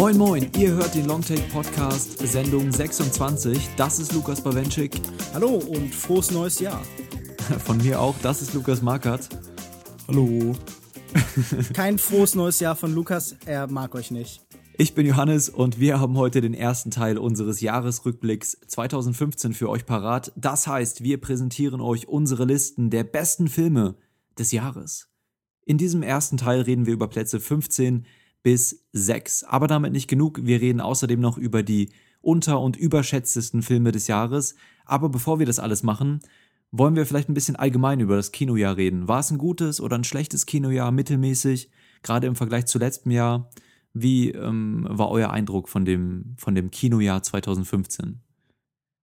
Moin 0.00 0.16
Moin, 0.16 0.50
ihr 0.56 0.70
hört 0.72 0.94
den 0.94 1.06
Longtake 1.06 1.42
Podcast 1.52 2.18
Sendung 2.26 2.72
26. 2.72 3.68
Das 3.76 3.98
ist 3.98 4.12
Lukas 4.12 4.40
Bawenschik. 4.40 5.00
Hallo 5.34 5.56
und 5.56 5.94
frohes 5.94 6.30
neues 6.30 6.58
Jahr. 6.58 6.82
Von 7.64 7.78
mir 7.78 8.00
auch, 8.00 8.14
das 8.22 8.42
ist 8.42 8.54
Lukas 8.54 8.82
Markert. 8.82 9.28
Hallo. 10.08 10.54
Kein 11.74 11.98
frohes 11.98 12.34
neues 12.34 12.60
Jahr 12.60 12.76
von 12.76 12.94
Lukas, 12.94 13.36
er 13.46 13.66
mag 13.66 13.94
euch 13.94 14.10
nicht. 14.10 14.40
Ich 14.80 14.94
bin 14.94 15.04
Johannes 15.04 15.50
und 15.50 15.78
wir 15.78 16.00
haben 16.00 16.16
heute 16.16 16.40
den 16.40 16.54
ersten 16.54 16.90
Teil 16.90 17.18
unseres 17.18 17.60
Jahresrückblicks 17.60 18.56
2015 18.66 19.52
für 19.52 19.68
euch 19.68 19.84
parat. 19.84 20.32
Das 20.36 20.66
heißt, 20.66 21.04
wir 21.04 21.20
präsentieren 21.20 21.82
euch 21.82 22.08
unsere 22.08 22.46
Listen 22.46 22.88
der 22.88 23.04
besten 23.04 23.48
Filme 23.48 23.96
des 24.38 24.52
Jahres. 24.52 25.10
In 25.66 25.76
diesem 25.76 26.02
ersten 26.02 26.38
Teil 26.38 26.62
reden 26.62 26.86
wir 26.86 26.94
über 26.94 27.08
Plätze 27.08 27.40
15 27.40 28.06
bis 28.42 28.86
6. 28.92 29.44
Aber 29.44 29.66
damit 29.66 29.92
nicht 29.92 30.08
genug. 30.08 30.46
Wir 30.46 30.62
reden 30.62 30.80
außerdem 30.80 31.20
noch 31.20 31.36
über 31.36 31.62
die 31.62 31.92
unter- 32.22 32.62
und 32.62 32.78
überschätztesten 32.78 33.60
Filme 33.60 33.92
des 33.92 34.06
Jahres. 34.06 34.54
Aber 34.86 35.10
bevor 35.10 35.38
wir 35.40 35.44
das 35.44 35.58
alles 35.58 35.82
machen, 35.82 36.20
wollen 36.70 36.96
wir 36.96 37.04
vielleicht 37.04 37.28
ein 37.28 37.34
bisschen 37.34 37.56
allgemein 37.56 38.00
über 38.00 38.16
das 38.16 38.32
Kinojahr 38.32 38.78
reden. 38.78 39.08
War 39.08 39.20
es 39.20 39.30
ein 39.30 39.36
gutes 39.36 39.78
oder 39.78 39.98
ein 39.98 40.04
schlechtes 40.04 40.46
Kinojahr, 40.46 40.90
mittelmäßig, 40.90 41.68
gerade 42.02 42.26
im 42.26 42.34
Vergleich 42.34 42.64
zu 42.64 42.78
letztem 42.78 43.12
Jahr? 43.12 43.50
Wie 43.92 44.30
ähm, 44.30 44.86
war 44.88 45.10
euer 45.10 45.30
Eindruck 45.30 45.68
von 45.68 45.84
dem, 45.84 46.34
von 46.38 46.54
dem 46.54 46.70
Kinojahr 46.70 47.22
2015? 47.22 48.20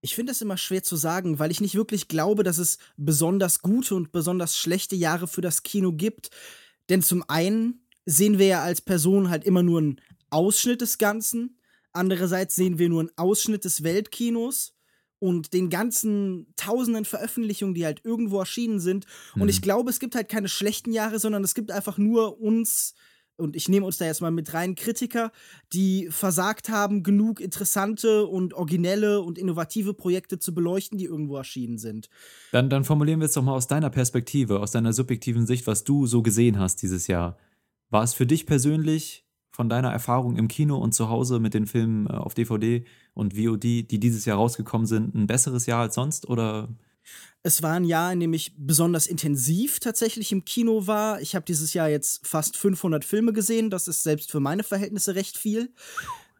Ich 0.01 0.15
finde 0.15 0.31
es 0.31 0.41
immer 0.41 0.57
schwer 0.57 0.83
zu 0.83 0.95
sagen, 0.95 1.39
weil 1.39 1.51
ich 1.51 1.59
nicht 1.59 1.75
wirklich 1.75 2.07
glaube, 2.07 2.43
dass 2.43 2.59
es 2.59 2.77
besonders 2.95 3.61
gute 3.61 3.95
und 3.95 4.11
besonders 4.11 4.57
schlechte 4.57 4.95
Jahre 4.95 5.27
für 5.27 5.41
das 5.41 5.63
Kino 5.63 5.91
gibt. 5.91 6.29
Denn 6.89 7.01
zum 7.01 7.23
einen 7.27 7.81
sehen 8.05 8.39
wir 8.39 8.47
ja 8.47 8.61
als 8.63 8.81
Person 8.81 9.29
halt 9.29 9.43
immer 9.43 9.63
nur 9.63 9.79
einen 9.79 10.01
Ausschnitt 10.29 10.81
des 10.81 10.97
Ganzen. 10.97 11.59
Andererseits 11.91 12.55
sehen 12.55 12.79
wir 12.79 12.89
nur 12.89 13.01
einen 13.01 13.17
Ausschnitt 13.17 13.65
des 13.65 13.83
Weltkinos 13.83 14.77
und 15.19 15.53
den 15.53 15.69
ganzen 15.69 16.53
tausenden 16.55 17.05
Veröffentlichungen, 17.05 17.73
die 17.73 17.85
halt 17.85 18.05
irgendwo 18.05 18.39
erschienen 18.39 18.79
sind. 18.79 19.05
Mhm. 19.35 19.41
Und 19.41 19.49
ich 19.49 19.61
glaube, 19.61 19.89
es 19.89 19.99
gibt 19.99 20.15
halt 20.15 20.29
keine 20.29 20.47
schlechten 20.47 20.93
Jahre, 20.93 21.19
sondern 21.19 21.43
es 21.43 21.55
gibt 21.55 21.71
einfach 21.71 21.97
nur 21.97 22.39
uns, 22.39 22.93
und 23.37 23.55
ich 23.55 23.69
nehme 23.69 23.85
uns 23.85 23.97
da 23.97 24.05
jetzt 24.05 24.21
mal 24.21 24.31
mit 24.31 24.53
rein, 24.53 24.75
Kritiker, 24.75 25.31
die 25.73 26.07
versagt 26.09 26.69
haben, 26.69 27.03
genug 27.03 27.39
interessante 27.39 28.25
und 28.25 28.53
originelle 28.53 29.21
und 29.21 29.37
innovative 29.37 29.93
Projekte 29.93 30.39
zu 30.39 30.53
beleuchten, 30.53 30.97
die 30.97 31.05
irgendwo 31.05 31.37
erschienen 31.37 31.77
sind. 31.77 32.09
Dann, 32.51 32.69
dann 32.69 32.83
formulieren 32.83 33.19
wir 33.19 33.25
es 33.25 33.33
doch 33.33 33.43
mal 33.43 33.53
aus 33.53 33.67
deiner 33.67 33.89
Perspektive, 33.89 34.59
aus 34.59 34.71
deiner 34.71 34.93
subjektiven 34.93 35.45
Sicht, 35.45 35.67
was 35.67 35.83
du 35.83 36.07
so 36.07 36.21
gesehen 36.21 36.59
hast 36.59 36.81
dieses 36.81 37.07
Jahr. 37.07 37.37
War 37.89 38.03
es 38.03 38.13
für 38.13 38.25
dich 38.25 38.45
persönlich 38.45 39.25
von 39.51 39.69
deiner 39.69 39.91
Erfahrung 39.91 40.35
im 40.35 40.47
Kino 40.47 40.77
und 40.77 40.93
zu 40.93 41.09
Hause 41.09 41.39
mit 41.39 41.53
den 41.53 41.65
Filmen 41.65 42.07
äh, 42.07 42.13
auf 42.13 42.33
DVD 42.33 42.85
und 43.13 43.33
VOD, 43.33 43.63
die 43.63 43.99
dieses 43.99 44.25
Jahr 44.25 44.37
rausgekommen 44.37 44.85
sind, 44.85 45.15
ein 45.15 45.27
besseres 45.27 45.65
Jahr 45.65 45.81
als 45.81 45.95
sonst 45.95 46.27
oder? 46.29 46.69
Es 47.43 47.63
war 47.63 47.73
ein 47.73 47.85
Jahr, 47.85 48.11
in 48.11 48.19
dem 48.19 48.33
ich 48.33 48.53
besonders 48.57 49.07
intensiv 49.07 49.79
tatsächlich 49.79 50.31
im 50.31 50.43
Kino 50.43 50.87
war. 50.87 51.21
Ich 51.21 51.35
habe 51.35 51.45
dieses 51.45 51.73
Jahr 51.73 51.87
jetzt 51.87 52.25
fast 52.27 52.57
500 52.57 53.05
Filme 53.05 53.33
gesehen. 53.33 53.69
Das 53.69 53.87
ist 53.87 54.03
selbst 54.03 54.31
für 54.31 54.39
meine 54.39 54.63
Verhältnisse 54.63 55.15
recht 55.15 55.37
viel. 55.37 55.71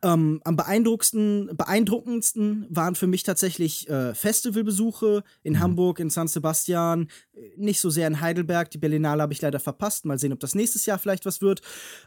Ähm, 0.04 0.42
am 0.44 0.56
beeindruckendsten, 0.56 1.56
beeindruckendsten 1.56 2.68
waren 2.70 2.95
für 2.95 3.08
mich 3.08 3.23
tatsächlich 3.23 3.90
äh, 3.90 4.14
Festivalbesuche 4.14 5.23
in 5.44 5.54
mhm. 5.54 5.60
Hamburg, 5.60 6.00
in 6.00 6.10
San 6.10 6.28
Sebastian, 6.28 7.08
nicht 7.56 7.80
so 7.80 7.90
sehr 7.90 8.08
in 8.08 8.22
Heidelberg. 8.22 8.70
Die 8.70 8.78
Berlinale 8.78 9.23
habe 9.23 9.34
ich 9.34 9.42
leider 9.42 9.60
verpasst. 9.60 10.06
Mal 10.06 10.20
sehen, 10.20 10.34
ob 10.34 10.40
das 10.40 10.54
nächstes 10.54 10.86
Jahr 10.86 11.00
vielleicht 11.00 11.26
was 11.26 11.42
wird. 11.42 11.62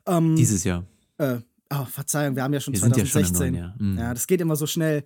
Ähm, 0.07 0.37
Dieses 0.37 0.63
Jahr. 0.63 0.85
Äh, 1.19 1.39
oh, 1.73 1.85
Verzeihung, 1.87 2.37
wir 2.37 2.45
haben 2.45 2.55
ja 2.55 2.61
schon 2.61 2.75
wir 2.75 2.81
2016. 2.81 3.23
Ja, 3.33 3.47
schon 3.47 3.55
Jahr. 3.55 3.75
Mhm. 3.79 3.99
ja, 3.99 4.15
das 4.15 4.27
geht 4.27 4.41
immer 4.41 4.57
so 4.57 4.67
schnell. 4.67 5.03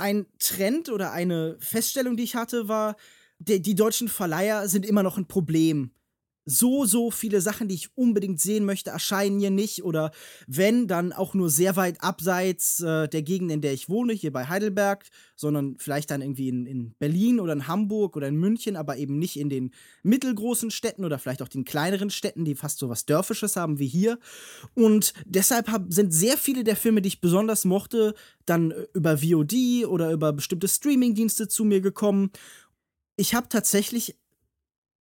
Ein 0.00 0.26
Trend 0.38 0.88
oder 0.88 1.12
eine 1.12 1.56
Feststellung, 1.60 2.16
die 2.16 2.24
ich 2.24 2.34
hatte, 2.34 2.68
war, 2.68 2.96
die, 3.38 3.60
die 3.60 3.74
deutschen 3.74 4.08
Verleiher 4.08 4.68
sind 4.68 4.84
immer 4.86 5.02
noch 5.02 5.18
ein 5.18 5.26
Problem 5.26 5.92
so, 6.44 6.84
so 6.84 7.10
viele 7.10 7.40
Sachen, 7.40 7.68
die 7.68 7.74
ich 7.74 7.96
unbedingt 7.96 8.40
sehen 8.40 8.64
möchte, 8.64 8.90
erscheinen 8.90 9.38
hier 9.38 9.50
nicht. 9.50 9.84
Oder 9.84 10.10
wenn, 10.46 10.86
dann 10.86 11.12
auch 11.12 11.34
nur 11.34 11.50
sehr 11.50 11.76
weit 11.76 12.02
abseits 12.02 12.80
äh, 12.80 13.08
der 13.08 13.22
Gegend, 13.22 13.52
in 13.52 13.60
der 13.60 13.72
ich 13.72 13.88
wohne, 13.88 14.12
hier 14.12 14.32
bei 14.32 14.46
Heidelberg, 14.46 15.04
sondern 15.36 15.76
vielleicht 15.78 16.10
dann 16.10 16.22
irgendwie 16.22 16.48
in, 16.48 16.66
in 16.66 16.94
Berlin 16.98 17.40
oder 17.40 17.52
in 17.52 17.66
Hamburg 17.66 18.16
oder 18.16 18.28
in 18.28 18.36
München, 18.36 18.76
aber 18.76 18.96
eben 18.96 19.18
nicht 19.18 19.38
in 19.38 19.48
den 19.48 19.70
mittelgroßen 20.02 20.70
Städten 20.70 21.04
oder 21.04 21.18
vielleicht 21.18 21.42
auch 21.42 21.48
den 21.48 21.64
kleineren 21.64 22.10
Städten, 22.10 22.44
die 22.44 22.54
fast 22.54 22.78
so 22.78 22.88
was 22.88 23.06
Dörfisches 23.06 23.56
haben 23.56 23.78
wie 23.78 23.88
hier. 23.88 24.18
Und 24.74 25.12
deshalb 25.26 25.68
hab, 25.68 25.92
sind 25.92 26.12
sehr 26.12 26.36
viele 26.36 26.64
der 26.64 26.76
Filme, 26.76 27.02
die 27.02 27.08
ich 27.08 27.20
besonders 27.20 27.64
mochte, 27.64 28.14
dann 28.46 28.70
äh, 28.70 28.86
über 28.94 29.18
VOD 29.18 29.86
oder 29.86 30.10
über 30.10 30.32
bestimmte 30.32 30.68
Streamingdienste 30.68 31.48
zu 31.48 31.64
mir 31.64 31.80
gekommen. 31.80 32.30
Ich 33.16 33.34
habe 33.34 33.48
tatsächlich 33.48 34.16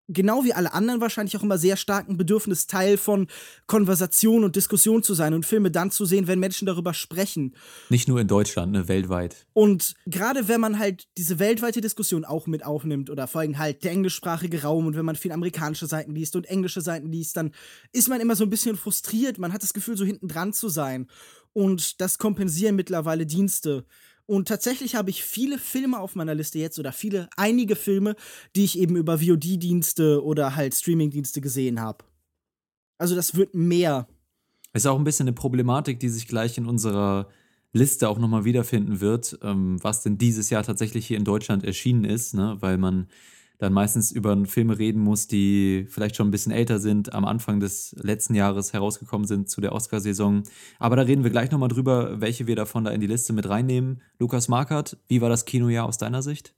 genau 0.08 0.44
wie 0.44 0.54
alle 0.54 0.74
anderen 0.74 1.02
wahrscheinlich 1.02 1.36
auch 1.38 1.44
immer 1.44 1.58
sehr 1.58 1.78
starken 1.78 2.18
Bedürfnis, 2.18 2.68
Teil 2.68 2.98
von 2.98 3.28
Konversation 3.66 4.44
und 4.44 4.56
Diskussion 4.56 5.04
zu 5.04 5.14
sein 5.14 5.34
und 5.34 5.46
Filme 5.46 5.72
dann 5.72 5.92
zu 5.92 6.06
sehen, 6.06 6.28
wenn 6.28 6.40
Menschen 6.40 6.66
darüber 6.66 6.94
sprechen. 6.94 7.56
Nicht 7.90 8.08
nur 8.08 8.20
in 8.20 8.28
Deutschland, 8.28 8.72
ne, 8.72 8.88
weltweit. 8.88 9.46
Und 9.54 9.96
gerade 10.06 10.48
wenn 10.48 10.62
man 10.62 10.80
halt 10.80 11.08
diese 11.18 11.40
weltweite 11.40 11.82
Diskussion 11.82 12.26
auch 12.26 12.48
mit 12.48 12.66
aufnimmt 12.66 13.10
oder 13.10 13.28
vor 13.28 13.42
allem 13.42 13.58
halt 13.58 13.84
der 13.84 13.92
englischsprachige 13.92 14.64
Raum 14.64 14.88
und 14.88 14.96
wenn 14.96 15.06
man 15.06 15.16
viel 15.16 15.32
amerikanische 15.32 15.88
Seiten 15.88 16.16
liest 16.16 16.36
und 16.36 16.46
englische 16.46 16.82
Seiten 16.82 17.12
liest, 17.12 17.38
dann 17.38 17.52
ist 17.92 18.10
man 18.10 18.22
immer 18.22 18.36
so 18.36 18.44
ein 18.44 18.50
bisschen 18.50 18.78
frustriert. 18.78 19.38
Man 19.38 19.54
hat 19.54 19.64
das 19.64 19.74
Gefühl, 19.74 19.98
so 19.98 20.06
hinten 20.06 20.28
dran 20.28 20.54
zu 20.54 20.70
sein. 20.70 21.08
Und 21.54 22.02
das 22.02 22.20
kompensieren 22.20 22.76
mittlerweile 22.76 23.26
Dienste. 23.26 23.86
Und 24.28 24.50
tatsächlich 24.50 24.96
habe 24.96 25.10
ich 25.10 25.24
viele 25.24 25.58
Filme 25.58 26.00
auf 26.00 26.16
meiner 26.16 26.36
Liste 26.36 26.60
jetzt 26.60 26.78
oder 26.78 26.92
viele, 26.92 27.30
einige 27.38 27.78
Filme, 27.78 28.16
die 28.56 28.66
ich 28.66 28.78
eben 28.78 28.98
über 28.98 29.22
VOD-Dienste 29.22 30.24
oder 30.24 30.56
halt 30.56 30.76
Streaming-Dienste 30.76 31.40
gesehen 31.40 31.80
habe. 31.80 32.04
Also 32.98 33.16
das 33.16 33.36
wird 33.36 33.56
mehr. 33.56 34.08
Ist 34.74 34.86
auch 34.86 34.98
ein 34.98 35.06
bisschen 35.06 35.28
eine 35.28 35.34
Problematik, 35.34 36.02
die 36.02 36.10
sich 36.10 36.28
gleich 36.28 36.58
in 36.58 36.66
unserer 36.66 37.30
Liste 37.72 38.10
auch 38.10 38.20
nochmal 38.20 38.44
wiederfinden 38.44 39.00
wird, 39.00 39.40
ähm, 39.44 39.82
was 39.82 40.04
denn 40.04 40.18
dieses 40.18 40.50
Jahr 40.50 40.64
tatsächlich 40.64 41.08
hier 41.08 41.18
in 41.18 41.24
Deutschland 41.24 41.64
erschienen 41.64 42.04
ist, 42.04 42.34
ne? 42.34 42.58
weil 42.60 42.78
man 42.78 43.08
dann 43.58 43.74
meistens 43.74 44.12
über 44.12 44.46
Filme 44.46 44.78
reden 44.78 45.02
muss, 45.02 45.28
die 45.28 45.88
vielleicht 45.90 46.16
schon 46.16 46.28
ein 46.28 46.32
bisschen 46.32 46.52
älter 46.52 46.80
sind, 46.80 47.14
am 47.14 47.26
Anfang 47.26 47.60
des 47.60 47.96
letzten 47.98 48.36
Jahres 48.36 48.74
herausgekommen 48.74 49.28
sind 49.28 49.50
zu 49.50 49.62
der 49.62 49.74
Oscarsaison. 49.74 50.44
Aber 50.80 50.96
da 50.96 51.02
reden 51.02 51.24
wir 51.24 51.32
gleich 51.32 51.50
nochmal 51.50 51.70
drüber, 51.70 52.22
welche 52.22 52.46
wir 52.46 52.56
davon 52.56 52.84
da 52.84 52.92
in 52.92 53.02
die 53.02 53.08
Liste 53.08 53.34
mit 53.34 53.50
reinnehmen. 53.50 54.02
Lukas 54.20 54.48
Markert, 54.48 54.98
wie 55.08 55.22
war 55.22 55.30
das 55.30 55.46
Kinojahr 55.46 55.88
aus 55.88 55.98
deiner 55.98 56.22
Sicht? 56.22 56.54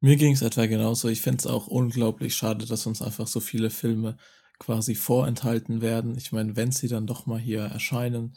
Mir 0.00 0.16
ging 0.16 0.32
es 0.32 0.42
etwa 0.42 0.66
genauso. 0.66 1.08
Ich 1.08 1.20
finde 1.20 1.38
es 1.38 1.46
auch 1.46 1.66
unglaublich 1.66 2.34
schade, 2.34 2.64
dass 2.64 2.86
uns 2.86 3.02
einfach 3.02 3.26
so 3.26 3.40
viele 3.40 3.68
Filme 3.68 4.16
quasi 4.58 4.94
vorenthalten 4.94 5.82
werden. 5.82 6.16
Ich 6.16 6.32
meine, 6.32 6.56
wenn 6.56 6.72
sie 6.72 6.88
dann 6.88 7.06
doch 7.06 7.26
mal 7.26 7.38
hier 7.38 7.62
erscheinen, 7.62 8.34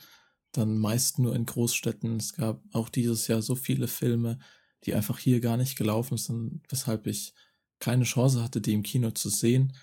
dann 0.52 0.78
meist 0.78 1.20
nur 1.20 1.36
in 1.36 1.46
Großstädten. 1.46 2.18
Es 2.18 2.34
gab 2.34 2.62
auch 2.74 2.90
dieses 2.90 3.28
Jahr 3.28 3.42
so 3.42 3.56
viele 3.56 3.88
Filme, 3.88 4.40
die 4.86 4.96
einfach 4.96 5.20
hier 5.20 5.40
gar 5.40 5.56
nicht 5.56 5.78
gelaufen 5.78 6.18
sind, 6.18 6.62
weshalb 6.70 7.08
ich 7.08 7.34
keine 7.82 8.06
Chance 8.06 8.42
hatte, 8.42 8.62
die 8.62 8.74
im 8.74 8.84
Kino 8.84 9.12
zu 9.12 9.30
sehen. 9.30 9.74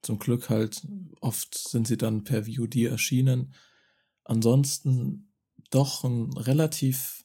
Zum 0.00 0.18
Glück 0.18 0.48
halt, 0.48 0.86
oft 1.20 1.58
sind 1.58 1.86
sie 1.86 1.98
dann 1.98 2.24
per 2.24 2.44
VOD 2.44 2.76
erschienen. 2.76 3.52
Ansonsten 4.24 5.32
doch 5.70 6.04
ein 6.04 6.32
relativ 6.32 7.24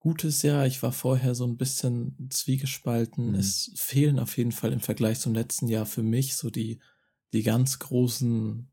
gutes 0.00 0.42
Jahr. 0.42 0.66
Ich 0.66 0.82
war 0.82 0.92
vorher 0.92 1.34
so 1.34 1.44
ein 1.44 1.56
bisschen 1.56 2.28
zwiegespalten. 2.30 3.32
Mhm. 3.32 3.34
Es 3.34 3.72
fehlen 3.76 4.18
auf 4.18 4.36
jeden 4.36 4.52
Fall 4.52 4.72
im 4.72 4.80
Vergleich 4.80 5.20
zum 5.20 5.34
letzten 5.34 5.68
Jahr 5.68 5.86
für 5.86 6.02
mich 6.02 6.36
so 6.36 6.50
die, 6.50 6.80
die 7.32 7.42
ganz 7.42 7.78
großen 7.78 8.68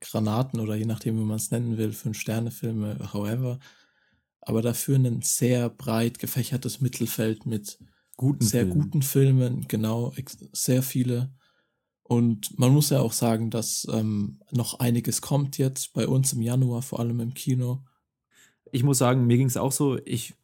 Granaten 0.00 0.60
oder 0.60 0.76
je 0.76 0.84
nachdem, 0.84 1.18
wie 1.18 1.24
man 1.24 1.36
es 1.36 1.50
nennen 1.50 1.76
will, 1.76 1.92
Fünf-Sterne-Filme, 1.92 3.12
however. 3.12 3.58
Aber 4.40 4.62
dafür 4.62 4.96
ein 4.96 5.22
sehr 5.22 5.68
breit 5.68 6.18
gefächertes 6.18 6.80
Mittelfeld 6.80 7.44
mit 7.44 7.78
guten 8.18 8.44
sehr 8.44 8.66
Filmen. 8.66 8.80
guten 8.82 9.02
Filmen, 9.02 9.68
genau, 9.68 10.12
sehr 10.52 10.82
viele. 10.82 11.32
Und 12.02 12.58
man 12.58 12.72
muss 12.72 12.90
ja 12.90 13.00
auch 13.00 13.12
sagen, 13.12 13.50
dass 13.50 13.86
ähm, 13.90 14.40
noch 14.50 14.80
einiges 14.80 15.22
kommt 15.22 15.56
jetzt 15.56 15.94
bei 15.94 16.06
uns 16.06 16.34
im 16.34 16.42
Januar, 16.42 16.82
vor 16.82 17.00
allem 17.00 17.20
im 17.20 17.32
Kino. 17.32 17.84
Ich 18.72 18.82
muss 18.82 18.98
sagen, 18.98 19.26
mir 19.26 19.38
ging 19.38 19.46
es 19.46 19.56
auch 19.56 19.72
so, 19.72 19.98
ich 20.04 20.34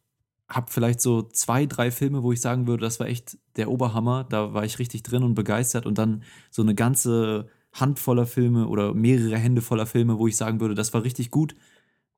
habe 0.47 0.71
vielleicht 0.71 1.01
so 1.01 1.23
zwei, 1.23 1.65
drei 1.65 1.91
Filme, 1.91 2.23
wo 2.23 2.31
ich 2.31 2.41
sagen 2.41 2.67
würde, 2.67 2.81
das 2.83 2.99
war 2.99 3.07
echt 3.07 3.37
der 3.55 3.69
Oberhammer. 3.69 4.23
Da 4.23 4.53
war 4.53 4.63
ich 4.63 4.79
richtig 4.79 5.03
drin 5.03 5.23
und 5.23 5.33
begeistert. 5.33 5.85
Und 5.85 5.97
dann 5.97 6.23
so 6.51 6.61
eine 6.61 6.75
ganze 6.75 7.49
Hand 7.73 7.99
voller 7.99 8.25
Filme 8.27 8.67
oder 8.67 8.93
mehrere 8.93 9.37
Hände 9.37 9.61
voller 9.61 9.85
Filme, 9.85 10.17
wo 10.17 10.27
ich 10.27 10.37
sagen 10.37 10.59
würde, 10.59 10.75
das 10.75 10.93
war 10.93 11.03
richtig 11.03 11.31
gut. 11.31 11.55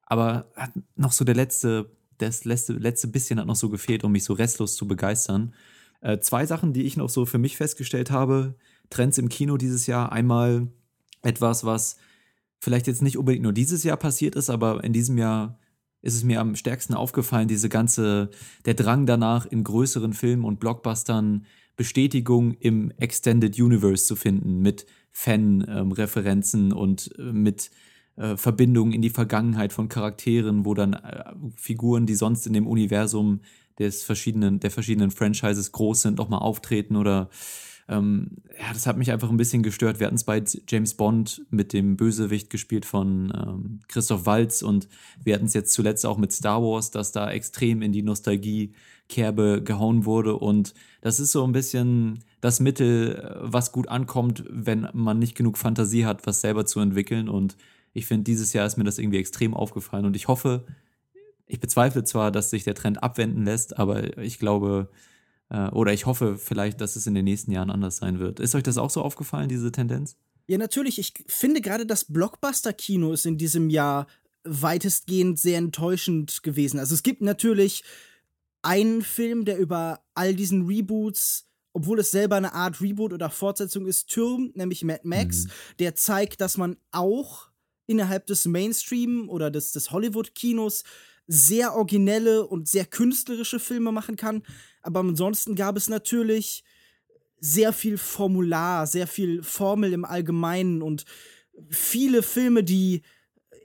Aber 0.01 0.51
noch 0.95 1.13
so 1.13 1.25
der 1.25 1.35
letzte 1.35 1.96
das 2.17 2.45
letzte, 2.45 2.73
letzte 2.73 3.07
bisschen 3.07 3.39
hat 3.39 3.47
noch 3.47 3.55
so 3.55 3.69
gefehlt, 3.69 4.03
um 4.03 4.11
mich 4.11 4.23
so 4.23 4.33
restlos 4.33 4.75
zu 4.75 4.87
begeistern. 4.87 5.53
Äh, 6.01 6.19
zwei 6.19 6.45
Sachen, 6.45 6.73
die 6.73 6.83
ich 6.83 6.97
noch 6.97 7.09
so 7.09 7.25
für 7.25 7.37
mich 7.37 7.57
festgestellt 7.57 8.11
habe. 8.11 8.55
Trends 8.89 9.17
im 9.17 9.29
Kino 9.29 9.57
dieses 9.57 9.87
Jahr. 9.87 10.11
Einmal 10.11 10.67
etwas, 11.21 11.63
was 11.63 11.97
vielleicht 12.59 12.87
jetzt 12.87 13.01
nicht 13.01 13.17
unbedingt 13.17 13.43
nur 13.43 13.53
dieses 13.53 13.83
Jahr 13.83 13.97
passiert 13.97 14.35
ist, 14.35 14.49
aber 14.49 14.83
in 14.83 14.93
diesem 14.93 15.17
Jahr 15.17 15.59
ist 16.01 16.15
es 16.15 16.23
mir 16.23 16.39
am 16.39 16.55
stärksten 16.55 16.93
aufgefallen, 16.93 17.47
diese 17.47 17.69
ganze, 17.69 18.29
der 18.65 18.75
Drang 18.75 19.05
danach, 19.05 19.45
in 19.45 19.63
größeren 19.63 20.13
Filmen 20.13 20.45
und 20.45 20.59
Blockbustern 20.59 21.45
Bestätigung 21.75 22.53
im 22.53 22.91
Extended 22.97 23.59
Universe 23.59 24.05
zu 24.05 24.15
finden, 24.15 24.61
mit 24.61 24.85
Fan-Referenzen 25.11 26.71
ähm, 26.71 26.77
und 26.77 27.11
äh, 27.17 27.21
mit 27.21 27.71
äh, 28.17 28.35
Verbindungen 28.35 28.93
in 28.93 29.01
die 29.01 29.09
Vergangenheit 29.09 29.73
von 29.73 29.89
Charakteren, 29.89 30.65
wo 30.65 30.73
dann 30.73 30.93
äh, 30.93 31.23
Figuren, 31.55 32.05
die 32.05 32.15
sonst 32.15 32.47
in 32.47 32.53
dem 32.53 32.67
Universum 32.67 33.41
des 33.79 34.03
verschiedenen, 34.03 34.59
der 34.59 34.71
verschiedenen 34.71 35.11
Franchises 35.11 35.71
groß 35.71 36.01
sind, 36.01 36.17
nochmal 36.17 36.39
auftreten 36.39 36.95
oder 36.95 37.29
ähm, 37.89 38.31
ja, 38.59 38.73
das 38.73 38.85
hat 38.85 38.97
mich 38.97 39.11
einfach 39.11 39.29
ein 39.29 39.37
bisschen 39.37 39.63
gestört. 39.63 39.99
Wir 39.99 40.07
hatten 40.07 40.17
es 40.17 40.25
bei 40.25 40.43
James 40.67 40.95
Bond 40.95 41.45
mit 41.51 41.71
dem 41.71 41.95
Bösewicht 41.95 42.49
gespielt 42.49 42.85
von 42.85 43.31
ähm, 43.35 43.79
Christoph 43.87 44.25
Waltz 44.25 44.61
und 44.61 44.89
wir 45.23 45.35
hatten 45.35 45.45
es 45.45 45.53
jetzt 45.53 45.73
zuletzt 45.73 46.05
auch 46.05 46.17
mit 46.17 46.33
Star 46.33 46.61
Wars, 46.61 46.91
dass 46.91 47.11
da 47.11 47.31
extrem 47.31 47.81
in 47.81 47.93
die 47.93 48.03
Nostalgie-Kerbe 48.03 49.61
gehauen 49.63 50.05
wurde 50.05 50.35
und 50.35 50.73
das 51.01 51.19
ist 51.19 51.31
so 51.31 51.45
ein 51.45 51.53
bisschen 51.53 52.23
das 52.41 52.59
Mittel, 52.59 53.39
was 53.41 53.71
gut 53.71 53.87
ankommt, 53.87 54.43
wenn 54.49 54.89
man 54.93 55.19
nicht 55.19 55.35
genug 55.35 55.57
Fantasie 55.57 56.05
hat, 56.05 56.27
was 56.27 56.41
selber 56.41 56.65
zu 56.65 56.79
entwickeln 56.79 57.29
und 57.29 57.55
ich 57.97 58.05
finde, 58.05 58.23
dieses 58.23 58.53
Jahr 58.53 58.67
ist 58.67 58.77
mir 58.77 58.83
das 58.83 58.99
irgendwie 58.99 59.17
extrem 59.17 59.53
aufgefallen 59.55 60.05
und 60.05 60.15
ich 60.15 60.27
hoffe, 60.27 60.65
ich 61.47 61.59
bezweifle 61.59 62.03
zwar, 62.03 62.31
dass 62.31 62.51
sich 62.51 62.63
der 62.63 62.75
Trend 62.75 63.01
abwenden 63.01 63.43
lässt, 63.43 63.77
aber 63.79 64.17
ich 64.19 64.37
glaube, 64.37 64.89
äh, 65.49 65.69
oder 65.69 65.93
ich 65.93 66.05
hoffe 66.05 66.37
vielleicht, 66.37 66.79
dass 66.79 66.95
es 66.95 67.07
in 67.07 67.15
den 67.15 67.25
nächsten 67.25 67.51
Jahren 67.51 67.71
anders 67.71 67.97
sein 67.97 68.19
wird. 68.19 68.39
Ist 68.39 68.53
euch 68.53 68.63
das 68.63 68.77
auch 68.77 68.91
so 68.91 69.01
aufgefallen, 69.01 69.49
diese 69.49 69.71
Tendenz? 69.71 70.15
Ja, 70.47 70.57
natürlich. 70.57 70.99
Ich 70.99 71.13
finde 71.27 71.61
gerade 71.61 71.85
das 71.85 72.05
Blockbuster-Kino 72.05 73.13
ist 73.13 73.25
in 73.25 73.37
diesem 73.37 73.69
Jahr 73.69 74.07
weitestgehend 74.43 75.39
sehr 75.39 75.57
enttäuschend 75.57 76.43
gewesen. 76.43 76.79
Also 76.79 76.93
es 76.93 77.03
gibt 77.03 77.21
natürlich 77.21 77.83
einen 78.61 79.01
Film, 79.01 79.43
der 79.43 79.57
über 79.57 80.01
all 80.13 80.35
diesen 80.35 80.67
Reboots 80.67 81.47
obwohl 81.77 81.99
es 81.99 82.09
selber 82.09 82.37
eine 82.37 82.53
Art 82.53 82.81
Reboot 82.81 83.13
oder 83.13 83.29
Fortsetzung 83.29 83.85
ist, 83.85 84.07
türmt, 84.07 84.57
nämlich 84.57 84.83
Mad 84.83 85.01
Max, 85.03 85.43
mhm. 85.43 85.49
der 85.77 85.93
zeigt, 85.93 86.41
dass 86.41 86.57
man 86.57 86.75
auch 86.89 87.46
innerhalb 87.87 88.27
des 88.27 88.45
Mainstream 88.45 89.29
oder 89.29 89.49
des, 89.49 89.71
des 89.71 89.91
Hollywood-Kinos 89.91 90.83
sehr 91.27 91.75
originelle 91.75 92.45
und 92.45 92.67
sehr 92.69 92.85
künstlerische 92.85 93.59
Filme 93.59 93.91
machen 93.91 94.15
kann. 94.15 94.43
Aber 94.81 95.01
ansonsten 95.01 95.55
gab 95.55 95.75
es 95.75 95.89
natürlich 95.89 96.63
sehr 97.39 97.73
viel 97.73 97.97
Formular, 97.97 98.87
sehr 98.87 99.07
viel 99.07 99.43
Formel 99.43 99.93
im 99.93 100.05
Allgemeinen 100.05 100.81
und 100.81 101.05
viele 101.69 102.23
Filme, 102.23 102.63
die 102.63 103.01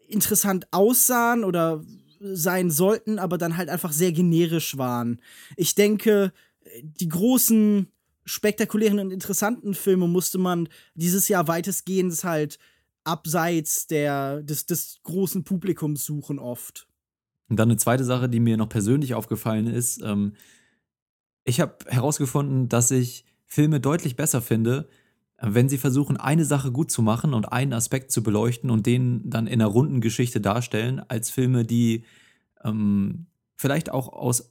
interessant 0.09 0.67
aussahen 0.73 1.45
oder 1.45 1.85
sein 2.21 2.71
sollten, 2.71 3.19
aber 3.19 3.39
dann 3.39 3.57
halt 3.57 3.69
einfach 3.69 3.93
sehr 3.93 4.13
generisch 4.13 4.77
waren. 4.77 5.21
Ich 5.57 5.75
denke, 5.75 6.33
die 6.83 7.09
großen, 7.09 7.89
spektakulären 8.25 9.01
und 9.01 9.11
interessanten 9.11 9.75
Filme 9.75 10.07
musste 10.07 10.39
man 10.39 10.69
dieses 10.95 11.29
Jahr 11.29 11.49
weitestgehend 11.49 12.23
halt 12.23 12.59
abseits 13.05 13.87
der, 13.87 14.43
des, 14.43 14.67
des 14.67 15.01
großen 15.03 15.45
Publikums 15.45 16.05
suchen 16.05 16.39
oft. 16.39 16.87
Und 17.49 17.57
dann 17.57 17.69
eine 17.69 17.79
zweite 17.79 18.05
Sache, 18.05 18.29
die 18.29 18.41
mir 18.41 18.57
noch 18.57 18.69
persönlich 18.69 19.15
aufgefallen 19.15 19.67
ist. 19.67 20.01
Ähm, 20.03 20.35
ich 21.45 21.61
habe 21.61 21.77
herausgefunden, 21.87 22.69
dass 22.69 22.91
ich 22.91 23.25
Filme 23.47 23.81
deutlich 23.81 24.17
besser 24.17 24.41
finde, 24.41 24.89
wenn 25.39 25.69
sie 25.69 25.79
versuchen, 25.79 26.17
eine 26.17 26.45
Sache 26.45 26.71
gut 26.71 26.91
zu 26.91 27.03
machen 27.03 27.35
und 27.35 27.53
einen 27.53 27.73
Aspekt 27.73 28.13
zu 28.13 28.23
beleuchten 28.23 28.71
und 28.71 28.87
den 28.87 29.29
dann 29.29 29.49
in 29.49 29.61
einer 29.61 29.71
runden 29.71 30.01
Geschichte 30.01 30.41
darstellen, 30.41 31.03
als 31.09 31.31
Filme, 31.31 31.65
die 31.65 32.05
ähm, 32.63 33.27
vielleicht 33.57 33.91
auch 33.91 34.09
aus 34.09 34.41
äh, 34.41 34.47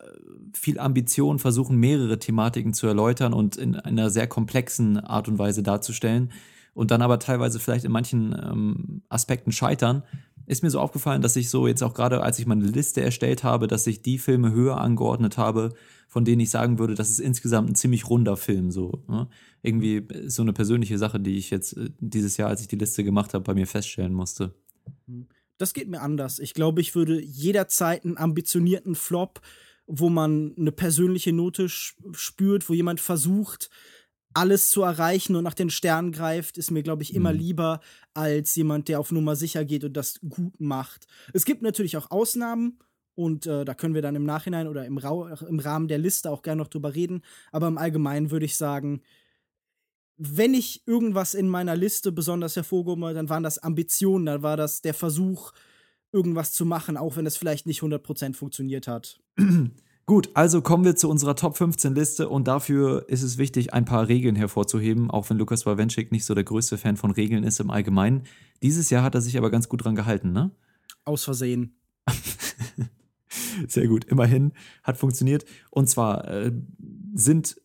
viel 0.53 0.79
Ambition 0.79 1.39
versuchen, 1.39 1.77
mehrere 1.77 2.19
Thematiken 2.19 2.73
zu 2.73 2.87
erläutern 2.87 3.33
und 3.33 3.55
in 3.55 3.77
einer 3.77 4.09
sehr 4.09 4.27
komplexen 4.27 4.99
Art 4.99 5.29
und 5.29 5.39
Weise 5.39 5.63
darzustellen 5.63 6.31
und 6.73 6.91
dann 6.91 7.01
aber 7.01 7.19
teilweise 7.19 7.59
vielleicht 7.59 7.85
in 7.85 7.91
manchen 7.91 8.33
ähm, 8.33 9.01
Aspekten 9.09 9.51
scheitern, 9.51 10.03
ist 10.45 10.63
mir 10.63 10.69
so 10.69 10.79
aufgefallen, 10.79 11.21
dass 11.21 11.35
ich 11.35 11.49
so 11.49 11.67
jetzt 11.67 11.83
auch 11.83 11.93
gerade, 11.93 12.23
als 12.23 12.39
ich 12.39 12.45
meine 12.45 12.65
Liste 12.65 13.01
erstellt 13.01 13.43
habe, 13.43 13.67
dass 13.67 13.87
ich 13.87 14.01
die 14.01 14.17
Filme 14.17 14.51
höher 14.51 14.79
angeordnet 14.79 15.37
habe, 15.37 15.73
von 16.07 16.25
denen 16.25 16.41
ich 16.41 16.49
sagen 16.49 16.79
würde, 16.79 16.95
das 16.95 17.09
ist 17.09 17.19
insgesamt 17.19 17.69
ein 17.69 17.75
ziemlich 17.75 18.09
runder 18.09 18.35
Film. 18.35 18.71
So 18.71 19.03
ne? 19.07 19.27
irgendwie 19.61 20.05
so 20.27 20.41
eine 20.41 20.53
persönliche 20.53 20.97
Sache, 20.97 21.19
die 21.19 21.37
ich 21.37 21.49
jetzt 21.51 21.77
äh, 21.77 21.89
dieses 21.99 22.37
Jahr, 22.37 22.49
als 22.49 22.61
ich 22.61 22.67
die 22.67 22.75
Liste 22.75 23.03
gemacht 23.03 23.33
habe, 23.33 23.43
bei 23.43 23.53
mir 23.53 23.67
feststellen 23.67 24.13
musste. 24.13 24.53
Das 25.57 25.73
geht 25.73 25.87
mir 25.87 26.01
anders. 26.01 26.39
Ich 26.39 26.53
glaube, 26.53 26.81
ich 26.81 26.95
würde 26.95 27.21
jederzeit 27.21 28.03
einen 28.03 28.17
ambitionierten 28.17 28.95
Flop, 28.95 29.41
wo 29.87 30.09
man 30.09 30.53
eine 30.57 30.71
persönliche 30.71 31.33
Note 31.33 31.69
spürt, 31.69 32.67
wo 32.69 32.73
jemand 32.73 32.99
versucht, 32.99 33.69
alles 34.33 34.69
zu 34.69 34.81
erreichen 34.81 35.35
und 35.35 35.43
nach 35.43 35.53
den 35.53 35.69
Sternen 35.69 36.11
greift, 36.11 36.57
ist 36.57 36.71
mir, 36.71 36.83
glaube 36.83 37.03
ich, 37.03 37.13
immer 37.13 37.33
mhm. 37.33 37.39
lieber 37.39 37.79
als 38.13 38.55
jemand, 38.55 38.87
der 38.87 38.99
auf 38.99 39.11
Nummer 39.11 39.35
sicher 39.35 39.65
geht 39.65 39.83
und 39.83 39.93
das 39.93 40.19
gut 40.27 40.59
macht. 40.59 41.07
Es 41.33 41.45
gibt 41.45 41.61
natürlich 41.61 41.97
auch 41.97 42.11
Ausnahmen 42.11 42.79
und 43.15 43.45
äh, 43.45 43.65
da 43.65 43.73
können 43.73 43.93
wir 43.93 44.01
dann 44.01 44.15
im 44.15 44.25
Nachhinein 44.25 44.67
oder 44.67 44.85
im, 44.85 44.97
Ra 44.97 45.37
im 45.47 45.59
Rahmen 45.59 45.87
der 45.87 45.97
Liste 45.97 46.31
auch 46.31 46.41
gerne 46.41 46.61
noch 46.61 46.69
drüber 46.69 46.95
reden. 46.95 47.21
Aber 47.51 47.67
im 47.67 47.77
Allgemeinen 47.77 48.31
würde 48.31 48.45
ich 48.45 48.55
sagen, 48.55 49.01
wenn 50.17 50.53
ich 50.53 50.83
irgendwas 50.85 51.33
in 51.33 51.49
meiner 51.49 51.75
Liste 51.75 52.11
besonders 52.11 52.55
hervorgehoben 52.55 53.03
habe, 53.03 53.15
dann 53.15 53.29
waren 53.29 53.43
das 53.43 53.57
Ambitionen, 53.57 54.27
dann 54.27 54.43
war 54.43 54.55
das 54.55 54.81
der 54.81 54.93
Versuch, 54.93 55.51
irgendwas 56.11 56.53
zu 56.53 56.65
machen, 56.65 56.97
auch 56.97 57.15
wenn 57.15 57.25
es 57.25 57.37
vielleicht 57.37 57.65
nicht 57.65 57.81
100% 57.81 58.35
funktioniert 58.35 58.87
hat. 58.87 59.19
Gut, 60.11 60.29
also 60.33 60.61
kommen 60.61 60.83
wir 60.83 60.97
zu 60.97 61.09
unserer 61.09 61.37
Top 61.37 61.55
15 61.55 61.95
Liste 61.95 62.27
und 62.27 62.45
dafür 62.45 63.05
ist 63.07 63.23
es 63.23 63.37
wichtig, 63.37 63.73
ein 63.73 63.85
paar 63.85 64.09
Regeln 64.09 64.35
hervorzuheben, 64.35 65.09
auch 65.09 65.29
wenn 65.29 65.37
Lukas 65.37 65.63
Bawenschik 65.63 66.11
nicht 66.11 66.25
so 66.25 66.35
der 66.35 66.43
größte 66.43 66.77
Fan 66.77 66.97
von 66.97 67.11
Regeln 67.11 67.45
ist 67.45 67.61
im 67.61 67.69
Allgemeinen. 67.69 68.23
Dieses 68.61 68.89
Jahr 68.89 69.03
hat 69.03 69.15
er 69.15 69.21
sich 69.21 69.37
aber 69.37 69.49
ganz 69.49 69.69
gut 69.69 69.85
dran 69.85 69.95
gehalten, 69.95 70.33
ne? 70.33 70.51
Aus 71.05 71.23
Versehen. 71.23 71.77
Sehr 73.69 73.87
gut, 73.87 74.03
immerhin 74.03 74.51
hat 74.83 74.97
funktioniert. 74.97 75.45
Und 75.69 75.87
zwar 75.87 76.27
äh, 76.27 76.51
sind 77.13 77.61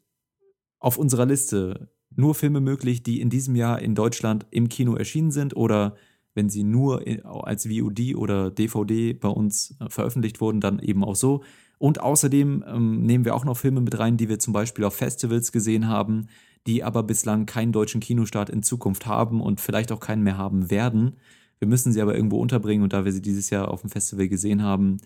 auf 0.78 0.98
unserer 0.98 1.26
Liste 1.26 1.90
nur 2.14 2.36
Filme 2.36 2.60
möglich, 2.60 3.02
die 3.02 3.20
in 3.20 3.28
diesem 3.28 3.56
Jahr 3.56 3.82
in 3.82 3.96
Deutschland 3.96 4.46
im 4.52 4.68
Kino 4.68 4.94
erschienen 4.94 5.32
sind 5.32 5.56
oder 5.56 5.96
wenn 6.34 6.48
sie 6.48 6.62
nur 6.62 7.02
als 7.24 7.66
VOD 7.66 8.14
oder 8.14 8.52
DVD 8.52 9.14
bei 9.14 9.30
uns 9.30 9.74
äh, 9.80 9.90
veröffentlicht 9.90 10.40
wurden, 10.40 10.60
dann 10.60 10.78
eben 10.78 11.02
auch 11.02 11.16
so. 11.16 11.42
Und 11.78 12.00
außerdem 12.00 12.64
ähm, 12.66 13.02
nehmen 13.02 13.24
wir 13.24 13.34
auch 13.34 13.44
noch 13.44 13.56
Filme 13.56 13.80
mit 13.80 13.98
rein, 13.98 14.16
die 14.16 14.28
wir 14.28 14.38
zum 14.38 14.52
Beispiel 14.52 14.84
auf 14.84 14.94
Festivals 14.94 15.52
gesehen 15.52 15.88
haben, 15.88 16.28
die 16.66 16.82
aber 16.82 17.02
bislang 17.02 17.46
keinen 17.46 17.72
deutschen 17.72 18.00
Kinostart 18.00 18.50
in 18.50 18.62
Zukunft 18.62 19.06
haben 19.06 19.40
und 19.40 19.60
vielleicht 19.60 19.92
auch 19.92 20.00
keinen 20.00 20.22
mehr 20.22 20.38
haben 20.38 20.70
werden. 20.70 21.16
Wir 21.58 21.68
müssen 21.68 21.92
sie 21.92 22.02
aber 22.02 22.14
irgendwo 22.14 22.40
unterbringen 22.40 22.82
und 22.82 22.92
da 22.92 23.04
wir 23.04 23.12
sie 23.12 23.22
dieses 23.22 23.50
Jahr 23.50 23.68
auf 23.68 23.82
dem 23.82 23.90
Festival 23.90 24.28
gesehen 24.28 24.62
haben, 24.62 24.98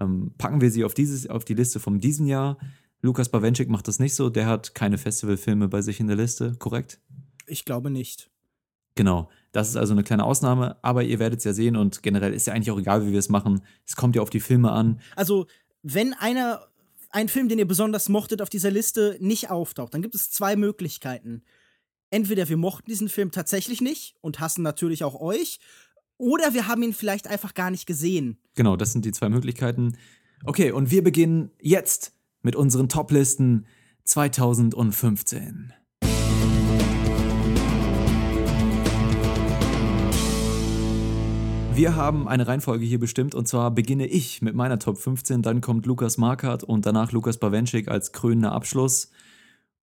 ähm, 0.00 0.32
packen 0.38 0.60
wir 0.60 0.70
sie 0.70 0.84
auf, 0.84 0.94
dieses, 0.94 1.28
auf 1.28 1.44
die 1.44 1.54
Liste 1.54 1.80
von 1.80 2.00
diesem 2.00 2.26
Jahr. 2.26 2.58
Lukas 3.00 3.28
Bawenschik 3.28 3.68
macht 3.68 3.88
das 3.88 3.98
nicht 3.98 4.14
so, 4.14 4.28
der 4.28 4.46
hat 4.46 4.74
keine 4.74 4.98
Festivalfilme 4.98 5.68
bei 5.68 5.82
sich 5.82 6.00
in 6.00 6.08
der 6.08 6.16
Liste, 6.16 6.56
korrekt? 6.58 7.00
Ich 7.46 7.64
glaube 7.64 7.90
nicht. 7.90 8.30
Genau, 8.96 9.30
das 9.52 9.68
ist 9.68 9.76
also 9.76 9.94
eine 9.94 10.02
kleine 10.02 10.24
Ausnahme, 10.24 10.76
aber 10.82 11.04
ihr 11.04 11.20
werdet 11.20 11.38
es 11.38 11.44
ja 11.44 11.52
sehen 11.52 11.76
und 11.76 12.02
generell 12.02 12.34
ist 12.34 12.48
ja 12.48 12.52
eigentlich 12.52 12.72
auch 12.72 12.80
egal, 12.80 13.06
wie 13.06 13.12
wir 13.12 13.18
es 13.18 13.28
machen. 13.28 13.60
Es 13.86 13.94
kommt 13.94 14.16
ja 14.16 14.22
auf 14.22 14.30
die 14.30 14.40
Filme 14.40 14.72
an. 14.72 15.00
Also 15.14 15.46
wenn 15.82 16.14
einer, 16.14 16.66
ein 17.10 17.28
Film, 17.28 17.48
den 17.48 17.58
ihr 17.58 17.68
besonders 17.68 18.08
mochtet, 18.08 18.42
auf 18.42 18.48
dieser 18.48 18.70
Liste 18.70 19.16
nicht 19.20 19.50
auftaucht, 19.50 19.94
dann 19.94 20.02
gibt 20.02 20.14
es 20.14 20.30
zwei 20.30 20.56
Möglichkeiten. 20.56 21.42
Entweder 22.10 22.48
wir 22.48 22.56
mochten 22.56 22.90
diesen 22.90 23.08
Film 23.08 23.30
tatsächlich 23.30 23.80
nicht 23.80 24.16
und 24.20 24.40
hassen 24.40 24.62
natürlich 24.62 25.04
auch 25.04 25.20
euch, 25.20 25.60
oder 26.16 26.52
wir 26.52 26.66
haben 26.66 26.82
ihn 26.82 26.92
vielleicht 26.92 27.28
einfach 27.28 27.54
gar 27.54 27.70
nicht 27.70 27.86
gesehen. 27.86 28.38
Genau, 28.54 28.76
das 28.76 28.92
sind 28.92 29.04
die 29.04 29.12
zwei 29.12 29.28
Möglichkeiten. 29.28 29.96
Okay, 30.44 30.72
und 30.72 30.90
wir 30.90 31.02
beginnen 31.02 31.52
jetzt 31.60 32.12
mit 32.42 32.56
unseren 32.56 32.88
Top-Listen 32.88 33.66
2015. 34.04 35.72
Wir 41.78 41.94
haben 41.94 42.26
eine 42.26 42.48
Reihenfolge 42.48 42.84
hier 42.84 42.98
bestimmt 42.98 43.36
und 43.36 43.46
zwar 43.46 43.70
beginne 43.70 44.04
ich 44.04 44.42
mit 44.42 44.56
meiner 44.56 44.80
Top 44.80 44.98
15, 44.98 45.42
dann 45.42 45.60
kommt 45.60 45.86
Lukas 45.86 46.18
Markert 46.18 46.64
und 46.64 46.86
danach 46.86 47.12
Lukas 47.12 47.38
Bawenschik 47.38 47.86
als 47.86 48.10
krönender 48.10 48.50
Abschluss. 48.50 49.12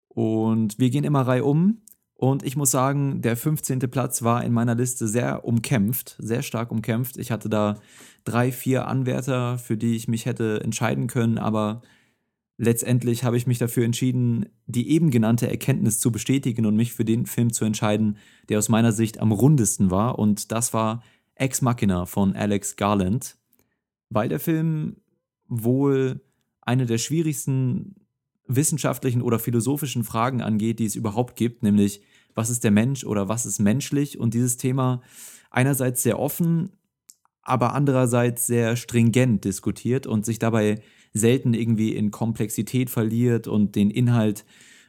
Und 0.09 0.77
wir 0.77 0.89
gehen 0.89 1.05
immer 1.05 1.21
Reihe 1.21 1.45
um. 1.45 1.83
Und 2.13 2.43
ich 2.43 2.57
muss 2.57 2.69
sagen, 2.69 3.21
der 3.21 3.37
15. 3.37 3.79
Platz 3.79 4.23
war 4.23 4.43
in 4.43 4.51
meiner 4.51 4.75
Liste 4.75 5.07
sehr 5.07 5.45
umkämpft, 5.45 6.17
sehr 6.19 6.41
stark 6.41 6.69
umkämpft. 6.69 7.15
Ich 7.15 7.31
hatte 7.31 7.47
da 7.47 7.75
drei, 8.25 8.51
vier 8.51 8.89
Anwärter, 8.89 9.57
für 9.57 9.77
die 9.77 9.95
ich 9.95 10.09
mich 10.09 10.25
hätte 10.25 10.59
entscheiden 10.65 11.07
können, 11.07 11.37
aber 11.37 11.81
letztendlich 12.57 13.23
habe 13.23 13.37
ich 13.37 13.47
mich 13.47 13.57
dafür 13.57 13.85
entschieden, 13.85 14.47
die 14.65 14.89
eben 14.89 15.11
genannte 15.11 15.49
Erkenntnis 15.49 16.01
zu 16.01 16.11
bestätigen 16.11 16.65
und 16.65 16.75
mich 16.75 16.91
für 16.91 17.05
den 17.05 17.25
Film 17.25 17.53
zu 17.53 17.63
entscheiden, 17.63 18.17
der 18.49 18.57
aus 18.57 18.67
meiner 18.67 18.91
Sicht 18.91 19.21
am 19.21 19.31
rundesten 19.31 19.91
war. 19.91 20.19
Und 20.19 20.51
das 20.51 20.73
war 20.73 21.01
Ex 21.35 21.61
Machina 21.61 22.05
von 22.05 22.35
Alex 22.35 22.75
Garland, 22.75 23.37
weil 24.09 24.29
der 24.29 24.39
Film 24.39 24.97
wohl 25.47 26.21
eine 26.61 26.85
der 26.85 26.97
schwierigsten 26.97 27.95
wissenschaftlichen 28.47 29.21
oder 29.21 29.39
philosophischen 29.39 30.03
Fragen 30.03 30.41
angeht, 30.41 30.79
die 30.79 30.85
es 30.85 30.95
überhaupt 30.95 31.35
gibt, 31.35 31.63
nämlich 31.63 32.01
was 32.35 32.49
ist 32.49 32.63
der 32.63 32.71
Mensch 32.71 33.05
oder 33.05 33.29
was 33.29 33.45
ist 33.45 33.59
menschlich? 33.59 34.19
Und 34.19 34.33
dieses 34.33 34.57
Thema 34.57 35.01
einerseits 35.49 36.03
sehr 36.03 36.19
offen, 36.19 36.71
aber 37.41 37.73
andererseits 37.73 38.45
sehr 38.45 38.75
stringent 38.75 39.45
diskutiert 39.45 40.05
und 40.05 40.25
sich 40.25 40.37
dabei 40.37 40.81
selten 41.13 41.53
irgendwie 41.53 41.95
in 41.95 42.11
Komplexität 42.11 42.89
verliert 42.89 43.47
und 43.47 43.75
den 43.75 43.89
Inhalt 43.89 44.45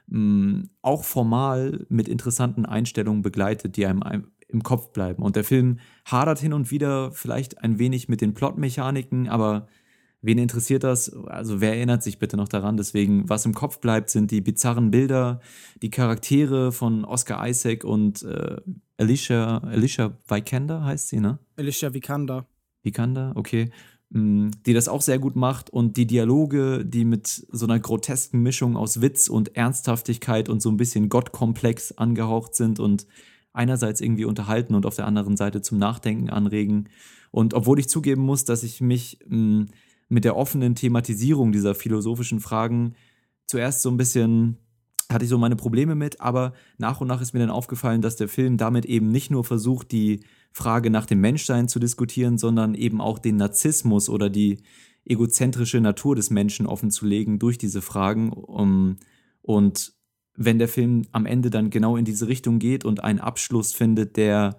mh, 0.08 0.18
mm, 0.18 0.70
auch 0.82 1.04
formal 1.04 1.86
mit 1.88 2.08
interessanten 2.08 2.66
Einstellungen 2.66 3.22
begleitet, 3.22 3.76
die 3.76 3.86
einem 3.86 4.02
im 4.48 4.62
Kopf 4.62 4.92
bleiben. 4.92 5.22
Und 5.22 5.36
der 5.36 5.44
Film 5.44 5.78
hadert 6.04 6.38
hin 6.38 6.52
und 6.52 6.70
wieder 6.70 7.10
vielleicht 7.12 7.62
ein 7.62 7.78
wenig 7.78 8.08
mit 8.08 8.20
den 8.20 8.34
Plotmechaniken, 8.34 9.28
aber 9.28 9.68
wen 10.22 10.38
interessiert 10.38 10.84
das? 10.84 11.12
Also 11.12 11.60
wer 11.60 11.74
erinnert 11.74 12.02
sich 12.02 12.18
bitte 12.18 12.36
noch 12.36 12.48
daran? 12.48 12.76
Deswegen, 12.76 13.28
was 13.28 13.46
im 13.46 13.54
Kopf 13.54 13.80
bleibt, 13.80 14.10
sind 14.10 14.30
die 14.30 14.40
bizarren 14.40 14.90
Bilder, 14.90 15.40
die 15.82 15.90
Charaktere 15.90 16.72
von 16.72 17.04
Oscar 17.04 17.46
Isaac 17.46 17.84
und 17.84 18.22
äh, 18.22 18.56
Alicia, 18.98 19.58
Alicia 19.58 20.16
Vikander 20.26 20.84
heißt 20.84 21.08
sie, 21.08 21.20
ne? 21.20 21.38
Alicia 21.56 21.92
Vikander. 21.92 22.46
Vikander, 22.82 23.32
okay. 23.34 23.70
Mm, 24.10 24.50
die 24.64 24.72
das 24.72 24.88
auch 24.88 25.02
sehr 25.02 25.18
gut 25.18 25.34
macht 25.34 25.68
und 25.70 25.96
die 25.96 26.06
Dialoge, 26.06 26.84
die 26.84 27.04
mit 27.04 27.26
so 27.26 27.66
einer 27.66 27.80
grotesken 27.80 28.40
Mischung 28.40 28.76
aus 28.76 29.00
Witz 29.00 29.28
und 29.28 29.56
Ernsthaftigkeit 29.56 30.48
und 30.48 30.62
so 30.62 30.70
ein 30.70 30.76
bisschen 30.76 31.08
Gottkomplex 31.08 31.92
angehaucht 31.92 32.54
sind 32.54 32.78
und 32.78 33.06
einerseits 33.56 34.00
irgendwie 34.00 34.24
unterhalten 34.24 34.74
und 34.74 34.86
auf 34.86 34.96
der 34.96 35.06
anderen 35.06 35.36
Seite 35.36 35.62
zum 35.62 35.78
Nachdenken 35.78 36.30
anregen. 36.30 36.88
Und 37.30 37.54
obwohl 37.54 37.78
ich 37.78 37.88
zugeben 37.88 38.22
muss, 38.22 38.44
dass 38.44 38.62
ich 38.62 38.80
mich 38.80 39.18
mh, 39.26 39.36
mm, 39.36 39.66
mit 40.08 40.24
der 40.24 40.36
offenen 40.36 40.74
Thematisierung 40.74 41.50
dieser 41.50 41.74
philosophischen 41.74 42.40
Fragen 42.40 42.94
zuerst 43.46 43.82
so 43.82 43.90
ein 43.90 43.96
bisschen 43.96 44.58
hatte 45.10 45.24
ich 45.24 45.28
so 45.28 45.38
meine 45.38 45.56
Probleme 45.56 45.94
mit, 45.94 46.20
aber 46.20 46.52
nach 46.78 47.00
und 47.00 47.06
nach 47.06 47.20
ist 47.20 47.32
mir 47.32 47.40
dann 47.40 47.50
aufgefallen, 47.50 48.02
dass 48.02 48.16
der 48.16 48.28
Film 48.28 48.56
damit 48.56 48.84
eben 48.86 49.08
nicht 49.10 49.30
nur 49.30 49.44
versucht, 49.44 49.92
die 49.92 50.24
Frage 50.52 50.90
nach 50.90 51.06
dem 51.06 51.20
Menschsein 51.20 51.68
zu 51.68 51.78
diskutieren, 51.78 52.38
sondern 52.38 52.74
eben 52.74 53.00
auch 53.00 53.20
den 53.20 53.36
Narzissmus 53.36 54.08
oder 54.08 54.30
die 54.30 54.58
egozentrische 55.04 55.80
Natur 55.80 56.16
des 56.16 56.30
Menschen 56.30 56.66
offenzulegen 56.66 57.38
durch 57.38 57.56
diese 57.56 57.82
Fragen. 57.82 58.32
Um, 58.32 58.96
und 59.42 59.92
wenn 60.36 60.58
der 60.58 60.68
Film 60.68 61.06
am 61.12 61.26
Ende 61.26 61.50
dann 61.50 61.70
genau 61.70 61.96
in 61.96 62.04
diese 62.04 62.28
Richtung 62.28 62.58
geht 62.58 62.84
und 62.84 63.02
einen 63.02 63.20
Abschluss 63.20 63.72
findet, 63.72 64.16
der 64.16 64.58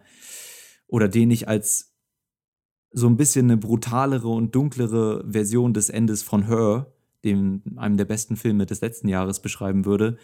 oder 0.88 1.08
den 1.08 1.32
ich 1.32 1.48
als 1.48 1.94
so 2.92 3.08
ein 3.08 3.18
bisschen 3.18 3.48
eine 3.48 3.58
brutalere 3.58 4.30
und 4.30 4.56
dunklere 4.56 5.26
Version 5.30 5.74
des 5.74 5.90
Endes 5.90 6.24
von 6.24 6.48
Her 6.48 6.92
dem 7.24 7.62
einem 7.76 7.98
der 7.98 8.06
besten 8.06 8.36
Filme 8.36 8.66
des 8.66 8.82
letzten 8.82 9.08
Jahres 9.08 9.42
beschreiben 9.42 9.86
würde, 9.86 10.18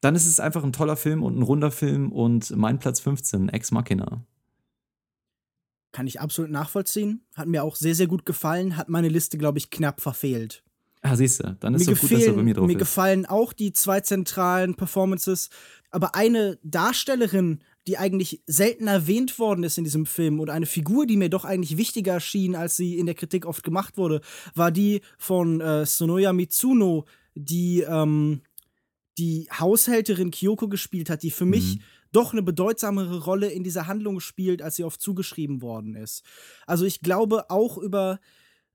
dann 0.00 0.14
ist 0.14 0.26
es 0.26 0.40
einfach 0.40 0.64
ein 0.64 0.72
toller 0.72 0.96
Film 0.96 1.22
und 1.22 1.38
ein 1.38 1.42
runder 1.42 1.70
Film 1.70 2.12
und 2.12 2.54
mein 2.56 2.78
Platz 2.78 3.00
15, 3.00 3.48
Ex 3.48 3.70
Machina. 3.70 4.24
Kann 5.92 6.06
ich 6.06 6.20
absolut 6.20 6.50
nachvollziehen. 6.50 7.22
Hat 7.34 7.48
mir 7.48 7.64
auch 7.64 7.76
sehr, 7.76 7.94
sehr 7.94 8.06
gut 8.06 8.26
gefallen. 8.26 8.76
Hat 8.76 8.88
meine 8.88 9.08
Liste, 9.08 9.38
glaube 9.38 9.58
ich, 9.58 9.70
knapp 9.70 10.00
verfehlt. 10.00 10.62
Ah, 11.06 11.16
siehst 11.16 11.42
du, 11.42 11.56
dann 11.60 11.74
ist 11.74 11.82
es 11.82 11.86
so 11.86 11.94
gut, 11.94 12.12
dass 12.12 12.24
er 12.24 12.32
bei 12.32 12.42
mir 12.42 12.54
drauf 12.54 12.66
mir 12.66 12.72
ist. 12.72 12.76
Mir 12.76 12.78
gefallen 12.78 13.26
auch 13.26 13.52
die 13.52 13.72
zwei 13.72 14.00
zentralen 14.00 14.74
Performances. 14.74 15.50
Aber 15.90 16.14
eine 16.14 16.58
Darstellerin 16.62 17.60
die 17.86 17.98
eigentlich 17.98 18.42
selten 18.46 18.88
erwähnt 18.88 19.38
worden 19.38 19.62
ist 19.62 19.78
in 19.78 19.84
diesem 19.84 20.06
Film 20.06 20.40
und 20.40 20.50
eine 20.50 20.66
Figur, 20.66 21.06
die 21.06 21.16
mir 21.16 21.30
doch 21.30 21.44
eigentlich 21.44 21.76
wichtiger 21.76 22.14
erschien, 22.14 22.56
als 22.56 22.76
sie 22.76 22.98
in 22.98 23.06
der 23.06 23.14
Kritik 23.14 23.46
oft 23.46 23.62
gemacht 23.62 23.96
wurde, 23.96 24.20
war 24.54 24.72
die 24.72 25.02
von 25.18 25.60
äh, 25.60 25.86
Sonoya 25.86 26.32
Mitsuno, 26.32 27.04
die 27.34 27.82
ähm, 27.82 28.42
die 29.18 29.48
Haushälterin 29.56 30.30
Kyoko 30.30 30.68
gespielt 30.68 31.08
hat, 31.08 31.22
die 31.22 31.30
für 31.30 31.44
mhm. 31.44 31.50
mich 31.52 31.78
doch 32.12 32.32
eine 32.32 32.42
bedeutsamere 32.42 33.24
Rolle 33.24 33.50
in 33.50 33.62
dieser 33.62 33.86
Handlung 33.86 34.20
spielt, 34.20 34.62
als 34.62 34.76
sie 34.76 34.84
oft 34.84 35.00
zugeschrieben 35.00 35.62
worden 35.62 35.94
ist. 35.94 36.24
Also 36.66 36.84
ich 36.84 37.00
glaube 37.00 37.50
auch 37.50 37.78
über 37.78 38.18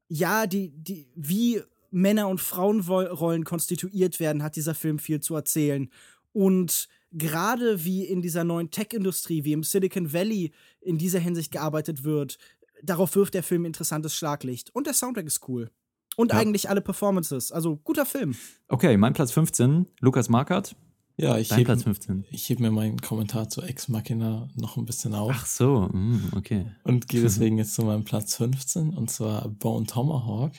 ja, 0.07 0.47
die, 0.47 0.69
die, 0.69 1.07
wie 1.15 1.61
Männer- 1.91 2.29
und 2.29 2.39
Frauenrollen 2.39 3.43
konstituiert 3.43 4.19
werden, 4.19 4.43
hat 4.43 4.55
dieser 4.55 4.73
Film 4.73 4.97
viel 4.97 5.19
zu 5.19 5.35
erzählen. 5.35 5.89
Und 6.33 6.87
gerade 7.11 7.83
wie 7.83 8.05
in 8.05 8.21
dieser 8.21 8.43
neuen 8.43 8.71
Tech-Industrie, 8.71 9.43
wie 9.43 9.53
im 9.53 9.63
Silicon 9.63 10.13
Valley 10.13 10.51
in 10.79 10.97
dieser 10.97 11.19
Hinsicht 11.19 11.51
gearbeitet 11.51 12.03
wird, 12.03 12.37
darauf 12.81 13.15
wirft 13.15 13.33
der 13.33 13.43
Film 13.43 13.65
interessantes 13.65 14.15
Schlaglicht. 14.15 14.73
Und 14.73 14.87
der 14.87 14.93
Soundtrack 14.93 15.25
ist 15.25 15.47
cool. 15.47 15.69
Und 16.15 16.31
ja. 16.31 16.39
eigentlich 16.39 16.69
alle 16.69 16.81
Performances. 16.81 17.51
Also 17.51 17.77
guter 17.77 18.05
Film. 18.05 18.35
Okay, 18.67 18.97
mein 18.97 19.13
Platz 19.13 19.31
15, 19.31 19.87
Lukas 19.99 20.29
Markert. 20.29 20.75
Ja, 21.17 21.37
ich 21.37 21.55
hebe 21.55 21.75
heb 21.75 22.59
mir 22.59 22.71
meinen 22.71 22.99
Kommentar 22.99 23.47
zu 23.49 23.61
Ex 23.61 23.89
Machina 23.89 24.47
noch 24.55 24.77
ein 24.77 24.85
bisschen 24.85 25.13
auf. 25.13 25.31
Ach 25.35 25.45
so, 25.45 25.89
mm, 25.91 26.31
okay. 26.35 26.65
Und 26.83 27.07
gehe 27.07 27.21
deswegen 27.21 27.57
jetzt 27.57 27.75
zu 27.75 27.83
meinem 27.83 28.03
Platz 28.03 28.37
15 28.37 28.93
und 28.93 29.11
zwar 29.11 29.47
Bone 29.49 29.85
Tomahawk 29.85 30.53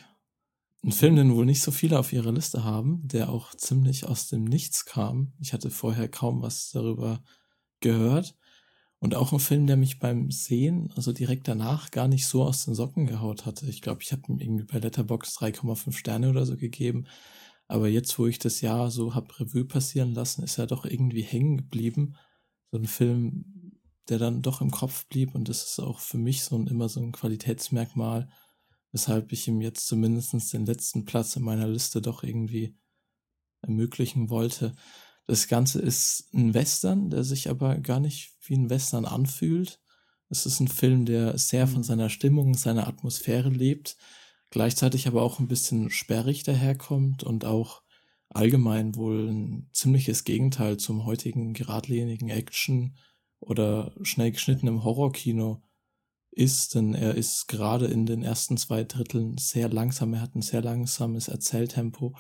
ein 0.85 0.93
Film, 0.93 1.17
den 1.17 1.35
wohl 1.35 1.47
nicht 1.47 1.63
so 1.63 1.71
viele 1.71 1.99
auf 1.99 2.13
ihrer 2.13 2.33
Liste 2.33 2.65
haben, 2.65 3.07
der 3.07 3.29
auch 3.29 3.55
ziemlich 3.55 4.07
aus 4.07 4.29
dem 4.29 4.45
Nichts 4.45 4.85
kam. 4.85 5.33
Ich 5.39 5.53
hatte 5.53 5.71
vorher 5.71 6.09
kaum 6.09 6.43
was 6.43 6.71
darüber 6.71 7.23
gehört. 7.81 8.35
Und 8.99 9.15
auch 9.15 9.33
ein 9.33 9.41
Film, 9.41 9.67
der 9.67 9.77
mich 9.77 9.99
beim 9.99 10.31
Sehen, 10.31 10.93
also 10.95 11.13
direkt 11.13 11.49
danach, 11.49 11.91
gar 11.91 12.07
nicht 12.09 12.27
so 12.27 12.45
aus 12.45 12.65
den 12.65 12.75
Socken 12.75 13.07
gehaut 13.07 13.47
hatte. 13.47 13.67
Ich 13.67 13.83
glaube, 13.83 14.03
ich 14.03 14.13
habe 14.13 14.23
ihm 14.29 14.39
irgendwie 14.39 14.65
bei 14.65 14.79
Letterbox 14.79 15.37
3,5 15.39 15.93
Sterne 15.93 16.31
oder 16.31 16.47
so 16.47 16.57
gegeben. 16.57 17.07
Aber 17.69 17.89
jetzt, 17.89 18.19
wo 18.19 18.27
ich 18.27 18.39
das 18.39 18.61
Jahr 18.61 18.91
so 18.91 19.15
hab 19.15 19.41
Revue 19.41 19.65
passieren 19.65 20.15
lassen, 20.15 20.45
ist 20.45 20.59
er 20.59 20.67
doch 20.67 20.85
irgendwie 20.85 21.23
hängen 21.23 21.57
geblieben. 21.57 22.17
So 22.71 22.79
ein 22.79 22.87
Film, 22.87 23.81
der 24.09 24.19
dann 24.19 24.43
doch 24.43 24.61
im 24.61 24.71
Kopf 24.71 25.07
blieb. 25.07 25.35
Und 25.35 25.49
das 25.49 25.65
ist 25.65 25.81
auch 25.81 25.99
für 25.99 26.19
mich 26.19 26.45
so 26.45 26.57
ein, 26.57 26.67
immer 26.67 26.89
so 26.89 27.01
ein 27.01 27.13
Qualitätsmerkmal 27.13 28.29
weshalb 28.93 29.33
ich 29.33 29.49
ihm 29.49 29.61
jetzt 29.61 29.87
zumindest 29.87 30.53
den 30.53 30.67
letzten 30.67 31.05
Platz 31.05 31.35
in 31.37 31.43
meiner 31.43 31.67
Liste 31.67 32.01
doch 32.01 32.23
irgendwie 32.23 32.77
ermöglichen 33.63 34.31
wollte. 34.31 34.75
Das 35.27 35.49
Ganze 35.49 35.81
ist 35.81 36.29
ein 36.35 36.53
Western, 36.53 37.11
der 37.11 37.25
sich 37.25 37.49
aber 37.49 37.79
gar 37.79 38.01
nicht 38.01 38.35
wie 38.43 38.55
ein 38.55 38.71
Western 38.71 39.05
anfühlt. 39.05 39.81
Es 40.29 40.47
ist 40.47 40.61
ein 40.61 40.69
Film, 40.69 41.07
der 41.07 41.39
sehr 41.39 41.67
von 41.67 41.79
mhm. 41.79 41.85
seiner 41.85 42.11
Stimmung, 42.11 42.55
seiner 42.55 42.87
Atmosphäre 42.87 43.49
lebt, 43.49 43.97
gleichzeitig 44.51 45.07
aber 45.07 45.23
auch 45.23 45.39
ein 45.39 45.49
bisschen 45.49 45.91
sperrig 45.91 46.43
daherkommt 46.43 47.23
und 47.23 47.45
auch 47.45 47.83
allgemein 48.31 48.97
wohl 48.97 49.29
ein 49.29 49.69
ziemliches 49.73 50.25
Gegenteil 50.25 50.79
zum 50.79 51.05
heutigen 51.05 51.53
geradlinigen 51.53 52.31
Action 52.31 52.97
oder 53.41 53.95
schnell 54.03 54.33
geschnittenen 54.33 54.85
Horrorkino 54.85 55.63
ist, 56.33 56.75
denn 56.75 56.95
er 56.95 57.15
ist 57.15 57.47
gerade 57.47 57.87
in 57.87 58.07
den 58.07 58.23
ersten 58.23 58.57
zwei 58.57 58.85
Dritteln 58.85 59.37
sehr 59.39 59.69
langsam, 59.69 60.15
er 60.15 60.23
hat 60.23 60.35
ein 60.35 60.43
sehr 60.43 60.63
langsames 60.63 61.29
Erzähltempo. 61.29 62.17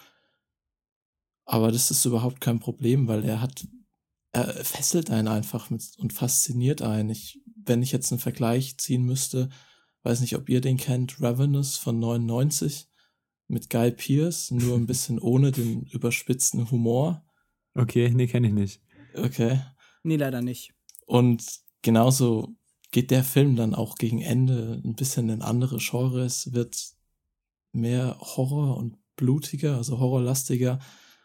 Aber 1.44 1.72
das 1.72 1.90
ist 1.90 2.04
überhaupt 2.04 2.40
kein 2.40 2.60
Problem, 2.60 3.08
weil 3.08 3.24
er 3.24 3.40
hat, 3.40 3.66
er 4.32 4.46
fesselt 4.64 5.10
einen 5.10 5.28
einfach 5.28 5.70
mit, 5.70 5.82
und 5.98 6.12
fasziniert 6.12 6.82
einen. 6.82 7.10
Ich, 7.10 7.42
wenn 7.64 7.82
ich 7.82 7.90
jetzt 7.90 8.12
einen 8.12 8.20
Vergleich 8.20 8.78
ziehen 8.78 9.02
müsste, 9.02 9.48
weiß 10.02 10.20
nicht, 10.20 10.36
ob 10.36 10.48
ihr 10.48 10.60
den 10.60 10.76
kennt, 10.76 11.20
Ravenous 11.20 11.78
von 11.78 11.98
99 11.98 12.88
mit 13.48 13.70
Guy 13.70 13.92
Pierce, 13.92 14.50
nur 14.50 14.76
ein 14.76 14.86
bisschen 14.86 15.18
ohne 15.18 15.52
den 15.52 15.84
überspitzten 15.86 16.70
Humor. 16.70 17.24
Okay, 17.74 18.10
nee, 18.10 18.26
kenne 18.26 18.48
ich 18.48 18.54
nicht. 18.54 18.82
Okay. 19.14 19.60
Nee, 20.02 20.16
leider 20.16 20.42
nicht. 20.42 20.74
Und 21.06 21.60
genauso 21.82 22.56
geht 22.92 23.10
der 23.10 23.24
Film 23.24 23.56
dann 23.56 23.74
auch 23.74 23.96
gegen 23.96 24.20
Ende 24.20 24.80
ein 24.84 24.94
bisschen 24.94 25.28
in 25.30 25.42
andere 25.42 25.78
Genres, 25.78 26.52
wird 26.52 26.92
mehr 27.72 28.18
Horror 28.20 28.76
und 28.76 28.98
blutiger, 29.16 29.78
also 29.78 29.98
horrorlastiger, 29.98 30.78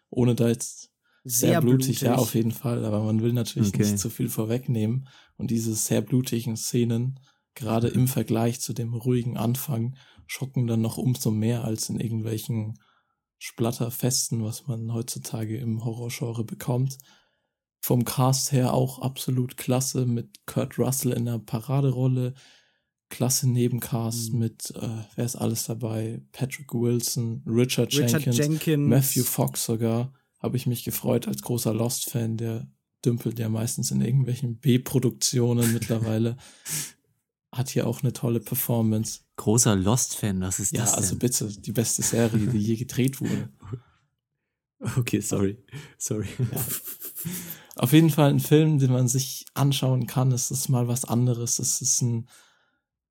ohne 0.10 0.34
da 0.34 0.48
jetzt 0.48 0.92
sehr, 1.24 1.50
sehr 1.50 1.62
blutig, 1.62 2.00
blutig, 2.00 2.02
ja, 2.02 2.16
auf 2.16 2.36
jeden 2.36 2.54
Fall, 2.54 2.86
aber 2.86 3.04
man 3.04 3.22
will 3.22 3.34
natürlich 3.34 3.70
okay. 3.70 3.84
nicht 3.84 4.00
zu 4.00 4.10
viel 4.10 4.30
vorwegnehmen. 4.30 5.10
Und 5.36 5.52
diese 5.52 5.76
sehr 5.76 6.02
blutigen 6.02 6.56
Szenen, 6.56 7.20
gerade 7.54 7.90
im 7.90 8.08
Vergleich 8.08 8.62
zu 8.62 8.72
dem 8.72 8.94
ruhigen 8.94 9.36
Anfang, 9.36 9.98
schocken 10.26 10.68
dann 10.68 10.82
noch 10.82 10.98
umso 10.98 11.32
mehr 11.32 11.66
als 11.66 11.90
in 11.90 12.00
irgendwelchen 12.00 12.80
Splatterfesten, 13.40 14.42
was 14.44 14.68
man 14.68 14.94
heutzutage 14.94 15.58
im 15.58 15.84
Horrorgenre 15.84 16.46
bekommt 16.46 16.98
vom 17.80 18.06
Cast 18.06 18.52
her 18.52 18.74
auch 18.74 19.00
absolut 19.00 19.58
klasse 19.58 20.06
mit 20.06 20.46
Kurt 20.46 20.78
Russell 20.78 21.14
in 21.14 21.26
der 21.26 21.40
Paraderolle. 21.40 22.34
klasse 23.10 23.50
Nebencast 23.50 24.34
mhm. 24.34 24.40
mit, 24.40 24.72
äh, 24.76 25.04
wer 25.16 25.26
ist 25.26 25.38
alles 25.38 25.66
dabei? 25.66 26.22
Patrick 26.34 26.74
Wilson, 26.74 27.42
Richard, 27.46 27.94
Richard 27.94 28.26
Jenkins, 28.26 28.38
Jenkins, 28.38 28.90
Matthew 28.90 29.24
Fox 29.24 29.64
sogar. 29.66 30.14
Habe 30.40 30.58
ich 30.58 30.68
mich 30.68 30.84
gefreut 30.84 31.28
als 31.28 31.42
großer 31.42 31.74
Lost-Fan, 31.74 32.38
der 32.38 32.68
dümpelt 33.06 33.40
ja 33.40 33.50
meistens 33.50 33.92
in 33.92 34.02
irgendwelchen 34.02 34.58
B-Produktionen 34.58 35.74
mittlerweile. 35.74 36.38
Hat 37.52 37.70
hier 37.70 37.88
auch 37.88 38.04
eine 38.04 38.12
tolle 38.12 38.42
Performance. 38.42 39.22
Großer 39.38 39.76
Lost-Fan, 39.76 40.42
was 40.42 40.60
ist 40.60 40.74
ja, 40.74 40.82
das? 40.82 40.92
Ja, 40.92 40.98
also 40.98 41.16
bitte, 41.16 41.48
die 41.48 41.72
beste 41.72 42.02
Serie, 42.02 42.46
die 42.48 42.60
je 42.60 42.76
gedreht 42.76 43.22
wurde. 43.22 43.50
Okay, 44.96 45.22
sorry. 45.22 45.58
Sorry. 45.98 46.28
Ja. 46.38 46.62
Auf 47.76 47.94
jeden 47.94 48.10
Fall 48.10 48.30
ein 48.30 48.40
Film, 48.40 48.80
den 48.80 48.92
man 48.92 49.08
sich 49.08 49.46
anschauen 49.54 50.08
kann. 50.08 50.32
Es 50.32 50.52
ist 50.52 50.70
mal 50.70 50.88
was 50.88 51.06
anderes. 51.06 51.60
Es 51.60 51.82
ist 51.82 52.02
ein 52.02 52.28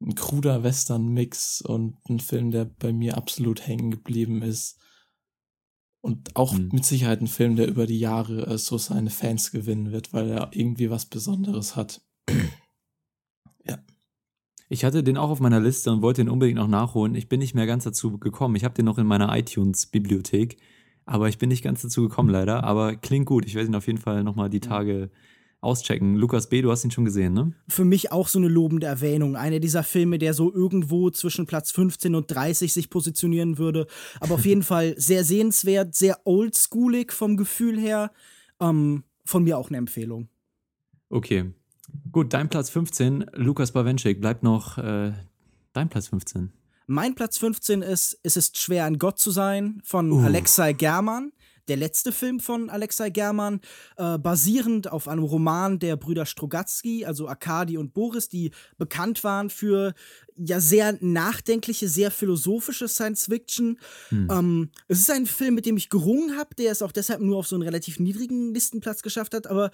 ein 0.01 0.15
kruder 0.15 0.63
Western-Mix 0.63 1.63
und 1.63 1.97
ein 2.09 2.21
Film, 2.21 2.51
der 2.51 2.65
bei 2.65 2.93
mir 2.93 3.17
absolut 3.17 3.67
hängen 3.67 3.91
geblieben 3.91 4.43
ist. 4.43 4.79
Und 6.01 6.37
auch 6.37 6.53
mhm. 6.53 6.69
mit 6.73 6.85
Sicherheit 6.85 7.21
ein 7.21 7.27
Film, 7.27 7.57
der 7.57 7.67
über 7.67 7.87
die 7.87 7.99
Jahre 7.99 8.47
äh, 8.47 8.59
so 8.59 8.79
seine 8.79 9.11
Fans 9.11 9.51
gewinnen 9.51 9.93
wird, 9.93 10.13
weil 10.13 10.31
er 10.31 10.51
irgendwie 10.53 10.91
was 10.91 11.07
Besonderes 11.07 11.75
hat. 11.75 12.03
ja. 13.65 13.79
Ich 14.69 14.85
hatte 14.85 15.03
den 15.03 15.17
auch 15.17 15.31
auf 15.31 15.41
meiner 15.41 15.61
Liste 15.61 15.91
und 15.91 16.03
wollte 16.03 16.21
ihn 16.21 16.29
unbedingt 16.29 16.59
noch 16.59 16.69
nachholen. 16.69 17.15
Ich 17.15 17.29
bin 17.29 17.41
nicht 17.41 17.55
mehr 17.55 17.67
ganz 17.67 17.85
dazu 17.85 18.19
gekommen. 18.19 18.57
Ich 18.57 18.65
habe 18.65 18.75
den 18.75 18.85
noch 18.85 18.99
in 18.99 19.07
meiner 19.07 19.37
iTunes-Bibliothek, 19.37 20.59
aber 21.07 21.29
ich 21.29 21.39
bin 21.39 21.49
nicht 21.49 21.63
ganz 21.63 21.83
dazu 21.83 22.03
gekommen 22.03 22.29
leider. 22.29 22.65
Aber 22.65 22.97
klingt 22.97 23.27
gut. 23.27 23.47
Ich 23.47 23.55
werde 23.55 23.69
ihn 23.69 23.75
auf 23.77 23.87
jeden 23.87 24.01
Fall 24.01 24.25
nochmal 24.25 24.51
die 24.51 24.61
Tage 24.61 25.11
auschecken. 25.61 26.17
Lukas 26.17 26.49
B., 26.49 26.63
du 26.63 26.71
hast 26.71 26.85
ihn 26.85 26.91
schon 26.91 27.05
gesehen, 27.05 27.33
ne? 27.33 27.53
Für 27.69 27.85
mich 27.85 28.13
auch 28.13 28.29
so 28.29 28.39
eine 28.39 28.49
lobende 28.49 28.87
Erwähnung. 28.87 29.37
Einer 29.37 29.61
dieser 29.61 29.85
Filme, 29.85 30.19
der 30.19 30.35
so 30.35 30.53
irgendwo 30.53 31.11
zwischen 31.11 31.47
Platz 31.47 31.71
15 31.71 32.15
und 32.15 32.31
30 32.31 32.73
sich 32.73 32.91
positionieren 32.91 33.57
würde. 33.57 33.87
Aber 34.21 34.35
auf 34.35 34.45
jeden 34.45 34.63
Fall 34.65 34.95
sehr 34.99 35.25
sehenswert, 35.25 35.95
sehr 35.95 36.21
oldschoolig 36.25 37.13
vom 37.13 37.37
Gefühl 37.37 37.79
her. 37.79 38.11
Ähm, 38.61 39.05
von 39.25 39.45
mir 39.45 39.59
auch 39.59 39.69
eine 39.69 39.79
Empfehlung. 39.79 40.29
Okay. 41.09 41.53
Gut, 42.11 42.33
dein 42.33 42.49
Platz 42.49 42.69
15, 42.71 43.27
Lukas 43.35 43.73
Bawenschik, 43.73 44.21
bleibt 44.21 44.43
noch 44.43 44.77
äh, 44.79 45.13
dein 45.73 45.89
Platz 45.89 46.09
15. 46.09 46.53
Mein 46.87 47.15
Platz 47.15 47.39
15 47.39 47.83
ist 47.83 48.19
Es 48.23 48.37
ist 48.37 48.59
schwer, 48.59 48.85
ein 48.85 48.99
Gott 48.99 49.19
zu 49.19 49.31
sein 49.31 49.81
von 49.85 50.13
uh. 50.13 50.21
Alexei 50.21 50.73
German 50.73 51.33
der 51.69 51.77
letzte 51.77 52.13
Film 52.13 52.41
von 52.41 52.71
Alexei 52.71 53.11
German, 53.11 53.61
äh, 53.97 54.19
basierend 54.19 54.91
auf 54.91 55.09
einem 55.09 55.25
Roman 55.25 55.79
der 55.79 55.97
Brüder 55.97 56.27
Strogatzky, 56.27 57.05
also 57.05 57.29
Arkadi 57.29 57.79
und 57.79 57.93
Boris, 57.93 58.29
die 58.29 58.53
bekannt 58.79 59.25
waren 59.25 59.51
für 59.51 59.95
ja 60.37 60.61
sehr 60.61 60.97
nachdenkliche, 61.01 61.89
sehr 61.89 62.11
philosophische 62.11 62.89
Science 62.89 63.27
Fiction. 63.27 63.79
Hm. 64.11 64.29
Ähm, 64.31 64.71
es 64.89 65.01
ist 65.01 65.11
ein 65.11 65.27
Film, 65.27 65.55
mit 65.55 65.67
dem 65.67 65.77
ich 65.77 65.91
gerungen 65.91 66.37
habe, 66.37 66.55
der 66.55 66.73
es 66.73 66.83
auch 66.83 66.93
deshalb 66.93 67.21
nur 67.21 67.39
auf 67.39 67.47
so 67.47 67.57
einen 67.57 67.63
relativ 67.63 67.99
niedrigen 67.99 68.55
Listenplatz 68.55 69.03
geschafft 69.03 69.35
hat, 69.35 69.47
aber 69.47 69.71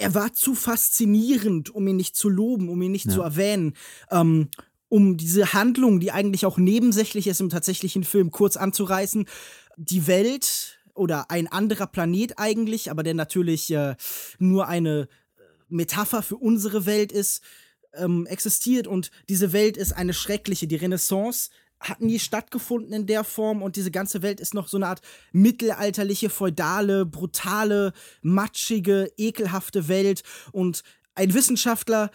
er 0.00 0.14
war 0.14 0.32
zu 0.32 0.54
faszinierend, 0.54 1.70
um 1.70 1.86
ihn 1.88 1.96
nicht 1.96 2.14
zu 2.14 2.28
loben, 2.28 2.68
um 2.68 2.80
ihn 2.80 2.92
nicht 2.92 3.06
ja. 3.06 3.12
zu 3.12 3.22
erwähnen. 3.22 3.74
Ähm, 4.12 4.48
um 4.88 5.16
diese 5.16 5.52
Handlung, 5.52 6.00
die 6.00 6.12
eigentlich 6.12 6.46
auch 6.46 6.58
nebensächlich 6.58 7.26
ist 7.26 7.40
im 7.40 7.50
tatsächlichen 7.50 8.04
Film, 8.04 8.30
kurz 8.30 8.56
anzureißen. 8.56 9.26
Die 9.76 10.06
Welt 10.06 10.78
oder 10.94 11.30
ein 11.30 11.46
anderer 11.46 11.86
Planet 11.86 12.38
eigentlich, 12.38 12.90
aber 12.90 13.02
der 13.02 13.14
natürlich 13.14 13.70
äh, 13.70 13.94
nur 14.38 14.68
eine 14.68 15.02
äh, 15.02 15.42
Metapher 15.68 16.22
für 16.22 16.36
unsere 16.36 16.86
Welt 16.86 17.12
ist, 17.12 17.42
ähm, 17.94 18.26
existiert 18.26 18.86
und 18.86 19.10
diese 19.28 19.52
Welt 19.52 19.76
ist 19.76 19.92
eine 19.92 20.14
schreckliche. 20.14 20.66
Die 20.66 20.76
Renaissance 20.76 21.50
hat 21.80 22.00
nie 22.00 22.18
stattgefunden 22.18 22.92
in 22.92 23.06
der 23.06 23.24
Form 23.24 23.62
und 23.62 23.76
diese 23.76 23.90
ganze 23.90 24.22
Welt 24.22 24.40
ist 24.40 24.54
noch 24.54 24.68
so 24.68 24.76
eine 24.76 24.88
Art 24.88 25.00
mittelalterliche, 25.32 26.28
feudale, 26.28 27.06
brutale, 27.06 27.92
matschige, 28.20 29.12
ekelhafte 29.16 29.88
Welt 29.88 30.22
und 30.52 30.82
ein 31.14 31.34
Wissenschaftler, 31.34 32.10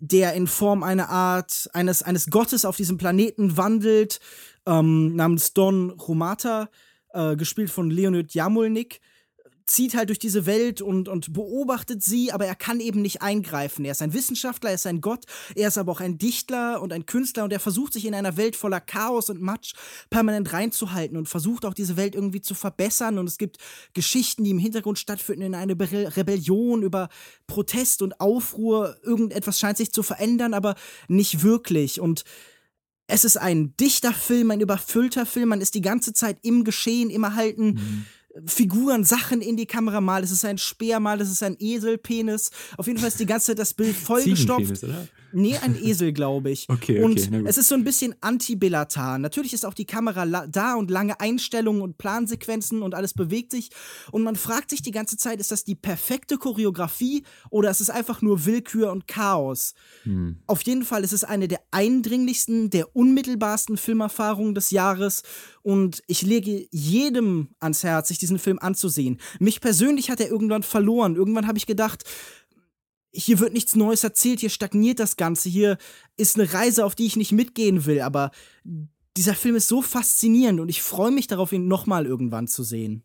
der 0.00 0.34
in 0.34 0.46
Form 0.46 0.82
einer 0.82 1.08
Art 1.08 1.68
eines, 1.72 2.02
eines 2.02 2.30
Gottes 2.30 2.64
auf 2.64 2.76
diesem 2.76 2.98
Planeten 2.98 3.56
wandelt, 3.56 4.20
ähm, 4.66 5.14
namens 5.16 5.52
Don 5.52 5.90
Romata, 5.90 6.68
äh, 7.12 7.36
gespielt 7.36 7.70
von 7.70 7.90
Leonid 7.90 8.34
Jamulnik, 8.34 9.00
zieht 9.66 9.94
halt 9.96 10.08
durch 10.10 10.18
diese 10.18 10.46
Welt 10.46 10.80
und, 10.80 11.08
und 11.08 11.32
beobachtet 11.32 12.02
sie, 12.02 12.32
aber 12.32 12.46
er 12.46 12.54
kann 12.54 12.78
eben 12.78 13.02
nicht 13.02 13.20
eingreifen. 13.22 13.84
Er 13.84 13.92
ist 13.92 14.02
ein 14.02 14.12
Wissenschaftler, 14.12 14.70
er 14.70 14.76
ist 14.76 14.86
ein 14.86 15.00
Gott, 15.00 15.24
er 15.56 15.68
ist 15.68 15.76
aber 15.76 15.92
auch 15.92 16.00
ein 16.00 16.18
Dichtler 16.18 16.80
und 16.80 16.92
ein 16.92 17.04
Künstler 17.04 17.44
und 17.44 17.52
er 17.52 17.58
versucht 17.58 17.92
sich 17.92 18.04
in 18.04 18.14
einer 18.14 18.36
Welt 18.36 18.54
voller 18.54 18.80
Chaos 18.80 19.28
und 19.28 19.40
Matsch 19.40 19.74
permanent 20.08 20.52
reinzuhalten 20.52 21.16
und 21.16 21.28
versucht 21.28 21.64
auch 21.64 21.74
diese 21.74 21.96
Welt 21.96 22.14
irgendwie 22.14 22.40
zu 22.40 22.54
verbessern 22.54 23.18
und 23.18 23.26
es 23.26 23.38
gibt 23.38 23.58
Geschichten, 23.92 24.44
die 24.44 24.50
im 24.50 24.58
Hintergrund 24.58 24.98
stattfinden 24.98 25.42
in 25.42 25.54
einer 25.54 25.74
Rebellion 25.74 26.82
über 26.82 27.08
Protest 27.48 28.02
und 28.02 28.20
Aufruhr. 28.20 28.96
Irgendetwas 29.02 29.58
scheint 29.58 29.78
sich 29.78 29.92
zu 29.92 30.04
verändern, 30.04 30.54
aber 30.54 30.76
nicht 31.08 31.42
wirklich 31.42 32.00
und 32.00 32.24
es 33.08 33.24
ist 33.24 33.36
ein 33.36 33.76
dichter 33.76 34.12
Film, 34.12 34.50
ein 34.50 34.60
überfüllter 34.60 35.26
Film. 35.26 35.50
Man 35.50 35.60
ist 35.60 35.74
die 35.74 35.80
ganze 35.80 36.12
Zeit 36.12 36.38
im 36.42 36.64
Geschehen, 36.64 37.08
immer 37.08 37.36
halten. 37.36 37.66
Mhm. 37.66 38.06
Figuren, 38.44 39.04
Sachen 39.04 39.40
in 39.40 39.56
die 39.56 39.66
Kamera 39.66 40.00
mal. 40.00 40.22
Es 40.22 40.30
ist 40.30 40.44
ein 40.44 40.58
Speer, 40.58 41.00
mal 41.00 41.20
es 41.20 41.30
ist 41.30 41.42
ein 41.42 41.56
Eselpenis. 41.58 42.50
Auf 42.76 42.86
jeden 42.86 42.98
Fall 42.98 43.08
ist 43.08 43.20
die 43.20 43.26
ganze 43.26 43.46
Zeit 43.46 43.58
das 43.58 43.72
Bild 43.72 43.96
vollgestopft. 43.96 44.84
Oder? 44.84 45.08
Nee, 45.36 45.58
ein 45.58 45.76
Esel, 45.82 46.12
glaube 46.12 46.50
ich. 46.50 46.66
Okay, 46.68 47.02
okay. 47.02 47.02
Und 47.02 47.46
es 47.46 47.58
ist 47.58 47.68
so 47.68 47.74
ein 47.74 47.84
bisschen 47.84 48.14
anti-Belatar. 48.22 49.18
Natürlich 49.18 49.52
ist 49.52 49.66
auch 49.66 49.74
die 49.74 49.84
Kamera 49.84 50.46
da 50.46 50.74
und 50.74 50.90
lange 50.90 51.20
Einstellungen 51.20 51.82
und 51.82 51.98
Plansequenzen 51.98 52.82
und 52.82 52.94
alles 52.94 53.12
bewegt 53.12 53.52
sich. 53.52 53.70
Und 54.10 54.22
man 54.22 54.36
fragt 54.36 54.70
sich 54.70 54.80
die 54.80 54.92
ganze 54.92 55.18
Zeit, 55.18 55.38
ist 55.38 55.50
das 55.50 55.64
die 55.64 55.74
perfekte 55.74 56.38
Choreografie 56.38 57.24
oder 57.50 57.70
ist 57.70 57.80
es 57.80 57.90
einfach 57.90 58.22
nur 58.22 58.46
Willkür 58.46 58.90
und 58.92 59.06
Chaos? 59.06 59.74
Hm. 60.04 60.38
Auf 60.46 60.62
jeden 60.62 60.84
Fall 60.84 61.04
ist 61.04 61.12
es 61.12 61.22
eine 61.22 61.48
der 61.48 61.60
eindringlichsten, 61.70 62.70
der 62.70 62.96
unmittelbarsten 62.96 63.76
Filmerfahrungen 63.76 64.54
des 64.54 64.70
Jahres. 64.70 65.22
Und 65.62 66.02
ich 66.06 66.22
lege 66.22 66.66
jedem 66.70 67.48
ans 67.60 67.84
Herz, 67.84 68.08
sich 68.08 68.18
diesen 68.18 68.38
Film 68.38 68.58
anzusehen. 68.58 69.20
Mich 69.38 69.60
persönlich 69.60 70.10
hat 70.10 70.20
er 70.20 70.30
irgendwann 70.30 70.62
verloren. 70.62 71.16
Irgendwann 71.16 71.46
habe 71.46 71.58
ich 71.58 71.66
gedacht, 71.66 72.04
hier 73.16 73.40
wird 73.40 73.52
nichts 73.52 73.74
Neues 73.74 74.04
erzählt, 74.04 74.40
hier 74.40 74.50
stagniert 74.50 75.00
das 75.00 75.16
Ganze, 75.16 75.48
hier 75.48 75.78
ist 76.16 76.38
eine 76.38 76.52
Reise, 76.52 76.84
auf 76.84 76.94
die 76.94 77.06
ich 77.06 77.16
nicht 77.16 77.32
mitgehen 77.32 77.86
will, 77.86 78.00
aber 78.00 78.30
dieser 79.16 79.34
Film 79.34 79.56
ist 79.56 79.68
so 79.68 79.80
faszinierend 79.80 80.60
und 80.60 80.68
ich 80.68 80.82
freue 80.82 81.10
mich 81.10 81.26
darauf, 81.26 81.52
ihn 81.52 81.66
nochmal 81.66 82.06
irgendwann 82.06 82.46
zu 82.46 82.62
sehen. 82.62 83.02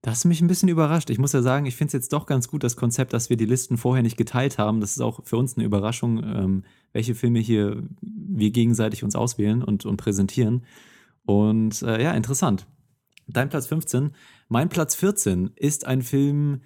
Das 0.00 0.20
hat 0.20 0.24
mich 0.24 0.40
ein 0.40 0.48
bisschen 0.48 0.68
überrascht. 0.68 1.10
Ich 1.10 1.18
muss 1.18 1.32
ja 1.32 1.42
sagen, 1.42 1.64
ich 1.66 1.76
finde 1.76 1.88
es 1.88 1.92
jetzt 1.92 2.12
doch 2.12 2.26
ganz 2.26 2.48
gut, 2.48 2.64
das 2.64 2.74
Konzept, 2.74 3.12
dass 3.12 3.30
wir 3.30 3.36
die 3.36 3.44
Listen 3.44 3.76
vorher 3.76 4.02
nicht 4.02 4.16
geteilt 4.16 4.58
haben. 4.58 4.80
Das 4.80 4.92
ist 4.92 5.00
auch 5.00 5.24
für 5.24 5.36
uns 5.36 5.56
eine 5.56 5.64
Überraschung, 5.64 6.24
ähm, 6.24 6.64
welche 6.92 7.14
Filme 7.14 7.38
hier 7.38 7.84
wir 8.00 8.50
gegenseitig 8.50 9.04
uns 9.04 9.14
auswählen 9.14 9.62
und, 9.62 9.86
und 9.86 9.98
präsentieren. 9.98 10.64
Und 11.24 11.82
äh, 11.82 12.02
ja, 12.02 12.12
interessant. 12.12 12.66
Dein 13.28 13.48
Platz 13.48 13.68
15. 13.68 14.10
Mein 14.48 14.68
Platz 14.68 14.96
14 14.96 15.52
ist 15.54 15.86
ein 15.86 16.02
Film, 16.02 16.62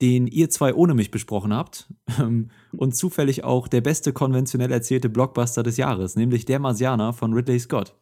den 0.00 0.26
ihr 0.26 0.48
zwei 0.48 0.74
ohne 0.74 0.94
mich 0.94 1.10
besprochen 1.10 1.52
habt 1.52 1.92
ähm, 2.18 2.50
und 2.76 2.94
zufällig 2.94 3.44
auch 3.44 3.68
der 3.68 3.80
beste 3.80 4.12
konventionell 4.12 4.70
erzählte 4.70 5.08
Blockbuster 5.08 5.62
des 5.62 5.76
Jahres, 5.76 6.16
nämlich 6.16 6.44
Der 6.44 6.60
Marsianer 6.60 7.12
von 7.12 7.32
Ridley 7.32 7.58
Scott. 7.58 7.96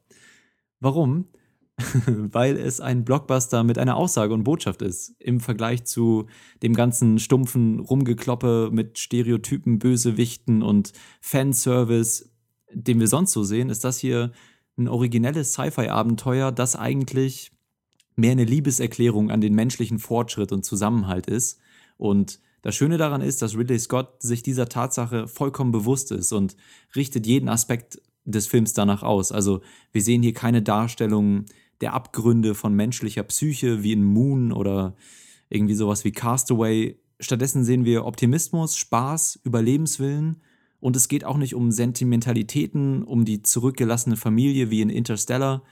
Warum? 0.81 1.27
Weil 2.07 2.57
es 2.57 2.81
ein 2.81 3.05
Blockbuster 3.05 3.65
mit 3.65 3.79
einer 3.79 3.97
Aussage 3.97 4.35
und 4.35 4.45
Botschaft 4.45 4.83
ist, 4.83 5.15
im 5.19 5.41
Vergleich 5.41 5.85
zu 5.85 6.27
dem 6.63 6.75
ganzen 6.75 7.19
stumpfen 7.19 7.81
Rumgekloppe 7.81 8.71
mit 8.73 8.99
Stereotypen, 8.99 9.79
Bösewichten 9.79 10.63
und 10.63 10.93
Fanservice, 11.21 12.31
den 12.73 13.01
wir 13.01 13.09
sonst 13.09 13.33
so 13.33 13.43
sehen, 13.43 13.71
ist 13.71 13.85
das 13.85 13.99
hier 13.99 14.33
ein 14.79 14.89
originelles 14.89 15.53
Sci-Fi-Abenteuer, 15.53 16.53
das 16.53 16.77
eigentlich 16.77 17.53
mehr 18.17 18.33
eine 18.33 18.45
Liebeserklärung 18.45 19.31
an 19.31 19.41
den 19.41 19.55
menschlichen 19.55 19.99
Fortschritt 19.99 20.53
und 20.53 20.65
Zusammenhalt 20.65 21.27
ist 21.27 21.61
und 21.97 22.41
das 22.67 22.75
Schöne 22.75 22.99
daran 22.99 23.21
ist, 23.21 23.43
dass 23.43 23.57
Ridley 23.57 23.79
Scott 23.79 24.21
sich 24.21 24.43
dieser 24.43 24.69
Tatsache 24.69 25.29
vollkommen 25.29 25.71
bewusst 25.71 26.11
ist 26.11 26.33
und 26.33 26.57
richtet 26.97 27.25
jeden 27.25 27.49
Aspekt 27.49 28.03
des 28.25 28.49
Films 28.49 28.73
danach 28.73 29.05
aus. 29.05 29.31
Also 29.31 29.61
wir 29.93 30.03
sehen 30.03 30.21
hier 30.21 30.35
keine 30.35 30.63
Darstellung 30.63 31.45
der 31.81 31.93
Abgründe 31.93 32.57
von 32.57 32.75
menschlicher 32.75 33.23
Psyche 33.23 33.85
wie 33.85 33.93
in 33.93 34.03
Moon 34.03 34.51
oder 34.51 34.97
irgendwie 35.49 35.75
sowas 35.75 36.05
wie 36.05 36.11
Castaway. 36.11 36.99
Stattdessen 37.21 37.65
sehen 37.65 37.85
wir 37.85 38.05
Optimismus, 38.05 38.77
Spaß, 38.77 39.39
Überlebenswillen 39.45 40.43
und 40.81 40.97
es 40.97 41.07
geht 41.07 41.25
auch 41.25 41.37
nicht 41.37 41.55
um 41.55 41.71
Sentimentalitäten, 41.71 43.05
um 43.05 43.25
die 43.25 43.43
zurückgelassene 43.43 44.17
Familie 44.17 44.71
wie 44.71 44.81
in 44.81 44.91
Interstellar. 44.91 45.63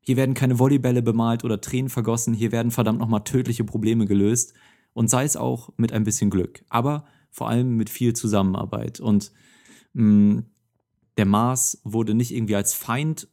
Hier 0.00 0.16
werden 0.16 0.34
keine 0.34 0.58
Volleybälle 0.58 1.00
bemalt 1.00 1.44
oder 1.44 1.62
Tränen 1.62 1.88
vergossen, 1.88 2.34
hier 2.34 2.52
werden 2.52 2.72
verdammt 2.72 2.98
nochmal 2.98 3.24
tödliche 3.24 3.64
Probleme 3.64 4.04
gelöst 4.04 4.52
und 4.94 5.08
sei 5.08 5.24
es 5.24 5.36
auch 5.36 5.70
mit 5.76 5.92
ein 5.92 6.04
bisschen 6.04 6.30
Glück, 6.30 6.64
aber 6.68 7.04
vor 7.30 7.48
allem 7.48 7.76
mit 7.76 7.90
viel 7.90 8.14
Zusammenarbeit. 8.14 9.00
Und 9.00 9.32
mh, 9.94 10.04
mm, 10.04 10.46
der 11.18 11.26
Mars 11.26 11.80
wurde 11.84 12.14
nicht 12.14 12.34
irgendwie 12.34 12.56
als 12.56 12.74
Feind 12.74 13.28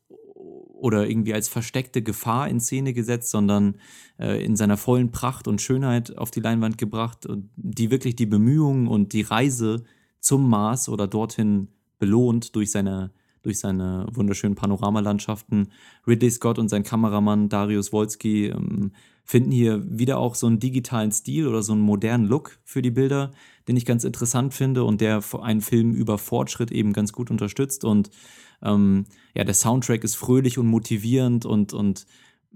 oder 0.80 1.08
irgendwie 1.08 1.34
als 1.34 1.50
versteckte 1.50 2.02
Gefahr 2.02 2.48
in 2.48 2.60
Szene 2.60 2.94
gesetzt, 2.94 3.32
sondern 3.32 3.76
äh, 4.18 4.44
in 4.44 4.56
seiner 4.56 4.78
vollen 4.78 5.12
Pracht 5.12 5.48
und 5.48 5.62
Schönheit 5.62 6.18
auf 6.18 6.32
die 6.32 6.40
Leinwand 6.40 6.78
gebracht 6.78 7.28
die 7.56 7.92
wirklich 7.92 8.16
die 8.16 8.26
Bemühungen 8.26 8.88
und 8.88 9.14
die 9.14 9.22
Reise 9.22 9.84
zum 10.20 10.50
Mars 10.50 10.90
oder 10.90 11.08
dorthin 11.08 11.70
belohnt 12.00 12.56
durch 12.56 12.72
seine 12.72 13.12
durch 13.42 13.60
seine 13.60 14.06
wunderschönen 14.12 14.56
Panoramalandschaften. 14.56 15.72
Ridley 16.06 16.30
Scott 16.30 16.60
und 16.60 16.68
sein 16.68 16.84
Kameramann 16.84 17.48
Darius 17.48 17.94
Wolski 17.94 18.48
ähm, 18.48 18.92
finden 19.30 19.52
hier 19.52 19.86
wieder 19.88 20.18
auch 20.18 20.34
so 20.34 20.48
einen 20.48 20.60
digitalen 20.60 21.12
Stil 21.12 21.48
oder 21.48 21.62
so 21.62 21.74
einen 21.74 21.84
modernen 21.84 22.26
Look 22.26 22.58
für 22.64 22.82
die 22.82 22.90
Bilder, 22.90 23.32
den 23.68 23.78
ich 23.78 23.86
ganz 23.86 24.04
interessant 24.04 24.56
finde 24.56 24.84
und 24.84 25.02
der 25.02 25.22
einen 25.40 25.62
Film 25.62 25.94
über 25.94 26.18
Fortschritt 26.18 26.72
eben 26.72 26.94
ganz 26.94 27.14
gut 27.14 27.30
unterstützt. 27.30 27.86
Und 27.86 28.10
ähm, 28.64 29.06
ja, 29.36 29.44
der 29.44 29.54
Soundtrack 29.54 30.04
ist 30.04 30.16
fröhlich 30.16 30.58
und 30.58 30.66
motivierend 30.66 31.46
und, 31.46 31.74
und 31.74 32.08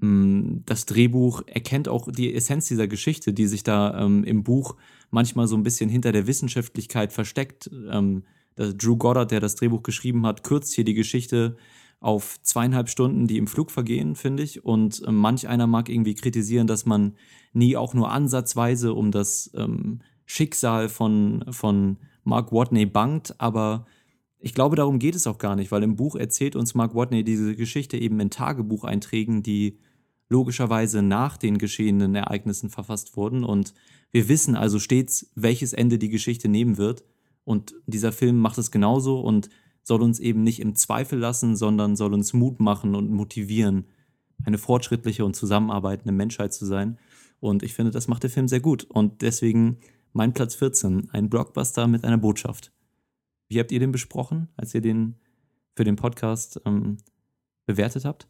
ähm, 0.02 0.64
das 0.66 0.88
Drehbuch 0.88 1.44
erkennt 1.46 1.88
auch 1.88 2.12
die 2.12 2.34
Essenz 2.34 2.70
dieser 2.70 2.88
Geschichte, 2.88 3.34
die 3.34 3.46
sich 3.46 3.62
da 3.62 3.96
ähm, 4.04 4.24
im 4.24 4.42
Buch 4.42 4.76
manchmal 5.12 5.48
so 5.48 5.56
ein 5.56 5.62
bisschen 5.62 5.92
hinter 5.92 6.12
der 6.12 6.26
Wissenschaftlichkeit 6.26 7.14
versteckt. 7.14 7.70
Ähm, 7.92 8.24
Drew 8.56 8.98
Goddard, 8.98 9.30
der 9.30 9.42
das 9.42 9.54
Drehbuch 9.54 9.84
geschrieben 9.84 10.26
hat, 10.26 10.44
kürzt 10.44 10.74
hier 10.74 10.86
die 10.86 10.96
Geschichte 10.96 11.56
auf 12.04 12.42
zweieinhalb 12.42 12.90
Stunden, 12.90 13.28
die 13.28 13.38
im 13.38 13.48
Flug 13.48 13.72
vergehen, 13.72 14.16
finde 14.16 14.44
ich. 14.44 14.66
Und 14.66 15.02
äh, 15.08 15.12
manch 15.12 15.48
einer 15.48 15.68
mag 15.68 15.88
irgendwie 15.88 16.16
kritisieren, 16.16 16.68
dass 16.68 16.86
man 16.86 17.16
nie 17.54 17.78
auch 17.78 17.94
nur 17.94 18.12
ansatzweise 18.12 18.94
um 18.94 19.10
das 19.10 19.52
ähm, 19.56 20.02
Schicksal 20.26 20.90
von, 20.90 21.46
von 21.50 21.98
Mark 22.26 22.52
Watney 22.52 22.86
bangt, 22.86 23.40
aber 23.40 23.86
ich 24.40 24.54
glaube, 24.54 24.76
darum 24.76 25.00
geht 25.00 25.16
es 25.16 25.26
auch 25.26 25.38
gar 25.38 25.56
nicht, 25.56 25.72
weil 25.72 25.84
im 25.84 25.96
Buch 25.96 26.18
erzählt 26.18 26.58
uns 26.58 26.76
Mark 26.76 26.94
Watney 26.94 27.24
diese 27.24 27.56
Geschichte 27.56 27.98
eben 27.98 28.20
in 28.20 28.30
Tagebucheinträgen, 28.30 29.42
die 29.42 29.80
logischerweise 30.28 31.02
nach 31.02 31.38
den 31.38 31.58
geschehenen 31.58 32.14
Ereignissen 32.16 32.70
verfasst 32.70 33.16
wurden. 33.16 33.46
Und 33.46 33.74
wir 34.12 34.28
wissen 34.28 34.58
also 34.58 34.80
stets, 34.80 35.32
welches 35.36 35.72
Ende 35.72 35.98
die 35.98 36.10
Geschichte 36.10 36.50
nehmen 36.50 36.78
wird. 36.78 37.06
Und 37.46 37.74
dieser 37.86 38.12
Film 38.12 38.40
macht 38.40 38.58
es 38.58 38.72
genauso 38.72 39.22
und 39.22 39.50
soll 39.84 40.02
uns 40.02 40.20
eben 40.20 40.44
nicht 40.44 40.60
im 40.60 40.76
Zweifel 40.76 41.20
lassen, 41.20 41.56
sondern 41.56 41.96
soll 41.96 42.14
uns 42.14 42.34
Mut 42.34 42.60
machen 42.60 42.96
und 42.96 43.12
motivieren, 43.12 43.86
eine 44.44 44.58
fortschrittliche 44.58 45.26
und 45.26 45.36
zusammenarbeitende 45.36 46.14
Menschheit 46.14 46.54
zu 46.54 46.66
sein. 46.66 46.98
Und 47.40 47.64
ich 47.64 47.74
finde, 47.74 47.92
das 47.92 48.08
macht 48.08 48.24
der 48.24 48.30
Film 48.30 48.48
sehr 48.48 48.62
gut. 48.62 48.86
Und 48.86 49.22
deswegen 49.22 49.80
mein 50.14 50.34
Platz 50.34 50.56
14, 50.56 51.10
ein 51.12 51.30
Blockbuster 51.30 51.88
mit 51.88 52.06
einer 52.06 52.18
Botschaft. 52.18 52.72
Wie 53.50 53.60
habt 53.60 53.72
ihr 53.72 53.80
den 53.80 53.92
besprochen, 53.92 54.48
als 54.56 54.74
ihr 54.74 54.82
den 54.82 55.16
für 55.76 55.84
den 55.84 55.96
Podcast 55.96 56.62
ähm, 56.66 56.98
bewertet 57.66 58.06
habt? 58.06 58.28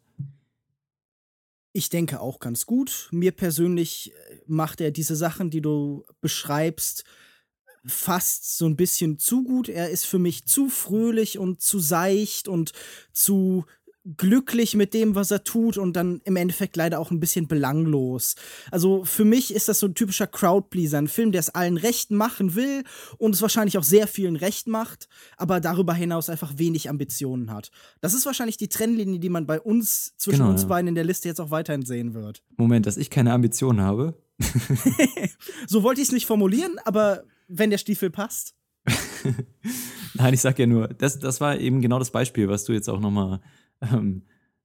Ich 1.72 1.90
denke 1.90 2.20
auch 2.20 2.38
ganz 2.38 2.66
gut. 2.66 3.08
Mir 3.10 3.32
persönlich 3.32 4.12
äh, 4.12 4.40
macht 4.46 4.80
er 4.80 4.90
diese 4.90 5.16
Sachen, 5.16 5.50
die 5.50 5.60
du 5.60 6.04
beschreibst, 6.20 7.04
fast 7.86 8.56
so 8.56 8.66
ein 8.66 8.76
bisschen 8.76 9.18
zu 9.18 9.44
gut. 9.44 9.68
Er 9.68 9.90
ist 9.90 10.06
für 10.06 10.18
mich 10.18 10.46
zu 10.46 10.68
fröhlich 10.68 11.38
und 11.38 11.60
zu 11.60 11.78
seicht 11.78 12.48
und 12.48 12.72
zu 13.12 13.64
glücklich 14.16 14.74
mit 14.74 14.92
dem, 14.92 15.14
was 15.14 15.30
er 15.30 15.44
tut 15.44 15.78
und 15.78 15.94
dann 15.94 16.20
im 16.24 16.36
Endeffekt 16.36 16.76
leider 16.76 16.98
auch 17.00 17.10
ein 17.10 17.20
bisschen 17.20 17.48
belanglos. 17.48 18.34
Also 18.70 19.04
für 19.04 19.24
mich 19.24 19.54
ist 19.54 19.68
das 19.68 19.78
so 19.78 19.86
ein 19.86 19.94
typischer 19.94 20.26
Crowdpleaser, 20.26 20.98
ein 20.98 21.08
Film, 21.08 21.32
der 21.32 21.40
es 21.40 21.48
allen 21.48 21.78
recht 21.78 22.10
machen 22.10 22.54
will 22.54 22.84
und 23.16 23.34
es 23.34 23.40
wahrscheinlich 23.40 23.78
auch 23.78 23.82
sehr 23.82 24.06
vielen 24.06 24.36
recht 24.36 24.68
macht, 24.68 25.08
aber 25.38 25.60
darüber 25.60 25.94
hinaus 25.94 26.28
einfach 26.28 26.58
wenig 26.58 26.90
Ambitionen 26.90 27.50
hat. 27.50 27.70
Das 28.02 28.12
ist 28.12 28.26
wahrscheinlich 28.26 28.58
die 28.58 28.68
Trennlinie, 28.68 29.20
die 29.20 29.30
man 29.30 29.46
bei 29.46 29.58
uns 29.58 30.14
zwischen 30.18 30.40
genau, 30.40 30.50
uns 30.50 30.66
beiden 30.66 30.88
in 30.88 30.94
der 30.94 31.04
Liste 31.04 31.28
jetzt 31.28 31.40
auch 31.40 31.50
weiterhin 31.50 31.86
sehen 31.86 32.12
wird. 32.12 32.42
Moment, 32.58 32.84
dass 32.84 32.98
ich 32.98 33.08
keine 33.08 33.32
Ambitionen 33.32 33.80
habe. 33.80 34.14
so 35.66 35.82
wollte 35.82 36.02
ich 36.02 36.08
es 36.08 36.12
nicht 36.12 36.26
formulieren, 36.26 36.76
aber 36.84 37.24
wenn 37.48 37.70
der 37.70 37.78
Stiefel 37.78 38.10
passt. 38.10 38.54
Nein, 40.14 40.34
ich 40.34 40.40
sag 40.40 40.58
ja 40.58 40.66
nur, 40.66 40.88
das, 40.88 41.18
das 41.18 41.40
war 41.40 41.58
eben 41.58 41.80
genau 41.80 41.98
das 41.98 42.10
Beispiel, 42.10 42.48
was 42.48 42.64
du 42.64 42.72
jetzt 42.72 42.88
auch 42.88 43.00
nochmal 43.00 43.40
ähm, 43.80 44.22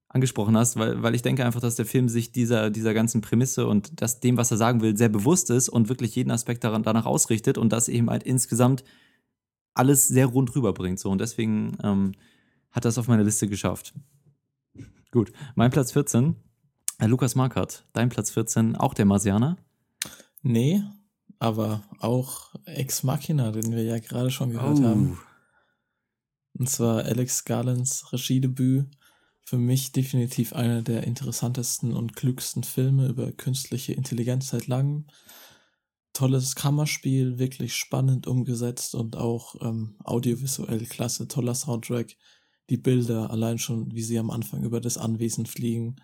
angesprochen 0.09 0.57
hast, 0.57 0.77
weil, 0.77 1.01
weil 1.03 1.15
ich 1.15 1.21
denke 1.21 1.45
einfach, 1.45 1.61
dass 1.61 1.75
der 1.75 1.85
Film 1.85 2.09
sich 2.09 2.31
dieser, 2.31 2.69
dieser 2.69 2.93
ganzen 2.93 3.21
Prämisse 3.21 3.67
und 3.67 4.01
das, 4.01 4.19
dem, 4.19 4.37
was 4.37 4.51
er 4.51 4.57
sagen 4.57 4.81
will, 4.81 4.97
sehr 4.97 5.09
bewusst 5.09 5.49
ist 5.49 5.69
und 5.69 5.87
wirklich 5.87 6.15
jeden 6.15 6.31
Aspekt 6.31 6.63
daran, 6.63 6.83
danach 6.83 7.05
ausrichtet 7.05 7.57
und 7.57 7.71
das 7.71 7.87
eben 7.87 8.09
halt 8.09 8.23
insgesamt 8.23 8.83
alles 9.73 10.07
sehr 10.07 10.25
rund 10.25 10.55
rüberbringt. 10.55 10.99
So. 10.99 11.09
Und 11.09 11.21
deswegen 11.21 11.77
ähm, 11.83 12.13
hat 12.71 12.85
das 12.85 12.97
auf 12.97 13.07
meine 13.07 13.23
Liste 13.23 13.47
geschafft. 13.47 13.93
Gut, 15.11 15.31
mein 15.55 15.71
Platz 15.71 15.91
14, 15.91 16.35
äh, 16.99 17.07
Lukas 17.07 17.35
Markert, 17.35 17.87
dein 17.93 18.09
Platz 18.09 18.31
14, 18.31 18.75
auch 18.75 18.93
der 18.93 19.05
Marsianer? 19.05 19.57
Nee, 20.41 20.83
aber 21.39 21.83
auch 21.99 22.53
Ex 22.65 23.03
Machina, 23.03 23.51
den 23.51 23.71
wir 23.71 23.83
ja 23.83 23.99
gerade 23.99 24.29
schon 24.29 24.51
gehört 24.51 24.79
oh. 24.79 24.83
haben. 24.83 25.19
Und 26.53 26.69
zwar 26.69 27.05
Alex 27.05 27.45
Garlands 27.45 28.11
Regiedebüt 28.11 28.87
für 29.49 29.57
mich 29.57 29.91
definitiv 29.93 30.53
einer 30.53 30.83
der 30.83 31.05
interessantesten 31.05 31.95
und 31.95 32.15
klügsten 32.15 32.63
Filme 32.63 33.07
über 33.07 33.31
künstliche 33.31 33.93
Intelligenz 33.93 34.49
seit 34.49 34.67
langem. 34.67 35.07
Tolles 36.13 36.53
Kammerspiel, 36.55 37.39
wirklich 37.39 37.73
spannend 37.73 38.27
umgesetzt 38.27 38.93
und 38.93 39.15
auch 39.15 39.55
ähm, 39.61 39.95
audiovisuell 40.03 40.85
klasse, 40.85 41.27
toller 41.27 41.55
Soundtrack. 41.55 42.15
Die 42.69 42.77
Bilder, 42.77 43.31
allein 43.31 43.57
schon, 43.57 43.95
wie 43.95 44.03
sie 44.03 44.19
am 44.19 44.29
Anfang 44.29 44.63
über 44.63 44.81
das 44.81 44.99
Anwesen 44.99 45.47
fliegen, 45.47 45.95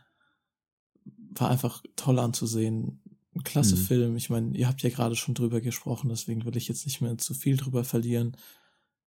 war 1.05 1.51
einfach 1.51 1.83
toll 1.95 2.17
anzusehen. 2.17 3.03
Ein 3.35 3.43
klasse 3.43 3.75
mhm. 3.75 3.79
Film. 3.79 4.15
Ich 4.15 4.29
meine, 4.29 4.55
ihr 4.57 4.67
habt 4.67 4.81
ja 4.81 4.89
gerade 4.89 5.15
schon 5.15 5.35
drüber 5.35 5.61
gesprochen, 5.61 6.09
deswegen 6.09 6.45
will 6.45 6.57
ich 6.57 6.67
jetzt 6.67 6.85
nicht 6.85 7.01
mehr 7.01 7.17
zu 7.17 7.33
viel 7.33 7.57
drüber 7.57 7.83
verlieren 7.83 8.35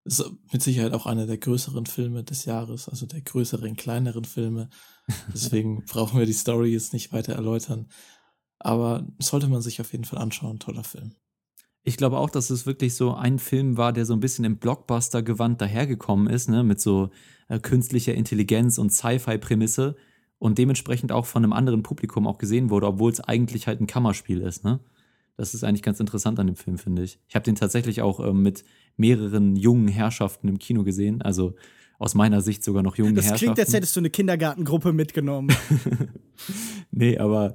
ist 0.08 0.24
mit 0.52 0.62
Sicherheit 0.62 0.92
auch 0.92 1.06
einer 1.06 1.26
der 1.26 1.38
größeren 1.38 1.86
Filme 1.86 2.24
des 2.24 2.44
Jahres, 2.44 2.88
also 2.88 3.06
der 3.06 3.20
größeren, 3.20 3.76
kleineren 3.76 4.24
Filme. 4.24 4.70
Deswegen 5.32 5.84
brauchen 5.84 6.18
wir 6.18 6.26
die 6.26 6.32
Story 6.32 6.72
jetzt 6.72 6.92
nicht 6.92 7.12
weiter 7.12 7.34
erläutern. 7.34 7.88
Aber 8.58 9.06
sollte 9.18 9.48
man 9.48 9.62
sich 9.62 9.80
auf 9.80 9.92
jeden 9.92 10.04
Fall 10.04 10.18
anschauen, 10.18 10.58
toller 10.58 10.84
Film. 10.84 11.12
Ich 11.84 11.96
glaube 11.96 12.18
auch, 12.18 12.30
dass 12.30 12.50
es 12.50 12.66
wirklich 12.66 12.94
so 12.94 13.14
ein 13.14 13.38
Film 13.38 13.76
war, 13.76 13.92
der 13.92 14.04
so 14.04 14.12
ein 14.12 14.20
bisschen 14.20 14.44
im 14.44 14.58
Blockbuster-Gewand 14.58 15.60
dahergekommen 15.60 16.26
ist, 16.26 16.48
ne, 16.48 16.64
mit 16.64 16.80
so 16.80 17.10
äh, 17.48 17.60
künstlicher 17.60 18.14
Intelligenz 18.14 18.78
und 18.78 18.92
Sci-Fi-Prämisse 18.92 19.96
und 20.38 20.58
dementsprechend 20.58 21.12
auch 21.12 21.26
von 21.26 21.44
einem 21.44 21.52
anderen 21.52 21.82
Publikum 21.82 22.26
auch 22.26 22.38
gesehen 22.38 22.70
wurde, 22.70 22.86
obwohl 22.86 23.10
es 23.10 23.20
eigentlich 23.20 23.66
halt 23.66 23.80
ein 23.80 23.86
Kammerspiel 23.86 24.40
ist, 24.40 24.64
ne? 24.64 24.80
Das 25.36 25.54
ist 25.54 25.62
eigentlich 25.62 25.82
ganz 25.82 26.00
interessant 26.00 26.40
an 26.40 26.48
dem 26.48 26.56
Film, 26.56 26.78
finde 26.78 27.04
ich. 27.04 27.20
Ich 27.28 27.36
habe 27.36 27.44
den 27.44 27.54
tatsächlich 27.54 28.02
auch 28.02 28.18
ähm, 28.18 28.42
mit 28.42 28.64
mehreren 28.96 29.54
jungen 29.54 29.86
Herrschaften 29.86 30.48
im 30.48 30.58
Kino 30.58 30.82
gesehen. 30.82 31.22
Also 31.22 31.54
aus 32.00 32.16
meiner 32.16 32.40
Sicht 32.40 32.64
sogar 32.64 32.82
noch 32.82 32.96
junge 32.96 33.14
das 33.14 33.26
Herrschaften. 33.26 33.46
Das 33.46 33.54
klingt, 33.54 33.66
als 33.68 33.72
hättest 33.74 33.94
du 33.94 34.00
eine 34.00 34.10
Kindergartengruppe 34.10 34.92
mitgenommen. 34.92 35.54
nee, 36.90 37.18
aber 37.18 37.54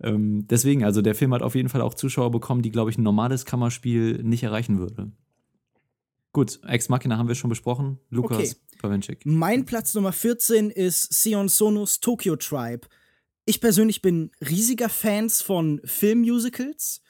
ähm, 0.00 0.46
deswegen, 0.48 0.84
also 0.84 1.02
der 1.02 1.16
Film 1.16 1.34
hat 1.34 1.42
auf 1.42 1.56
jeden 1.56 1.68
Fall 1.68 1.80
auch 1.80 1.94
Zuschauer 1.94 2.30
bekommen, 2.30 2.62
die, 2.62 2.70
glaube 2.70 2.90
ich, 2.90 2.98
ein 2.98 3.02
normales 3.02 3.44
Kammerspiel 3.44 4.22
nicht 4.22 4.44
erreichen 4.44 4.78
würde. 4.78 5.10
Gut, 6.36 6.60
Ex 6.68 6.90
Machina 6.90 7.16
haben 7.16 7.28
wir 7.28 7.34
schon 7.34 7.48
besprochen. 7.48 7.98
Lukas 8.10 8.36
okay. 8.36 8.52
Pawenschik. 8.76 9.24
Mein 9.24 9.64
Platz 9.64 9.94
Nummer 9.94 10.12
14 10.12 10.68
ist 10.68 11.10
Sion 11.14 11.48
Sonos 11.48 12.00
Tokyo 12.00 12.36
Tribe. 12.36 12.86
Ich 13.46 13.58
persönlich 13.58 14.02
bin 14.02 14.30
riesiger 14.46 14.90
Fans 14.90 15.40
von 15.40 15.80
Filmmusicals. 15.82 17.00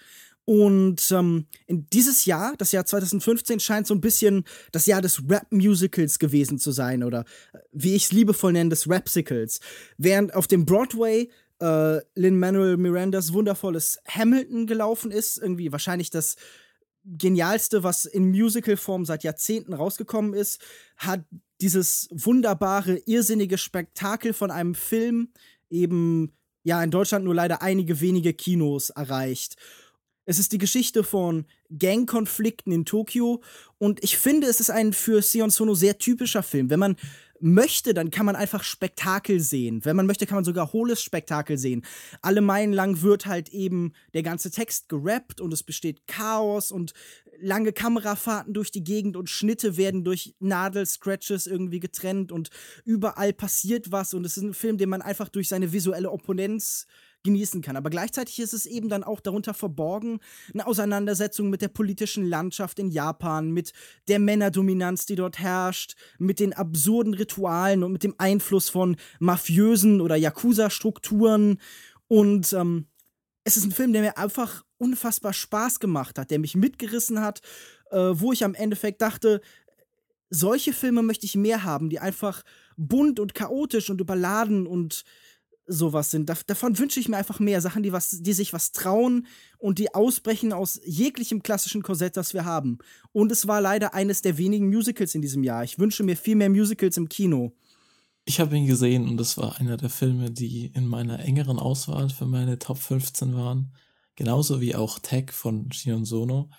Und 0.45 1.11
ähm, 1.11 1.47
in 1.67 1.89
dieses 1.93 2.25
Jahr, 2.25 2.55
das 2.57 2.71
Jahr 2.71 2.87
2015, 2.87 3.59
scheint 3.59 3.89
so 3.89 3.95
ein 3.95 4.01
bisschen 4.01 4.45
das 4.71 4.87
Jahr 4.87 5.03
des 5.03 5.21
Rap-Musicals 5.29 6.21
gewesen 6.21 6.61
zu 6.61 6.71
sein 6.71 7.03
oder 7.03 7.25
äh, 7.53 7.59
wie 7.73 7.97
ich 7.97 8.05
es 8.05 8.13
liebevoll 8.13 8.53
nenne, 8.53 8.71
des 8.71 8.89
Rapsicals. 8.89 9.59
Während 9.99 10.35
auf 10.35 10.47
dem 10.47 10.65
Broadway 10.65 11.31
äh, 11.61 11.99
Lin-Manuel 12.15 12.77
Mirandas 12.77 13.33
wundervolles 13.33 13.99
Hamilton 14.07 14.69
gelaufen 14.69 15.11
ist, 15.11 15.39
irgendwie 15.39 15.73
wahrscheinlich 15.73 16.11
das 16.11 16.37
genialste, 17.07 17.83
was 17.83 18.05
in 18.05 18.31
Musical-Form 18.31 19.05
seit 19.05 19.25
Jahrzehnten 19.25 19.73
rausgekommen 19.73 20.35
ist, 20.35 20.61
hat 20.97 21.25
dieses 21.61 22.09
wunderbare, 22.11 22.97
irrsinnige 23.07 23.59
Spektakel 23.59 24.33
von 24.33 24.51
einem 24.51 24.75
Film 24.75 25.33
eben 25.71 26.37
ja 26.65 26.83
in 26.83 26.91
Deutschland 26.91 27.25
nur 27.25 27.35
leider 27.35 27.63
einige 27.63 28.01
wenige 28.01 28.35
Kinos 28.35 28.91
erreicht. 28.91 29.57
Es 30.27 30.41
ist 30.41 30.51
die 30.51 30.59
Geschichte 30.59 31.05
von 31.05 31.47
Gangkonflikten 31.79 32.73
in 32.73 32.85
Tokio 32.85 33.43
und 33.79 34.03
ich 34.03 34.19
finde, 34.19 34.49
es 34.49 34.59
ist 34.59 34.71
ein 34.71 34.93
für 34.93 35.23
Sion 35.23 35.51
Sono 35.51 35.75
sehr 35.75 35.99
typischer 35.99 36.43
Film. 36.43 36.69
Wenn 36.69 36.81
man 36.81 36.97
möchte, 37.39 37.95
dann 37.95 38.11
kann 38.11 38.27
man 38.27 38.35
einfach 38.35 38.65
Spektakel 38.65 39.39
sehen. 39.39 39.85
Wenn 39.85 39.95
man 39.95 40.07
möchte, 40.07 40.27
kann 40.27 40.37
man 40.37 40.45
sogar 40.45 40.73
hohles 40.73 41.01
Spektakel 41.01 41.59
sehen. 41.59 41.85
Alle 42.23 42.41
Meilen 42.41 42.73
lang 42.73 43.03
wird 43.03 43.27
halt 43.27 43.51
eben 43.51 43.93
der 44.15 44.25
ganze 44.25 44.51
Text 44.51 44.89
gerappt 44.89 45.41
und 45.41 45.53
es 45.53 45.63
besteht 45.63 46.09
Chaos 46.09 46.73
und 46.73 46.93
lange 47.39 47.73
Kamerafahrten 47.73 48.53
durch 48.53 48.73
die 48.73 48.83
Gegend 48.83 49.17
und 49.17 49.31
Schnitte 49.31 49.77
werden 49.77 50.03
durch 50.03 50.35
Nadel-Scratches 50.41 51.47
irgendwie 51.47 51.81
getrennt 51.81 52.33
und 52.33 52.51
überall 52.85 53.33
passiert 53.33 53.93
was 53.93 54.15
und 54.15 54.25
es 54.25 54.37
ist 54.37 54.43
ein 54.43 54.55
Film, 54.55 54.79
den 54.79 54.89
man 54.89 55.03
einfach 55.03 55.29
durch 55.29 55.49
seine 55.49 55.73
visuelle 55.73 56.11
Opponenz 56.11 56.87
genießen 57.27 57.61
kann. 57.61 57.77
Aber 57.77 57.91
gleichzeitig 57.91 58.39
ist 58.39 58.55
es 58.55 58.65
eben 58.65 58.89
dann 58.89 59.05
auch 59.05 59.21
darunter 59.21 59.53
verborgen 59.53 60.21
eine 60.55 60.67
Auseinandersetzung 60.67 61.51
mit 61.51 61.61
der 61.61 61.69
politischen 61.69 62.27
Landschaft 62.27 62.79
in 62.79 62.91
Japan, 62.91 63.51
mit 63.51 63.73
der 64.09 64.19
Männerdominanz, 64.19 65.05
die 65.05 65.17
dort 65.17 65.39
herrscht, 65.39 65.95
mit 66.19 66.41
den 66.41 66.55
absurden 66.55 67.13
Ritualen 67.13 67.83
und 67.83 67.93
mit 67.93 68.03
dem 68.03 68.15
Einfluss 68.17 68.71
von 68.71 68.97
mafiösen 69.19 70.01
oder 70.01 70.17
Yakuza-Strukturen. 70.17 71.61
Und 72.09 72.53
ähm, 72.55 72.87
es 73.45 73.57
ist 73.57 73.65
ein 73.65 73.73
Film, 73.73 73.93
der 73.93 74.03
mir 74.03 74.19
einfach 74.19 74.65
unfassbar 74.79 75.33
Spaß 75.33 75.81
gemacht 75.81 76.19
hat, 76.19 76.31
der 76.31 76.39
mich 76.39 76.55
mitgerissen 76.55 77.21
hat, 77.21 77.41
äh, 77.91 77.99
wo 77.99 78.33
ich 78.33 78.45
am 78.45 78.55
Endeffekt 78.55 79.03
dachte, 79.03 79.41
solche 80.31 80.73
Filme 80.73 81.03
möchte 81.03 81.27
ich 81.27 81.37
mehr 81.37 81.63
haben, 81.65 81.89
die 81.89 82.01
einfach 82.01 82.43
bunt 82.77 83.21
und 83.21 83.35
chaotisch 83.35 83.91
und 83.91 84.01
überladen 84.01 84.67
und 84.67 85.05
sowas 85.67 86.11
sind. 86.11 86.29
davon 86.29 86.79
wünsche 86.79 87.01
ich 87.01 87.09
mir 87.09 87.17
einfach 87.17 87.41
mehr 87.41 87.61
Sachen, 87.61 87.83
die, 87.83 87.93
was, 87.93 88.11
die 88.23 88.33
sich 88.33 88.53
was 88.53 88.73
trauen 88.73 89.27
und 89.59 89.79
die 89.79 89.95
ausbrechen 89.95 90.53
aus 90.53 90.81
jeglichem 90.85 91.43
klassischen 91.43 91.83
Korsett, 91.83 92.17
das 92.17 92.35
wir 92.35 92.45
haben. 92.45 92.79
Und 93.13 93.33
es 93.33 93.47
war 93.47 93.61
leider 93.61 93.95
eines 93.95 94.23
der 94.23 94.39
wenigen 94.39 94.69
Musicals 94.69 95.15
in 95.15 95.23
diesem 95.23 95.43
Jahr. 95.43 95.65
Ich 95.65 95.79
wünsche 95.79 96.03
mir 96.03 96.17
viel 96.17 96.37
mehr 96.37 96.51
Musicals 96.51 96.97
im 96.97 97.09
Kino. 97.09 97.53
Ich 98.25 98.41
habe 98.41 98.57
ihn 98.57 98.67
gesehen 98.67 99.09
und 99.09 99.21
es 99.21 99.37
war 99.39 99.61
einer 99.61 99.77
der 99.77 99.91
Filme, 99.91 100.31
die 100.31 100.67
in 100.67 100.87
meiner 100.87 101.21
engeren 101.21 101.59
Auswahl 101.59 102.09
für 102.11 102.27
meine 102.27 102.59
Top 102.59 102.79
15 102.79 103.35
waren. 103.35 103.73
Genauso 104.17 104.61
wie 104.61 104.75
auch 104.75 104.99
Tag 104.99 105.33
von 105.33 105.71
Shion 105.71 106.05
Sono. 106.05 106.51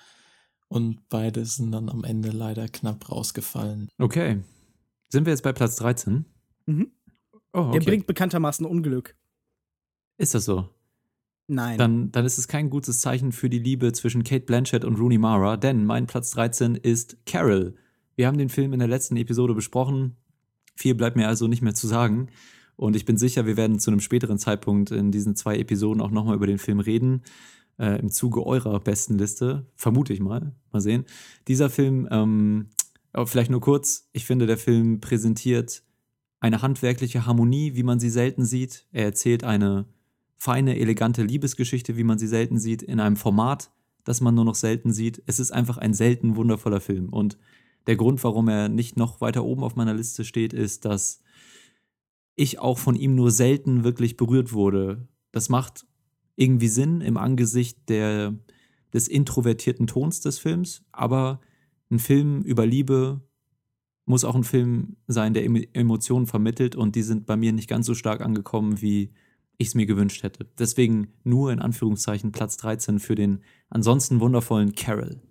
Und 0.69 1.07
beide 1.09 1.45
sind 1.45 1.71
dann 1.71 1.89
am 1.89 2.03
Ende 2.03 2.29
leider 2.29 2.67
knapp 2.67 3.09
rausgefallen. 3.09 3.89
Okay. 3.97 4.43
Sind 5.09 5.25
wir 5.25 5.31
jetzt 5.31 5.43
bei 5.43 5.53
Platz 5.53 5.77
13? 5.77 6.25
Mhm. 6.65 6.91
Oh, 7.57 7.69
okay. 7.69 7.79
Der 7.79 7.85
bringt 7.85 8.05
bekanntermaßen 8.05 8.67
Unglück. 8.67 9.15
Ist 10.17 10.35
das 10.35 10.45
so? 10.45 10.69
Nein. 11.47 11.79
Dann, 11.79 12.11
dann 12.11 12.23
ist 12.23 12.37
es 12.37 12.47
kein 12.47 12.69
gutes 12.69 13.01
Zeichen 13.01 13.31
für 13.31 13.49
die 13.49 13.57
Liebe 13.57 13.93
zwischen 13.93 14.23
Kate 14.23 14.45
Blanchett 14.45 14.85
und 14.85 14.99
Rooney 14.99 15.17
Mara, 15.17 15.57
denn 15.57 15.83
mein 15.83 16.05
Platz 16.05 16.29
13 16.31 16.75
ist 16.75 17.17
Carol. 17.25 17.73
Wir 18.15 18.27
haben 18.27 18.37
den 18.37 18.49
Film 18.49 18.73
in 18.73 18.79
der 18.79 18.87
letzten 18.87 19.17
Episode 19.17 19.55
besprochen. 19.55 20.17
Viel 20.75 20.93
bleibt 20.93 21.15
mir 21.15 21.27
also 21.27 21.47
nicht 21.47 21.63
mehr 21.63 21.73
zu 21.73 21.87
sagen. 21.87 22.27
Und 22.75 22.95
ich 22.95 23.05
bin 23.05 23.17
sicher, 23.17 23.47
wir 23.47 23.57
werden 23.57 23.79
zu 23.79 23.89
einem 23.89 24.01
späteren 24.01 24.37
Zeitpunkt 24.37 24.91
in 24.91 25.11
diesen 25.11 25.35
zwei 25.35 25.57
Episoden 25.57 25.99
auch 25.99 26.11
nochmal 26.11 26.35
über 26.35 26.45
den 26.45 26.59
Film 26.59 26.79
reden. 26.79 27.23
Äh, 27.79 27.99
Im 27.99 28.11
Zuge 28.11 28.45
eurer 28.45 28.79
besten 28.79 29.17
Liste. 29.17 29.65
Vermute 29.73 30.13
ich 30.13 30.19
mal. 30.19 30.53
Mal 30.71 30.81
sehen. 30.81 31.05
Dieser 31.47 31.71
Film, 31.71 32.07
ähm, 32.11 32.69
vielleicht 33.25 33.49
nur 33.49 33.61
kurz, 33.61 34.09
ich 34.13 34.25
finde, 34.25 34.45
der 34.45 34.59
Film 34.59 34.99
präsentiert 34.99 35.81
eine 36.39 36.61
handwerkliche 36.61 37.25
Harmonie, 37.25 37.75
wie 37.75 37.83
man 37.83 37.99
sie 37.99 38.09
selten 38.09 38.45
sieht. 38.45 38.85
Er 38.91 39.05
erzählt 39.05 39.43
eine 39.43 39.85
feine, 40.37 40.77
elegante 40.79 41.23
Liebesgeschichte, 41.23 41.97
wie 41.97 42.03
man 42.03 42.19
sie 42.19 42.27
selten 42.27 42.59
sieht, 42.59 42.83
in 42.83 42.99
einem 42.99 43.15
Format, 43.15 43.71
das 44.03 44.21
man 44.21 44.35
nur 44.35 44.45
noch 44.45 44.55
selten 44.55 44.93
sieht. 44.93 45.21
Es 45.25 45.39
ist 45.39 45.51
einfach 45.51 45.77
ein 45.77 45.93
selten 45.93 46.35
wundervoller 46.35 46.79
Film. 46.79 47.09
Und 47.09 47.37
der 47.87 47.95
Grund, 47.95 48.23
warum 48.23 48.47
er 48.47 48.69
nicht 48.69 48.97
noch 48.97 49.21
weiter 49.21 49.43
oben 49.43 49.63
auf 49.63 49.75
meiner 49.75 49.93
Liste 49.93 50.25
steht, 50.25 50.53
ist, 50.53 50.85
dass 50.85 51.21
ich 52.35 52.59
auch 52.59 52.77
von 52.77 52.95
ihm 52.95 53.15
nur 53.15 53.31
selten 53.31 53.83
wirklich 53.83 54.15
berührt 54.15 54.53
wurde. 54.53 55.07
Das 55.31 55.49
macht 55.49 55.87
irgendwie 56.35 56.67
Sinn 56.67 57.01
im 57.01 57.17
Angesicht 57.17 57.89
der, 57.89 58.35
des 58.93 59.07
introvertierten 59.07 59.87
Tons 59.87 60.21
des 60.21 60.37
Films, 60.37 60.83
aber 60.91 61.41
ein 61.89 61.99
Film 61.99 62.43
über 62.43 62.65
Liebe 62.65 63.21
muss 64.07 64.23
auch 64.23 64.35
ein 64.35 64.45
Film 64.45 64.95
sein, 65.07 65.33
der 65.33 65.45
Emotionen 65.45 66.27
vermittelt 66.27 66.75
und 66.75 66.95
die 66.95 67.03
sind 67.03 67.25
bei 67.25 67.35
mir 67.35 67.51
nicht 67.51 67.69
ganz 67.69 67.85
so 67.85 67.93
stark 67.93 68.21
angekommen, 68.21 68.81
wie 68.81 69.13
ich 69.57 69.69
es 69.69 69.75
mir 69.75 69.85
gewünscht 69.85 70.23
hätte. 70.23 70.45
Deswegen 70.57 71.13
nur 71.23 71.51
in 71.51 71.59
Anführungszeichen 71.59 72.31
Platz 72.31 72.55
13 72.57 72.99
für 72.99 73.15
den 73.15 73.43
ansonsten 73.69 74.21
wundervollen 74.21 74.73
Carol. 74.75 75.21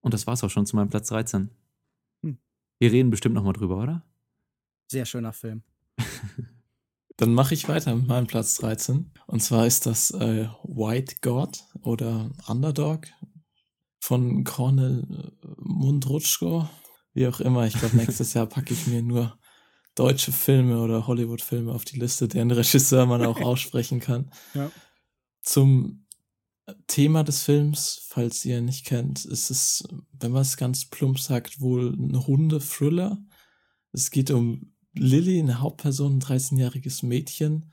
Und 0.00 0.14
das 0.14 0.26
war's 0.26 0.42
auch 0.42 0.50
schon 0.50 0.66
zu 0.66 0.74
meinem 0.74 0.90
Platz 0.90 1.08
13. 1.08 1.50
Hm. 2.22 2.38
Wir 2.80 2.90
reden 2.90 3.10
bestimmt 3.10 3.36
nochmal 3.36 3.52
drüber, 3.52 3.82
oder? 3.82 4.04
Sehr 4.88 5.06
schöner 5.06 5.32
Film. 5.32 5.62
Dann 7.18 7.34
mache 7.34 7.54
ich 7.54 7.68
weiter 7.68 7.94
mit 7.94 8.08
meinem 8.08 8.26
Platz 8.26 8.56
13. 8.56 9.12
Und 9.26 9.42
zwar 9.42 9.66
ist 9.66 9.86
das 9.86 10.10
äh, 10.10 10.48
White 10.64 11.16
God 11.20 11.64
oder 11.82 12.30
Underdog 12.48 13.06
von 14.00 14.42
Cornel 14.44 15.32
Mundrutschko 15.58 16.68
wie 17.18 17.26
auch 17.26 17.40
immer. 17.40 17.66
Ich 17.66 17.74
glaube, 17.74 17.96
nächstes 17.96 18.34
Jahr 18.34 18.46
packe 18.46 18.72
ich 18.72 18.86
mir 18.86 19.02
nur 19.02 19.36
deutsche 19.96 20.30
Filme 20.30 20.80
oder 20.80 21.08
Hollywood-Filme 21.08 21.72
auf 21.72 21.84
die 21.84 21.98
Liste, 21.98 22.28
deren 22.28 22.52
Regisseur 22.52 23.06
man 23.06 23.26
auch 23.26 23.40
aussprechen 23.42 23.98
kann. 23.98 24.30
Ja. 24.54 24.70
Zum 25.42 26.06
Thema 26.86 27.24
des 27.24 27.42
Films, 27.42 28.02
falls 28.06 28.44
ihr 28.44 28.60
nicht 28.60 28.86
kennt, 28.86 29.24
ist 29.24 29.50
es, 29.50 29.82
wenn 30.12 30.30
man 30.30 30.42
es 30.42 30.56
ganz 30.56 30.84
plump 30.84 31.18
sagt, 31.18 31.60
wohl 31.60 31.92
ein 31.92 32.26
Hunde-Thriller. 32.26 33.18
Es 33.92 34.10
geht 34.10 34.30
um 34.30 34.74
Lilly, 34.94 35.40
eine 35.40 35.60
Hauptperson, 35.60 36.18
ein 36.18 36.22
13-jähriges 36.22 37.04
Mädchen, 37.04 37.72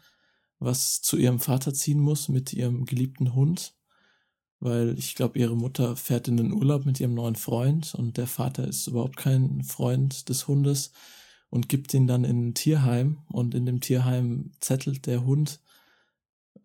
was 0.58 1.02
zu 1.02 1.18
ihrem 1.18 1.40
Vater 1.40 1.74
ziehen 1.74 2.00
muss 2.00 2.30
mit 2.30 2.52
ihrem 2.54 2.86
geliebten 2.86 3.36
Hund 3.36 3.75
weil 4.60 4.98
ich 4.98 5.16
glaube, 5.16 5.38
ihre 5.40 5.56
Mutter 5.56 5.96
fährt 5.96 6.28
in 6.28 6.38
den 6.38 6.54
Urlaub 6.54 6.86
mit 6.86 7.00
ihrem 7.00 7.14
neuen 7.14 7.36
Freund 7.36 7.94
und 7.96 8.18
der 8.18 8.28
Vater 8.28 8.68
ist 8.68 8.88
überhaupt 8.88 9.18
kein 9.18 9.64
Freund 9.64 10.30
des 10.30 10.48
Hundes 10.48 10.92
und 11.50 11.70
gibt 11.70 11.94
ihn 11.94 12.08
dann 12.08 12.24
in 12.24 12.48
ein 12.48 12.54
Tierheim 12.54 13.20
und 13.30 13.54
in 13.54 13.66
dem 13.66 13.80
Tierheim 13.82 14.52
zettelt 14.60 15.06
der 15.06 15.26
Hund, 15.26 15.60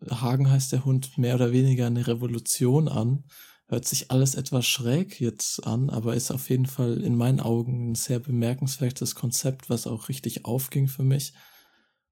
Hagen 0.09 0.49
heißt 0.49 0.71
der 0.71 0.85
Hund, 0.85 1.17
mehr 1.17 1.35
oder 1.35 1.51
weniger 1.51 1.87
eine 1.87 2.07
Revolution 2.07 2.87
an. 2.87 3.23
Hört 3.67 3.87
sich 3.87 4.11
alles 4.11 4.35
etwas 4.35 4.65
schräg 4.65 5.21
jetzt 5.21 5.65
an, 5.65 5.89
aber 5.89 6.15
ist 6.15 6.31
auf 6.31 6.49
jeden 6.49 6.65
Fall 6.65 7.01
in 7.01 7.15
meinen 7.15 7.39
Augen 7.39 7.91
ein 7.91 7.95
sehr 7.95 8.19
bemerkenswertes 8.19 9.15
Konzept, 9.15 9.69
was 9.69 9.87
auch 9.87 10.09
richtig 10.09 10.45
aufging 10.45 10.87
für 10.87 11.03
mich. 11.03 11.33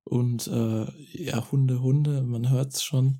Und 0.03 0.47
äh, 0.47 0.85
ja, 1.11 1.51
Hunde, 1.51 1.81
Hunde, 1.81 2.23
man 2.23 2.49
hört 2.49 2.75
es 2.75 2.83
schon 2.83 3.19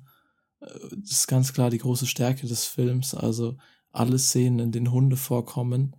das 0.60 1.10
ist 1.10 1.26
ganz 1.26 1.52
klar 1.52 1.70
die 1.70 1.78
große 1.78 2.06
Stärke 2.06 2.46
des 2.46 2.66
Films. 2.66 3.14
Also 3.14 3.56
alle 3.90 4.18
Szenen, 4.18 4.58
in 4.58 4.72
denen 4.72 4.92
Hunde 4.92 5.16
vorkommen, 5.16 5.96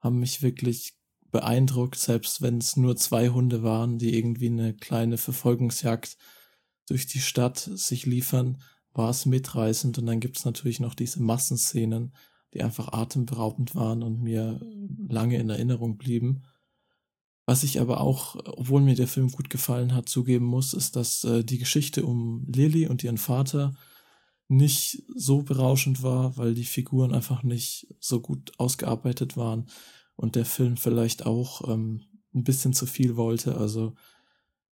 haben 0.00 0.18
mich 0.18 0.42
wirklich 0.42 0.94
beeindruckt, 1.30 1.96
selbst 1.96 2.42
wenn 2.42 2.58
es 2.58 2.76
nur 2.76 2.96
zwei 2.96 3.28
Hunde 3.28 3.62
waren, 3.62 3.98
die 3.98 4.16
irgendwie 4.16 4.48
eine 4.48 4.74
kleine 4.74 5.18
Verfolgungsjagd 5.18 6.16
durch 6.88 7.06
die 7.06 7.20
Stadt 7.20 7.58
sich 7.58 8.06
liefern, 8.06 8.60
war 8.92 9.10
es 9.10 9.26
mitreißend. 9.26 9.98
Und 9.98 10.06
dann 10.06 10.18
gibt 10.18 10.38
es 10.38 10.44
natürlich 10.44 10.80
noch 10.80 10.94
diese 10.94 11.22
Massenszenen, 11.22 12.12
die 12.52 12.62
einfach 12.62 12.92
atemberaubend 12.92 13.76
waren 13.76 14.02
und 14.02 14.22
mir 14.22 14.60
lange 15.08 15.38
in 15.38 15.50
Erinnerung 15.50 15.98
blieben. 15.98 16.42
Was 17.46 17.62
ich 17.62 17.80
aber 17.80 18.00
auch, 18.00 18.36
obwohl 18.44 18.80
mir 18.80 18.94
der 18.94 19.08
Film 19.08 19.30
gut 19.30 19.50
gefallen 19.50 19.94
hat, 19.94 20.08
zugeben 20.08 20.46
muss, 20.46 20.74
ist, 20.74 20.96
dass 20.96 21.24
äh, 21.24 21.44
die 21.44 21.58
Geschichte 21.58 22.04
um 22.04 22.44
Lily 22.46 22.86
und 22.86 23.04
ihren 23.04 23.18
Vater 23.18 23.74
nicht 24.50 25.04
so 25.14 25.42
berauschend 25.42 26.02
war, 26.02 26.36
weil 26.36 26.54
die 26.54 26.64
Figuren 26.64 27.14
einfach 27.14 27.44
nicht 27.44 27.86
so 28.00 28.20
gut 28.20 28.52
ausgearbeitet 28.58 29.36
waren 29.36 29.68
und 30.16 30.34
der 30.34 30.44
Film 30.44 30.76
vielleicht 30.76 31.24
auch 31.24 31.68
ähm, 31.68 32.02
ein 32.34 32.42
bisschen 32.42 32.72
zu 32.72 32.86
viel 32.86 33.16
wollte. 33.16 33.56
Also 33.56 33.94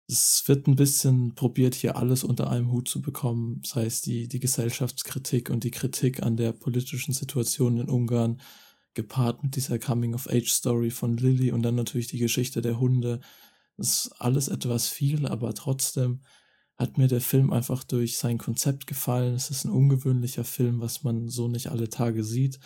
es 0.09 0.43
wird 0.47 0.67
ein 0.67 0.75
bisschen 0.75 1.37
probiert, 1.37 1.77
hier 1.77 1.97
alles 1.97 2.25
unter 2.25 2.51
einem 2.51 2.73
Hut 2.73 2.89
zu 2.89 3.01
bekommen, 3.01 3.63
sei 3.65 3.87
es 3.87 4.01
die, 4.01 4.27
die 4.27 4.41
Gesellschaftskritik 4.41 5.51
und 5.51 5.63
die 5.63 5.71
Kritik 5.71 6.21
an 6.23 6.37
der 6.37 6.53
politischen 6.53 7.15
Situation 7.15 7.79
in 7.79 7.89
Ungarn, 7.89 8.41
gepaart 8.95 9.45
mit 9.45 9.55
dieser 9.55 9.79
Coming-of-Age-Story 9.79 10.91
von 10.91 11.17
Lilly 11.17 11.53
und 11.53 11.63
dann 11.63 11.77
natürlich 11.77 12.09
die 12.09 12.19
Geschichte 12.19 12.61
der 12.61 12.81
Hunde. 12.81 13.21
Das 13.77 14.07
ist 14.07 14.13
alles 14.19 14.49
etwas 14.49 14.89
viel, 14.89 15.27
aber 15.29 15.55
trotzdem 15.55 16.23
hat 16.81 16.97
mir 16.97 17.09
der 17.09 17.21
Film 17.21 17.53
einfach 17.53 17.85
durch 17.85 18.17
sein 18.17 18.39
Konzept 18.39 18.87
gefallen. 18.87 19.35
Es 19.35 19.51
ist 19.51 19.65
ein 19.65 19.71
ungewöhnlicher 19.71 20.45
Film, 20.45 20.81
was 20.81 21.05
man 21.05 21.29
so 21.29 21.47
nicht 21.47 21.67
alle 21.67 21.91
Tage 21.91 22.25
sieht. 22.25 22.59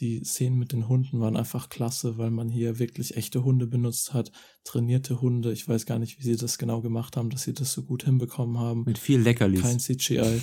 Die 0.00 0.24
Szenen 0.24 0.58
mit 0.58 0.72
den 0.72 0.88
Hunden 0.88 1.20
waren 1.20 1.36
einfach 1.36 1.68
klasse, 1.68 2.18
weil 2.18 2.32
man 2.32 2.48
hier 2.48 2.80
wirklich 2.80 3.16
echte 3.16 3.44
Hunde 3.44 3.68
benutzt 3.68 4.12
hat, 4.12 4.32
trainierte 4.64 5.20
Hunde. 5.20 5.52
Ich 5.52 5.68
weiß 5.68 5.86
gar 5.86 6.00
nicht, 6.00 6.18
wie 6.18 6.24
sie 6.24 6.36
das 6.36 6.58
genau 6.58 6.80
gemacht 6.80 7.16
haben, 7.16 7.30
dass 7.30 7.44
sie 7.44 7.54
das 7.54 7.72
so 7.72 7.84
gut 7.84 8.02
hinbekommen 8.02 8.58
haben. 8.58 8.82
Mit 8.86 8.98
viel 8.98 9.20
Leckerlis. 9.20 9.62
Kein 9.62 9.78
CGI. 9.78 10.42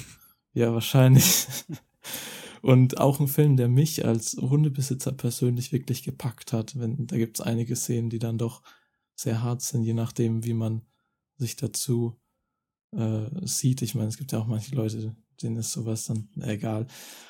Ja, 0.54 0.74
wahrscheinlich. 0.74 1.48
Und 2.62 2.98
auch 2.98 3.20
ein 3.20 3.28
Film, 3.28 3.58
der 3.58 3.68
mich 3.68 4.06
als 4.06 4.38
Hundebesitzer 4.40 5.12
persönlich 5.12 5.74
wirklich 5.74 6.04
gepackt 6.04 6.54
hat. 6.54 6.80
Wenn, 6.80 7.08
da 7.08 7.18
gibt 7.18 7.40
es 7.40 7.46
einige 7.46 7.76
Szenen, 7.76 8.10
die 8.10 8.20
dann 8.20 8.38
doch 8.38 8.63
sehr 9.16 9.44
hart 9.44 9.62
sind, 9.63 9.84
je 9.84 9.94
nachdem, 9.94 10.46
wie 10.46 10.54
man 10.54 10.84
sich 11.36 11.58
dazu 11.58 12.16
äh, 12.95 13.26
sieht. 13.43 13.82
Ich 13.82 13.95
meine, 13.95 14.10
es 14.10 14.17
gibt 14.17 14.32
ja 14.32 14.39
auch 14.39 14.47
manche 14.47 14.76
Leute, 14.76 15.15
denen 15.41 15.58
ist 15.58 15.71
sowas 15.71 16.06
dann 16.06 16.30
egal. 16.41 16.88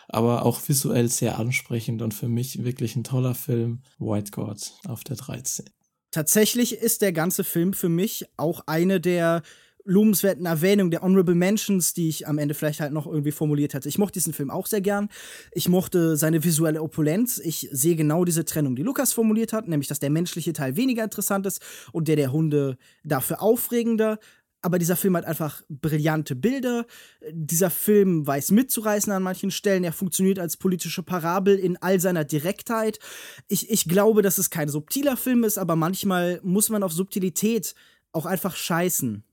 Aber 0.08 0.46
auch 0.46 0.68
visuell 0.68 1.10
sehr 1.10 1.38
ansprechend 1.40 2.02
und 2.02 2.14
für 2.14 2.30
mich 2.30 2.64
wirklich 2.64 2.96
ein 2.96 3.04
toller 3.04 3.36
Film. 3.36 3.82
White 4.00 4.32
God 4.32 4.74
auf 4.88 5.04
der 5.04 5.16
13. 5.16 5.66
Tatsächlich 6.12 6.74
ist 6.74 7.02
der 7.02 7.12
ganze 7.12 7.44
Film 7.44 7.74
für 7.74 7.90
mich 7.90 8.26
auch 8.38 8.64
eine 8.66 9.02
der 9.02 9.44
lobenswerten 9.88 10.46
Erwähnungen, 10.46 10.92
der 10.92 11.02
Honorable 11.02 11.34
Mentions, 11.34 11.94
die 11.94 12.10
ich 12.10 12.28
am 12.28 12.38
Ende 12.38 12.54
vielleicht 12.54 12.82
halt 12.82 12.92
noch 12.92 13.08
irgendwie 13.08 13.32
formuliert 13.32 13.74
hatte. 13.74 13.88
Ich 13.88 13.98
mochte 13.98 14.14
diesen 14.14 14.34
Film 14.34 14.52
auch 14.52 14.68
sehr 14.68 14.82
gern. 14.82 15.08
Ich 15.54 15.70
mochte 15.70 16.18
seine 16.18 16.44
visuelle 16.44 16.82
Opulenz. 16.82 17.40
Ich 17.40 17.70
sehe 17.72 17.96
genau 17.96 18.26
diese 18.26 18.44
Trennung, 18.44 18.76
die 18.76 18.84
Lukas 18.84 19.14
formuliert 19.14 19.54
hat, 19.54 19.68
nämlich, 19.68 19.88
dass 19.88 20.00
der 20.00 20.10
menschliche 20.10 20.52
Teil 20.52 20.76
weniger 20.76 21.06
interessant 21.06 21.46
ist 21.46 21.62
und 21.94 22.10
der 22.10 22.18
der 22.18 22.34
Hunde 22.34 22.78
dafür 23.04 23.42
aufregender 23.42 24.20
aber 24.62 24.80
dieser 24.80 24.96
Film 24.96 25.16
hat 25.16 25.26
einfach 25.26 25.62
brillante 25.70 26.36
Bilder. 26.36 26.86
Dieser 27.32 27.70
Film 27.70 28.26
weiß 28.26 28.52
mitzureißen 28.52 29.12
an 29.14 29.24
manchen 29.24 29.52
Stellen. 29.52 29.84
Er 29.84 29.94
funktioniert 29.94 30.40
als 30.40 30.58
politische 30.58 31.04
Parabel 31.04 31.58
in 31.58 31.78
all 31.78 32.00
seiner 32.00 32.26
Direktheit. 32.26 33.00
Ich, 33.48 33.70
ich 33.70 33.86
glaube, 33.86 34.22
dass 34.22 34.38
es 34.38 34.50
kein 34.50 34.70
subtiler 34.70 35.16
Film 35.16 35.44
ist, 35.44 35.58
aber 35.58 35.76
manchmal 35.76 36.40
muss 36.44 36.70
man 36.70 36.84
auf 36.84 36.92
Subtilität 36.92 37.76
auch 38.12 38.26
einfach 38.26 38.56
scheißen. 38.56 39.24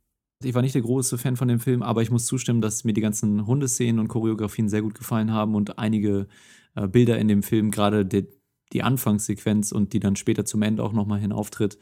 Ich 0.43 0.55
war 0.55 0.63
nicht 0.63 0.75
der 0.75 0.83
große 0.83 1.17
Fan 1.17 1.37
von 1.37 1.49
dem 1.49 1.61
Film, 1.61 1.83
aber 1.83 2.03
ich 2.03 2.11
muss 2.11 2.27
zustimmen, 2.27 2.61
dass 2.61 2.85
mir 2.85 2.93
die 2.93 3.01
ganzen 3.01 3.47
Hundeszenen 3.47 3.99
und 3.99 4.09
Choreografien 4.09 4.69
sehr 4.69 4.83
gut 4.83 4.95
gefallen 4.95 5.33
haben 5.33 5.55
und 5.55 5.79
einige 5.79 6.27
äh, 6.75 6.87
Bilder 6.87 7.19
in 7.19 7.29
dem 7.29 7.43
Film, 7.43 7.71
gerade 7.71 8.05
die, 8.05 8.29
die 8.73 8.83
Anfangssequenz 8.83 9.73
und 9.73 9.95
die 9.95 10.01
dann 10.01 10.17
später 10.17 10.45
zum 10.45 10.61
Ende 10.63 10.83
auch 10.83 10.93
nochmal 10.93 11.21
hin 11.21 11.33
auftritt, 11.33 11.79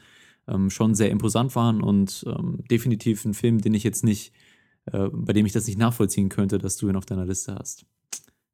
ähm, 0.47 0.69
schon 0.69 0.95
sehr 0.95 1.09
imposant 1.09 1.55
waren 1.55 1.81
und 1.81 2.25
ähm, 2.27 2.63
definitiv 2.69 3.25
ein 3.25 3.33
Film, 3.33 3.61
den 3.61 3.73
ich 3.73 3.83
jetzt 3.83 4.03
nicht, 4.03 4.33
äh, 4.91 5.07
bei 5.11 5.33
dem 5.33 5.45
ich 5.45 5.53
das 5.53 5.67
nicht 5.67 5.79
nachvollziehen 5.79 6.29
könnte, 6.29 6.57
dass 6.57 6.77
du 6.77 6.89
ihn 6.89 6.95
auf 6.95 7.05
deiner 7.05 7.25
Liste 7.25 7.55
hast. 7.55 7.85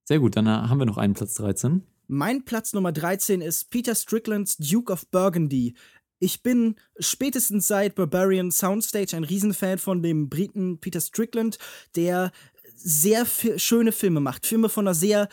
Sehr 0.04 0.20
gut, 0.20 0.36
dann 0.36 0.48
äh, 0.48 0.50
haben 0.50 0.80
wir 0.80 0.86
noch 0.86 0.98
einen 0.98 1.14
Platz 1.14 1.36
13. 1.36 1.84
Mein 2.08 2.44
Platz 2.44 2.74
Nummer 2.74 2.92
13 2.92 3.42
ist 3.42 3.70
Peter 3.70 3.94
Stricklands 3.94 4.58
Duke 4.58 4.92
of 4.92 5.08
Burgundy. 5.12 5.76
Ich 6.18 6.44
bin 6.44 6.76
spätestens 7.00 7.68
seit 7.68 7.96
Barbarian 7.96 8.52
Soundstage 8.52 9.16
ein 9.16 9.24
Riesenfan 9.24 9.78
von 9.78 10.02
dem 10.02 10.28
Briten 10.28 10.80
Peter 10.80 11.00
Strickland, 11.00 11.60
der 11.96 12.32
sehr 12.76 13.26
schöne 13.26 13.92
Filme 13.92 14.20
macht. 14.20 14.46
Filme 14.46 14.70
von 14.70 14.88
einer 14.88 14.96
sehr 14.96 15.30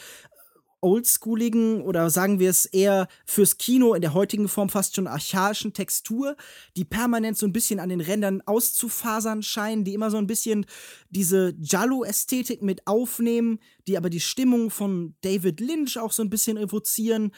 oldschooligen 0.87 1.83
oder 1.83 2.11
sagen 2.11 2.39
wir 2.39 2.49
es 2.49 2.65
eher 2.65 3.09
fürs 3.25 3.59
Kino 3.59 3.95
in 3.95 4.03
der 4.03 4.15
heutigen 4.15 4.49
Form 4.49 4.69
fast 4.69 4.95
schon 4.95 5.09
archaischen 5.09 5.73
Textur, 5.73 6.37
die 6.77 6.85
permanent 6.85 7.37
so 7.37 7.45
ein 7.45 7.53
bisschen 7.53 7.81
an 7.81 7.89
den 7.89 8.01
Rändern 8.01 8.41
auszufasern 8.47 9.43
scheinen, 9.43 9.83
die 9.83 9.95
immer 9.95 10.13
so 10.13 10.17
ein 10.17 10.29
bisschen 10.29 10.65
diese 11.11 11.55
Giallo-Ästhetik 11.55 12.63
mit 12.63 12.87
aufnehmen, 12.87 13.59
die 13.89 13.97
aber 13.97 14.11
die 14.11 14.21
Stimmung 14.21 14.71
von 14.71 15.17
David 15.23 15.59
Lynch 15.59 15.99
auch 15.99 16.13
so 16.13 16.23
ein 16.23 16.31
bisschen 16.31 16.57
evozieren. 16.57 17.33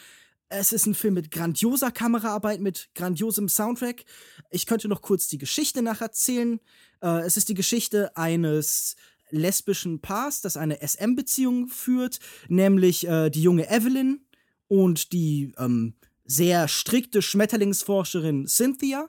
Es 0.50 0.72
ist 0.72 0.84
ein 0.84 0.94
Film 0.94 1.14
mit 1.14 1.30
grandioser 1.30 1.90
Kameraarbeit, 1.90 2.60
mit 2.60 2.90
grandiosem 2.94 3.48
Soundtrack. 3.48 4.04
Ich 4.50 4.66
könnte 4.66 4.88
noch 4.88 5.00
kurz 5.00 5.26
die 5.26 5.38
Geschichte 5.38 5.80
nacherzählen. 5.80 6.60
Äh, 7.02 7.20
es 7.20 7.38
ist 7.38 7.48
die 7.48 7.54
Geschichte 7.54 8.14
eines 8.14 8.96
lesbischen 9.30 10.00
Paars, 10.00 10.40
das 10.40 10.56
eine 10.56 10.80
SM-Beziehung 10.86 11.68
führt, 11.68 12.18
nämlich 12.48 13.06
äh, 13.06 13.30
die 13.30 13.42
junge 13.42 13.70
Evelyn 13.70 14.20
und 14.68 15.12
die 15.12 15.52
ähm, 15.58 15.94
sehr 16.24 16.68
strikte 16.68 17.22
Schmetterlingsforscherin 17.22 18.46
Cynthia. 18.46 19.08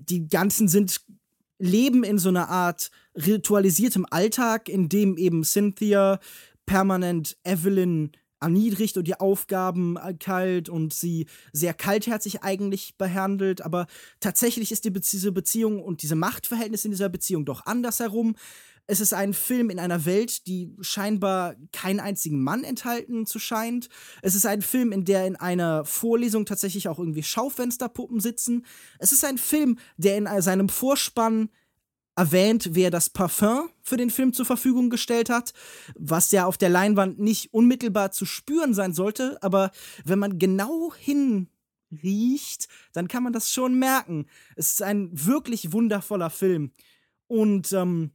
Die 0.00 0.28
ganzen 0.28 0.68
sind 0.68 1.00
leben 1.58 2.02
in 2.02 2.18
so 2.18 2.28
einer 2.28 2.48
Art 2.48 2.90
ritualisiertem 3.14 4.06
Alltag, 4.10 4.68
in 4.68 4.88
dem 4.88 5.16
eben 5.16 5.44
Cynthia 5.44 6.18
permanent 6.66 7.36
Evelyn 7.44 8.12
erniedrigt 8.42 8.96
und 8.96 9.06
die 9.06 9.18
Aufgaben 9.18 9.96
kalt 10.18 10.68
und 10.68 10.92
sie 10.92 11.26
sehr 11.52 11.74
kaltherzig 11.74 12.42
eigentlich 12.42 12.96
behandelt, 12.98 13.62
aber 13.62 13.86
tatsächlich 14.20 14.72
ist 14.72 14.84
die 14.84 14.90
Be 14.90 15.00
diese 15.00 15.32
Beziehung 15.32 15.80
und 15.80 16.02
diese 16.02 16.16
Machtverhältnisse 16.16 16.88
in 16.88 16.92
dieser 16.92 17.08
Beziehung 17.08 17.44
doch 17.44 17.66
andersherum. 17.66 18.34
Es 18.86 19.00
ist 19.00 19.14
ein 19.14 19.32
Film 19.32 19.70
in 19.70 19.78
einer 19.78 20.04
Welt, 20.04 20.46
die 20.46 20.74
scheinbar 20.80 21.54
keinen 21.72 22.00
einzigen 22.00 22.42
Mann 22.42 22.64
enthalten 22.64 23.26
zu 23.26 23.38
scheint. 23.38 23.88
Es 24.22 24.34
ist 24.34 24.44
ein 24.44 24.60
Film, 24.60 24.92
in 24.92 25.04
der 25.04 25.26
in 25.26 25.36
einer 25.36 25.84
Vorlesung 25.84 26.44
tatsächlich 26.46 26.88
auch 26.88 26.98
irgendwie 26.98 27.22
Schaufensterpuppen 27.22 28.20
sitzen. 28.20 28.66
Es 28.98 29.12
ist 29.12 29.24
ein 29.24 29.38
Film, 29.38 29.78
der 29.96 30.16
in 30.16 30.28
seinem 30.42 30.68
Vorspann 30.68 31.48
erwähnt, 32.16 32.70
wer 32.72 32.90
das 32.90 33.08
Parfum 33.08 33.70
für 33.82 33.96
den 33.96 34.10
Film 34.10 34.32
zur 34.32 34.44
Verfügung 34.44 34.90
gestellt 34.90 35.30
hat, 35.30 35.54
was 35.94 36.30
ja 36.30 36.44
auf 36.44 36.58
der 36.58 36.68
Leinwand 36.68 37.18
nicht 37.18 37.54
unmittelbar 37.54 38.10
zu 38.10 38.26
spüren 38.26 38.74
sein 38.74 38.92
sollte, 38.92 39.42
aber 39.42 39.70
wenn 40.04 40.18
man 40.18 40.38
genau 40.38 40.92
hinriecht, 40.94 42.68
dann 42.92 43.08
kann 43.08 43.22
man 43.22 43.32
das 43.32 43.50
schon 43.50 43.78
merken. 43.78 44.26
Es 44.56 44.72
ist 44.72 44.82
ein 44.82 45.08
wirklich 45.12 45.72
wundervoller 45.72 46.30
Film. 46.30 46.72
Und 47.28 47.72
ähm, 47.72 48.10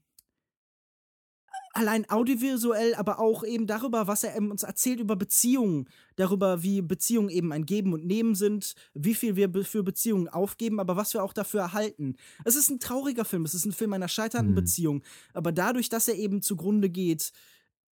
allein 1.78 2.10
audiovisuell, 2.10 2.96
aber 2.96 3.20
auch 3.20 3.44
eben 3.44 3.68
darüber, 3.68 4.08
was 4.08 4.24
er 4.24 4.36
uns 4.38 4.64
erzählt 4.64 5.00
über 5.00 5.16
Beziehungen, 5.16 5.88
darüber, 6.16 6.64
wie 6.64 6.82
Beziehungen 6.82 7.30
eben 7.30 7.52
ein 7.52 7.66
Geben 7.66 7.94
und 7.94 8.06
Nehmen 8.06 8.36
sind, 8.36 8.74
wie 8.94 9.14
viel 9.14 9.36
wir 9.36 9.50
für 9.64 9.84
Beziehungen 9.84 10.28
aufgeben, 10.28 10.80
aber 10.80 10.96
was 10.96 11.14
wir 11.14 11.24
auch 11.24 11.34
dafür 11.34 11.62
erhalten. 11.62 12.16
Es 12.46 12.56
ist 12.56 12.70
ein 12.70 12.80
trauriger 12.80 13.26
Film, 13.26 13.46
es 13.46 13.54
ist 13.54 13.66
ein 13.66 13.72
Film 13.72 13.94
einer 13.94 14.08
scheiternden 14.08 14.52
mhm. 14.52 14.56
Beziehung, 14.56 15.04
aber 15.34 15.52
dadurch, 15.52 15.90
dass 15.90 16.08
er 16.08 16.16
eben 16.16 16.42
zugrunde 16.42 16.90
geht 16.90 17.32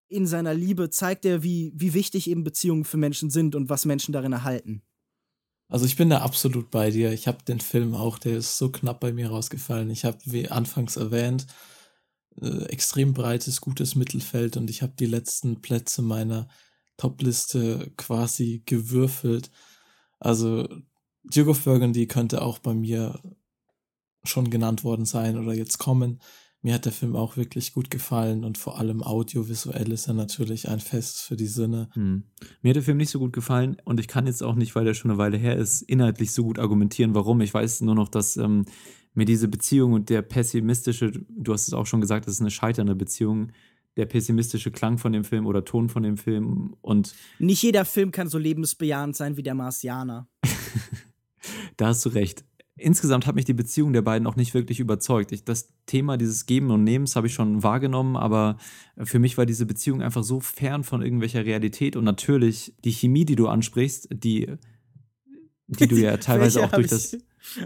in 0.08 0.26
seiner 0.26 0.54
Liebe, 0.54 0.90
zeigt 0.90 1.24
er, 1.24 1.42
wie, 1.42 1.72
wie 1.74 1.94
wichtig 1.94 2.28
eben 2.28 2.44
Beziehungen 2.44 2.84
für 2.84 2.96
Menschen 2.96 3.30
sind 3.30 3.54
und 3.54 3.68
was 3.68 3.84
Menschen 3.84 4.12
darin 4.12 4.32
erhalten. 4.32 4.82
Also 5.68 5.84
ich 5.84 5.96
bin 5.96 6.10
da 6.10 6.18
absolut 6.18 6.70
bei 6.70 6.90
dir. 6.90 7.12
Ich 7.12 7.26
habe 7.26 7.38
den 7.42 7.58
Film 7.58 7.94
auch, 7.94 8.18
der 8.18 8.38
ist 8.38 8.56
so 8.56 8.70
knapp 8.70 9.00
bei 9.00 9.12
mir 9.12 9.30
rausgefallen. 9.30 9.90
Ich 9.90 10.04
habe, 10.04 10.18
wie 10.24 10.48
anfangs 10.48 10.96
erwähnt, 10.96 11.46
äh, 12.40 12.64
extrem 12.66 13.14
breites, 13.14 13.60
gutes 13.60 13.94
Mittelfeld 13.94 14.56
und 14.56 14.70
ich 14.70 14.82
habe 14.82 14.94
die 14.98 15.06
letzten 15.06 15.60
Plätze 15.62 16.02
meiner 16.02 16.48
Top-Liste 16.96 17.92
quasi 17.96 18.62
gewürfelt. 18.66 19.50
Also 20.18 20.68
of 21.46 21.64
Burgundy 21.64 22.06
könnte 22.06 22.42
auch 22.42 22.58
bei 22.58 22.74
mir 22.74 23.20
schon 24.24 24.50
genannt 24.50 24.84
worden 24.84 25.04
sein 25.04 25.38
oder 25.38 25.54
jetzt 25.54 25.78
kommen. 25.78 26.20
Mir 26.62 26.74
hat 26.74 26.84
der 26.84 26.92
Film 26.92 27.14
auch 27.14 27.36
wirklich 27.36 27.74
gut 27.74 27.90
gefallen 27.90 28.44
und 28.44 28.58
vor 28.58 28.78
allem 28.78 29.02
audiovisuell 29.02 29.92
ist 29.92 30.08
er 30.08 30.14
natürlich 30.14 30.68
ein 30.68 30.80
Fest 30.80 31.22
für 31.22 31.36
die 31.36 31.46
Sinne. 31.46 31.88
Hm. 31.92 32.24
Mir 32.60 32.70
hat 32.70 32.76
der 32.76 32.82
Film 32.82 32.96
nicht 32.96 33.10
so 33.10 33.20
gut 33.20 33.32
gefallen 33.32 33.76
und 33.84 34.00
ich 34.00 34.08
kann 34.08 34.26
jetzt 34.26 34.42
auch 34.42 34.56
nicht, 34.56 34.74
weil 34.74 34.84
der 34.84 34.94
schon 34.94 35.10
eine 35.10 35.18
Weile 35.18 35.36
her 35.36 35.56
ist, 35.56 35.82
inhaltlich 35.82 36.32
so 36.32 36.42
gut 36.42 36.58
argumentieren, 36.58 37.14
warum. 37.14 37.40
Ich 37.40 37.54
weiß 37.54 37.82
nur 37.82 37.94
noch, 37.94 38.08
dass 38.08 38.36
ähm, 38.36 38.64
mir 39.16 39.24
diese 39.24 39.48
Beziehung 39.48 39.92
und 39.92 40.10
der 40.10 40.22
pessimistische, 40.22 41.12
du 41.28 41.52
hast 41.52 41.68
es 41.68 41.74
auch 41.74 41.86
schon 41.86 42.00
gesagt, 42.00 42.26
das 42.26 42.34
ist 42.34 42.40
eine 42.40 42.50
scheiternde 42.50 42.94
Beziehung, 42.94 43.52
der 43.96 44.06
pessimistische 44.06 44.70
Klang 44.70 44.98
von 44.98 45.12
dem 45.12 45.24
Film 45.24 45.46
oder 45.46 45.64
Ton 45.64 45.88
von 45.88 46.02
dem 46.02 46.16
Film 46.16 46.76
und. 46.82 47.14
Nicht 47.38 47.62
jeder 47.62 47.84
Film 47.84 48.12
kann 48.12 48.28
so 48.28 48.38
lebensbejahend 48.38 49.16
sein 49.16 49.36
wie 49.36 49.42
der 49.42 49.54
Marsianer. 49.54 50.28
da 51.76 51.88
hast 51.88 52.04
du 52.04 52.10
recht. 52.10 52.44
Insgesamt 52.78 53.26
hat 53.26 53.34
mich 53.34 53.46
die 53.46 53.54
Beziehung 53.54 53.94
der 53.94 54.02
beiden 54.02 54.26
auch 54.26 54.36
nicht 54.36 54.52
wirklich 54.52 54.80
überzeugt. 54.80 55.32
Ich, 55.32 55.44
das 55.44 55.72
Thema 55.86 56.18
dieses 56.18 56.44
Geben 56.44 56.70
und 56.70 56.84
Nehmens 56.84 57.16
habe 57.16 57.26
ich 57.26 57.32
schon 57.32 57.62
wahrgenommen, 57.62 58.16
aber 58.16 58.58
für 59.02 59.18
mich 59.18 59.38
war 59.38 59.46
diese 59.46 59.64
Beziehung 59.64 60.02
einfach 60.02 60.22
so 60.22 60.40
fern 60.40 60.84
von 60.84 61.00
irgendwelcher 61.00 61.46
Realität 61.46 61.96
und 61.96 62.04
natürlich 62.04 62.74
die 62.84 62.92
Chemie, 62.92 63.24
die 63.24 63.36
du 63.36 63.48
ansprichst, 63.48 64.08
die, 64.12 64.58
die 65.68 65.86
du 65.86 65.96
ja 65.96 66.16
teilweise 66.18 66.64
auch 66.64 66.70
durch 66.70 66.88
das 66.88 67.16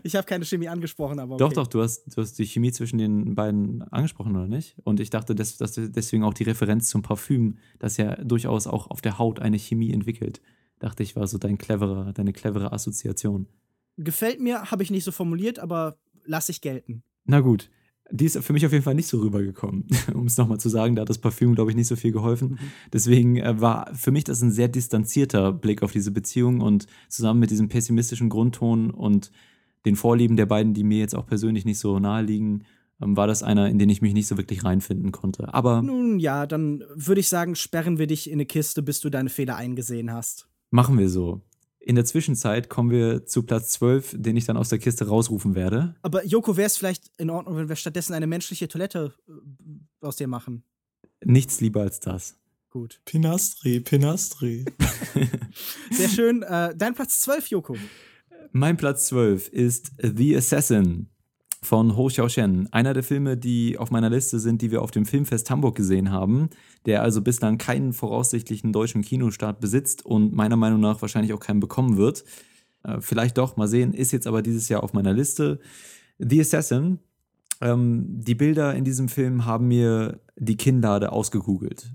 ich 0.02 0.16
habe 0.16 0.26
keine 0.26 0.44
Chemie 0.44 0.68
angesprochen, 0.68 1.18
aber. 1.18 1.34
Okay. 1.34 1.44
Doch, 1.44 1.52
doch, 1.52 1.66
du 1.66 1.82
hast, 1.82 2.16
du 2.16 2.20
hast 2.20 2.38
die 2.38 2.46
Chemie 2.46 2.72
zwischen 2.72 2.98
den 2.98 3.34
beiden 3.34 3.82
angesprochen, 3.82 4.36
oder 4.36 4.46
nicht? 4.46 4.76
Und 4.84 5.00
ich 5.00 5.10
dachte, 5.10 5.34
dass, 5.34 5.56
dass 5.56 5.72
deswegen 5.74 6.24
auch 6.24 6.34
die 6.34 6.44
Referenz 6.44 6.88
zum 6.88 7.02
Parfüm, 7.02 7.58
das 7.78 7.96
ja 7.96 8.16
durchaus 8.16 8.66
auch 8.66 8.88
auf 8.88 9.00
der 9.00 9.18
Haut 9.18 9.40
eine 9.40 9.58
Chemie 9.58 9.92
entwickelt. 9.92 10.40
Dachte 10.78 11.02
ich, 11.02 11.16
war 11.16 11.26
so 11.26 11.38
dein 11.38 11.58
cleverer, 11.58 12.12
deine 12.12 12.32
clevere 12.32 12.72
Assoziation. 12.72 13.48
Gefällt 13.96 14.40
mir, 14.40 14.70
habe 14.70 14.82
ich 14.82 14.90
nicht 14.90 15.04
so 15.04 15.12
formuliert, 15.12 15.58
aber 15.58 15.98
lasse 16.24 16.52
ich 16.52 16.60
gelten. 16.60 17.02
Na 17.24 17.40
gut. 17.40 17.70
Die 18.12 18.24
ist 18.24 18.38
für 18.38 18.52
mich 18.52 18.66
auf 18.66 18.72
jeden 18.72 18.84
Fall 18.84 18.94
nicht 18.94 19.06
so 19.06 19.20
rübergekommen, 19.20 19.86
um 20.14 20.26
es 20.26 20.36
nochmal 20.36 20.58
zu 20.58 20.68
sagen. 20.68 20.96
Da 20.96 21.02
hat 21.02 21.08
das 21.08 21.18
Parfüm, 21.18 21.54
glaube 21.54 21.70
ich, 21.70 21.76
nicht 21.76 21.86
so 21.86 21.96
viel 21.96 22.12
geholfen. 22.12 22.50
Mhm. 22.50 22.58
Deswegen 22.92 23.36
äh, 23.36 23.60
war 23.60 23.94
für 23.94 24.10
mich 24.10 24.24
das 24.24 24.42
ein 24.42 24.50
sehr 24.50 24.68
distanzierter 24.68 25.52
Blick 25.52 25.82
auf 25.82 25.92
diese 25.92 26.10
Beziehung 26.10 26.60
und 26.60 26.86
zusammen 27.08 27.40
mit 27.40 27.50
diesem 27.50 27.68
pessimistischen 27.68 28.28
Grundton 28.28 28.90
und 28.90 29.30
den 29.84 29.96
Vorlieben 29.96 30.36
der 30.36 30.46
beiden, 30.46 30.74
die 30.74 30.84
mir 30.84 30.98
jetzt 30.98 31.14
auch 31.14 31.26
persönlich 31.26 31.64
nicht 31.64 31.78
so 31.78 31.98
nahe 31.98 32.22
liegen, 32.22 32.64
ähm, 33.00 33.16
war 33.16 33.26
das 33.26 33.42
einer, 33.42 33.68
in 33.68 33.78
den 33.78 33.88
ich 33.88 34.02
mich 34.02 34.14
nicht 34.14 34.26
so 34.26 34.36
wirklich 34.36 34.64
reinfinden 34.64 35.12
konnte. 35.12 35.52
Aber. 35.54 35.82
Nun 35.82 36.18
ja, 36.18 36.46
dann 36.46 36.84
würde 36.94 37.20
ich 37.20 37.28
sagen, 37.28 37.54
sperren 37.54 37.98
wir 37.98 38.06
dich 38.06 38.28
in 38.28 38.34
eine 38.34 38.46
Kiste, 38.46 38.82
bis 38.82 39.00
du 39.00 39.10
deine 39.10 39.30
Fehler 39.30 39.56
eingesehen 39.56 40.12
hast. 40.12 40.48
Machen 40.70 40.98
wir 40.98 41.08
so. 41.08 41.40
In 41.82 41.96
der 41.96 42.04
Zwischenzeit 42.04 42.68
kommen 42.68 42.90
wir 42.90 43.24
zu 43.24 43.42
Platz 43.42 43.70
12, 43.70 44.16
den 44.18 44.36
ich 44.36 44.44
dann 44.44 44.58
aus 44.58 44.68
der 44.68 44.78
Kiste 44.78 45.08
rausrufen 45.08 45.54
werde. 45.54 45.94
Aber 46.02 46.24
Joko, 46.26 46.56
wäre 46.58 46.66
es 46.66 46.76
vielleicht 46.76 47.10
in 47.16 47.30
Ordnung, 47.30 47.56
wenn 47.56 47.70
wir 47.70 47.76
stattdessen 47.76 48.12
eine 48.12 48.26
menschliche 48.26 48.68
Toilette 48.68 49.14
äh, 49.26 50.06
aus 50.06 50.16
dir 50.16 50.28
machen? 50.28 50.62
Nichts 51.24 51.60
lieber 51.60 51.80
als 51.80 52.00
das. 52.00 52.36
Gut. 52.70 53.00
Pinastri, 53.04 53.80
Pinastri. 53.80 54.64
Sehr 55.90 56.08
schön. 56.08 56.42
Äh, 56.42 56.74
dein 56.76 56.94
Platz 56.94 57.20
12, 57.20 57.48
Joko. 57.48 57.76
Mein 58.52 58.76
Platz 58.76 59.06
12 59.08 59.48
ist 59.48 59.92
The 60.02 60.36
Assassin 60.36 61.09
von 61.62 61.96
Ho 61.96 62.06
Xiaoshen. 62.06 62.72
Einer 62.72 62.94
der 62.94 63.02
Filme, 63.02 63.36
die 63.36 63.78
auf 63.78 63.90
meiner 63.90 64.10
Liste 64.10 64.38
sind, 64.38 64.62
die 64.62 64.70
wir 64.70 64.82
auf 64.82 64.90
dem 64.90 65.04
Filmfest 65.04 65.50
Hamburg 65.50 65.76
gesehen 65.76 66.10
haben, 66.10 66.48
der 66.86 67.02
also 67.02 67.20
bislang 67.20 67.58
keinen 67.58 67.92
voraussichtlichen 67.92 68.72
deutschen 68.72 69.02
Kinostart 69.02 69.60
besitzt 69.60 70.04
und 70.04 70.32
meiner 70.32 70.56
Meinung 70.56 70.80
nach 70.80 71.02
wahrscheinlich 71.02 71.32
auch 71.32 71.40
keinen 71.40 71.60
bekommen 71.60 71.96
wird. 71.96 72.24
Äh, 72.82 73.00
vielleicht 73.00 73.38
doch, 73.38 73.56
mal 73.56 73.68
sehen, 73.68 73.92
ist 73.92 74.12
jetzt 74.12 74.26
aber 74.26 74.42
dieses 74.42 74.68
Jahr 74.68 74.82
auf 74.82 74.92
meiner 74.92 75.12
Liste. 75.12 75.60
The 76.18 76.40
Assassin. 76.40 76.98
Ähm, 77.60 78.06
die 78.08 78.34
Bilder 78.34 78.74
in 78.74 78.84
diesem 78.84 79.08
Film 79.08 79.44
haben 79.44 79.68
mir 79.68 80.20
die 80.36 80.56
Kinnlade 80.56 81.12
ausgekugelt. 81.12 81.92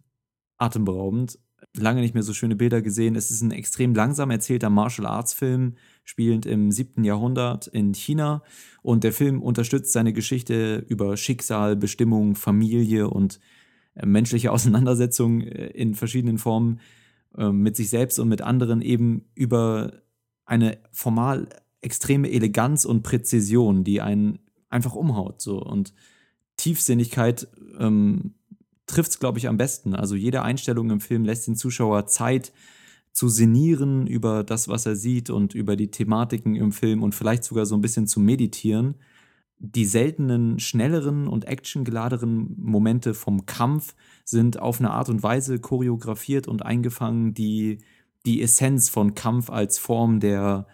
Atemberaubend 0.57 1.39
lange 1.77 2.01
nicht 2.01 2.13
mehr 2.13 2.23
so 2.23 2.33
schöne 2.33 2.55
Bilder 2.55 2.81
gesehen. 2.81 3.15
Es 3.15 3.31
ist 3.31 3.41
ein 3.41 3.51
extrem 3.51 3.93
langsam 3.93 4.31
erzählter 4.31 4.69
Martial 4.69 5.07
Arts 5.07 5.33
Film, 5.33 5.75
spielend 6.05 6.45
im 6.45 6.71
siebten 6.71 7.03
Jahrhundert 7.03 7.67
in 7.67 7.93
China. 7.93 8.43
Und 8.81 9.03
der 9.03 9.11
Film 9.11 9.41
unterstützt 9.41 9.91
seine 9.91 10.13
Geschichte 10.13 10.85
über 10.87 11.17
Schicksal, 11.17 11.75
Bestimmung, 11.75 12.35
Familie 12.35 13.09
und 13.09 13.39
äh, 13.95 14.05
menschliche 14.05 14.51
Auseinandersetzung 14.53 15.41
äh, 15.41 15.67
in 15.67 15.95
verschiedenen 15.95 16.37
Formen 16.37 16.79
äh, 17.37 17.49
mit 17.49 17.75
sich 17.75 17.89
selbst 17.89 18.19
und 18.19 18.29
mit 18.29 18.41
anderen 18.41 18.81
eben 18.81 19.25
über 19.33 20.03
eine 20.45 20.77
formal 20.91 21.49
extreme 21.81 22.31
Eleganz 22.31 22.85
und 22.85 23.03
Präzision, 23.03 23.83
die 23.83 23.99
einen 23.99 24.39
einfach 24.69 24.95
umhaut. 24.95 25.41
So. 25.41 25.61
Und 25.61 25.93
Tiefsinnigkeit 26.57 27.47
ähm, 27.79 28.35
trifft 28.85 29.11
es, 29.11 29.19
glaube 29.19 29.39
ich, 29.39 29.47
am 29.47 29.57
besten. 29.57 29.95
Also 29.95 30.15
jede 30.15 30.43
Einstellung 30.43 30.91
im 30.91 31.01
Film 31.01 31.25
lässt 31.25 31.47
den 31.47 31.55
Zuschauer 31.55 32.05
Zeit 32.05 32.53
zu 33.15 33.29
sinnieren 33.29 34.07
über 34.07 34.43
das, 34.43 34.67
was 34.67 34.85
er 34.85 34.97
sieht 34.97 35.29
und 35.29 35.55
über 35.55 35.77
die 35.77 35.89
Thematiken 35.89 36.53
im 36.55 36.73
Film 36.73 37.01
und 37.01 37.15
vielleicht 37.15 37.45
sogar 37.45 37.65
so 37.65 37.73
ein 37.73 37.81
bisschen 37.81 38.07
zu 38.07 38.19
meditieren. 38.19 38.95
Die 39.57 39.85
seltenen, 39.85 40.59
schnelleren 40.59 41.29
und 41.29 41.45
actiongeladenen 41.45 42.57
Momente 42.59 43.13
vom 43.13 43.45
Kampf 43.45 43.95
sind 44.25 44.59
auf 44.59 44.81
eine 44.81 44.91
Art 44.91 45.07
und 45.07 45.23
Weise 45.23 45.59
choreografiert 45.59 46.49
und 46.49 46.65
eingefangen, 46.65 47.33
die 47.33 47.77
die 48.25 48.41
Essenz 48.41 48.89
von 48.89 49.15
Kampf 49.15 49.49
als 49.49 49.79
Form 49.79 50.19
der, 50.19 50.67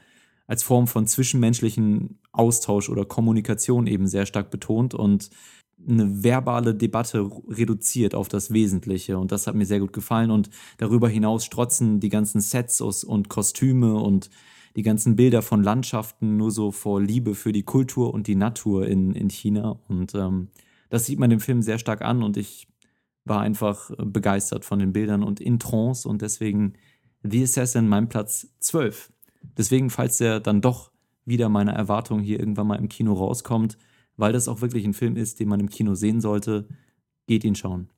als 0.47 0.63
Form 0.63 0.87
von 0.87 1.05
zwischenmenschlichen 1.05 2.17
Austausch 2.31 2.89
oder 2.89 3.05
Kommunikation 3.05 3.85
eben 3.85 4.07
sehr 4.07 4.25
stark 4.25 4.49
betont 4.49 4.95
und 4.95 5.29
eine 5.87 6.23
verbale 6.23 6.75
Debatte 6.75 7.29
reduziert 7.47 8.15
auf 8.15 8.27
das 8.27 8.51
Wesentliche. 8.51 9.17
Und 9.17 9.31
das 9.31 9.47
hat 9.47 9.55
mir 9.55 9.65
sehr 9.65 9.79
gut 9.79 9.93
gefallen. 9.93 10.31
Und 10.31 10.49
darüber 10.77 11.09
hinaus 11.09 11.45
strotzen 11.45 11.99
die 11.99 12.09
ganzen 12.09 12.41
Sets 12.41 12.81
und 12.81 13.29
Kostüme 13.29 13.95
und 13.95 14.29
die 14.75 14.83
ganzen 14.83 15.15
Bilder 15.15 15.41
von 15.41 15.63
Landschaften 15.63 16.37
nur 16.37 16.51
so 16.51 16.71
vor 16.71 17.01
Liebe 17.01 17.35
für 17.35 17.51
die 17.51 17.63
Kultur 17.63 18.13
und 18.13 18.27
die 18.27 18.35
Natur 18.35 18.87
in, 18.87 19.13
in 19.13 19.29
China. 19.29 19.79
Und 19.87 20.15
ähm, 20.15 20.47
das 20.89 21.05
sieht 21.05 21.19
man 21.19 21.29
dem 21.29 21.39
Film 21.39 21.61
sehr 21.61 21.79
stark 21.79 22.01
an. 22.01 22.23
Und 22.23 22.37
ich 22.37 22.67
war 23.25 23.41
einfach 23.41 23.91
begeistert 23.97 24.65
von 24.65 24.79
den 24.79 24.93
Bildern 24.93 25.23
und 25.23 25.39
in 25.39 25.59
Trance. 25.59 26.07
Und 26.07 26.21
deswegen 26.21 26.73
The 27.23 27.43
Assassin 27.43 27.87
mein 27.87 28.09
Platz 28.09 28.47
12. 28.59 29.11
Deswegen, 29.57 29.89
falls 29.89 30.17
der 30.17 30.39
dann 30.39 30.61
doch 30.61 30.91
wieder 31.25 31.49
meiner 31.49 31.73
Erwartung 31.73 32.19
hier 32.19 32.39
irgendwann 32.39 32.67
mal 32.67 32.79
im 32.79 32.89
Kino 32.89 33.13
rauskommt, 33.13 33.77
weil 34.17 34.33
das 34.33 34.47
auch 34.47 34.61
wirklich 34.61 34.85
ein 34.85 34.93
Film 34.93 35.15
ist, 35.15 35.39
den 35.39 35.49
man 35.49 35.59
im 35.59 35.69
Kino 35.69 35.95
sehen 35.95 36.21
sollte. 36.21 36.67
Geht 37.27 37.43
ihn 37.43 37.55
schauen. 37.55 37.89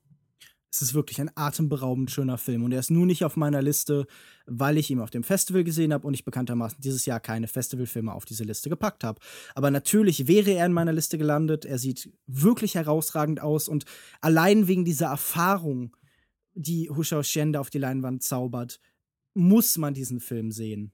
Es 0.70 0.82
ist 0.82 0.94
wirklich 0.94 1.20
ein 1.20 1.30
atemberaubend 1.36 2.10
schöner 2.10 2.36
Film 2.36 2.64
und 2.64 2.72
er 2.72 2.80
ist 2.80 2.90
nur 2.90 3.06
nicht 3.06 3.24
auf 3.24 3.36
meiner 3.36 3.62
Liste, 3.62 4.08
weil 4.46 4.76
ich 4.76 4.90
ihn 4.90 4.98
auf 4.98 5.10
dem 5.10 5.22
Festival 5.22 5.62
gesehen 5.62 5.92
habe 5.92 6.04
und 6.04 6.14
ich 6.14 6.24
bekanntermaßen 6.24 6.80
dieses 6.80 7.06
Jahr 7.06 7.20
keine 7.20 7.46
Festivalfilme 7.46 8.12
auf 8.12 8.24
diese 8.24 8.42
Liste 8.42 8.70
gepackt 8.70 9.04
habe. 9.04 9.20
Aber 9.54 9.70
natürlich 9.70 10.26
wäre 10.26 10.50
er 10.50 10.66
in 10.66 10.72
meiner 10.72 10.92
Liste 10.92 11.16
gelandet. 11.16 11.64
Er 11.64 11.78
sieht 11.78 12.12
wirklich 12.26 12.74
herausragend 12.74 13.40
aus 13.40 13.68
und 13.68 13.84
allein 14.20 14.66
wegen 14.66 14.84
dieser 14.84 15.06
Erfahrung, 15.06 15.96
die 16.54 16.90
Hushao 16.90 17.22
Shen 17.22 17.54
auf 17.54 17.70
die 17.70 17.78
Leinwand 17.78 18.24
zaubert, 18.24 18.80
muss 19.34 19.78
man 19.78 19.94
diesen 19.94 20.18
Film 20.18 20.50
sehen. 20.50 20.90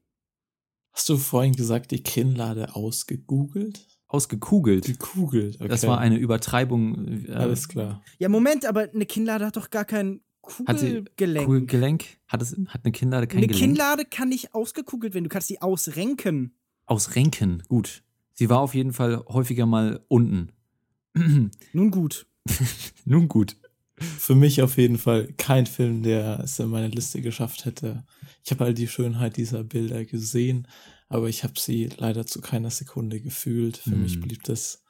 Hast 0.92 1.08
du 1.08 1.16
vorhin 1.16 1.54
gesagt, 1.54 1.90
die 1.90 2.02
Kinnlade 2.02 2.74
ausgegoogelt? 2.74 3.99
Ausgekugelt. 4.11 4.84
Gekugelt, 4.84 5.56
okay. 5.61 5.68
Das 5.68 5.86
war 5.86 5.98
eine 5.98 6.16
Übertreibung. 6.16 7.26
Äh, 7.26 7.32
Alles 7.32 7.68
klar. 7.68 8.02
Ja, 8.18 8.28
Moment, 8.28 8.66
aber 8.66 8.88
eine 8.92 9.06
Kinnlade 9.06 9.46
hat 9.46 9.56
doch 9.56 9.70
gar 9.70 9.84
kein 9.84 10.20
Kugelgelenk. 10.40 11.46
Kugelgelenk? 11.46 12.04
Hat, 12.26 12.42
es, 12.42 12.56
hat 12.68 12.84
eine 12.84 12.92
Kinnlade 12.92 13.28
kein 13.28 13.38
eine 13.38 13.46
Gelenk? 13.46 13.62
Eine 13.62 13.72
Kinnlade 13.72 14.04
kann 14.04 14.28
nicht 14.28 14.52
ausgekugelt 14.52 15.14
werden, 15.14 15.24
du 15.24 15.30
kannst 15.30 15.48
sie 15.48 15.62
ausrenken. 15.62 16.54
Ausrenken, 16.86 17.62
gut. 17.68 18.02
Sie 18.34 18.50
war 18.50 18.61
auf 18.61 18.74
jeden 18.74 18.92
Fall 18.92 19.24
häufiger 19.28 19.66
mal 19.66 20.04
unten. 20.08 20.50
Nun 21.72 21.90
gut. 21.90 22.26
Nun 23.04 23.28
gut. 23.28 23.56
Für 23.96 24.34
mich 24.34 24.62
auf 24.62 24.76
jeden 24.76 24.98
Fall 24.98 25.28
kein 25.36 25.66
Film, 25.66 26.02
der 26.02 26.40
es 26.40 26.58
in 26.58 26.68
meine 26.68 26.88
Liste 26.88 27.20
geschafft 27.20 27.64
hätte. 27.64 28.04
Ich 28.42 28.50
habe 28.50 28.64
all 28.64 28.74
die 28.74 28.88
Schönheit 28.88 29.36
dieser 29.36 29.62
Bilder 29.62 30.04
gesehen, 30.04 30.66
aber 31.11 31.28
ich 31.28 31.44
habe 31.44 31.54
sie 31.58 31.90
leider 31.98 32.24
zu 32.24 32.40
keiner 32.40 32.70
Sekunde 32.70 33.20
gefühlt. 33.20 33.76
Für 33.76 33.90
hm. 33.90 34.02
mich 34.02 34.20
blieb 34.20 34.44
das 34.44 34.84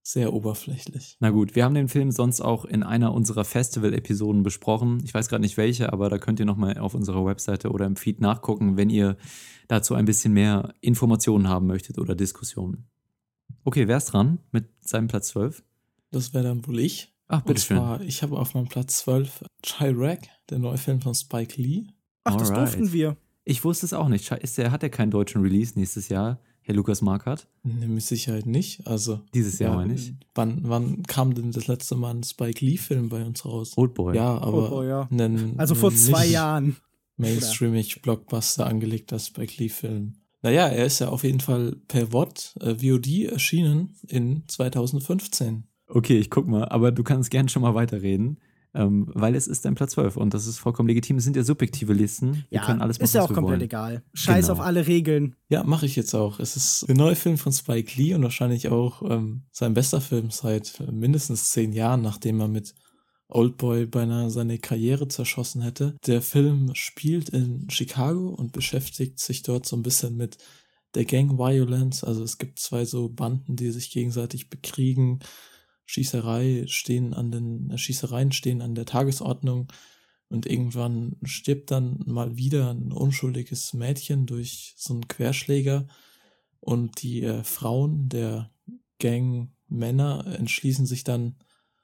sehr 0.00 0.32
oberflächlich. 0.32 1.16
Na 1.18 1.30
gut, 1.30 1.56
wir 1.56 1.64
haben 1.64 1.74
den 1.74 1.88
Film 1.88 2.12
sonst 2.12 2.40
auch 2.40 2.64
in 2.64 2.84
einer 2.84 3.12
unserer 3.12 3.44
Festival-Episoden 3.44 4.44
besprochen. 4.44 5.02
Ich 5.04 5.12
weiß 5.12 5.28
gerade 5.28 5.42
nicht 5.42 5.56
welche, 5.56 5.92
aber 5.92 6.08
da 6.08 6.18
könnt 6.18 6.38
ihr 6.38 6.46
nochmal 6.46 6.78
auf 6.78 6.94
unserer 6.94 7.26
Webseite 7.26 7.70
oder 7.70 7.86
im 7.86 7.96
Feed 7.96 8.20
nachgucken, 8.20 8.76
wenn 8.76 8.88
ihr 8.88 9.16
dazu 9.66 9.94
ein 9.94 10.04
bisschen 10.04 10.32
mehr 10.32 10.72
Informationen 10.80 11.48
haben 11.48 11.66
möchtet 11.66 11.98
oder 11.98 12.14
Diskussionen. 12.14 12.86
Okay, 13.64 13.88
wer 13.88 13.96
ist 13.96 14.06
dran 14.06 14.38
mit 14.52 14.68
seinem 14.80 15.08
Platz 15.08 15.30
12? 15.30 15.64
Das 16.12 16.32
wäre 16.32 16.44
dann 16.44 16.64
wohl 16.68 16.78
ich. 16.78 17.12
Ach, 17.26 17.42
bitteschön. 17.42 18.00
Ich 18.02 18.22
habe 18.22 18.38
auf 18.38 18.54
meinem 18.54 18.68
Platz 18.68 18.98
12 18.98 19.44
Chirac, 19.64 20.20
der 20.48 20.60
neue 20.60 20.78
Film 20.78 21.00
von 21.00 21.16
Spike 21.16 21.60
Lee. 21.60 21.88
Ach, 22.22 22.34
Alright. 22.34 22.50
das 22.50 22.56
durften 22.56 22.92
wir. 22.92 23.16
Ich 23.48 23.64
wusste 23.64 23.86
es 23.86 23.92
auch 23.92 24.08
nicht. 24.08 24.32
Ist 24.32 24.58
der, 24.58 24.72
hat 24.72 24.82
er 24.82 24.90
keinen 24.90 25.12
deutschen 25.12 25.40
Release 25.40 25.78
nächstes 25.78 26.08
Jahr, 26.08 26.40
Herr 26.62 26.74
Lukas 26.74 27.00
Markert? 27.00 27.46
Nee, 27.62 27.86
mit 27.86 28.02
Sicherheit 28.02 28.44
nicht. 28.44 28.84
Also 28.88 29.20
Dieses 29.34 29.60
Jahr 29.60 29.70
ja, 29.70 29.76
meine 29.76 29.94
ich. 29.94 30.14
Wann, 30.34 30.62
wann 30.64 31.04
kam 31.04 31.32
denn 31.32 31.52
das 31.52 31.68
letzte 31.68 31.94
Mal 31.94 32.16
ein 32.16 32.24
Spike 32.24 32.64
Lee-Film 32.64 33.08
bei 33.08 33.24
uns 33.24 33.44
raus? 33.44 33.74
Oldboy. 33.76 34.16
Ja, 34.16 34.36
aber. 34.38 34.64
Oldboy, 34.64 34.88
ja. 34.88 35.08
Einen, 35.12 35.56
also 35.58 35.76
vor 35.76 35.94
zwei 35.94 36.26
Jahren. 36.26 36.76
Mainstreamig 37.18 38.02
Blockbuster 38.02 38.66
angelegter 38.66 39.20
Spike 39.20 39.62
Lee-Film. 39.62 40.14
Naja, 40.42 40.66
er 40.66 40.84
ist 40.84 40.98
ja 40.98 41.08
auf 41.08 41.22
jeden 41.22 41.40
Fall 41.40 41.76
per 41.86 42.08
VOD, 42.08 42.56
äh, 42.60 42.74
VOD 42.74 43.26
erschienen 43.26 43.94
in 44.08 44.42
2015. 44.48 45.68
Okay, 45.86 46.18
ich 46.18 46.30
guck 46.30 46.48
mal, 46.48 46.64
aber 46.64 46.90
du 46.90 47.04
kannst 47.04 47.30
gerne 47.30 47.48
schon 47.48 47.62
mal 47.62 47.76
weiterreden 47.76 48.38
ähm, 48.76 49.06
weil 49.14 49.34
es 49.34 49.46
ist 49.46 49.66
ein 49.66 49.74
Platz 49.74 49.92
12 49.92 50.16
und 50.16 50.34
das 50.34 50.46
ist 50.46 50.58
vollkommen 50.58 50.88
legitim. 50.88 51.16
Es 51.16 51.24
sind 51.24 51.34
ja 51.34 51.42
subjektive 51.42 51.92
Listen. 51.92 52.44
Wir 52.50 52.60
ja, 52.60 52.66
können 52.66 52.80
alles 52.82 52.98
machen, 52.98 53.04
ist 53.04 53.14
ja 53.14 53.22
auch 53.22 53.28
komplett 53.28 53.44
wollen. 53.44 53.60
egal. 53.62 54.02
Scheiß 54.12 54.46
genau. 54.46 54.60
auf 54.60 54.66
alle 54.66 54.86
Regeln. 54.86 55.34
Ja, 55.48 55.64
mache 55.64 55.86
ich 55.86 55.96
jetzt 55.96 56.14
auch. 56.14 56.38
Es 56.38 56.56
ist 56.56 56.86
der 56.86 56.94
neue 56.94 57.16
Film 57.16 57.38
von 57.38 57.52
Spike 57.52 58.00
Lee 58.00 58.14
und 58.14 58.22
wahrscheinlich 58.22 58.68
auch 58.68 59.02
ähm, 59.02 59.44
sein 59.50 59.74
bester 59.74 60.00
Film 60.00 60.30
seit 60.30 60.82
mindestens 60.92 61.50
zehn 61.50 61.72
Jahren, 61.72 62.02
nachdem 62.02 62.40
er 62.40 62.48
mit 62.48 62.74
Oldboy 63.28 63.86
beinahe 63.86 64.30
seine 64.30 64.58
Karriere 64.58 65.08
zerschossen 65.08 65.62
hätte. 65.62 65.96
Der 66.06 66.22
Film 66.22 66.70
spielt 66.74 67.30
in 67.30 67.68
Chicago 67.70 68.28
und 68.28 68.52
beschäftigt 68.52 69.18
sich 69.18 69.42
dort 69.42 69.66
so 69.66 69.76
ein 69.76 69.82
bisschen 69.82 70.16
mit 70.16 70.38
der 70.94 71.06
Gang 71.06 71.38
Violence. 71.38 72.04
Also 72.04 72.22
es 72.22 72.38
gibt 72.38 72.58
zwei 72.58 72.84
so 72.84 73.08
Banden, 73.08 73.56
die 73.56 73.70
sich 73.70 73.90
gegenseitig 73.90 74.48
bekriegen 74.48 75.20
Schießerei 75.86 76.64
stehen 76.66 77.14
an 77.14 77.30
den 77.30 77.70
äh, 77.70 77.78
Schießereien 77.78 78.32
stehen 78.32 78.60
an 78.60 78.74
der 78.74 78.86
Tagesordnung 78.86 79.68
und 80.28 80.46
irgendwann 80.46 81.16
stirbt 81.22 81.70
dann 81.70 82.02
mal 82.04 82.36
wieder 82.36 82.70
ein 82.70 82.92
unschuldiges 82.92 83.72
Mädchen 83.72 84.26
durch 84.26 84.74
so 84.76 84.92
einen 84.92 85.08
Querschläger 85.08 85.86
und 86.60 87.02
die 87.02 87.22
äh, 87.22 87.44
Frauen 87.44 88.08
der 88.08 88.50
Gang 88.98 89.52
Männer 89.68 90.26
entschließen 90.38 90.86
sich 90.86 91.04
dann 91.04 91.36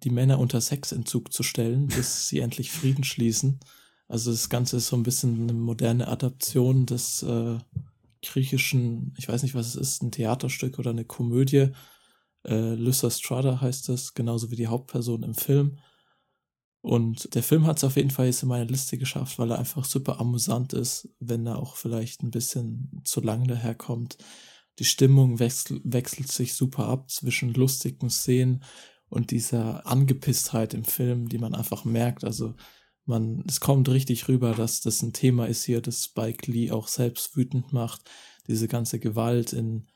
die 0.03 0.11
Männer 0.11 0.39
unter 0.39 0.61
Sexentzug 0.61 1.33
zu 1.33 1.43
stellen, 1.43 1.87
bis 1.87 2.29
sie 2.29 2.41
endlich 2.41 2.73
Frieden 2.73 3.05
schließen. 3.05 3.61
Also 4.09 4.31
das 4.31 4.49
Ganze 4.49 4.79
ist 4.79 4.89
so 4.89 4.97
ein 4.97 5.05
bisschen 5.05 5.43
eine 5.43 5.53
moderne 5.53 6.09
Adaption 6.09 6.87
des 6.87 7.23
äh, 7.23 7.59
griechischen, 8.25 9.15
ich 9.17 9.29
weiß 9.29 9.43
nicht, 9.43 9.55
was 9.55 9.69
es 9.69 9.77
ist, 9.77 10.03
ein 10.03 10.13
Theaterstück 10.13 10.79
oder 10.79 10.91
eine 10.91 11.05
Komödie 11.05 11.69
Äh, 12.45 12.74
Lysistrata 12.74 13.61
heißt 13.61 13.88
es, 13.90 14.14
genauso 14.14 14.51
wie 14.51 14.57
die 14.57 14.66
Hauptperson 14.66 15.22
im 15.22 15.34
Film. 15.34 15.78
Und 16.82 17.36
der 17.36 17.45
Film 17.45 17.66
hat 17.66 17.76
es 17.76 17.84
auf 17.84 17.97
jeden 17.97 18.11
Fall 18.11 18.26
jetzt 18.26 18.43
in 18.43 18.49
meine 18.49 18.64
Liste 18.64 18.99
geschafft, 18.99 19.38
weil 19.38 19.53
er 19.53 19.59
einfach 19.59 19.84
super 19.84 20.20
amüsant 20.20 20.72
ist, 20.72 21.09
wenn 21.20 21.47
er 21.47 21.59
auch 21.59 21.76
vielleicht 21.76 22.22
ein 22.22 22.32
bisschen 22.32 23.01
zu 23.05 23.20
lang 23.20 23.47
daherkommt. 23.47 24.18
Die 24.80 24.84
Stimmung 24.84 25.38
wechsel 25.38 25.80
wechselt 25.84 26.32
sich 26.32 26.55
super 26.55 26.88
ab 26.88 27.09
zwischen 27.09 27.55
lustigen 27.55 28.11
Szenen 28.11 28.64
und 29.09 29.30
dieser 29.30 29.86
Angepisstheit 29.86 30.74
im 30.74 30.84
Film, 30.84 31.28
die 31.28 31.38
man 31.38 31.55
einfach 31.55 31.84
merkt. 31.84 32.24
Also 32.24 32.55
man, 33.05 33.45
es 33.47 33.61
kommt 33.61 33.88
richtig 33.88 34.26
rüber, 34.26 34.53
dass 34.55 34.80
das 34.80 35.03
ein 35.03 35.12
Thema 35.12 35.47
ist 35.47 35.64
hier, 35.64 35.82
das 35.82 36.05
Spike 36.05 36.51
Lee 36.51 36.72
auch 36.72 36.88
selbst 36.88 37.36
wütend 37.36 37.72
macht. 37.72 38.11
Diese 38.49 38.66
ganze 38.66 38.99
Gewalt 38.99 39.53
in 39.53 39.86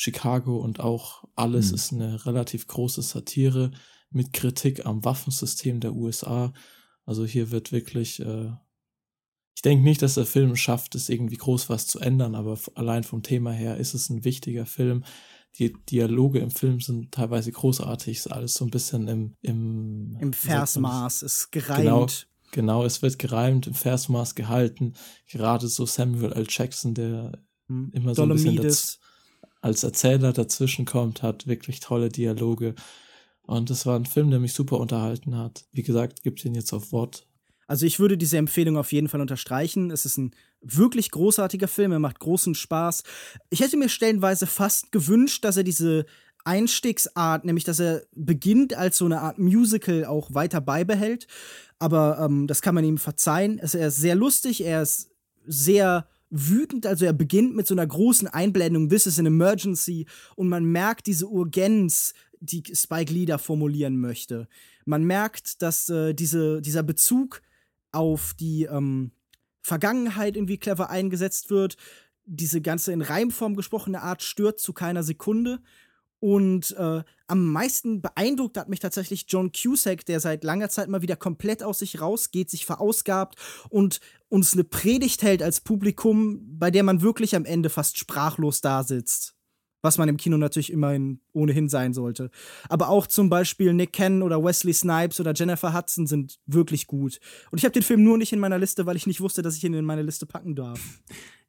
Chicago 0.00 0.56
und 0.56 0.80
auch 0.80 1.24
alles 1.36 1.68
mhm. 1.68 1.74
ist 1.74 1.92
eine 1.92 2.24
relativ 2.24 2.66
große 2.66 3.02
Satire 3.02 3.70
mit 4.08 4.32
Kritik 4.32 4.86
am 4.86 5.04
Waffensystem 5.04 5.78
der 5.78 5.92
USA. 5.92 6.54
Also 7.04 7.26
hier 7.26 7.50
wird 7.50 7.70
wirklich, 7.70 8.18
äh, 8.20 8.50
ich 9.54 9.60
denke 9.60 9.84
nicht, 9.84 10.00
dass 10.00 10.14
der 10.14 10.24
Film 10.24 10.56
schafft, 10.56 10.94
es 10.94 11.10
irgendwie 11.10 11.36
groß 11.36 11.68
was 11.68 11.86
zu 11.86 11.98
ändern, 11.98 12.34
aber 12.34 12.58
allein 12.76 13.04
vom 13.04 13.22
Thema 13.22 13.52
her 13.52 13.76
ist 13.76 13.92
es 13.92 14.08
ein 14.08 14.24
wichtiger 14.24 14.64
Film. 14.64 15.04
Die 15.58 15.74
Dialoge 15.90 16.38
im 16.38 16.50
Film 16.50 16.80
sind 16.80 17.12
teilweise 17.12 17.52
großartig, 17.52 18.16
ist 18.16 18.32
alles 18.32 18.54
so 18.54 18.64
ein 18.64 18.70
bisschen 18.70 19.06
im 19.06 19.36
im, 19.42 20.16
Im 20.18 20.32
Versmaß, 20.32 21.22
ist 21.24 21.52
gereimt. 21.52 21.82
Genau, 21.82 22.06
genau, 22.52 22.84
es 22.86 23.02
wird 23.02 23.18
gereimt, 23.18 23.66
im 23.66 23.74
Versmaß 23.74 24.34
gehalten. 24.34 24.94
Gerade 25.26 25.68
so 25.68 25.84
Samuel 25.84 26.32
L. 26.32 26.46
Jackson, 26.48 26.94
der 26.94 27.32
hm. 27.66 27.90
immer 27.92 28.14
so 28.14 28.22
ein 28.22 28.30
bisschen 28.30 28.56
als 29.60 29.82
Erzähler 29.82 30.32
dazwischen 30.32 30.84
kommt, 30.84 31.22
hat 31.22 31.46
wirklich 31.46 31.80
tolle 31.80 32.08
Dialoge. 32.08 32.74
Und 33.42 33.70
es 33.70 33.84
war 33.84 33.96
ein 33.96 34.06
Film, 34.06 34.30
der 34.30 34.40
mich 34.40 34.52
super 34.52 34.78
unterhalten 34.78 35.36
hat. 35.36 35.64
Wie 35.72 35.82
gesagt, 35.82 36.22
gibt 36.22 36.44
ihn 36.44 36.54
jetzt 36.54 36.72
auf 36.72 36.92
Wort. 36.92 37.26
Also 37.66 37.86
ich 37.86 38.00
würde 38.00 38.18
diese 38.18 38.36
Empfehlung 38.36 38.76
auf 38.76 38.92
jeden 38.92 39.08
Fall 39.08 39.20
unterstreichen. 39.20 39.90
Es 39.90 40.04
ist 40.04 40.18
ein 40.18 40.34
wirklich 40.60 41.10
großartiger 41.10 41.68
Film, 41.68 41.92
er 41.92 41.98
macht 41.98 42.18
großen 42.18 42.54
Spaß. 42.54 43.04
Ich 43.48 43.60
hätte 43.60 43.76
mir 43.76 43.88
stellenweise 43.88 44.46
fast 44.46 44.92
gewünscht, 44.92 45.44
dass 45.44 45.56
er 45.56 45.62
diese 45.62 46.04
Einstiegsart, 46.44 47.44
nämlich 47.44 47.64
dass 47.64 47.78
er 47.78 48.02
beginnt 48.14 48.74
als 48.74 48.98
so 48.98 49.04
eine 49.04 49.20
Art 49.20 49.38
Musical 49.38 50.04
auch 50.04 50.34
weiter 50.34 50.60
beibehält. 50.60 51.26
Aber 51.78 52.18
ähm, 52.20 52.46
das 52.46 52.62
kann 52.62 52.74
man 52.74 52.84
ihm 52.84 52.98
verzeihen. 52.98 53.58
Er 53.58 53.88
ist 53.88 53.96
sehr 53.96 54.14
lustig, 54.14 54.64
er 54.64 54.82
ist 54.82 55.10
sehr 55.46 56.08
wütend, 56.30 56.86
also 56.86 57.04
er 57.04 57.12
beginnt 57.12 57.54
mit 57.54 57.66
so 57.66 57.74
einer 57.74 57.86
großen 57.86 58.28
Einblendung, 58.28 58.88
this 58.88 59.06
is 59.06 59.18
an 59.18 59.26
emergency, 59.26 60.06
und 60.36 60.48
man 60.48 60.64
merkt 60.64 61.06
diese 61.06 61.28
Urgenz, 61.28 62.14
die 62.40 62.62
Spike 62.72 63.12
Lee 63.12 63.26
da 63.26 63.38
formulieren 63.38 63.98
möchte. 63.98 64.48
Man 64.86 65.04
merkt, 65.04 65.60
dass 65.62 65.88
äh, 65.90 66.14
diese, 66.14 66.62
dieser 66.62 66.82
Bezug 66.82 67.42
auf 67.92 68.34
die 68.34 68.64
ähm, 68.64 69.10
Vergangenheit 69.60 70.36
irgendwie 70.36 70.58
clever 70.58 70.90
eingesetzt 70.90 71.50
wird. 71.50 71.76
Diese 72.24 72.60
ganze 72.60 72.92
in 72.92 73.02
Reimform 73.02 73.56
gesprochene 73.56 74.02
Art 74.02 74.22
stört 74.22 74.58
zu 74.58 74.72
keiner 74.72 75.02
Sekunde. 75.02 75.60
Und 76.20 76.76
äh, 76.78 77.02
am 77.26 77.52
meisten 77.52 78.02
beeindruckt 78.02 78.58
hat 78.58 78.68
mich 78.68 78.80
tatsächlich 78.80 79.24
John 79.28 79.52
Cusack, 79.52 80.04
der 80.04 80.20
seit 80.20 80.44
langer 80.44 80.68
Zeit 80.68 80.88
mal 80.88 81.02
wieder 81.02 81.16
komplett 81.16 81.62
aus 81.62 81.78
sich 81.78 82.00
rausgeht, 82.00 82.50
sich 82.50 82.66
verausgabt 82.66 83.36
und 83.70 84.00
uns 84.28 84.52
eine 84.52 84.64
Predigt 84.64 85.22
hält 85.22 85.42
als 85.42 85.62
Publikum, 85.62 86.58
bei 86.58 86.70
der 86.70 86.82
man 86.82 87.00
wirklich 87.00 87.34
am 87.34 87.46
Ende 87.46 87.70
fast 87.70 87.98
sprachlos 87.98 88.60
da 88.60 88.84
sitzt 88.84 89.34
was 89.82 89.98
man 89.98 90.08
im 90.08 90.16
Kino 90.16 90.36
natürlich 90.36 90.72
immerhin 90.72 91.20
ohnehin 91.32 91.68
sein 91.68 91.94
sollte. 91.94 92.30
Aber 92.68 92.88
auch 92.88 93.06
zum 93.06 93.30
Beispiel 93.30 93.72
Nick 93.72 93.92
Cannon 93.92 94.22
oder 94.22 94.42
Wesley 94.42 94.72
Snipes 94.72 95.20
oder 95.20 95.32
Jennifer 95.34 95.74
Hudson 95.74 96.06
sind 96.06 96.38
wirklich 96.46 96.86
gut. 96.86 97.18
Und 97.50 97.58
ich 97.58 97.64
habe 97.64 97.72
den 97.72 97.82
Film 97.82 98.04
nur 98.04 98.18
nicht 98.18 98.32
in 98.32 98.40
meiner 98.40 98.58
Liste, 98.58 98.86
weil 98.86 98.96
ich 98.96 99.06
nicht 99.06 99.20
wusste, 99.20 99.42
dass 99.42 99.56
ich 99.56 99.64
ihn 99.64 99.74
in 99.74 99.84
meine 99.84 100.02
Liste 100.02 100.26
packen 100.26 100.54
darf. 100.54 101.00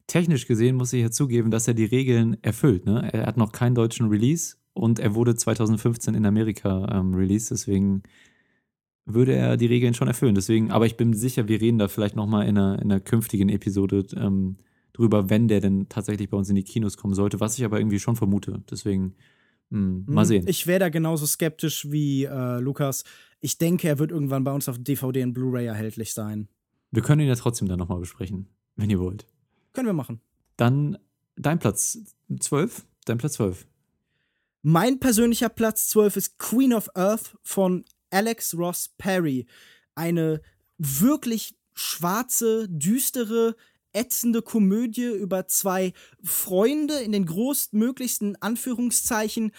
Technisch 0.06 0.46
gesehen 0.46 0.76
muss 0.76 0.92
ich 0.92 1.02
ja 1.02 1.10
zugeben, 1.10 1.50
dass 1.50 1.68
er 1.68 1.74
die 1.74 1.84
Regeln 1.84 2.36
erfüllt. 2.42 2.86
Ne? 2.86 3.08
Er 3.12 3.26
hat 3.26 3.36
noch 3.36 3.52
keinen 3.52 3.74
deutschen 3.74 4.08
Release 4.08 4.56
und 4.74 4.98
er 4.98 5.14
wurde 5.14 5.34
2015 5.34 6.14
in 6.14 6.26
Amerika 6.26 6.88
ähm, 6.92 7.14
released, 7.14 7.50
deswegen 7.50 8.02
würde 9.04 9.34
er 9.34 9.56
die 9.56 9.66
Regeln 9.66 9.94
schon 9.94 10.08
erfüllen. 10.08 10.34
Deswegen, 10.34 10.70
aber 10.70 10.86
ich 10.86 10.96
bin 10.96 11.12
sicher, 11.12 11.48
wir 11.48 11.60
reden 11.60 11.78
da 11.78 11.88
vielleicht 11.88 12.16
noch 12.16 12.26
mal 12.26 12.42
in 12.46 12.56
einer, 12.56 12.80
in 12.80 12.90
einer 12.90 13.00
künftigen 13.00 13.48
Episode 13.48 14.06
ähm, 14.16 14.56
drüber, 14.92 15.30
wenn 15.30 15.48
der 15.48 15.60
denn 15.60 15.88
tatsächlich 15.88 16.30
bei 16.30 16.36
uns 16.36 16.48
in 16.48 16.56
die 16.56 16.62
Kinos 16.62 16.96
kommen 16.96 17.14
sollte, 17.14 17.40
was 17.40 17.58
ich 17.58 17.64
aber 17.64 17.78
irgendwie 17.78 17.98
schon 17.98 18.16
vermute. 18.16 18.62
Deswegen 18.70 19.14
mh, 19.70 19.78
hm, 19.78 20.04
mal 20.06 20.22
hm, 20.22 20.28
sehen. 20.28 20.44
Ich 20.46 20.66
wäre 20.66 20.80
da 20.80 20.88
genauso 20.88 21.26
skeptisch 21.26 21.90
wie 21.90 22.24
äh, 22.24 22.60
Lukas. 22.60 23.04
Ich 23.40 23.58
denke, 23.58 23.88
er 23.88 23.98
wird 23.98 24.10
irgendwann 24.10 24.44
bei 24.44 24.52
uns 24.52 24.68
auf 24.68 24.78
DVD 24.78 25.24
und 25.24 25.32
Blu-ray 25.32 25.66
erhältlich 25.66 26.14
sein. 26.14 26.48
Wir 26.90 27.02
können 27.02 27.22
ihn 27.22 27.28
ja 27.28 27.34
trotzdem 27.34 27.68
dann 27.68 27.78
nochmal 27.78 27.98
besprechen, 27.98 28.48
wenn 28.76 28.90
ihr 28.90 29.00
wollt. 29.00 29.26
Können 29.72 29.86
wir 29.86 29.94
machen. 29.94 30.20
Dann 30.56 30.98
dein 31.36 31.58
Platz 31.58 31.98
12. 32.38 32.84
Dein 33.06 33.18
Platz 33.18 33.34
12. 33.34 33.66
Mein 34.64 35.00
persönlicher 35.00 35.48
Platz 35.48 35.88
12 35.88 36.16
ist 36.16 36.38
Queen 36.38 36.72
of 36.72 36.88
Earth 36.94 37.36
von 37.42 37.84
Alex 38.10 38.54
Ross 38.56 38.90
Perry. 38.96 39.46
Eine 39.96 40.40
wirklich 40.78 41.56
schwarze, 41.74 42.68
düstere, 42.68 43.56
ätzende 43.92 44.40
Komödie 44.40 45.06
über 45.06 45.48
zwei 45.48 45.92
Freunde 46.22 47.00
in 47.00 47.10
den 47.10 47.26
größtmöglichsten 47.26 48.40
Anführungszeichen, 48.40 49.50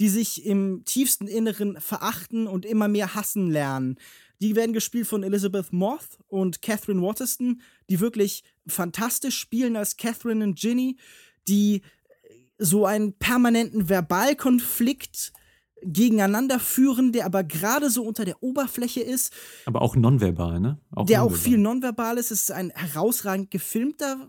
die 0.00 0.08
sich 0.08 0.44
im 0.44 0.84
tiefsten 0.84 1.28
Inneren 1.28 1.80
verachten 1.80 2.48
und 2.48 2.66
immer 2.66 2.88
mehr 2.88 3.14
hassen 3.14 3.52
lernen. 3.52 3.96
Die 4.40 4.56
werden 4.56 4.72
gespielt 4.72 5.06
von 5.06 5.22
Elizabeth 5.22 5.72
Moth 5.72 6.18
und 6.26 6.62
Catherine 6.62 7.00
Waterston, 7.00 7.60
die 7.88 8.00
wirklich 8.00 8.42
fantastisch 8.66 9.38
spielen 9.38 9.76
als 9.76 9.96
Catherine 9.96 10.42
und 10.42 10.58
Ginny, 10.58 10.96
die 11.46 11.82
so 12.58 12.86
einen 12.86 13.14
permanenten 13.14 13.88
Verbalkonflikt 13.88 15.32
gegeneinander 15.82 16.58
führen, 16.58 17.12
der 17.12 17.24
aber 17.24 17.44
gerade 17.44 17.88
so 17.90 18.02
unter 18.02 18.24
der 18.24 18.42
Oberfläche 18.42 19.00
ist. 19.00 19.32
Aber 19.64 19.82
auch 19.82 19.94
nonverbal, 19.96 20.60
ne? 20.60 20.80
Auch 20.90 21.06
der 21.06 21.18
nonverbal. 21.18 21.38
auch 21.38 21.42
viel 21.42 21.58
nonverbal 21.58 22.18
ist. 22.18 22.30
Es 22.30 22.42
ist 22.42 22.50
ein 22.50 22.70
herausragend 22.74 23.50
gefilmter 23.50 24.28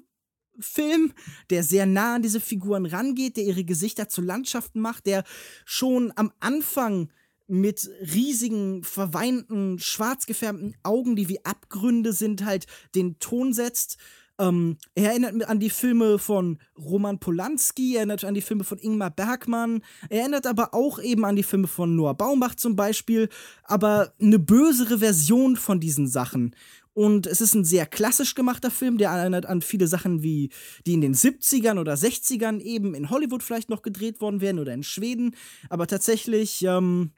Film, 0.60 1.14
der 1.50 1.64
sehr 1.64 1.86
nah 1.86 2.16
an 2.16 2.22
diese 2.22 2.40
Figuren 2.40 2.86
rangeht, 2.86 3.38
der 3.38 3.46
ihre 3.46 3.64
Gesichter 3.64 4.10
zu 4.10 4.22
Landschaften 4.22 4.80
macht, 4.80 5.06
der 5.06 5.24
schon 5.66 6.12
am 6.16 6.32
Anfang 6.40 7.12
mit 7.48 7.90
riesigen, 8.02 8.84
verweinten, 8.84 9.80
schwarz 9.80 10.28
gefärbten 10.28 10.76
Augen, 10.84 11.16
die 11.16 11.30
wie 11.30 11.44
Abgründe 11.46 12.14
sind, 12.14 12.46
halt 12.46 12.68
den 12.94 13.18
Ton 13.18 13.54
setzt 13.54 13.98
ähm, 14.40 14.78
er 14.96 15.12
erinnert 15.12 15.48
an 15.48 15.60
die 15.60 15.70
Filme 15.70 16.18
von 16.18 16.60
Roman 16.78 17.20
Polanski, 17.20 17.94
er 17.94 18.00
erinnert 18.00 18.24
an 18.24 18.34
die 18.34 18.42
Filme 18.42 18.64
von 18.64 18.80
Ingmar 18.80 19.12
Bergmann, 19.12 19.84
er 20.10 20.22
erinnert 20.22 20.48
aber 20.48 20.74
auch 20.74 21.00
eben 21.00 21.26
an 21.26 21.36
die 21.36 21.44
Filme 21.44 21.68
von 21.68 21.96
Noah 21.96 22.16
Baumbach 22.16 22.56
zum 22.56 22.76
Beispiel, 22.76 23.30
aber 23.64 24.14
eine 24.20 24.40
bösere 24.40 25.00
Version 25.00 25.56
von 25.56 25.80
diesen 25.80 26.08
Sachen. 26.08 26.56
Und 26.94 27.28
es 27.28 27.40
ist 27.40 27.54
ein 27.54 27.64
sehr 27.64 27.86
klassisch 27.86 28.36
gemachter 28.36 28.72
Film, 28.72 28.98
der 28.98 29.12
erinnert 29.12 29.46
an 29.46 29.62
viele 29.62 29.88
Sachen, 29.88 30.24
wie 30.24 30.50
die 30.86 30.94
in 30.94 31.02
den 31.02 31.14
70ern 31.14 31.80
oder 31.80 31.94
60ern 31.94 32.60
eben 32.60 32.94
in 32.94 33.10
Hollywood 33.10 33.44
vielleicht 33.44 33.70
noch 33.70 33.84
gedreht 33.84 34.20
worden 34.20 34.42
wären 34.42 34.60
oder 34.60 34.74
in 34.74 34.84
Schweden, 34.84 35.36
aber 35.70 35.88
tatsächlich 35.88 36.64
ähm, 36.64 37.12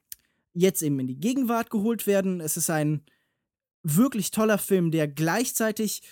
jetzt 0.54 0.82
eben 0.82 1.00
in 1.00 1.08
die 1.08 1.20
Gegenwart 1.20 1.70
geholt 1.70 2.06
werden. 2.06 2.42
Es 2.42 2.58
ist 2.58 2.70
ein 2.70 3.02
wirklich 3.84 4.32
toller 4.32 4.58
Film, 4.58 4.92
der 4.92 5.08
gleichzeitig 5.08 6.04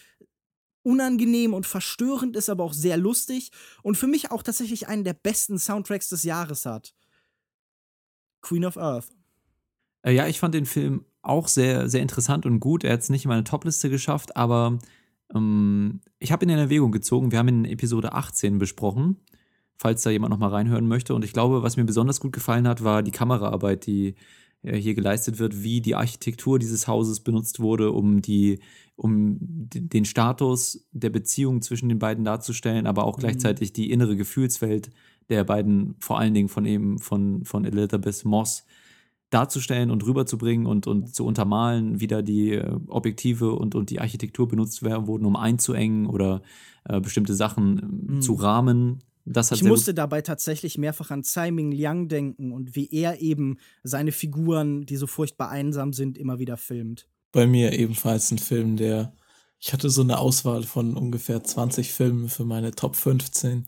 unangenehm 0.90 1.54
und 1.54 1.66
verstörend 1.66 2.36
ist, 2.36 2.50
aber 2.50 2.64
auch 2.64 2.74
sehr 2.74 2.98
lustig 2.98 3.52
und 3.84 3.96
für 3.96 4.08
mich 4.08 4.32
auch 4.32 4.44
tatsächlich 4.44 4.88
einen 4.88 5.04
der 5.04 5.14
besten 5.14 5.60
Soundtracks 5.60 6.10
des 6.10 6.24
Jahres 6.24 6.66
hat. 6.66 6.94
Queen 8.42 8.66
of 8.66 8.78
Earth. 8.78 9.08
Äh, 10.02 10.14
ja, 10.14 10.28
ich 10.28 10.40
fand 10.40 10.56
den 10.56 10.66
Film 10.66 11.06
auch 11.22 11.48
sehr, 11.48 11.90
sehr 11.90 12.02
interessant 12.02 12.46
und 12.46 12.60
gut. 12.60 12.84
Er 12.84 12.94
hat 12.94 13.02
es 13.02 13.10
nicht 13.10 13.26
in 13.26 13.30
meine 13.30 13.44
Topliste 13.44 13.90
geschafft, 13.90 14.36
aber 14.36 14.80
ähm, 15.36 16.02
ich 16.20 16.32
habe 16.32 16.46
ihn 16.46 16.50
in 16.50 16.58
Erwägung 16.58 16.92
gezogen. 16.92 17.32
Wir 17.32 17.40
haben 17.40 17.50
ihn 17.50 17.66
in 17.66 17.72
Episode 17.72 18.14
18 18.14 18.58
besprochen, 18.58 19.18
falls 19.78 20.02
da 20.02 20.10
jemand 20.10 20.32
nochmal 20.32 20.52
reinhören 20.52 20.88
möchte. 20.88 21.14
Und 21.14 21.26
ich 21.26 21.34
glaube, 21.34 21.64
was 21.64 21.78
mir 21.78 21.86
besonders 21.86 22.20
gut 22.20 22.32
gefallen 22.32 22.68
hat, 22.68 22.84
war 22.84 23.04
die 23.04 23.12
Kameraarbeit, 23.12 23.86
die 23.86 24.16
äh, 24.64 24.78
hier 24.78 24.96
geleistet 24.96 25.40
wird, 25.40 25.62
wie 25.62 25.82
die 25.82 25.96
Architektur 25.96 26.60
dieses 26.60 26.88
Hauses 26.88 27.20
benutzt 27.20 27.60
wurde, 27.60 27.92
um 27.92 28.22
die, 28.22 28.60
um 29.00 29.38
den 29.40 30.06
Status 30.06 30.86
der 30.92 31.10
Beziehung 31.10 31.62
zwischen 31.62 31.90
den 31.90 32.00
beiden 32.00 32.26
darzustellen, 32.26 32.86
aber 32.86 33.06
auch 33.06 33.18
mhm. 33.18 33.22
gleichzeitig 33.22 33.74
die 33.74 33.92
innere 33.92 34.16
Gefühlswelt 34.16 34.90
der 35.30 35.44
beiden, 35.44 35.96
vor 36.00 36.20
allen 36.20 36.34
Dingen 36.34 36.50
von 36.50 36.66
eben 36.66 37.00
von, 37.00 37.46
von 37.46 37.66
Elizabeth 37.66 38.26
Moss 38.26 38.66
darzustellen 39.30 39.92
und 39.92 40.06
rüberzubringen 40.06 40.66
und, 40.66 40.88
und 40.88 41.14
zu 41.14 41.26
untermalen, 41.26 42.02
wie 42.02 42.08
da 42.08 42.22
die 42.22 42.54
äh, 42.54 42.80
Objektive 42.88 43.54
und, 43.54 43.76
und 43.76 43.90
die 43.92 44.00
Architektur 44.00 44.48
benutzt 44.48 44.84
werden, 44.84 45.08
wurden, 45.08 45.26
um 45.26 45.36
einzuengen 45.36 46.08
oder 46.08 46.42
äh, 46.86 47.00
bestimmte 47.00 47.36
Sachen 47.36 48.08
mhm. 48.08 48.22
zu 48.22 48.34
rahmen, 48.34 49.04
Das 49.26 49.52
ich 49.52 49.64
musste 49.64 49.94
dabei 49.94 50.24
tatsächlich 50.24 50.80
mehrfach 50.80 51.12
an 51.12 51.24
Tsai 51.24 51.52
Ming 51.52 51.72
Liang 51.72 52.08
denken 52.08 52.52
und 52.52 52.76
wie 52.76 52.90
er 52.92 53.22
eben 53.22 53.58
seine 53.84 54.12
Figuren, 54.12 54.86
die 54.88 54.96
so 54.96 55.06
furchtbar 55.06 55.50
einsam 55.50 55.94
sind, 55.94 56.18
immer 56.18 56.40
wieder 56.40 56.58
filmt. 56.58 57.08
Bei 57.32 57.46
mir 57.46 57.74
ebenfalls 57.74 58.32
ein 58.32 58.40
Film, 58.40 58.78
der 58.78 59.14
ich 59.60 59.74
hatte 59.74 59.90
so 59.90 60.02
eine 60.02 60.20
Auswahl 60.20 60.64
von 60.64 60.96
ungefähr 60.96 61.44
20 61.44 61.92
Filmen 61.92 62.30
für 62.30 62.46
meine 62.46 62.72
Top 62.72 62.96
15, 62.96 63.68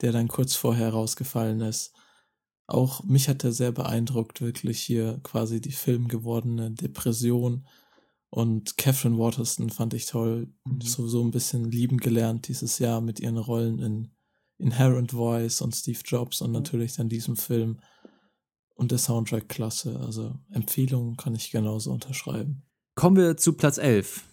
der 0.00 0.12
dann 0.12 0.28
kurz 0.28 0.54
vorher 0.54 0.90
rausgefallen 0.90 1.60
ist. 1.60 1.92
Auch 2.66 3.04
mich 3.04 3.28
hat 3.28 3.44
er 3.44 3.52
sehr 3.52 3.72
beeindruckt, 3.72 4.40
wirklich 4.40 4.80
hier 4.80 5.20
quasi 5.22 5.60
die 5.60 5.72
filmgewordene 5.72 6.70
Depression. 6.70 7.66
Und 8.30 8.78
Catherine 8.78 9.18
Waterston 9.18 9.70
fand 9.70 9.92
ich 9.92 10.06
toll. 10.06 10.48
Mhm. 10.64 10.80
So, 10.80 11.06
so 11.06 11.22
ein 11.22 11.32
bisschen 11.32 11.70
lieben 11.70 11.98
gelernt 11.98 12.48
dieses 12.48 12.78
Jahr 12.78 13.00
mit 13.00 13.20
ihren 13.20 13.38
Rollen 13.38 13.78
in 13.80 14.10
Inherent 14.56 15.12
Voice 15.12 15.60
und 15.60 15.74
Steve 15.74 16.00
Jobs 16.04 16.40
und 16.40 16.52
natürlich 16.52 16.94
dann 16.94 17.08
diesem 17.08 17.36
Film. 17.36 17.80
Und 18.74 18.92
der 18.92 18.98
Soundtrack 18.98 19.48
klasse. 19.50 20.00
Also 20.00 20.38
Empfehlungen 20.50 21.16
kann 21.16 21.34
ich 21.34 21.50
genauso 21.50 21.92
unterschreiben. 21.92 22.62
Kommen 22.94 23.16
wir 23.16 23.36
zu 23.36 23.54
Platz 23.54 23.78
11. 23.78 24.24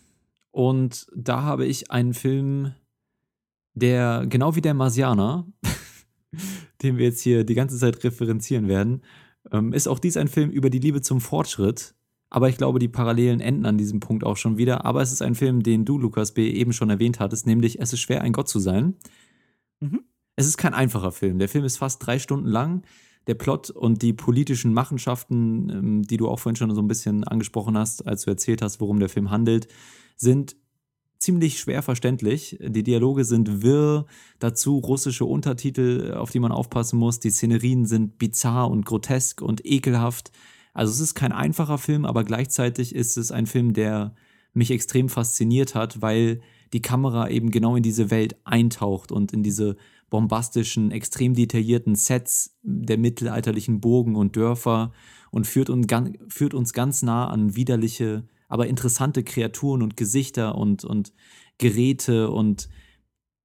Und 0.52 1.08
da 1.16 1.44
habe 1.44 1.66
ich 1.66 1.92
einen 1.92 2.14
Film, 2.14 2.74
der 3.74 4.26
genau 4.28 4.56
wie 4.56 4.62
der 4.62 4.74
Marsianer, 4.74 5.46
den 6.82 6.98
wir 6.98 7.06
jetzt 7.06 7.22
hier 7.22 7.44
die 7.44 7.54
ganze 7.54 7.78
Zeit 7.78 8.04
referenzieren 8.04 8.68
werden, 8.68 9.04
ähm, 9.52 9.74
ist 9.74 9.88
auch 9.88 10.00
dies 10.00 10.18
ein 10.18 10.28
Film 10.28 10.50
über 10.50 10.70
die 10.70 10.80
Liebe 10.80 11.02
zum 11.02 11.22
Fortschritt. 11.22 11.94
Aber 12.30 12.50
ich 12.50 12.58
glaube, 12.58 12.80
die 12.80 12.90
Parallelen 12.90 13.40
enden 13.40 13.66
an 13.66 13.78
diesem 13.78 14.00
Punkt 14.00 14.24
auch 14.24 14.36
schon 14.36 14.58
wieder. 14.58 14.84
Aber 14.84 15.02
es 15.02 15.12
ist 15.12 15.22
ein 15.22 15.36
Film, 15.36 15.64
den 15.64 15.86
du, 15.86 15.98
Lukas 15.98 16.34
B., 16.34 16.50
eben 16.50 16.74
schon 16.74 16.90
erwähnt 16.90 17.20
hattest, 17.20 17.48
nämlich 17.48 17.80
Es 17.80 17.94
ist 17.94 18.02
schwer, 18.02 18.22
ein 18.22 18.34
Gott 18.34 18.50
zu 18.50 18.60
sein. 18.60 18.96
Mhm. 19.80 20.04
Es 20.36 20.46
ist 20.46 20.58
kein 20.58 20.74
einfacher 20.74 21.12
Film. 21.12 21.40
Der 21.40 21.50
Film 21.50 21.64
ist 21.64 21.78
fast 21.78 22.06
drei 22.06 22.20
Stunden 22.20 22.48
lang. 22.48 22.84
Der 23.28 23.36
Plot 23.36 23.70
und 23.70 24.02
die 24.02 24.14
politischen 24.14 24.74
Machenschaften, 24.74 25.70
ähm, 25.70 26.02
die 26.04 26.18
du 26.18 26.28
auch 26.28 26.40
vorhin 26.40 26.56
schon 26.56 26.74
so 26.74 26.82
ein 26.82 26.88
bisschen 26.88 27.24
angesprochen 27.24 27.78
hast, 27.78 28.08
als 28.08 28.24
du 28.24 28.32
erzählt 28.32 28.62
hast, 28.62 28.80
worum 28.82 29.00
der 29.00 29.10
Film 29.10 29.30
handelt, 29.30 29.68
sind 30.16 30.56
ziemlich 31.20 31.60
schwer 31.60 31.82
verständlich. 31.82 32.58
Die 32.62 32.84
Dialoge 32.84 33.26
sind 33.26 33.64
wirr, 33.64 34.06
dazu 34.40 34.78
russische 34.78 35.26
Untertitel, 35.26 36.14
auf 36.14 36.32
die 36.32 36.40
man 36.40 36.52
aufpassen 36.52 37.00
muss. 37.00 37.20
Die 37.20 37.32
Szenerien 37.32 37.86
sind 37.86 38.18
bizarr 38.18 38.70
und 38.70 38.86
grotesk 38.86 39.42
und 39.42 39.66
ekelhaft. 39.66 40.32
Also 40.74 40.94
es 40.94 41.00
ist 41.00 41.16
kein 41.16 41.32
einfacher 41.32 41.78
Film, 41.80 42.06
aber 42.06 42.24
gleichzeitig 42.24 42.94
ist 42.94 43.18
es 43.18 43.32
ein 43.32 43.48
Film, 43.48 43.74
der 43.74 44.14
mich 44.54 44.72
extrem 44.72 45.10
fasziniert 45.10 45.76
hat, 45.76 46.02
weil 46.02 46.42
die 46.74 46.82
Kamera 46.82 47.30
eben 47.30 47.52
genau 47.52 47.76
in 47.76 47.84
diese 47.84 48.12
Welt 48.12 48.36
eintaucht 48.44 49.12
und 49.12 49.34
in 49.34 49.44
diese 49.44 49.78
bombastischen, 50.10 50.92
extrem 50.92 51.34
detaillierten 51.34 51.96
Sets 51.96 52.58
der 52.64 52.98
mittelalterlichen 52.98 53.82
Burgen 53.82 54.16
und 54.16 54.36
Dörfer 54.36 54.94
und 55.32 55.48
führt 55.48 55.70
uns, 55.70 55.88
führt 56.30 56.54
uns 56.54 56.74
ganz 56.74 57.02
nah 57.02 57.28
an 57.28 57.56
widerliche 57.56 58.28
aber 58.48 58.68
interessante 58.68 59.24
Kreaturen 59.24 59.82
und 59.82 59.98
Gesichter 59.98 60.56
und, 60.56 60.84
und 60.86 61.14
Geräte 61.58 62.30
und 62.30 62.70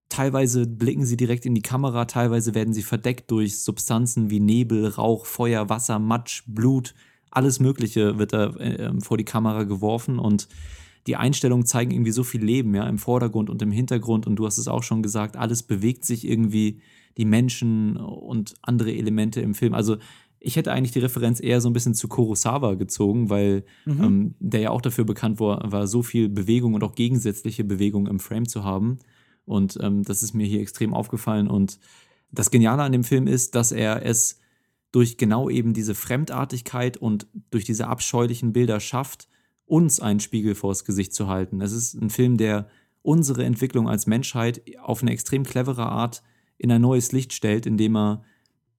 teilweise 0.09 0.67
blicken 0.67 1.05
sie 1.07 1.17
direkt 1.17 1.47
in 1.47 1.55
die 1.55 1.63
Kamera, 1.63 2.05
teilweise 2.05 2.55
werden 2.55 2.75
sie 2.75 2.83
verdeckt 2.83 3.31
durch 3.31 3.61
Substanzen 3.61 4.31
wie 4.31 4.41
Nebel, 4.41 4.87
Rauch, 4.87 5.27
Feuer, 5.27 5.69
Wasser, 5.69 5.99
Matsch, 5.99 6.43
Blut, 6.47 6.95
alles 7.31 7.61
Mögliche 7.61 8.19
wird 8.19 8.33
da 8.33 8.51
äh, 8.57 9.01
vor 9.01 9.17
die 9.17 9.25
Kamera 9.25 9.65
geworfen 9.65 10.19
und 10.19 10.49
die 11.07 11.17
Einstellungen 11.17 11.67
zeigen 11.67 11.91
irgendwie 11.91 12.13
so 12.13 12.25
viel 12.25 12.45
Leben, 12.45 12.75
ja, 12.75 12.89
im 12.89 12.99
Vordergrund 12.99 13.51
und 13.51 13.61
im 13.63 13.73
Hintergrund 13.73 14.27
und 14.27 14.37
du 14.37 14.47
hast 14.47 14.59
es 14.59 14.69
auch 14.69 14.83
schon 14.83 15.03
gesagt, 15.03 15.37
alles 15.37 15.63
bewegt 15.63 16.05
sich 16.05 16.27
irgendwie, 16.27 16.81
die 17.19 17.25
Menschen 17.25 17.97
und 17.97 18.55
andere 18.63 18.93
Elemente 18.93 19.41
im 19.41 19.55
Film. 19.55 19.75
Also 19.75 19.99
ich 20.41 20.57
hätte 20.57 20.73
eigentlich 20.73 20.93
die 20.93 20.99
Referenz 20.99 21.41
eher 21.41 21.61
so 21.61 21.71
ein 21.71 21.73
bisschen 21.73 21.95
zu 21.95 22.09
Kurosawa 22.09 22.75
gezogen, 22.75 23.31
weil 23.31 23.65
mhm. 23.85 24.03
ähm, 24.03 24.35
der 24.41 24.61
ja 24.61 24.71
auch 24.71 24.81
dafür 24.81 25.05
bekannt 25.05 25.39
war, 25.39 25.71
war, 25.71 25.87
so 25.87 26.03
viel 26.03 26.29
Bewegung 26.29 26.75
und 26.75 26.83
auch 26.83 26.95
gegensätzliche 26.95 27.65
Bewegung 27.65 28.07
im 28.09 28.19
Frame 28.19 28.49
zu 28.49 28.65
haben. 28.65 28.99
Und 29.45 29.79
ähm, 29.81 30.03
das 30.03 30.23
ist 30.23 30.35
mir 30.35 30.47
hier 30.47 30.61
extrem 30.61 30.95
aufgefallen. 30.95 31.49
Und 31.49 31.79
das 32.31 32.51
Geniale 32.51 32.83
an 32.83 32.93
dem 32.93 33.05
Film 33.05 33.27
ist, 33.27 33.55
dass 33.55 33.73
er 33.73 34.05
es 34.05 34.41
durch 34.91 35.17
genau 35.17 35.49
eben 35.49 35.75
diese 35.75 35.95
Fremdartigkeit 35.95 36.97
und 36.97 37.27
durch 37.51 37.65
diese 37.65 37.87
abscheulichen 37.87 38.53
Bilder 38.53 38.81
schafft, 38.81 39.29
uns 39.73 40.01
einen 40.01 40.21
Spiegel 40.21 40.55
vors 40.55 40.85
Gesicht 40.85 41.15
zu 41.15 41.29
halten. 41.29 41.63
Es 41.63 41.73
ist 41.73 41.95
ein 41.95 42.11
Film, 42.11 42.37
der 42.37 42.69
unsere 43.01 43.43
Entwicklung 43.43 43.89
als 43.89 44.07
Menschheit 44.07 44.61
auf 44.83 45.01
eine 45.01 45.13
extrem 45.13 45.45
clevere 45.45 45.87
Art 45.87 46.23
in 46.59 46.71
ein 46.71 46.83
neues 46.83 47.11
Licht 47.13 47.33
stellt, 47.33 47.65
indem 47.65 47.97
er 47.97 48.23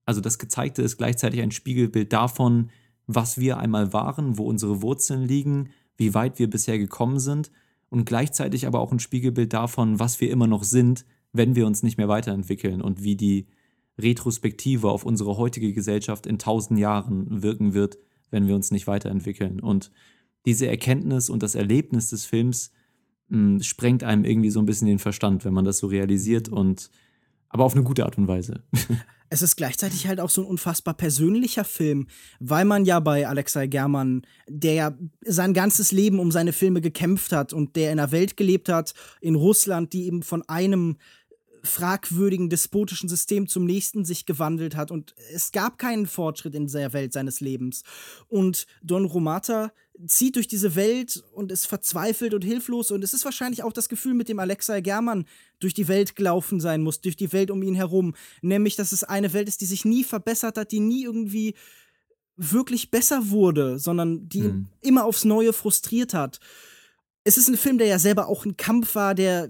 also 0.06 0.22
das 0.22 0.38
Gezeigte 0.38 0.84
ist 0.84 0.98
gleichzeitig 0.98 1.42
ein 1.42 1.50
Spiegelbild 1.50 2.14
davon, 2.14 2.70
was 3.08 3.40
wir 3.40 3.58
einmal 3.58 3.92
waren, 3.92 4.38
wo 4.38 4.46
unsere 4.46 4.84
Wurzeln 4.84 5.24
liegen, 5.24 5.72
wie 5.98 6.14
weit 6.14 6.38
wir 6.38 6.48
bisher 6.48 6.78
gekommen 6.78 7.20
sind 7.20 7.50
und 7.90 8.06
gleichzeitig 8.06 8.68
aber 8.68 8.80
auch 8.80 8.92
ein 8.92 9.00
Spiegelbild 9.00 9.52
davon, 9.52 9.98
was 10.00 10.22
wir 10.22 10.30
immer 10.30 10.46
noch 10.46 10.64
sind, 10.64 11.06
wenn 11.32 11.56
wir 11.56 11.66
uns 11.66 11.82
nicht 11.82 11.98
mehr 11.98 12.08
weiterentwickeln 12.08 12.84
und 12.84 13.02
wie 13.02 13.16
die 13.16 13.48
Retrospektive 13.98 14.92
auf 14.92 15.06
unsere 15.06 15.38
heutige 15.38 15.74
Gesellschaft 15.74 16.28
in 16.28 16.38
tausend 16.38 16.80
Jahren 16.80 17.42
wirken 17.42 17.74
wird, 17.74 17.98
wenn 18.30 18.48
wir 18.48 18.54
uns 18.54 18.70
nicht 18.70 18.86
weiterentwickeln. 18.86 19.60
Und 19.60 19.90
diese 20.46 20.68
Erkenntnis 20.68 21.30
und 21.30 21.44
das 21.44 21.56
Erlebnis 21.56 22.10
des 22.10 22.26
Films 22.26 22.72
mh, 23.30 23.38
hm, 23.38 23.64
sprengt 23.64 24.04
einem 24.04 24.26
irgendwie 24.26 24.50
so 24.50 24.60
ein 24.60 24.66
bisschen 24.66 24.88
den 24.88 25.00
Verstand, 25.00 25.46
wenn 25.46 25.54
man 25.54 25.66
das 25.66 25.78
so 25.78 25.88
realisiert 25.88 26.50
und 26.50 26.90
aber 27.50 27.66
auf 27.66 27.76
eine 27.76 27.84
gute 27.84 28.04
Art 28.04 28.18
und 28.18 28.28
Weise. 28.28 28.64
es 29.30 29.44
ist 29.44 29.56
gleichzeitig 29.56 30.08
halt 30.08 30.20
auch 30.20 30.32
so 30.32 30.42
ein 30.42 30.48
unfassbar 30.48 30.96
persönlicher 30.96 31.64
Film, 31.64 32.08
weil 32.40 32.66
man 32.66 32.84
ja 32.84 33.00
bei 33.00 33.28
Alexei 33.28 33.68
German, 33.68 34.24
der 34.48 34.74
ja 34.74 34.98
sein 35.22 35.54
ganzes 35.54 35.92
Leben 35.92 36.20
um 36.20 36.32
seine 36.32 36.52
Filme 36.52 36.82
gekämpft 36.82 37.32
hat 37.32 37.54
und 37.54 37.76
der 37.76 37.92
in 37.92 38.00
einer 38.00 38.12
Welt 38.12 38.38
gelebt 38.38 38.70
hat, 38.70 38.96
in 39.22 39.36
Russland, 39.36 39.94
die 39.94 40.06
eben 40.06 40.24
von 40.24 40.42
einem 40.50 40.98
fragwürdigen 41.64 42.50
despotischen 42.50 43.08
System 43.08 43.48
zum 43.48 43.66
nächsten 43.66 44.04
sich 44.04 44.26
gewandelt 44.26 44.76
hat 44.76 44.92
und 44.92 45.16
es 45.34 45.52
gab 45.52 45.78
keinen 45.78 46.08
Fortschritt 46.08 46.56
in 46.56 46.68
der 46.68 46.92
Welt 46.94 47.14
seines 47.14 47.40
Lebens. 47.40 47.84
Und 48.28 48.68
Don 48.82 49.06
Romata 49.06 49.72
zieht 50.08 50.36
durch 50.36 50.48
diese 50.48 50.76
Welt 50.76 51.24
und 51.34 51.52
ist 51.52 51.68
verzweifelt 51.68 52.34
und 52.34 52.44
hilflos 52.44 52.92
und 52.92 53.04
es 53.04 53.14
ist 53.14 53.26
wahrscheinlich 53.26 53.64
auch 53.64 53.74
das 53.74 53.90
Gefühl, 53.90 54.14
mit 54.14 54.28
dem 54.28 54.40
Alexei 54.40 54.82
German 54.82 55.26
durch 55.60 55.74
die 55.74 55.88
Welt 55.88 56.16
gelaufen 56.16 56.60
sein 56.60 56.82
muss, 56.82 57.02
durch 57.02 57.16
die 57.16 57.32
Welt 57.32 57.52
um 57.52 57.62
ihn 57.62 57.76
herum, 57.76 58.16
nämlich 58.42 58.76
dass 58.76 58.92
es 58.92 59.04
eine 59.04 59.34
Welt 59.34 59.48
ist, 59.48 59.62
die 59.62 59.66
sich 59.66 59.86
nie 59.86 60.04
verbessert 60.04 60.58
hat, 60.58 60.72
die 60.72 60.80
nie 60.80 61.04
irgendwie 61.04 61.56
wirklich 62.36 62.90
besser 62.90 63.30
wurde, 63.30 63.78
sondern 63.78 64.28
die 64.28 64.42
mhm. 64.42 64.68
immer 64.82 65.06
aufs 65.06 65.26
Neue 65.26 65.54
frustriert 65.54 66.14
hat 66.14 66.40
es 67.24 67.38
ist 67.38 67.48
ein 67.48 67.58
Film, 67.58 67.78
der 67.78 67.88
ja 67.88 68.00
selber 68.00 68.28
auch 68.28 68.46
ein 68.46 68.58
Kampf 68.58 68.96
war, 68.96 69.16
der 69.16 69.50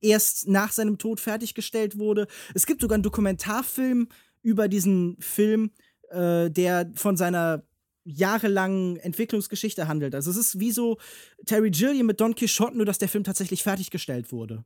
erst 0.00 0.48
nach 0.48 0.72
seinem 0.72 0.98
Tod 0.98 1.20
fertiggestellt 1.20 1.98
wurde. 1.98 2.26
Es 2.54 2.66
gibt 2.66 2.80
sogar 2.80 2.94
einen 2.94 3.02
Dokumentarfilm 3.02 4.08
über 4.42 4.68
diesen 4.68 5.16
Film, 5.20 5.70
äh, 6.10 6.50
der 6.50 6.90
von 6.94 7.16
seiner 7.16 7.62
jahrelangen 8.04 8.96
Entwicklungsgeschichte 8.96 9.88
handelt. 9.88 10.14
Also 10.14 10.30
es 10.30 10.36
ist 10.36 10.60
wie 10.60 10.70
so 10.70 10.98
Terry 11.46 11.70
Gilliam 11.70 12.06
mit 12.06 12.20
Don 12.20 12.34
Quixote, 12.34 12.76
nur 12.76 12.86
dass 12.86 12.98
der 12.98 13.08
Film 13.08 13.24
tatsächlich 13.24 13.62
fertiggestellt 13.62 14.30
wurde. 14.30 14.64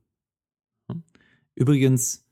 Übrigens, 1.55 2.25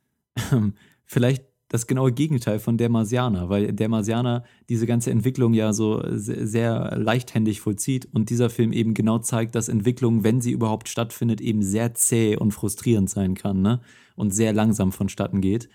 vielleicht 1.05 1.45
das 1.70 1.86
genaue 1.86 2.14
Gegenteil 2.14 2.60
von 2.60 2.78
der 2.78 2.89
Marsianer, 2.89 3.49
weil 3.49 3.74
der 3.74 3.89
Marsianer 3.89 4.45
diese 4.70 4.86
ganze 4.86 5.12
Entwicklung 5.12 5.53
ja 5.53 5.74
so 5.74 6.01
sehr 6.08 6.97
leichthändig 6.97 7.60
vollzieht 7.60 8.08
und 8.14 8.30
dieser 8.30 8.49
Film 8.49 8.72
eben 8.72 8.93
genau 8.93 9.20
zeigt, 9.20 9.53
dass 9.55 9.68
Entwicklung, 9.68 10.24
wenn 10.24 10.39
sie 10.39 10.51
überhaupt 10.51 10.88
stattfindet, 10.88 11.41
eben 11.41 11.62
sehr 11.62 11.93
zäh 11.93 12.38
und 12.38 12.51
frustrierend 12.51 13.10
sein 13.10 13.36
kann 13.36 13.62
ne? 13.62 13.82
und 14.16 14.34
sehr 14.34 14.53
langsam 14.53 14.93
vonstatten 14.93 15.41
geht. 15.41 15.68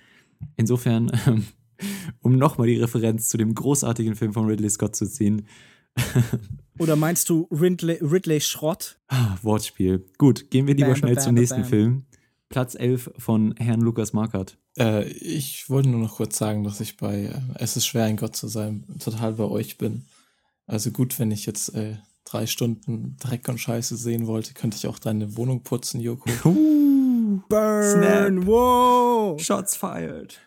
Insofern, 0.56 1.12
um 2.20 2.36
nochmal 2.36 2.66
die 2.66 2.76
Referenz 2.78 3.28
zu 3.28 3.36
dem 3.36 3.54
großartigen 3.54 4.14
Film 4.16 4.32
von 4.32 4.46
Ridley 4.46 4.70
Scott 4.70 4.96
zu 4.96 5.06
ziehen. 5.06 5.46
Oder 6.78 6.96
meinst 6.96 7.28
du 7.28 7.48
Ridley, 7.50 7.98
Ridley 8.00 8.40
Schrott? 8.40 8.98
Ah, 9.08 9.36
Wortspiel. 9.42 10.04
Gut, 10.18 10.50
gehen 10.50 10.66
wir 10.66 10.74
lieber 10.74 10.88
bam, 10.88 10.96
schnell 10.96 11.14
bam, 11.14 11.24
zum 11.24 11.34
nächsten 11.34 11.62
bam. 11.62 11.70
Film. 11.70 12.04
Platz 12.48 12.74
11 12.74 13.12
von 13.18 13.54
Herrn 13.56 13.80
Lukas 13.80 14.12
Markert. 14.12 14.58
Äh, 14.78 15.08
ich 15.08 15.68
wollte 15.70 15.88
nur 15.88 16.00
noch 16.00 16.16
kurz 16.16 16.38
sagen, 16.38 16.64
dass 16.64 16.80
ich 16.80 16.96
bei 16.96 17.24
äh, 17.24 17.40
Es 17.54 17.76
ist 17.76 17.86
schwer, 17.86 18.04
ein 18.04 18.16
Gott 18.16 18.36
zu 18.36 18.48
sein, 18.48 18.84
total 18.98 19.34
bei 19.34 19.44
euch 19.44 19.78
bin. 19.78 20.04
Also 20.66 20.90
gut, 20.90 21.18
wenn 21.18 21.30
ich 21.30 21.46
jetzt 21.46 21.74
äh, 21.74 21.96
drei 22.24 22.46
Stunden 22.46 23.16
Dreck 23.18 23.48
und 23.48 23.58
Scheiße 23.58 23.96
sehen 23.96 24.26
wollte, 24.26 24.54
könnte 24.54 24.76
ich 24.76 24.86
auch 24.86 24.98
deine 24.98 25.36
Wohnung 25.36 25.62
putzen, 25.62 26.00
Joko. 26.00 26.30
Uh, 26.44 27.40
burn, 27.48 27.82
Snap. 27.82 28.46
wow. 28.46 29.42
Shots 29.42 29.76
fired. 29.76 30.38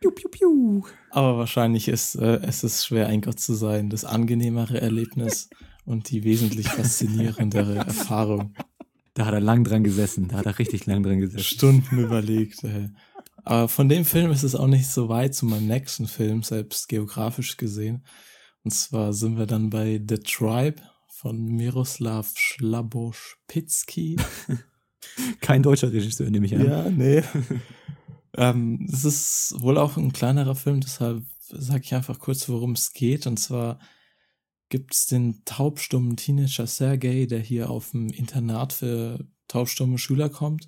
Piu, 0.00 0.10
piu, 0.10 0.28
piu. 0.28 0.82
Aber 1.10 1.38
wahrscheinlich 1.38 1.88
ist 1.88 2.14
äh, 2.14 2.40
es 2.42 2.64
ist 2.64 2.86
schwer, 2.86 3.08
ein 3.08 3.20
Gott 3.20 3.40
zu 3.40 3.54
sein, 3.54 3.90
das 3.90 4.04
angenehmere 4.04 4.80
Erlebnis 4.80 5.50
und 5.84 6.10
die 6.10 6.24
wesentlich 6.24 6.68
faszinierendere 6.68 7.76
Erfahrung. 7.86 8.54
Da 9.14 9.26
hat 9.26 9.34
er 9.34 9.40
lang 9.40 9.64
dran 9.64 9.82
gesessen. 9.82 10.28
Da 10.28 10.36
hat 10.38 10.46
er 10.46 10.58
richtig 10.58 10.86
lang 10.86 11.02
dran 11.02 11.18
gesessen. 11.18 11.42
Stunden 11.42 11.98
überlegt. 11.98 12.62
Ey. 12.62 12.90
Aber 13.44 13.68
von 13.68 13.88
dem 13.88 14.04
Film 14.04 14.30
ist 14.30 14.42
es 14.42 14.54
auch 14.54 14.66
nicht 14.66 14.86
so 14.86 15.08
weit 15.08 15.34
zu 15.34 15.46
meinem 15.46 15.66
nächsten 15.66 16.06
Film, 16.06 16.42
selbst 16.42 16.88
geografisch 16.88 17.56
gesehen. 17.56 18.04
Und 18.62 18.72
zwar 18.72 19.12
sind 19.12 19.38
wir 19.38 19.46
dann 19.46 19.70
bei 19.70 20.00
The 20.06 20.18
Tribe 20.18 20.82
von 21.08 21.42
Miroslav 21.46 22.32
Schlaboszpitski. 22.36 24.16
Kein 25.40 25.62
deutscher 25.62 25.90
Regisseur, 25.90 26.30
nehme 26.30 26.46
ich 26.46 26.54
an. 26.54 26.64
Ja, 26.66 26.90
nee. 26.90 27.22
ähm, 28.38 28.88
es 28.90 29.04
ist 29.04 29.54
wohl 29.58 29.78
auch 29.78 29.96
ein 29.96 30.12
kleinerer 30.12 30.54
Film, 30.54 30.80
deshalb 30.80 31.24
sage 31.40 31.82
ich 31.84 31.94
einfach 31.94 32.18
kurz, 32.18 32.48
worum 32.48 32.72
es 32.72 32.92
geht. 32.92 33.26
Und 33.26 33.38
zwar 33.38 33.78
gibt 34.68 34.94
es 34.94 35.06
den 35.06 35.44
taubstummen 35.44 36.16
Teenager 36.16 36.66
Sergei, 36.66 37.26
der 37.26 37.40
hier 37.40 37.70
auf 37.70 37.90
dem 37.90 38.08
Internat 38.10 38.72
für 38.72 39.26
taubstumme 39.48 39.98
Schüler 39.98 40.28
kommt 40.28 40.66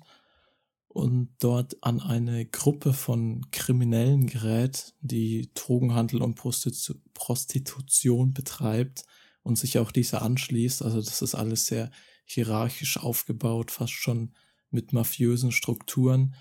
und 0.87 1.29
dort 1.39 1.81
an 1.81 2.01
eine 2.01 2.45
Gruppe 2.45 2.93
von 2.93 3.49
Kriminellen 3.51 4.27
gerät, 4.27 4.93
die 4.99 5.49
Drogenhandel 5.53 6.21
und 6.21 6.35
Prostitu 6.35 6.95
Prostitution 7.13 8.33
betreibt 8.33 9.05
und 9.43 9.57
sich 9.57 9.79
auch 9.79 9.91
dieser 9.91 10.21
anschließt. 10.23 10.81
Also 10.83 11.01
das 11.01 11.21
ist 11.21 11.35
alles 11.35 11.67
sehr 11.67 11.91
hierarchisch 12.25 12.97
aufgebaut, 12.97 13.71
fast 13.71 13.93
schon 13.93 14.33
mit 14.69 14.91
mafiösen 14.91 15.51
Strukturen. 15.51 16.35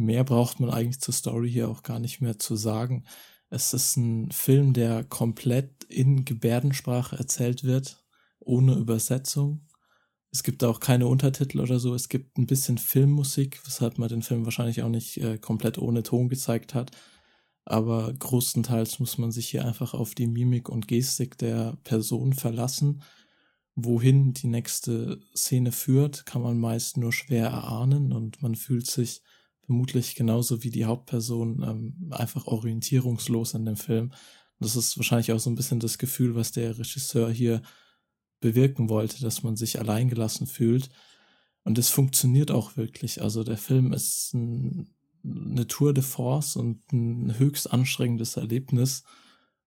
Mehr 0.00 0.24
braucht 0.24 0.60
man 0.60 0.70
eigentlich 0.70 1.00
zur 1.00 1.12
Story 1.12 1.50
hier 1.50 1.68
auch 1.68 1.82
gar 1.82 1.98
nicht 1.98 2.22
mehr 2.22 2.38
zu 2.38 2.56
sagen. 2.56 3.04
Es 3.50 3.74
ist 3.74 3.96
ein 3.98 4.30
Film, 4.30 4.72
der 4.72 5.04
komplett 5.04 5.84
in 5.84 6.24
Gebärdensprache 6.24 7.16
erzählt 7.16 7.64
wird, 7.64 8.02
ohne 8.38 8.76
Übersetzung. 8.76 9.68
Es 10.32 10.42
gibt 10.42 10.64
auch 10.64 10.80
keine 10.80 11.06
Untertitel 11.06 11.60
oder 11.60 11.78
so. 11.78 11.94
Es 11.94 12.08
gibt 12.08 12.38
ein 12.38 12.46
bisschen 12.46 12.78
Filmmusik, 12.78 13.60
weshalb 13.66 13.98
man 13.98 14.08
den 14.08 14.22
Film 14.22 14.46
wahrscheinlich 14.46 14.82
auch 14.82 14.88
nicht 14.88 15.18
äh, 15.18 15.36
komplett 15.36 15.76
ohne 15.76 16.02
Ton 16.02 16.30
gezeigt 16.30 16.72
hat. 16.72 16.92
Aber 17.66 18.10
größtenteils 18.14 19.00
muss 19.00 19.18
man 19.18 19.32
sich 19.32 19.48
hier 19.48 19.66
einfach 19.66 19.92
auf 19.92 20.14
die 20.14 20.28
Mimik 20.28 20.70
und 20.70 20.88
Gestik 20.88 21.36
der 21.36 21.76
Person 21.84 22.32
verlassen. 22.32 23.02
Wohin 23.74 24.32
die 24.32 24.46
nächste 24.46 25.20
Szene 25.36 25.72
führt, 25.72 26.24
kann 26.24 26.40
man 26.40 26.58
meist 26.58 26.96
nur 26.96 27.12
schwer 27.12 27.48
erahnen 27.48 28.14
und 28.14 28.40
man 28.40 28.54
fühlt 28.54 28.86
sich 28.86 29.20
vermutlich 29.70 30.16
genauso 30.16 30.64
wie 30.64 30.70
die 30.70 30.84
Hauptperson 30.84 31.62
ähm, 31.62 32.10
einfach 32.10 32.48
orientierungslos 32.48 33.54
in 33.54 33.64
dem 33.66 33.76
Film. 33.76 34.10
Das 34.58 34.74
ist 34.74 34.98
wahrscheinlich 34.98 35.30
auch 35.30 35.38
so 35.38 35.48
ein 35.48 35.54
bisschen 35.54 35.78
das 35.78 35.96
Gefühl, 35.96 36.34
was 36.34 36.50
der 36.50 36.76
Regisseur 36.76 37.30
hier 37.30 37.62
bewirken 38.40 38.88
wollte, 38.88 39.20
dass 39.20 39.44
man 39.44 39.54
sich 39.54 39.78
alleingelassen 39.78 40.48
fühlt. 40.48 40.88
Und 41.62 41.78
es 41.78 41.88
funktioniert 41.88 42.50
auch 42.50 42.76
wirklich. 42.76 43.22
Also 43.22 43.44
der 43.44 43.58
Film 43.58 43.92
ist 43.92 44.34
ein, 44.34 44.90
eine 45.24 45.68
Tour 45.68 45.94
de 45.94 46.02
Force 46.02 46.56
und 46.56 46.92
ein 46.92 47.38
höchst 47.38 47.72
anstrengendes 47.72 48.36
Erlebnis. 48.36 49.04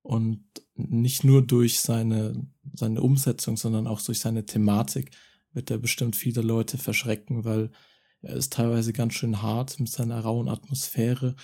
Und 0.02 0.44
nicht 0.76 1.24
nur 1.24 1.44
durch 1.44 1.80
seine, 1.80 2.46
seine 2.74 3.02
Umsetzung, 3.02 3.56
sondern 3.56 3.88
auch 3.88 4.02
durch 4.02 4.20
seine 4.20 4.46
Thematik 4.46 5.12
wird 5.54 5.72
er 5.72 5.78
bestimmt 5.78 6.18
viele 6.18 6.42
Leute 6.42 6.78
verschrecken, 6.78 7.46
weil 7.46 7.72
er 8.24 8.36
ist 8.36 8.54
teilweise 8.54 8.94
ganz 8.94 9.14
schön 9.14 9.42
hart 9.42 9.80
mit 9.80 9.90
seiner 9.90 10.20
rauen 10.20 10.50
Atmosphäre. 10.50 11.36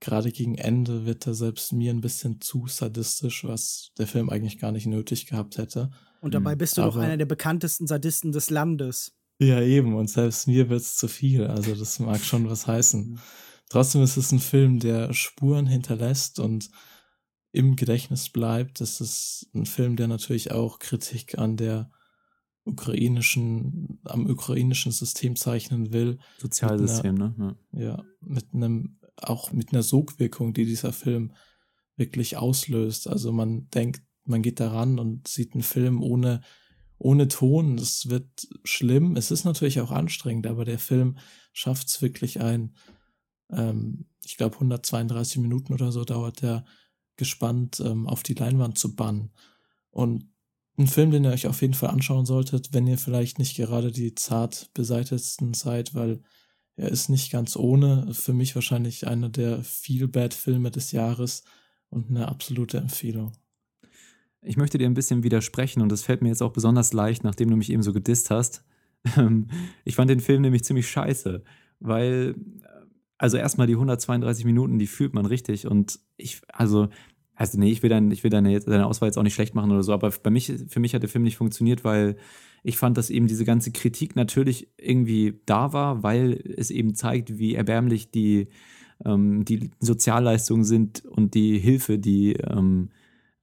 Gerade 0.00 0.30
gegen 0.30 0.56
Ende 0.56 1.06
wird 1.06 1.26
er 1.26 1.34
selbst 1.34 1.72
mir 1.72 1.92
ein 1.92 2.00
bisschen 2.00 2.40
zu 2.40 2.66
sadistisch, 2.68 3.44
was 3.44 3.90
der 3.98 4.06
Film 4.06 4.30
eigentlich 4.30 4.58
gar 4.58 4.70
nicht 4.70 4.86
nötig 4.86 5.26
gehabt 5.26 5.58
hätte. 5.58 5.90
Und 6.20 6.34
dabei 6.34 6.54
bist 6.54 6.76
du 6.76 6.82
Aber, 6.82 6.92
doch 6.92 6.98
einer 7.00 7.16
der 7.16 7.26
bekanntesten 7.26 7.86
Sadisten 7.86 8.30
des 8.30 8.50
Landes. 8.50 9.12
Ja, 9.40 9.60
eben. 9.60 9.94
Und 9.94 10.10
selbst 10.10 10.46
mir 10.46 10.68
wird 10.68 10.82
es 10.82 10.96
zu 10.96 11.08
viel. 11.08 11.46
Also 11.46 11.74
das 11.74 11.98
mag 11.98 12.22
schon 12.24 12.48
was 12.48 12.66
heißen. 12.66 13.10
Mhm. 13.10 13.18
Trotzdem 13.70 14.02
ist 14.02 14.16
es 14.16 14.32
ein 14.32 14.40
Film, 14.40 14.80
der 14.80 15.12
Spuren 15.12 15.66
hinterlässt 15.66 16.38
und 16.38 16.70
im 17.52 17.76
Gedächtnis 17.76 18.28
bleibt. 18.28 18.80
Es 18.80 19.00
ist 19.00 19.48
ein 19.54 19.66
Film, 19.66 19.96
der 19.96 20.08
natürlich 20.08 20.52
auch 20.52 20.78
Kritik 20.78 21.38
an 21.38 21.56
der 21.56 21.90
ukrainischen, 22.68 24.00
am 24.04 24.26
ukrainischen 24.26 24.92
System 24.92 25.36
zeichnen 25.36 25.92
will. 25.92 26.18
Sozialsystem, 26.38 27.16
einer, 27.16 27.34
ne? 27.36 27.56
Ja. 27.72 27.80
ja, 27.80 28.04
mit 28.20 28.54
einem, 28.54 28.98
auch 29.16 29.52
mit 29.52 29.72
einer 29.72 29.82
Sogwirkung, 29.82 30.54
die 30.54 30.64
dieser 30.64 30.92
Film 30.92 31.32
wirklich 31.96 32.36
auslöst. 32.36 33.08
Also 33.08 33.32
man 33.32 33.68
denkt, 33.70 34.02
man 34.24 34.42
geht 34.42 34.60
daran 34.60 34.98
und 34.98 35.26
sieht 35.26 35.54
einen 35.54 35.62
Film 35.62 36.02
ohne, 36.02 36.42
ohne 36.98 37.28
Ton. 37.28 37.78
Es 37.78 38.08
wird 38.08 38.48
schlimm. 38.64 39.16
Es 39.16 39.30
ist 39.30 39.44
natürlich 39.44 39.80
auch 39.80 39.90
anstrengend, 39.90 40.46
aber 40.46 40.64
der 40.64 40.78
Film 40.78 41.18
schafft 41.52 41.88
es 41.88 42.02
wirklich 42.02 42.40
ein, 42.40 42.74
ähm, 43.50 44.06
ich 44.24 44.36
glaube 44.36 44.56
132 44.56 45.38
Minuten 45.38 45.72
oder 45.72 45.90
so 45.92 46.04
dauert 46.04 46.42
der 46.42 46.64
gespannt 47.16 47.80
ähm, 47.84 48.06
auf 48.06 48.22
die 48.22 48.34
Leinwand 48.34 48.78
zu 48.78 48.94
bannen. 48.94 49.32
Und 49.90 50.30
ein 50.78 50.86
Film, 50.86 51.10
den 51.10 51.24
ihr 51.24 51.32
euch 51.32 51.46
auf 51.46 51.60
jeden 51.60 51.74
Fall 51.74 51.90
anschauen 51.90 52.26
solltet, 52.26 52.72
wenn 52.72 52.86
ihr 52.86 52.98
vielleicht 52.98 53.38
nicht 53.38 53.56
gerade 53.56 53.90
die 53.90 54.14
zart 54.14 54.70
beseitigsten 54.74 55.54
seid, 55.54 55.94
weil 55.94 56.20
er 56.76 56.88
ist 56.88 57.08
nicht 57.08 57.32
ganz 57.32 57.56
ohne. 57.56 58.14
Für 58.14 58.32
mich 58.32 58.54
wahrscheinlich 58.54 59.06
einer 59.06 59.28
der 59.28 59.62
Feel-Bad-Filme 59.64 60.70
des 60.70 60.92
Jahres 60.92 61.42
und 61.90 62.08
eine 62.08 62.28
absolute 62.28 62.78
Empfehlung. 62.78 63.32
Ich 64.42 64.56
möchte 64.56 64.78
dir 64.78 64.86
ein 64.86 64.94
bisschen 64.94 65.24
widersprechen 65.24 65.82
und 65.82 65.90
das 65.90 66.02
fällt 66.02 66.22
mir 66.22 66.28
jetzt 66.28 66.42
auch 66.42 66.52
besonders 66.52 66.92
leicht, 66.92 67.24
nachdem 67.24 67.50
du 67.50 67.56
mich 67.56 67.72
eben 67.72 67.82
so 67.82 67.92
gedisst 67.92 68.30
hast. 68.30 68.64
Ähm, 69.16 69.48
ich 69.84 69.94
fand 69.94 70.10
den 70.10 70.20
Film 70.20 70.42
nämlich 70.42 70.64
ziemlich 70.64 70.88
scheiße, 70.90 71.44
weil, 71.78 72.34
also 73.16 73.36
erstmal 73.36 73.68
die 73.68 73.74
132 73.74 74.44
Minuten, 74.44 74.78
die 74.78 74.88
fühlt 74.88 75.14
man 75.14 75.24
richtig 75.24 75.68
und 75.68 76.00
ich, 76.16 76.40
also 76.48 76.88
also 77.38 77.56
nee, 77.56 77.70
ich 77.70 77.84
will, 77.84 77.88
dein, 77.88 78.10
ich 78.10 78.24
will 78.24 78.30
deine, 78.30 78.58
deine 78.58 78.86
Auswahl 78.86 79.08
jetzt 79.08 79.16
auch 79.16 79.22
nicht 79.22 79.34
schlecht 79.34 79.54
machen 79.54 79.70
oder 79.70 79.84
so, 79.84 79.92
aber 79.92 80.10
bei 80.10 80.30
mich, 80.30 80.52
für 80.66 80.80
mich 80.80 80.92
hat 80.92 81.02
der 81.02 81.08
Film 81.08 81.22
nicht 81.22 81.36
funktioniert, 81.36 81.84
weil 81.84 82.16
ich 82.64 82.76
fand, 82.76 82.98
dass 82.98 83.10
eben 83.10 83.28
diese 83.28 83.44
ganze 83.44 83.70
Kritik 83.70 84.16
natürlich 84.16 84.68
irgendwie 84.76 85.40
da 85.46 85.72
war, 85.72 86.02
weil 86.02 86.42
es 86.56 86.70
eben 86.70 86.96
zeigt, 86.96 87.38
wie 87.38 87.54
erbärmlich 87.54 88.10
die, 88.10 88.48
ähm, 89.04 89.44
die 89.44 89.70
Sozialleistungen 89.78 90.64
sind 90.64 91.04
und 91.04 91.34
die 91.34 91.60
Hilfe, 91.60 92.00
die 92.00 92.32
ähm, 92.32 92.88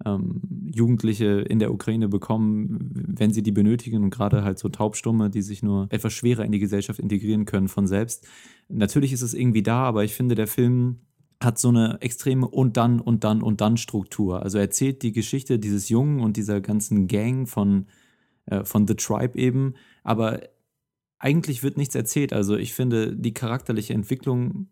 ähm, 0.06 0.42
Jugendliche 0.74 1.46
in 1.48 1.60
der 1.60 1.74
Ukraine 1.74 2.10
bekommen, 2.10 3.16
wenn 3.18 3.32
sie 3.32 3.44
die 3.44 3.54
benötigen 3.54 4.04
und 4.04 4.10
gerade 4.10 4.44
halt 4.44 4.60
so 4.60 4.68
Taubstumme, 4.68 5.30
die 5.30 5.42
sich 5.42 5.64
nur 5.64 5.88
etwas 5.90 6.12
schwerer 6.12 6.44
in 6.44 6.52
die 6.52 6.60
Gesellschaft 6.60 7.00
integrieren 7.00 7.46
können 7.46 7.70
von 7.70 7.88
selbst. 7.88 8.28
Natürlich 8.68 9.14
ist 9.14 9.22
es 9.22 9.34
irgendwie 9.34 9.64
da, 9.64 9.84
aber 9.84 10.04
ich 10.04 10.14
finde, 10.14 10.36
der 10.36 10.48
Film 10.48 10.98
hat 11.46 11.60
so 11.60 11.70
eine 11.70 12.02
extreme 12.02 12.48
und 12.48 12.78
dann 12.78 13.00
und 13.00 13.24
dann 13.24 13.42
und 13.42 13.62
dann 13.62 13.78
Struktur. 13.78 14.44
Also 14.44 14.58
er 14.58 14.66
erzählt 14.66 15.02
die 15.04 15.14
Geschichte 15.14 15.60
dieses 15.60 15.90
Jungen 15.90 16.20
und 16.20 16.38
dieser 16.38 16.62
ganzen 16.62 17.08
Gang 17.08 17.48
von, 17.48 17.86
äh, 18.48 18.64
von 18.64 18.88
The 18.88 18.96
Tribe 18.96 19.38
eben, 19.38 19.76
aber 20.04 20.42
eigentlich 21.20 21.64
wird 21.64 21.78
nichts 21.78 21.96
erzählt. 21.96 22.34
Also 22.34 22.56
ich 22.58 22.74
finde, 22.74 23.16
die 23.16 23.34
charakterliche 23.34 23.94
Entwicklung 23.94 24.68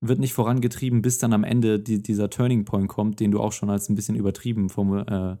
wird 0.00 0.18
nicht 0.18 0.34
vorangetrieben, 0.34 1.02
bis 1.02 1.18
dann 1.18 1.32
am 1.32 1.44
Ende 1.44 1.80
die, 1.80 2.02
dieser 2.02 2.28
Turning 2.30 2.64
Point 2.64 2.88
kommt, 2.88 3.20
den 3.20 3.30
du 3.30 3.40
auch 3.40 3.52
schon 3.52 3.70
als 3.70 3.88
ein 3.88 3.94
bisschen 3.94 4.16
übertrieben 4.16 4.68
vom, 4.68 4.98
äh, 4.98 5.36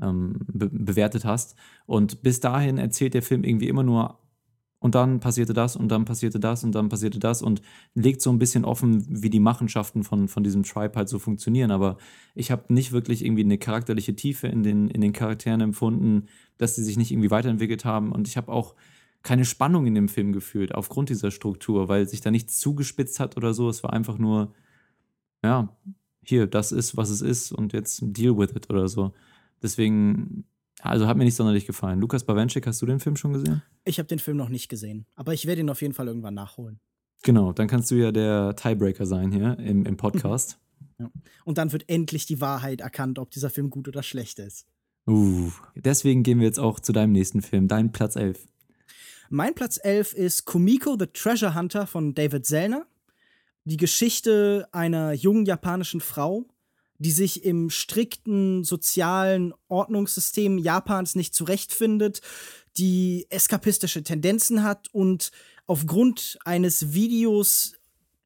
ähm, 0.00 0.40
be 0.46 0.70
bewertet 0.70 1.24
hast. 1.24 1.56
Und 1.86 2.22
bis 2.22 2.40
dahin 2.40 2.78
erzählt 2.78 3.14
der 3.14 3.22
Film 3.22 3.44
irgendwie 3.44 3.68
immer 3.68 3.82
nur 3.82 4.18
und 4.82 4.96
dann 4.96 5.20
passierte 5.20 5.52
das 5.52 5.76
und 5.76 5.88
dann 5.90 6.04
passierte 6.04 6.40
das 6.40 6.64
und 6.64 6.74
dann 6.74 6.88
passierte 6.88 7.20
das 7.20 7.40
und 7.40 7.62
legt 7.94 8.20
so 8.20 8.30
ein 8.30 8.40
bisschen 8.40 8.64
offen, 8.64 9.06
wie 9.08 9.30
die 9.30 9.38
Machenschaften 9.38 10.02
von, 10.02 10.26
von 10.26 10.42
diesem 10.42 10.64
Tribe 10.64 10.96
halt 10.96 11.08
so 11.08 11.20
funktionieren. 11.20 11.70
Aber 11.70 11.98
ich 12.34 12.50
habe 12.50 12.64
nicht 12.74 12.90
wirklich 12.90 13.24
irgendwie 13.24 13.44
eine 13.44 13.58
charakterliche 13.58 14.16
Tiefe 14.16 14.48
in 14.48 14.64
den, 14.64 14.88
in 14.88 15.00
den 15.00 15.12
Charakteren 15.12 15.60
empfunden, 15.60 16.26
dass 16.58 16.74
sie 16.74 16.82
sich 16.82 16.96
nicht 16.96 17.12
irgendwie 17.12 17.30
weiterentwickelt 17.30 17.84
haben. 17.84 18.10
Und 18.10 18.26
ich 18.26 18.36
habe 18.36 18.50
auch 18.50 18.74
keine 19.22 19.44
Spannung 19.44 19.86
in 19.86 19.94
dem 19.94 20.08
Film 20.08 20.32
gefühlt 20.32 20.74
aufgrund 20.74 21.10
dieser 21.10 21.30
Struktur, 21.30 21.88
weil 21.88 22.08
sich 22.08 22.20
da 22.20 22.32
nichts 22.32 22.58
zugespitzt 22.58 23.20
hat 23.20 23.36
oder 23.36 23.54
so. 23.54 23.68
Es 23.68 23.84
war 23.84 23.92
einfach 23.92 24.18
nur, 24.18 24.52
ja, 25.44 25.76
hier, 26.24 26.48
das 26.48 26.72
ist, 26.72 26.96
was 26.96 27.08
es 27.08 27.22
ist 27.22 27.52
und 27.52 27.72
jetzt 27.72 28.00
deal 28.02 28.36
with 28.36 28.50
it 28.56 28.68
oder 28.68 28.88
so. 28.88 29.12
Deswegen 29.62 30.44
also 30.82 31.06
hat 31.06 31.16
mir 31.16 31.24
nicht 31.24 31.36
sonderlich 31.36 31.66
gefallen. 31.66 32.00
Lukas 32.00 32.24
Bawenschik, 32.24 32.66
hast 32.66 32.82
du 32.82 32.86
den 32.86 33.00
Film 33.00 33.16
schon 33.16 33.32
gesehen? 33.32 33.62
Ich 33.84 33.98
habe 33.98 34.08
den 34.08 34.18
Film 34.18 34.36
noch 34.36 34.48
nicht 34.48 34.68
gesehen, 34.68 35.06
aber 35.14 35.32
ich 35.32 35.46
werde 35.46 35.60
ihn 35.60 35.70
auf 35.70 35.80
jeden 35.80 35.94
Fall 35.94 36.08
irgendwann 36.08 36.34
nachholen. 36.34 36.80
Genau, 37.22 37.52
dann 37.52 37.68
kannst 37.68 37.90
du 37.90 37.94
ja 37.94 38.10
der 38.10 38.56
Tiebreaker 38.56 39.06
sein 39.06 39.30
hier 39.30 39.58
im, 39.58 39.86
im 39.86 39.96
Podcast. 39.96 40.58
ja. 40.98 41.10
Und 41.44 41.58
dann 41.58 41.72
wird 41.72 41.88
endlich 41.88 42.26
die 42.26 42.40
Wahrheit 42.40 42.80
erkannt, 42.80 43.18
ob 43.18 43.30
dieser 43.30 43.48
Film 43.48 43.70
gut 43.70 43.86
oder 43.86 44.02
schlecht 44.02 44.40
ist. 44.40 44.66
Uh, 45.06 45.50
deswegen 45.74 46.22
gehen 46.22 46.38
wir 46.38 46.46
jetzt 46.46 46.60
auch 46.60 46.78
zu 46.78 46.92
deinem 46.92 47.12
nächsten 47.12 47.42
Film, 47.42 47.68
dein 47.68 47.92
Platz 47.92 48.16
11. 48.16 48.46
Mein 49.30 49.54
Platz 49.54 49.80
11 49.82 50.12
ist 50.12 50.44
Kumiko 50.44 50.96
the 50.98 51.06
Treasure 51.06 51.54
Hunter 51.54 51.86
von 51.86 52.14
David 52.14 52.44
Sellner. 52.44 52.86
Die 53.64 53.76
Geschichte 53.76 54.68
einer 54.72 55.12
jungen 55.12 55.46
japanischen 55.46 56.00
Frau, 56.00 56.44
die 57.02 57.10
sich 57.10 57.44
im 57.44 57.68
strikten 57.68 58.64
sozialen 58.64 59.52
Ordnungssystem 59.68 60.58
Japans 60.58 61.14
nicht 61.14 61.34
zurechtfindet, 61.34 62.20
die 62.76 63.26
eskapistische 63.28 64.02
Tendenzen 64.02 64.62
hat 64.62 64.88
und 64.92 65.30
aufgrund 65.66 66.38
eines 66.44 66.94
Videos 66.94 67.74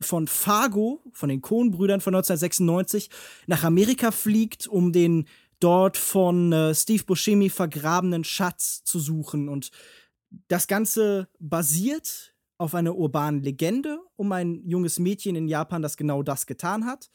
von 0.00 0.28
Fargo, 0.28 1.02
von 1.12 1.28
den 1.28 1.40
Coen-Brüdern 1.40 2.00
von 2.00 2.14
1996, 2.14 3.10
nach 3.46 3.64
Amerika 3.64 4.10
fliegt, 4.10 4.66
um 4.68 4.92
den 4.92 5.26
dort 5.58 5.96
von 5.96 6.52
äh, 6.52 6.74
Steve 6.74 7.04
Buscemi 7.04 7.48
vergrabenen 7.48 8.24
Schatz 8.24 8.84
zu 8.84 9.00
suchen. 9.00 9.48
Und 9.48 9.70
das 10.48 10.66
Ganze 10.66 11.28
basiert 11.38 12.34
auf 12.58 12.74
einer 12.74 12.94
urbanen 12.94 13.42
Legende 13.42 14.00
um 14.16 14.32
ein 14.32 14.62
junges 14.66 14.98
Mädchen 14.98 15.36
in 15.36 15.48
Japan, 15.48 15.82
das 15.82 15.96
genau 15.96 16.22
das 16.22 16.46
getan 16.46 16.86
hat. 16.86 17.10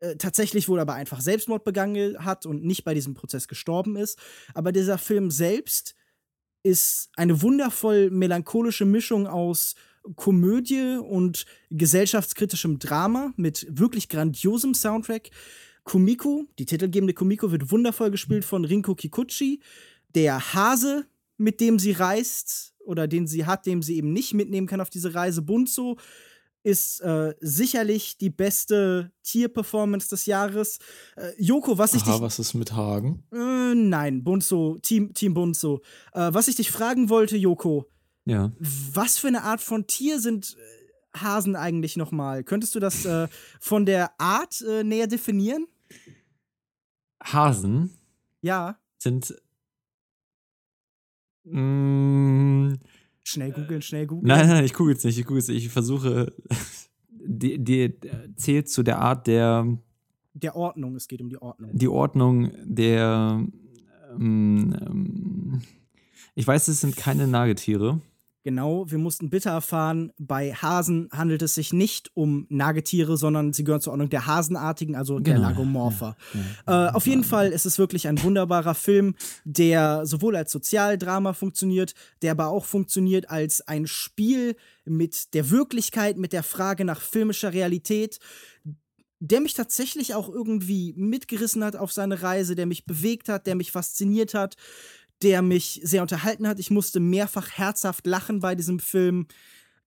Äh, 0.00 0.16
tatsächlich 0.16 0.68
wohl 0.68 0.80
aber 0.80 0.94
einfach 0.94 1.20
Selbstmord 1.20 1.62
begangen 1.62 2.24
hat 2.24 2.46
und 2.46 2.64
nicht 2.64 2.84
bei 2.84 2.94
diesem 2.94 3.14
Prozess 3.14 3.48
gestorben 3.48 3.96
ist. 3.96 4.18
Aber 4.54 4.72
dieser 4.72 4.96
Film 4.96 5.30
selbst 5.30 5.94
ist 6.62 7.10
eine 7.16 7.42
wundervoll 7.42 8.10
melancholische 8.10 8.86
Mischung 8.86 9.26
aus 9.26 9.74
Komödie 10.16 10.96
und 10.96 11.44
gesellschaftskritischem 11.70 12.78
Drama 12.78 13.34
mit 13.36 13.66
wirklich 13.68 14.08
grandiosem 14.08 14.72
Soundtrack. 14.72 15.30
Kumiko, 15.84 16.46
die 16.58 16.64
titelgebende 16.64 17.12
Kumiko, 17.12 17.52
wird 17.52 17.70
wundervoll 17.70 18.10
gespielt 18.10 18.46
von 18.46 18.64
Rinko 18.64 18.94
Kikuchi. 18.94 19.60
Der 20.14 20.54
Hase, 20.54 21.06
mit 21.36 21.60
dem 21.60 21.78
sie 21.78 21.92
reist 21.92 22.74
oder 22.78 23.06
den 23.06 23.26
sie 23.26 23.44
hat, 23.44 23.66
dem 23.66 23.82
sie 23.82 23.96
eben 23.96 24.14
nicht 24.14 24.32
mitnehmen 24.32 24.66
kann 24.66 24.80
auf 24.80 24.90
diese 24.90 25.14
Reise, 25.14 25.42
Bunzo, 25.42 25.98
ist 26.62 27.00
äh, 27.00 27.34
sicherlich 27.40 28.18
die 28.18 28.30
beste 28.30 29.12
Tierperformance 29.22 30.08
des 30.08 30.26
Jahres. 30.26 30.78
Äh, 31.16 31.32
Joko, 31.38 31.78
was 31.78 31.94
ich 31.94 32.02
Aha, 32.02 32.12
dich. 32.12 32.20
was 32.20 32.38
ist 32.38 32.54
mit 32.54 32.72
Hagen? 32.72 33.24
Äh, 33.32 33.74
nein, 33.74 34.22
Bunzo, 34.22 34.78
Team, 34.82 35.14
Team 35.14 35.34
Bunzo. 35.34 35.80
Äh, 36.12 36.32
was 36.32 36.48
ich 36.48 36.56
dich 36.56 36.70
fragen 36.70 37.08
wollte, 37.08 37.36
Joko. 37.36 37.86
Ja. 38.26 38.52
Was 38.58 39.18
für 39.18 39.28
eine 39.28 39.42
Art 39.42 39.60
von 39.60 39.86
Tier 39.86 40.20
sind 40.20 40.56
äh, 40.58 41.18
Hasen 41.18 41.56
eigentlich 41.56 41.96
nochmal? 41.96 42.44
Könntest 42.44 42.74
du 42.74 42.80
das 42.80 43.04
äh, 43.04 43.28
von 43.58 43.86
der 43.86 44.12
Art 44.20 44.62
näher 44.84 45.06
definieren? 45.06 45.66
Hasen? 47.22 47.90
Ja. 48.42 48.78
Sind. 48.98 49.34
Mh, 51.44 51.60
mm, 51.60 52.80
Schnell 53.22 53.52
googeln, 53.52 53.82
schnell 53.82 54.06
googeln. 54.06 54.26
Nein, 54.26 54.48
nein, 54.48 54.64
ich 54.64 54.74
google 54.74 54.94
es 54.94 55.04
nicht, 55.04 55.18
ich 55.18 55.24
google 55.24 55.40
es 55.40 55.48
nicht. 55.48 55.64
Ich 55.64 55.70
versuche, 55.70 56.32
die, 57.10 57.62
die 57.62 57.94
zählt 58.36 58.68
zu 58.68 58.82
der 58.82 58.98
Art 58.98 59.26
der. 59.26 59.78
Der 60.34 60.56
Ordnung, 60.56 60.96
es 60.96 61.08
geht 61.08 61.20
um 61.20 61.28
die 61.28 61.40
Ordnung. 61.40 61.70
Die 61.72 61.88
Ordnung 61.88 62.52
der. 62.64 63.44
Ähm, 64.12 64.76
ähm 64.86 65.62
ich 66.34 66.46
weiß, 66.46 66.68
es 66.68 66.80
sind 66.80 66.96
keine 66.96 67.26
Nagetiere. 67.26 68.00
Genau, 68.42 68.90
wir 68.90 68.96
mussten 68.96 69.28
bitte 69.28 69.50
erfahren, 69.50 70.12
bei 70.16 70.54
Hasen 70.54 71.10
handelt 71.12 71.42
es 71.42 71.54
sich 71.54 71.74
nicht 71.74 72.10
um 72.14 72.46
Nagetiere, 72.48 73.18
sondern 73.18 73.52
sie 73.52 73.64
gehören 73.64 73.82
zur 73.82 73.92
Ordnung 73.92 74.08
der 74.08 74.26
Hasenartigen, 74.26 74.96
also 74.96 75.16
genau. 75.16 75.24
der 75.24 75.38
Lagomorpha. 75.38 76.16
Ja, 76.32 76.40
ja, 76.66 76.88
äh, 76.88 76.92
auf 76.92 77.06
jeden 77.06 77.22
Fall 77.22 77.48
ist 77.50 77.66
es 77.66 77.78
wirklich 77.78 78.08
ein 78.08 78.22
wunderbarer 78.22 78.74
Film, 78.74 79.14
der 79.44 80.06
sowohl 80.06 80.36
als 80.36 80.52
Sozialdrama 80.52 81.34
funktioniert, 81.34 81.94
der 82.22 82.30
aber 82.30 82.48
auch 82.48 82.64
funktioniert 82.64 83.28
als 83.28 83.60
ein 83.68 83.86
Spiel 83.86 84.56
mit 84.86 85.34
der 85.34 85.50
Wirklichkeit, 85.50 86.16
mit 86.16 86.32
der 86.32 86.42
Frage 86.42 86.86
nach 86.86 87.02
filmischer 87.02 87.52
Realität, 87.52 88.20
der 89.20 89.42
mich 89.42 89.52
tatsächlich 89.52 90.14
auch 90.14 90.30
irgendwie 90.30 90.94
mitgerissen 90.96 91.62
hat 91.62 91.76
auf 91.76 91.92
seine 91.92 92.22
Reise, 92.22 92.54
der 92.54 92.64
mich 92.64 92.86
bewegt 92.86 93.28
hat, 93.28 93.46
der 93.46 93.54
mich 93.54 93.70
fasziniert 93.70 94.32
hat 94.32 94.56
der 95.22 95.42
mich 95.42 95.80
sehr 95.82 96.02
unterhalten 96.02 96.46
hat. 96.46 96.58
Ich 96.58 96.70
musste 96.70 97.00
mehrfach 97.00 97.50
herzhaft 97.52 98.06
lachen 98.06 98.40
bei 98.40 98.54
diesem 98.54 98.78
Film. 98.78 99.26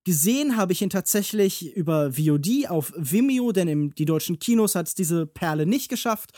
Gesehen 0.03 0.57
habe 0.57 0.73
ich 0.73 0.81
ihn 0.81 0.89
tatsächlich 0.89 1.75
über 1.75 2.11
VOD 2.11 2.69
auf 2.69 2.93
Vimeo, 2.97 3.51
denn 3.51 3.67
in 3.67 3.89
die 3.91 4.05
deutschen 4.05 4.37
Kinos 4.37 4.75
hat 4.75 4.87
es 4.87 4.95
diese 4.95 5.25
Perle 5.25 5.65
nicht 5.65 5.89
geschafft. 5.89 6.31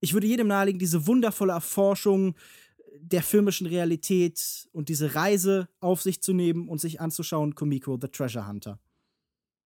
Ich 0.00 0.14
würde 0.14 0.28
jedem 0.28 0.46
nahelegen, 0.46 0.78
diese 0.78 1.06
wundervolle 1.06 1.52
Erforschung 1.52 2.34
der 3.00 3.22
filmischen 3.22 3.66
Realität 3.66 4.68
und 4.72 4.88
diese 4.88 5.14
Reise 5.14 5.68
auf 5.80 6.02
sich 6.02 6.22
zu 6.22 6.32
nehmen 6.32 6.68
und 6.68 6.80
sich 6.80 7.00
anzuschauen, 7.00 7.54
Kumiko, 7.54 7.98
The 8.00 8.08
Treasure 8.08 8.46
Hunter. 8.46 8.78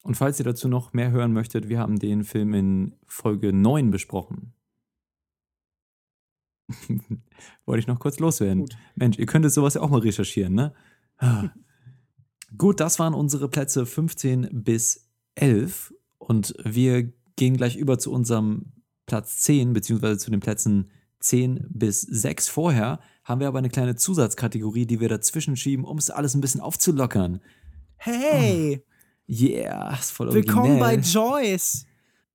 Und 0.03 0.15
falls 0.15 0.39
ihr 0.39 0.45
dazu 0.45 0.67
noch 0.67 0.93
mehr 0.93 1.11
hören 1.11 1.34
möchtet, 1.34 1.69
wir 1.69 1.80
haben 1.80 1.97
den 1.97 2.24
Film 2.24 2.53
in 2.53 2.95
Folge 3.05 3.53
9 3.53 3.89
besprochen. 3.89 4.53
Wollte 7.66 7.80
ich 7.80 7.88
noch 7.88 7.99
kurz 7.99 8.20
loswerden. 8.20 8.61
Gut. 8.61 8.78
Mensch, 8.95 9.18
ihr 9.18 9.26
könntet 9.26 9.51
sowas 9.51 9.74
ja 9.74 9.82
auch 9.82 9.89
mal 9.89 9.99
recherchieren, 9.99 10.53
ne? 10.53 10.74
Ah. 11.18 11.49
Gut, 12.57 12.80
das 12.80 12.99
waren 12.99 13.14
unsere 13.14 13.49
Plätze 13.49 13.86
15 13.86 14.49
bis 14.51 15.09
11 15.36 15.93
und 16.20 16.53
wir 16.64 17.11
gehen 17.36 17.57
gleich 17.57 17.76
über 17.76 17.97
zu 17.97 18.11
unserem 18.11 18.74
Platz 19.05 19.41
10, 19.41 19.74
beziehungsweise 19.74 20.18
zu 20.18 20.32
den 20.32 20.39
Plätzen 20.39 20.91
10 21.20 21.66
bis 21.70 22.01
6. 22.01 22.49
Vorher 22.49 22.99
haben 23.24 23.39
wir 23.39 23.47
aber 23.47 23.59
eine 23.59 23.70
kleine 23.70 23.95
Zusatzkategorie, 23.95 24.86
die 24.86 24.99
wir 24.99 25.09
dazwischen 25.09 25.55
schieben, 25.55 25.86
um 25.86 25.97
es 25.97 26.09
alles 26.09 26.36
ein 26.36 26.41
bisschen 26.41 26.61
aufzulockern. 26.61 27.41
Hey! 27.97 28.84
Oh. 28.84 28.93
Yeah, 29.28 29.93
ist 29.97 30.11
voll 30.11 30.34
Willkommen 30.34 30.80
bei 30.80 30.95
Joyce! 30.95 31.86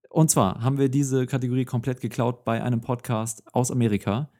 Und 0.08 0.30
zwar 0.30 0.62
haben 0.62 0.78
wir 0.78 0.88
diese 0.88 1.26
Kategorie 1.26 1.64
komplett 1.64 2.00
geklaut 2.00 2.44
bei 2.44 2.62
einem 2.62 2.80
Podcast 2.80 3.42
aus 3.52 3.70
Amerika. 3.70 4.30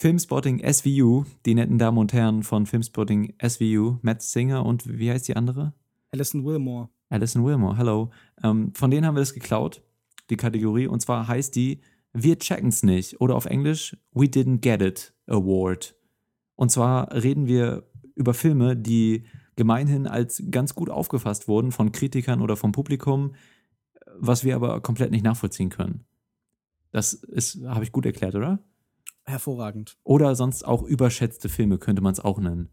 Filmspotting 0.00 0.62
SVU, 0.64 1.24
die 1.44 1.54
netten 1.54 1.78
Damen 1.78 1.98
und 1.98 2.12
Herren 2.12 2.42
von 2.42 2.66
Filmspotting 2.66 3.34
SVU, 3.44 3.98
Matt 4.02 4.22
Singer 4.22 4.64
und 4.64 4.98
wie 4.98 5.10
heißt 5.10 5.26
die 5.26 5.34
andere? 5.34 5.72
Alison 6.12 6.44
Wilmore. 6.44 6.88
Alison 7.08 7.44
Wilmore, 7.44 7.76
hello. 7.76 8.10
Ähm, 8.42 8.72
von 8.74 8.90
denen 8.90 9.06
haben 9.06 9.16
wir 9.16 9.20
das 9.20 9.34
geklaut, 9.34 9.82
die 10.30 10.36
Kategorie. 10.36 10.86
Und 10.86 11.00
zwar 11.00 11.26
heißt 11.26 11.56
die 11.56 11.80
Wir 12.12 12.38
checken's 12.38 12.82
nicht 12.82 13.20
oder 13.20 13.34
auf 13.34 13.46
Englisch 13.46 13.96
We 14.12 14.26
Didn't 14.26 14.58
Get 14.58 14.82
It 14.82 15.14
Award. 15.26 15.96
Und 16.54 16.70
zwar 16.70 17.12
reden 17.12 17.46
wir 17.46 17.84
über 18.14 18.34
Filme, 18.34 18.76
die 18.76 19.24
gemeinhin 19.56 20.06
als 20.06 20.42
ganz 20.50 20.74
gut 20.74 20.90
aufgefasst 20.90 21.48
wurden 21.48 21.72
von 21.72 21.92
Kritikern 21.92 22.40
oder 22.40 22.56
vom 22.56 22.72
Publikum, 22.72 23.32
was 24.20 24.44
wir 24.44 24.56
aber 24.56 24.80
komplett 24.80 25.10
nicht 25.10 25.24
nachvollziehen 25.24 25.70
können. 25.70 26.04
Das 26.90 27.12
ist, 27.12 27.62
habe 27.64 27.84
ich 27.84 27.92
gut 27.92 28.06
erklärt, 28.06 28.34
oder? 28.34 28.58
Hervorragend. 29.24 29.98
Oder 30.04 30.34
sonst 30.34 30.64
auch 30.64 30.82
überschätzte 30.82 31.48
Filme 31.48 31.78
könnte 31.78 32.02
man 32.02 32.12
es 32.12 32.20
auch 32.20 32.38
nennen. 32.38 32.70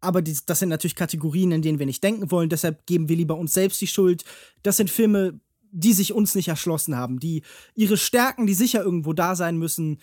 Aber 0.00 0.22
das 0.22 0.58
sind 0.58 0.68
natürlich 0.68 0.96
Kategorien, 0.96 1.52
in 1.52 1.62
denen 1.62 1.78
wir 1.78 1.86
nicht 1.86 2.04
denken 2.04 2.30
wollen. 2.30 2.48
Deshalb 2.48 2.86
geben 2.86 3.08
wir 3.08 3.16
lieber 3.16 3.36
uns 3.36 3.54
selbst 3.54 3.80
die 3.80 3.86
Schuld. 3.86 4.24
Das 4.62 4.76
sind 4.76 4.90
Filme, 4.90 5.40
die 5.70 5.92
sich 5.92 6.12
uns 6.12 6.34
nicht 6.34 6.48
erschlossen 6.48 6.96
haben, 6.96 7.18
die 7.18 7.42
ihre 7.74 7.96
Stärken, 7.96 8.46
die 8.46 8.54
sicher 8.54 8.82
irgendwo 8.82 9.12
da 9.12 9.34
sein 9.34 9.58
müssen, 9.58 10.00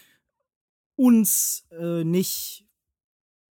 uns 0.95 1.67
äh, 1.79 2.03
nicht. 2.03 2.65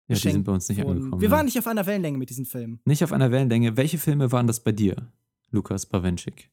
Ja, 0.08 0.16
die 0.16 0.30
sind 0.32 0.44
bei 0.44 0.52
uns 0.52 0.68
nicht 0.68 0.80
angekommen. 0.80 1.20
Wir 1.20 1.28
ja. 1.28 1.36
waren 1.36 1.46
nicht 1.46 1.58
auf 1.58 1.66
einer 1.66 1.86
Wellenlänge 1.86 2.18
mit 2.18 2.30
diesen 2.30 2.44
Filmen. 2.44 2.80
Nicht 2.84 3.02
auf 3.04 3.12
einer 3.12 3.30
Wellenlänge. 3.30 3.76
Welche 3.76 3.98
Filme 3.98 4.30
waren 4.32 4.46
das 4.46 4.60
bei 4.60 4.72
dir, 4.72 5.12
Lukas 5.50 5.86
Bawenschik? 5.86 6.50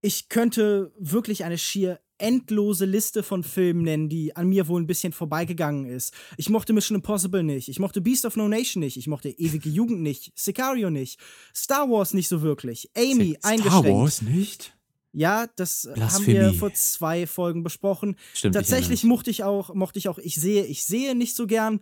Ich 0.00 0.28
könnte 0.28 0.92
wirklich 0.98 1.44
eine 1.44 1.58
schier 1.58 2.00
endlose 2.18 2.84
Liste 2.84 3.22
von 3.22 3.44
Filmen 3.44 3.82
nennen, 3.82 4.08
die 4.08 4.34
an 4.34 4.48
mir 4.48 4.66
wohl 4.68 4.82
ein 4.82 4.86
bisschen 4.86 5.12
vorbeigegangen 5.12 5.86
ist. 5.86 6.12
Ich 6.36 6.48
mochte 6.48 6.72
Mission 6.72 6.96
Impossible 6.96 7.44
nicht, 7.44 7.68
ich 7.68 7.78
mochte 7.78 8.00
Beast 8.00 8.24
of 8.24 8.36
No 8.36 8.48
Nation 8.48 8.80
nicht, 8.80 8.96
ich 8.96 9.06
mochte 9.06 9.28
Ewige 9.28 9.68
Jugend 9.68 10.00
nicht, 10.02 10.32
Sicario 10.34 10.90
nicht, 10.90 11.20
Star 11.54 11.88
Wars 11.88 12.14
nicht 12.14 12.28
so 12.28 12.42
wirklich, 12.42 12.90
Amy 12.96 13.36
Star 13.38 13.50
eingeschränkt. 13.52 13.86
Star 13.86 13.94
Wars 13.94 14.22
nicht? 14.22 14.74
Ja, 15.12 15.46
das 15.56 15.88
Blasphemie. 15.94 16.38
haben 16.38 16.52
wir 16.52 16.58
vor 16.58 16.74
zwei 16.74 17.26
Folgen 17.26 17.62
besprochen. 17.62 18.16
Stimmt, 18.34 18.54
Tatsächlich 18.54 19.04
mochte 19.04 19.30
ich 19.30 19.42
auch, 19.42 19.74
mochte 19.74 19.98
ich 19.98 20.08
auch, 20.08 20.18
ich 20.18 20.34
sehe, 20.34 20.64
ich 20.64 20.84
sehe 20.84 21.14
nicht 21.14 21.34
so 21.34 21.46
gern. 21.46 21.80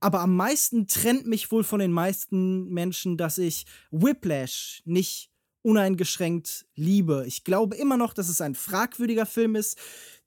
Aber 0.00 0.20
am 0.20 0.34
meisten 0.34 0.86
trennt 0.86 1.26
mich 1.26 1.52
wohl 1.52 1.64
von 1.64 1.80
den 1.80 1.92
meisten 1.92 2.68
Menschen, 2.70 3.16
dass 3.16 3.38
ich 3.38 3.66
Whiplash 3.90 4.82
nicht 4.84 5.31
uneingeschränkt 5.62 6.66
liebe. 6.74 7.24
Ich 7.26 7.44
glaube 7.44 7.76
immer 7.76 7.96
noch, 7.96 8.14
dass 8.14 8.28
es 8.28 8.40
ein 8.40 8.54
fragwürdiger 8.54 9.26
Film 9.26 9.56
ist, 9.56 9.78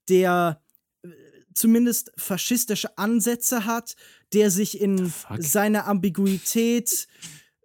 der 0.10 0.62
äh, 1.04 1.10
zumindest 1.54 2.12
faschistische 2.18 2.98
Ansätze 2.98 3.66
hat, 3.66 3.96
der 4.34 4.52
sich 4.52 4.80
in 4.82 5.12
seiner 5.40 5.88
Ambiguität 5.88 7.08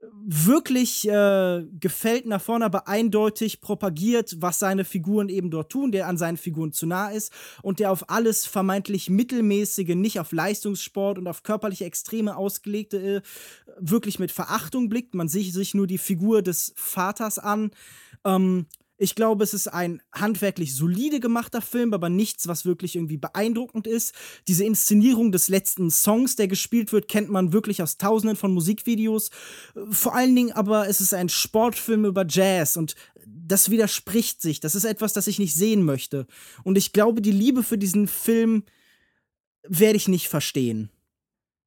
wirklich 0.03 1.07
äh, 1.09 1.64
gefällt 1.78 2.26
nach 2.26 2.40
vorne, 2.40 2.64
aber 2.64 2.88
eindeutig 2.88 3.61
propagiert, 3.61 4.36
was 4.38 4.59
seine 4.59 4.84
Figuren 4.84 5.28
eben 5.28 5.51
dort 5.51 5.70
tun, 5.70 5.92
der 5.92 6.09
an 6.09 6.16
seinen 6.16 6.36
Figuren 6.36 6.72
zu 6.72 6.86
nah 6.86 7.11
ist 7.11 7.32
und 7.62 7.80
der 7.80 7.90
auf 7.90 8.09
alles 8.09 8.46
vermeintlich 8.46 9.11
mittelmäßige, 9.11 9.94
nicht 9.94 10.18
auf 10.18 10.32
Leistungssport 10.32 11.18
und 11.18 11.26
auf 11.26 11.42
körperliche 11.42 11.84
Extreme 11.84 12.36
ausgelegte, 12.36 13.16
äh, 13.16 13.22
wirklich 13.78 14.18
mit 14.18 14.32
Verachtung 14.32 14.88
blickt. 14.88 15.14
Man 15.14 15.28
sieht 15.28 15.53
sich 15.53 15.74
nur 15.74 15.86
die 15.86 15.98
Figur 15.98 16.42
des 16.42 16.72
Vaters 16.76 17.38
an. 17.38 17.70
Ähm, 18.24 18.66
Ich 19.03 19.14
glaube, 19.14 19.44
es 19.44 19.55
ist 19.55 19.66
ein 19.66 20.03
handwerklich 20.12 20.76
solide 20.76 21.20
gemachter 21.20 21.62
Film, 21.62 21.94
aber 21.94 22.11
nichts, 22.11 22.48
was 22.48 22.66
wirklich 22.66 22.96
irgendwie 22.96 23.16
beeindruckend 23.16 23.86
ist. 23.86 24.14
Diese 24.46 24.64
Inszenierung 24.64 25.32
des 25.32 25.48
letzten 25.48 25.90
Songs, 25.90 26.36
der 26.36 26.48
gespielt 26.48 26.92
wird, 26.92 27.09
kennt 27.09 27.30
man 27.30 27.55
wirklich 27.55 27.82
aus 27.82 27.96
tausenden 27.96 28.36
von 28.36 28.53
Musikvideos. 28.53 29.30
Vor 29.90 30.14
allen 30.14 30.36
Dingen 30.36 30.53
aber 30.53 30.86
es 30.86 31.01
ist 31.01 31.14
ein 31.14 31.30
Sportfilm 31.30 32.05
über 32.05 32.26
Jazz 32.28 32.76
und 32.76 32.94
das 33.24 33.70
widerspricht 33.70 34.42
sich. 34.42 34.61
Das 34.61 34.74
ist 34.74 34.84
etwas, 34.84 35.14
das 35.14 35.28
ich 35.28 35.38
nicht 35.38 35.55
sehen 35.55 35.82
möchte. 35.82 36.26
Und 36.62 36.76
ich 36.76 36.92
glaube, 36.92 37.22
die 37.22 37.32
Liebe 37.32 37.62
für 37.62 37.78
diesen 37.78 38.07
Film 38.07 38.64
werde 39.66 39.96
ich 39.96 40.09
nicht 40.09 40.28
verstehen. 40.28 40.90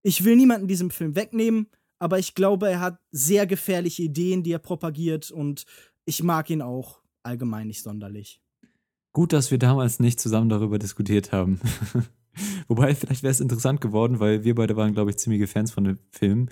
Ich 0.03 0.23
will 0.23 0.36
niemanden 0.36 0.67
diesem 0.67 0.91
Film 0.91 1.15
wegnehmen, 1.15 1.65
aber 1.97 2.19
ich 2.19 2.36
glaube, 2.36 2.69
er 2.69 2.79
hat 2.79 2.99
sehr 3.09 3.47
gefährliche 3.47 4.03
Ideen, 4.03 4.43
die 4.43 4.51
er 4.51 4.59
propagiert 4.59 5.31
und 5.31 5.65
ich 6.05 6.21
mag 6.21 6.51
ihn 6.51 6.61
auch 6.61 7.03
allgemein 7.24 7.67
nicht 7.67 7.84
sonderlich. 7.84 8.41
Gut, 9.13 9.32
dass 9.34 9.51
wir 9.51 9.59
damals 9.59 9.99
nicht 9.99 10.19
zusammen 10.19 10.49
darüber 10.49 10.80
diskutiert 10.80 11.32
haben. 11.32 11.59
Wobei, 12.67 12.95
vielleicht 12.95 13.21
wäre 13.21 13.32
es 13.32 13.39
interessant 13.39 13.80
geworden, 13.80 14.19
weil 14.19 14.43
wir 14.43 14.55
beide 14.55 14.76
waren, 14.76 14.93
glaube 14.93 15.11
ich, 15.11 15.17
ziemliche 15.17 15.47
Fans 15.47 15.71
von 15.71 15.84
dem 15.84 15.99
Film. 16.09 16.49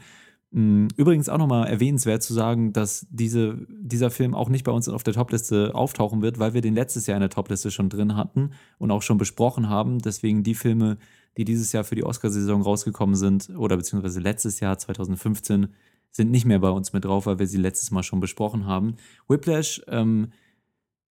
Mm, 0.52 0.88
übrigens 0.98 1.30
auch 1.30 1.38
nochmal 1.38 1.68
erwähnenswert 1.68 2.22
zu 2.22 2.34
sagen, 2.34 2.74
dass 2.74 3.08
diese, 3.10 3.66
dieser 3.70 4.12
Film 4.12 4.36
auch 4.36 4.50
nicht 4.50 4.66
bei 4.66 4.72
uns 4.72 4.90
auf 4.90 5.04
der 5.04 5.14
Topliste 5.14 5.74
auftauchen 5.74 6.22
wird, 6.22 6.40
weil 6.40 6.54
wir 6.54 6.62
den 6.62 6.76
letztes 6.76 7.08
Jahr 7.08 7.18
in 7.18 7.22
der 7.22 7.30
Topliste 7.30 7.72
schon 7.72 7.90
drin 7.90 8.16
hatten 8.16 8.52
und 8.78 8.92
auch 8.92 9.02
schon 9.02 9.18
besprochen 9.18 9.70
haben. 9.70 10.00
Deswegen 10.00 10.44
die 10.44 10.56
Filme, 10.56 10.98
die 11.38 11.46
dieses 11.46 11.72
Jahr 11.72 11.84
für 11.86 11.96
die 11.96 12.04
Oscarsaison 12.04 12.62
rausgekommen 12.62 13.16
sind, 13.16 13.50
oder 13.56 13.78
beziehungsweise 13.78 14.20
letztes 14.20 14.60
Jahr 14.60 14.78
2015, 14.78 15.70
sind 16.12 16.30
nicht 16.30 16.46
mehr 16.46 16.60
bei 16.60 16.70
uns 16.70 16.92
mit 16.92 17.06
drauf, 17.06 17.26
weil 17.26 17.40
wir 17.40 17.48
sie 17.48 17.58
letztes 17.58 17.90
Mal 17.90 18.04
schon 18.04 18.20
besprochen 18.20 18.66
haben. 18.66 18.98
Whiplash 19.30 19.82
ähm, 19.88 20.34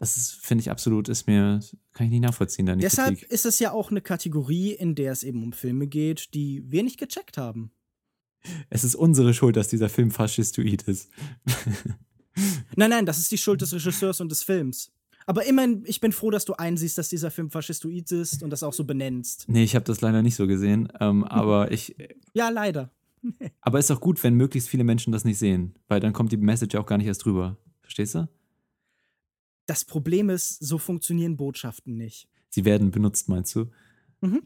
das 0.01 0.30
finde 0.30 0.62
ich 0.62 0.70
absolut, 0.70 1.09
ist 1.11 1.26
mir, 1.26 1.61
kann 1.92 2.07
ich 2.07 2.11
nicht 2.11 2.22
nachvollziehen. 2.22 2.64
Deine 2.64 2.80
Deshalb 2.80 3.18
Kritik. 3.18 3.30
ist 3.30 3.44
es 3.44 3.59
ja 3.59 3.70
auch 3.70 3.90
eine 3.90 4.01
Kategorie, 4.01 4.72
in 4.72 4.94
der 4.94 5.12
es 5.12 5.22
eben 5.22 5.42
um 5.42 5.53
Filme 5.53 5.86
geht, 5.86 6.32
die 6.34 6.64
wir 6.66 6.82
nicht 6.82 6.98
gecheckt 6.98 7.36
haben. 7.36 7.70
Es 8.70 8.82
ist 8.82 8.94
unsere 8.94 9.34
Schuld, 9.34 9.57
dass 9.57 9.68
dieser 9.68 9.90
Film 9.90 10.11
faschistoid 10.11 10.82
ist. 10.84 11.11
nein, 12.76 12.88
nein, 12.88 13.05
das 13.05 13.18
ist 13.18 13.30
die 13.30 13.36
Schuld 13.36 13.61
des 13.61 13.74
Regisseurs 13.74 14.22
und 14.22 14.30
des 14.30 14.42
Films. 14.42 14.90
Aber 15.26 15.44
immerhin, 15.44 15.84
ich 15.84 16.01
bin 16.01 16.12
froh, 16.12 16.30
dass 16.30 16.46
du 16.46 16.55
einsiehst, 16.55 16.96
dass 16.96 17.11
dieser 17.11 17.30
Film 17.30 17.51
faschistoid 17.51 18.11
ist 18.11 18.42
und 18.42 18.48
das 18.48 18.62
auch 18.62 18.72
so 18.72 18.84
benennst. 18.84 19.44
Nee, 19.48 19.64
ich 19.64 19.74
habe 19.74 19.84
das 19.84 20.01
leider 20.01 20.22
nicht 20.22 20.34
so 20.34 20.46
gesehen. 20.46 20.90
Ähm, 20.98 21.24
aber 21.24 21.70
ich. 21.70 21.94
Ja, 22.32 22.48
leider. 22.48 22.90
aber 23.61 23.78
ist 23.78 23.90
auch 23.90 24.01
gut, 24.01 24.24
wenn 24.24 24.34
möglichst 24.34 24.70
viele 24.70 24.82
Menschen 24.82 25.12
das 25.12 25.24
nicht 25.24 25.38
sehen, 25.38 25.74
weil 25.88 26.01
dann 26.01 26.14
kommt 26.14 26.32
die 26.32 26.38
Message 26.38 26.74
auch 26.76 26.86
gar 26.86 26.96
nicht 26.96 27.07
erst 27.07 27.26
drüber. 27.26 27.59
Verstehst 27.82 28.14
du? 28.14 28.28
Das 29.70 29.84
Problem 29.84 30.30
ist, 30.30 30.58
so 30.58 30.78
funktionieren 30.78 31.36
Botschaften 31.36 31.96
nicht. 31.96 32.28
Sie 32.48 32.64
werden 32.64 32.90
benutzt, 32.90 33.28
meinst 33.28 33.54
du? 33.54 33.66
Mhm. 34.20 34.42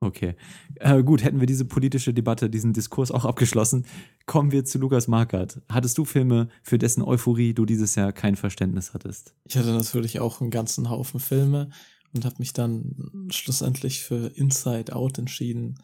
Okay. 0.00 0.36
Äh, 0.76 1.02
gut, 1.02 1.22
hätten 1.22 1.40
wir 1.40 1.46
diese 1.46 1.66
politische 1.66 2.14
Debatte, 2.14 2.48
diesen 2.48 2.72
Diskurs 2.72 3.10
auch 3.10 3.26
abgeschlossen. 3.26 3.84
Kommen 4.24 4.50
wir 4.50 4.64
zu 4.64 4.78
Lukas 4.78 5.06
Markert. 5.06 5.60
Hattest 5.68 5.98
du 5.98 6.06
Filme, 6.06 6.48
für 6.62 6.78
dessen 6.78 7.02
Euphorie 7.02 7.52
du 7.52 7.66
dieses 7.66 7.94
Jahr 7.94 8.10
kein 8.14 8.36
Verständnis 8.36 8.94
hattest? 8.94 9.34
Ich 9.44 9.58
hatte 9.58 9.68
natürlich 9.72 10.18
auch 10.18 10.40
einen 10.40 10.50
ganzen 10.50 10.88
Haufen 10.88 11.20
Filme 11.20 11.68
und 12.14 12.24
habe 12.24 12.36
mich 12.38 12.54
dann 12.54 13.28
schlussendlich 13.30 14.00
für 14.00 14.28
Inside 14.28 14.96
Out 14.96 15.18
entschieden, 15.18 15.74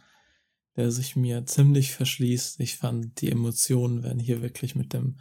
der 0.75 0.91
sich 0.91 1.17
mir 1.17 1.45
ziemlich 1.45 1.93
verschließt. 1.93 2.61
Ich 2.61 2.79
fand, 2.79 3.21
die 3.21 3.31
Emotionen 3.31 4.03
werden 4.03 4.21
hier 4.21 4.41
wirklich 4.41 4.75
mit 4.75 4.95
dem 4.95 5.19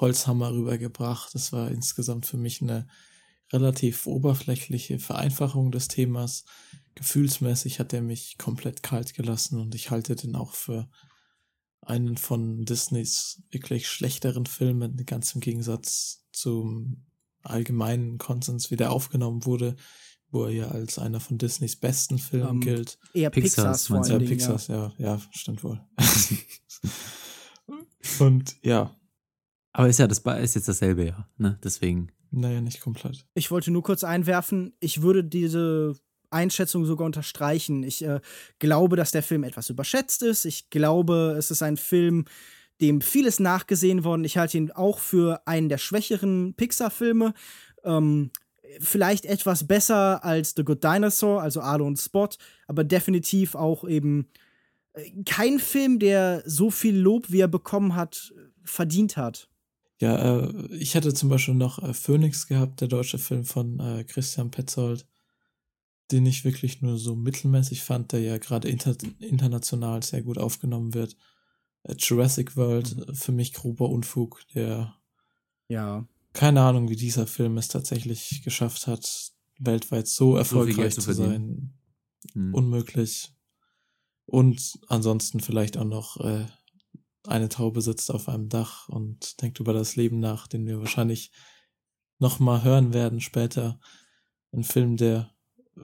Holzhammer 0.00 0.52
rübergebracht. 0.52 1.34
Das 1.34 1.52
war 1.52 1.70
insgesamt 1.70 2.26
für 2.26 2.36
mich 2.36 2.62
eine 2.62 2.86
relativ 3.52 4.06
oberflächliche 4.06 4.98
Vereinfachung 4.98 5.70
des 5.70 5.88
Themas. 5.88 6.44
Gefühlsmäßig 6.94 7.78
hat 7.78 7.92
er 7.92 8.02
mich 8.02 8.38
komplett 8.38 8.82
kalt 8.82 9.14
gelassen 9.14 9.60
und 9.60 9.74
ich 9.74 9.90
halte 9.90 10.16
den 10.16 10.36
auch 10.36 10.54
für 10.54 10.88
einen 11.82 12.16
von 12.16 12.64
Disneys 12.64 13.42
wirklich 13.50 13.88
schlechteren 13.88 14.46
Filmen, 14.46 14.96
ganz 15.06 15.34
im 15.34 15.40
Gegensatz 15.40 16.26
zum 16.32 17.06
allgemeinen 17.42 18.18
Konsens, 18.18 18.70
wie 18.70 18.76
der 18.76 18.92
aufgenommen 18.92 19.46
wurde, 19.46 19.76
wo 20.30 20.44
er 20.44 20.50
ja 20.50 20.68
als 20.68 20.98
einer 20.98 21.20
von 21.20 21.38
Disneys 21.38 21.76
besten 21.76 22.18
Filmen 22.18 22.46
um, 22.46 22.56
ähm, 22.56 22.60
gilt. 22.60 22.98
Eher 23.14 23.30
Pixars, 23.30 23.84
Pixars 23.84 23.86
vor 23.86 24.04
allem. 24.04 24.22
Ja, 24.22 24.28
Pixars, 24.28 24.66
ja. 24.68 24.92
ja, 24.98 25.16
ja, 25.16 25.22
stimmt 25.32 25.64
wohl. 25.64 25.80
und 28.20 28.56
ja, 28.62 28.94
aber 29.72 29.88
ist 29.88 29.98
ja 29.98 30.06
das 30.06 30.18
ist 30.18 30.54
jetzt 30.54 30.68
dasselbe, 30.68 31.06
ja, 31.06 31.28
ne? 31.36 31.58
Deswegen. 31.62 32.10
Naja, 32.32 32.60
nicht 32.60 32.80
komplett. 32.80 33.26
Ich 33.34 33.50
wollte 33.50 33.72
nur 33.72 33.82
kurz 33.82 34.04
einwerfen, 34.04 34.72
ich 34.78 35.02
würde 35.02 35.24
diese 35.24 35.96
Einschätzung 36.30 36.84
sogar 36.84 37.06
unterstreichen. 37.06 37.82
Ich 37.82 38.04
äh, 38.04 38.20
glaube, 38.58 38.96
dass 38.96 39.10
der 39.10 39.22
Film 39.22 39.42
etwas 39.42 39.68
überschätzt 39.68 40.22
ist. 40.22 40.44
Ich 40.44 40.70
glaube, 40.70 41.34
es 41.36 41.50
ist 41.50 41.62
ein 41.62 41.76
Film, 41.76 42.26
dem 42.80 43.00
vieles 43.00 43.40
nachgesehen 43.40 44.04
worden. 44.04 44.24
Ich 44.24 44.38
halte 44.38 44.58
ihn 44.58 44.70
auch 44.70 45.00
für 45.00 45.42
einen 45.46 45.68
der 45.68 45.78
schwächeren 45.78 46.54
Pixar-Filme. 46.54 47.34
Ähm, 47.84 48.30
vielleicht 48.78 49.24
etwas 49.24 49.66
besser 49.66 50.24
als 50.24 50.54
The 50.56 50.64
Good 50.64 50.84
Dinosaur, 50.84 51.42
also 51.42 51.60
Arlo 51.60 51.86
und 51.86 51.98
Spot, 51.98 52.28
aber 52.68 52.84
definitiv 52.84 53.54
auch 53.54 53.86
eben 53.86 54.28
äh, 54.92 55.10
kein 55.24 55.58
Film, 55.58 55.98
der 55.98 56.42
so 56.46 56.70
viel 56.70 56.96
Lob, 56.96 57.30
wie 57.30 57.40
er 57.40 57.48
bekommen 57.48 57.96
hat, 57.96 58.32
verdient 58.64 59.16
hat. 59.16 59.49
Ja, 60.00 60.16
äh, 60.16 60.74
ich 60.74 60.94
hätte 60.94 61.12
zum 61.12 61.28
Beispiel 61.28 61.54
noch 61.54 61.78
äh, 61.82 61.92
Phoenix 61.92 62.46
gehabt, 62.46 62.80
der 62.80 62.88
deutsche 62.88 63.18
Film 63.18 63.44
von 63.44 63.78
äh, 63.80 64.04
Christian 64.04 64.50
Petzold, 64.50 65.06
den 66.10 66.26
ich 66.26 66.44
wirklich 66.44 66.80
nur 66.80 66.98
so 66.98 67.14
mittelmäßig 67.14 67.82
fand, 67.82 68.12
der 68.12 68.20
ja 68.20 68.38
gerade 68.38 68.68
inter 68.68 68.96
international 69.18 70.02
sehr 70.02 70.22
gut 70.22 70.38
aufgenommen 70.38 70.94
wird. 70.94 71.16
Äh, 71.82 71.94
Jurassic 71.98 72.56
World, 72.56 72.96
mhm. 72.96 73.14
für 73.14 73.32
mich 73.32 73.52
grober 73.52 73.90
Unfug, 73.90 74.40
der 74.54 75.00
ja. 75.70 76.06
Keine 76.32 76.62
Ahnung, 76.62 76.88
wie 76.88 76.96
dieser 76.96 77.26
Film 77.26 77.56
es 77.58 77.68
tatsächlich 77.68 78.42
geschafft 78.42 78.86
hat, 78.86 79.32
weltweit 79.58 80.08
so 80.08 80.36
erfolgreich 80.36 80.94
so 80.94 81.00
zu, 81.00 81.06
zu 81.08 81.14
sein. 81.14 81.74
Mhm. 82.34 82.54
Unmöglich. 82.54 83.32
Und 84.26 84.78
ansonsten 84.88 85.40
vielleicht 85.40 85.76
auch 85.76 85.84
noch 85.84 86.16
äh, 86.18 86.46
eine 87.26 87.48
Taube 87.48 87.82
sitzt 87.82 88.10
auf 88.10 88.28
einem 88.28 88.48
Dach 88.48 88.88
und 88.88 89.40
denkt 89.42 89.60
über 89.60 89.72
das 89.72 89.96
Leben 89.96 90.20
nach, 90.20 90.46
den 90.46 90.66
wir 90.66 90.78
wahrscheinlich 90.78 91.32
nochmal 92.18 92.64
hören 92.64 92.94
werden 92.94 93.20
später. 93.20 93.78
Ein 94.52 94.64
Film, 94.64 94.96
der 94.96 95.30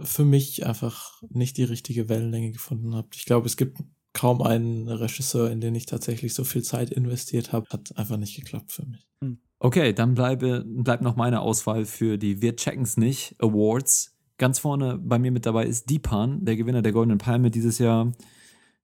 für 0.03 0.25
mich 0.25 0.67
einfach 0.67 1.23
nicht 1.29 1.57
die 1.57 1.65
richtige 1.65 2.09
Wellenlänge 2.09 2.53
gefunden 2.53 2.95
hat. 2.95 3.07
Ich 3.15 3.25
glaube, 3.25 3.47
es 3.47 3.57
gibt 3.57 3.79
kaum 4.13 4.43
einen 4.43 4.89
Regisseur, 4.89 5.51
in 5.51 5.61
den 5.61 5.75
ich 5.75 5.87
tatsächlich 5.87 6.35
so 6.35 6.45
viel 6.45 6.63
Zeit 6.63 6.91
investiert 6.91 7.53
habe. 7.53 7.67
Hat 7.71 7.97
einfach 7.97 8.17
nicht 8.17 8.37
geklappt 8.37 8.73
für 8.73 8.87
mich. 8.87 9.07
Hm. 9.21 9.39
Okay, 9.59 9.93
dann 9.93 10.15
bleibe, 10.15 10.65
bleibt 10.67 11.03
noch 11.03 11.17
meine 11.17 11.41
Auswahl 11.41 11.85
für 11.85 12.19
die 12.19 12.43
Wir 12.43 12.57
checken's 12.57 12.97
nicht 12.97 13.37
Awards. 13.39 14.17
Ganz 14.39 14.59
vorne 14.59 14.99
bei 14.99 15.19
mir 15.19 15.33
mit 15.33 15.47
dabei 15.47 15.67
ist 15.67 15.89
Deepan, 15.89 16.45
der 16.45 16.57
Gewinner 16.57 16.83
der 16.83 16.93
Goldenen 16.93 17.19
Palme 17.19 17.51
dieses 17.51 17.79
Jahr. 17.79 18.13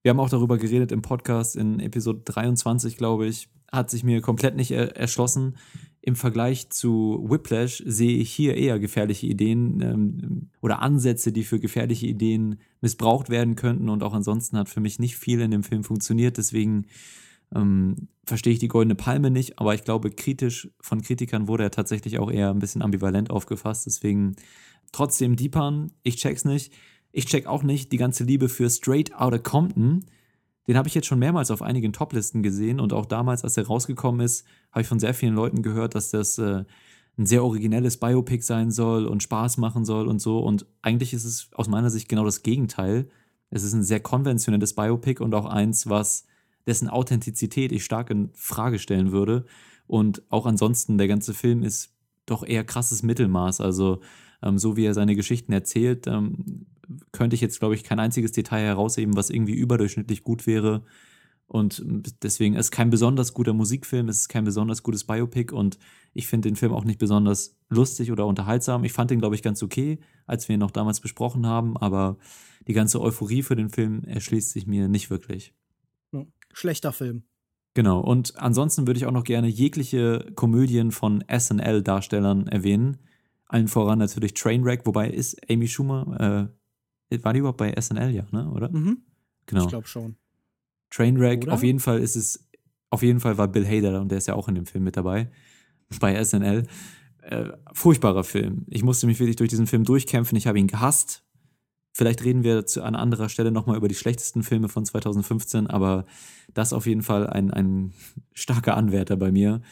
Wir 0.03 0.11
haben 0.11 0.21
auch 0.21 0.31
darüber 0.31 0.59
geredet 0.59 0.91
im 0.91 1.01
Podcast 1.01 1.57
in 1.57 1.79
Episode 1.79 2.23
23, 2.25 2.97
glaube 2.97 3.27
ich. 3.27 3.49
Hat 3.71 3.89
sich 3.89 4.03
mir 4.03 4.21
komplett 4.21 4.57
nicht 4.57 4.73
er 4.73 4.97
erschlossen. 4.97 5.57
Im 6.01 6.17
Vergleich 6.17 6.71
zu 6.71 7.25
Whiplash 7.29 7.83
sehe 7.87 8.19
ich 8.19 8.33
hier 8.33 8.57
eher 8.57 8.81
gefährliche 8.81 9.29
Ideen 9.29 9.81
ähm, 9.81 10.51
oder 10.61 10.83
Ansätze, 10.83 11.31
die 11.31 11.45
für 11.45 11.61
gefährliche 11.61 12.09
Ideen 12.09 12.59
missbraucht 12.81 13.31
werden 13.31 13.55
könnten. 13.55 13.89
Und 13.89 14.03
auch 14.03 14.13
ansonsten 14.13 14.59
hat 14.59 14.69
für 14.69 14.81
mich 14.81 14.99
nicht 14.99 15.17
viel 15.17 15.41
in 15.41 15.53
dem 15.53 15.63
Film 15.63 15.85
funktioniert. 15.85 16.37
Deswegen 16.37 16.87
ähm, 17.55 18.09
verstehe 18.25 18.53
ich 18.53 18.59
die 18.59 18.69
Goldene 18.69 18.97
Palme 18.97 19.31
nicht. 19.31 19.61
Aber 19.61 19.75
ich 19.75 19.85
glaube, 19.85 20.11
kritisch 20.11 20.69
von 20.81 21.01
Kritikern 21.01 21.47
wurde 21.47 21.63
er 21.63 21.71
tatsächlich 21.71 22.19
auch 22.19 22.31
eher 22.31 22.51
ein 22.51 22.59
bisschen 22.59 22.83
ambivalent 22.83 23.31
aufgefasst. 23.31 23.87
Deswegen 23.87 24.35
trotzdem 24.91 25.37
Deepan, 25.37 25.93
ich 26.03 26.17
check's 26.17 26.45
nicht. 26.45 26.73
Ich 27.13 27.27
check 27.27 27.47
auch 27.47 27.63
nicht 27.63 27.93
die 27.93 27.99
ganze 27.99 28.25
Liebe 28.25 28.49
für 28.49 28.69
Straight 28.71 29.15
Outta 29.15 29.39
Compton. 29.39 30.05
Den 30.67 30.77
habe 30.77 30.89
ich 30.89 30.95
jetzt 30.95 31.07
schon 31.07 31.19
mehrmals 31.19 31.51
auf 31.51 31.61
einigen 31.61 31.93
Toplisten 31.93 32.43
gesehen 32.43 32.81
und 32.81 32.93
auch 32.93 33.07
damals, 33.07 33.45
als 33.45 33.57
er 33.57 33.67
rausgekommen 33.67 34.25
ist, 34.25 34.47
habe 34.71 34.83
ich 34.83 34.89
von 34.89 35.01
sehr 35.01 35.13
vielen 35.13 35.35
Leuten 35.35 35.63
gehört, 35.63 35.95
dass 35.95 36.11
das 36.11 36.39
äh, 36.39 36.65
ein 37.19 37.27
sehr 37.27 37.45
originelles 37.45 37.99
Biopic 37.99 38.43
sein 38.43 38.71
soll 38.71 39.07
und 39.07 39.23
Spaß 39.23 39.59
machen 39.59 39.85
soll 39.85 40.07
und 40.07 40.21
so. 40.21 40.39
Und 40.39 40.67
eigentlich 40.81 41.13
ist 41.13 41.25
es 41.25 41.51
aus 41.53 41.69
meiner 41.69 41.91
Sicht 41.91 42.09
genau 42.09 42.25
das 42.25 42.43
Gegenteil. 42.43 43.09
Es 43.51 43.65
ist 43.65 43.75
ein 43.75 43.83
sehr 43.83 44.01
konventionelles 44.01 44.75
Biopic 44.75 45.23
und 45.23 45.35
auch 45.35 45.47
eins, 45.47 45.89
was 45.89 46.27
dessen 46.67 46.89
Authentizität 46.89 47.73
ich 47.73 47.85
stark 47.85 48.09
in 48.11 48.31
Frage 48.33 48.79
stellen 48.79 49.13
würde. 49.13 49.45
Und 49.87 50.23
auch 50.31 50.47
ansonsten, 50.47 50.97
der 50.97 51.09
ganze 51.09 51.35
Film 51.35 51.63
ist 51.63 51.95
doch 52.25 52.45
eher 52.45 52.65
krasses 52.65 53.03
Mittelmaß. 53.03 53.61
Also, 53.61 54.01
ähm, 54.43 54.59
so 54.59 54.77
wie 54.77 54.87
er 54.87 54.95
seine 54.95 55.17
Geschichten 55.17 55.53
erzählt, 55.53 56.07
ähm, 56.07 56.67
könnte 57.13 57.35
ich 57.35 57.41
jetzt, 57.41 57.59
glaube 57.59 57.75
ich, 57.75 57.85
kein 57.85 58.01
einziges 58.01 58.33
Detail 58.33 58.65
herausheben, 58.65 59.17
was 59.17 59.31
irgendwie 59.31 59.55
überdurchschnittlich 59.55 60.23
gut 60.23 60.47
wäre. 60.47 60.85
Und 61.47 61.85
deswegen 62.23 62.55
ist 62.55 62.71
kein 62.71 62.89
besonders 62.89 63.35
guter 63.35 63.53
Musikfilm, 63.53 64.09
es 64.09 64.21
ist 64.21 64.29
kein 64.29 64.45
besonders 64.45 64.83
gutes 64.83 65.05
Biopic 65.05 65.53
und 65.53 65.79
ich 66.15 66.27
finde 66.27 66.49
den 66.49 66.57
Film 66.57 66.73
auch 66.73 66.85
nicht 66.85 66.99
besonders 66.99 67.59
lustig 67.69 68.11
oder 68.11 68.27
unterhaltsam. 68.27 68.85
Ich 68.85 68.93
fand 68.95 69.11
den, 69.11 69.19
glaube 69.19 69.35
ich, 69.35 69.43
ganz 69.43 69.63
okay, 69.63 69.99
als 70.27 70.49
wir 70.49 70.55
ihn 70.55 70.61
noch 70.61 70.71
damals 70.71 71.01
besprochen 71.01 71.47
haben, 71.47 71.77
aber 71.77 72.17
die 72.67 72.73
ganze 72.73 73.03
Euphorie 73.03 73.43
für 73.43 73.57
den 73.57 73.69
Film 73.69 74.03
erschließt 74.05 74.51
sich 74.51 74.67
mir 74.67 74.89
nicht 74.89 75.11
wirklich. 75.11 75.55
Schlechter 76.55 76.93
Film. 76.93 77.25
Genau, 77.75 78.01
und 78.01 78.39
ansonsten 78.39 78.87
würde 78.87 78.99
ich 78.99 79.07
auch 79.07 79.13
noch 79.13 79.25
gerne 79.25 79.49
jegliche 79.49 80.33
Komödien 80.35 80.91
von 80.91 81.25
SNL-Darstellern 81.29 82.47
erwähnen. 82.47 82.99
Allen 83.47 83.69
voran 83.69 83.99
natürlich 83.99 84.35
Trainwreck, 84.35 84.87
wobei 84.87 85.11
ist 85.11 85.51
Amy 85.51 85.69
Schumer, 85.69 86.49
äh, 86.51 86.62
war 87.23 87.33
die 87.33 87.41
überhaupt 87.41 87.59
bei 87.59 87.73
SNL, 87.79 88.11
ja, 88.11 88.25
ne, 88.31 88.51
oder? 88.51 88.71
Mhm. 88.71 88.99
Genau. 89.47 89.63
Ich 89.63 89.69
glaube 89.69 89.87
schon. 89.87 90.17
Trainwreck, 90.91 91.45
Oder? 91.45 91.55
auf 91.55 91.63
jeden 91.63 91.81
Fall 91.81 92.01
ist 92.01 92.17
es, 92.17 92.49
auf 92.91 93.03
jeden 93.03 93.21
Fall 93.21 93.39
war 93.39 93.49
Bill 93.49 93.67
Hader 93.67 94.01
und 94.01 94.11
der 94.11 94.19
ist 94.19 94.29
ja 94.29 94.35
auch 94.35 94.49
in 94.49 94.55
dem 94.55 94.67
Film 94.67 94.85
mit 94.85 94.97
dabei, 94.97 95.31
bei 96.01 96.23
SNL. 96.23 96.65
Äh, 97.23 97.51
furchtbarer 97.73 98.25
Film. 98.25 98.67
Ich 98.69 98.83
musste 98.83 99.07
mich 99.07 99.21
wirklich 99.21 99.37
durch 99.37 99.49
diesen 99.49 99.69
Film 99.69 99.85
durchkämpfen. 99.85 100.37
Ich 100.37 100.47
habe 100.47 100.59
ihn 100.59 100.67
gehasst. 100.67 101.23
Vielleicht 101.93 102.25
reden 102.25 102.43
wir 102.43 102.67
zu, 102.67 102.83
an 102.83 102.97
anderer 102.97 103.29
Stelle 103.29 103.53
nochmal 103.53 103.77
über 103.77 103.87
die 103.87 103.95
schlechtesten 103.95 104.43
Filme 104.43 104.69
von 104.69 104.85
2015, 104.85 105.69
aber 105.69 106.05
das 106.53 106.73
auf 106.73 106.87
jeden 106.87 107.03
Fall 107.03 107.29
ein, 107.29 107.51
ein 107.51 107.93
starker 108.33 108.77
Anwärter 108.77 109.17
bei 109.17 109.31
mir. 109.31 109.63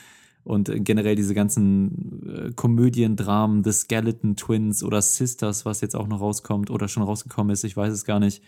Und 0.42 0.70
generell 0.84 1.16
diese 1.16 1.34
ganzen 1.34 2.26
äh, 2.26 2.52
Komödien, 2.52 3.16
The 3.18 3.72
Skeleton 3.72 4.36
Twins 4.36 4.82
oder 4.82 5.02
Sisters, 5.02 5.64
was 5.64 5.80
jetzt 5.80 5.94
auch 5.94 6.08
noch 6.08 6.20
rauskommt 6.20 6.70
oder 6.70 6.88
schon 6.88 7.02
rausgekommen 7.02 7.52
ist, 7.52 7.64
ich 7.64 7.76
weiß 7.76 7.92
es 7.92 8.04
gar 8.04 8.20
nicht 8.20 8.42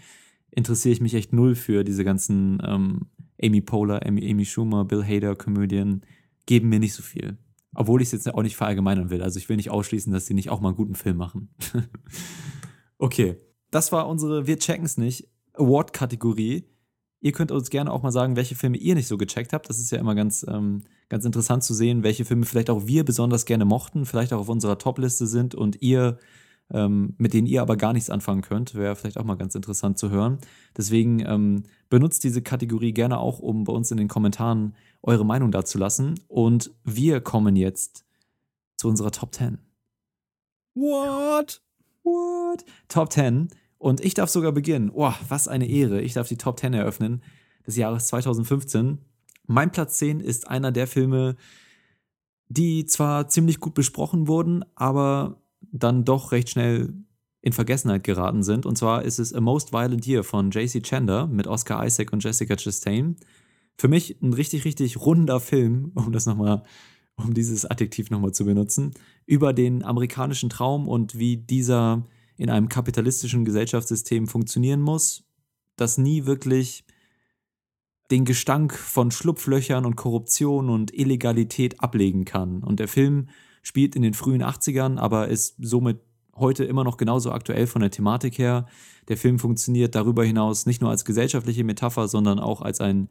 interessiere 0.53 0.93
ich 0.93 1.01
mich 1.01 1.15
echt 1.15 1.33
null 1.33 1.55
für 1.55 1.83
diese 1.83 2.05
ganzen 2.05 2.63
ähm, 2.65 3.07
Amy 3.43 3.61
Poehler, 3.61 4.07
Amy, 4.07 4.31
Amy 4.31 4.45
Schumer, 4.45 4.85
Bill 4.85 5.05
Hader 5.05 5.35
Komödien, 5.35 6.03
geben 6.47 6.69
mir 6.69 6.79
nicht 6.79 6.95
so 6.95 7.03
viel. 7.03 7.39
Obwohl 7.75 8.03
ich 8.03 8.09
es 8.09 8.13
jetzt 8.13 8.33
auch 8.33 8.43
nicht 8.43 8.57
verallgemeinern 8.57 9.11
will. 9.11 9.23
Also 9.23 9.39
ich 9.39 9.49
will 9.49 9.57
nicht 9.57 9.71
ausschließen, 9.71 10.13
dass 10.13 10.27
sie 10.27 10.35
nicht 10.35 10.51
auch 10.51 10.61
mal 10.61 10.69
einen 10.69 10.77
guten 10.77 10.95
Film 10.95 11.17
machen. 11.17 11.49
okay, 12.99 13.37
das 13.71 13.91
war 13.93 14.07
unsere 14.09 14.47
Wir 14.47 14.59
checken's 14.59 14.99
nicht 14.99 15.29
Award-Kategorie. 15.55 16.69
Ihr 17.21 17.33
könnt 17.33 17.51
uns 17.51 17.71
gerne 17.71 17.91
auch 17.91 18.03
mal 18.03 18.13
sagen, 18.13 18.37
welche 18.37 18.55
Filme 18.55 18.77
ihr 18.77 18.95
nicht 18.95 19.07
so 19.07 19.17
gecheckt 19.17 19.55
habt. 19.55 19.71
Das 19.71 19.79
ist 19.79 19.91
ja 19.91 19.99
immer 19.99 20.15
ganz, 20.15 20.45
ähm, 20.47 20.83
ganz 21.13 21.27
interessant 21.27 21.63
zu 21.63 21.75
sehen, 21.75 22.03
welche 22.03 22.25
Filme 22.25 22.47
vielleicht 22.47 22.71
auch 22.71 22.87
wir 22.87 23.05
besonders 23.05 23.45
gerne 23.45 23.67
mochten, 23.67 24.07
vielleicht 24.07 24.33
auch 24.33 24.41
auf 24.41 24.49
unserer 24.49 24.79
Top-Liste 24.79 25.27
sind 25.27 25.55
und 25.55 25.83
ihr 25.83 26.19
ähm, 26.71 27.15
mit 27.19 27.35
denen 27.35 27.47
ihr 27.47 27.61
aber 27.61 27.77
gar 27.77 27.93
nichts 27.93 28.09
anfangen 28.09 28.41
könnt. 28.41 28.75
Wäre 28.75 28.97
vielleicht 28.97 29.19
auch 29.19 29.25
mal 29.25 29.35
ganz 29.35 29.55
interessant 29.55 29.99
zu 29.99 30.09
hören. 30.09 30.39
Deswegen 30.75 31.21
ähm, 31.21 31.65
benutzt 31.91 32.25
diese 32.25 32.41
Kategorie 32.41 32.93
gerne 32.93 33.19
auch, 33.19 33.41
um 33.41 33.65
bei 33.65 33.75
uns 33.75 33.91
in 33.91 33.99
den 33.99 34.09
Kommentaren 34.09 34.75
eure 35.03 35.27
Meinung 35.27 35.51
dazu 35.53 35.77
lassen. 35.77 36.19
Und 36.29 36.71
wir 36.83 37.21
kommen 37.21 37.57
jetzt 37.57 38.07
zu 38.79 38.89
unserer 38.89 39.11
Top 39.11 39.35
10. 39.35 39.59
What? 40.75 41.61
What? 42.05 42.65
Top 42.89 43.13
10. 43.13 43.49
Und 43.77 44.03
ich 44.03 44.15
darf 44.15 44.31
sogar 44.31 44.53
beginnen. 44.53 44.91
Oh, 44.95 45.13
was 45.29 45.47
eine 45.47 45.69
Ehre. 45.69 46.01
Ich 46.01 46.15
darf 46.15 46.29
die 46.29 46.39
Top 46.39 46.59
10 46.59 46.73
eröffnen 46.73 47.23
des 47.67 47.77
Jahres 47.77 48.07
2015. 48.07 48.97
Mein 49.53 49.71
Platz 49.71 49.99
10 49.99 50.21
ist 50.21 50.49
einer 50.49 50.73
der 50.73 50.87
Filme, 50.87 51.37
die 52.49 52.87
zwar 52.87 53.29
ziemlich 53.29 53.61
gut 53.61 53.75
besprochen 53.75 54.27
wurden, 54.27 54.65
aber 54.77 55.43
dann 55.61 56.07
doch 56.07 56.33
recht 56.33 56.49
schnell 56.49 56.95
in 57.43 57.53
Vergessenheit 57.53 58.03
geraten 58.03 58.43
sind. 58.43 58.65
Und 58.65 58.79
zwar 58.79 59.03
ist 59.03 59.19
es 59.19 59.35
A 59.35 59.43
Most 59.43 59.75
Violent 59.75 60.07
Year 60.07 60.25
von 60.25 60.51
J.C. 60.53 60.81
Chandler 60.81 61.27
mit 61.27 61.47
Oscar 61.47 61.85
Isaac 61.85 62.15
und 62.15 62.25
Jessica 62.25 62.57
Chastain. 62.57 63.17
Für 63.77 63.89
mich 63.89 64.23
ein 64.23 64.33
richtig, 64.33 64.65
richtig 64.65 64.97
runder 64.97 65.39
Film, 65.39 65.93
um 65.97 66.13
das 66.13 66.25
nochmal, 66.25 66.63
um 67.17 67.35
dieses 67.35 67.67
Adjektiv 67.67 68.09
nochmal 68.09 68.33
zu 68.33 68.47
benutzen, 68.47 68.93
über 69.27 69.53
den 69.53 69.85
amerikanischen 69.85 70.49
Traum 70.49 70.89
und 70.89 71.19
wie 71.19 71.37
dieser 71.37 72.07
in 72.39 72.49
einem 72.49 72.71
kapitalistischen 72.71 73.45
Gesellschaftssystem 73.45 74.29
funktionieren 74.29 74.81
muss, 74.81 75.25
das 75.77 75.99
nie 75.99 76.25
wirklich 76.25 76.87
den 78.13 78.27
Gestank 78.27 78.75
von 78.75 79.11
Schlupflöchern 79.11 79.87
und 79.87 79.97
Korruption 79.97 80.69
und 80.69 80.93
Illegalität 80.93 81.81
ablegen 81.81 82.27
kann. 82.27 82.63
Und 82.63 82.79
der 82.79 82.87
Film 82.87 83.29
spielt 83.63 83.97
in 83.97 84.03
den 84.03 84.13
frühen 84.13 84.43
80ern, 84.43 84.99
aber 84.99 85.29
ist 85.29 85.57
somit 85.59 85.99
heute 86.37 86.65
immer 86.65 86.85
noch 86.85 86.99
genauso 86.99 87.33
aktuell 87.33 87.67
von 87.67 87.81
der 87.81 87.91
Thematik 87.91 88.37
her. 88.37 88.67
Der 89.09 89.17
Film 89.17 89.39
funktioniert 89.39 89.95
darüber 89.95 90.25
hinaus 90.25 90.67
nicht 90.67 90.83
nur 90.83 90.91
als 90.91 91.07
gesellschaftliche 91.07 91.65
Metapher, 91.65 92.07
sondern 92.07 92.39
auch 92.39 92.61
als 92.61 92.83
ein, 92.83 93.09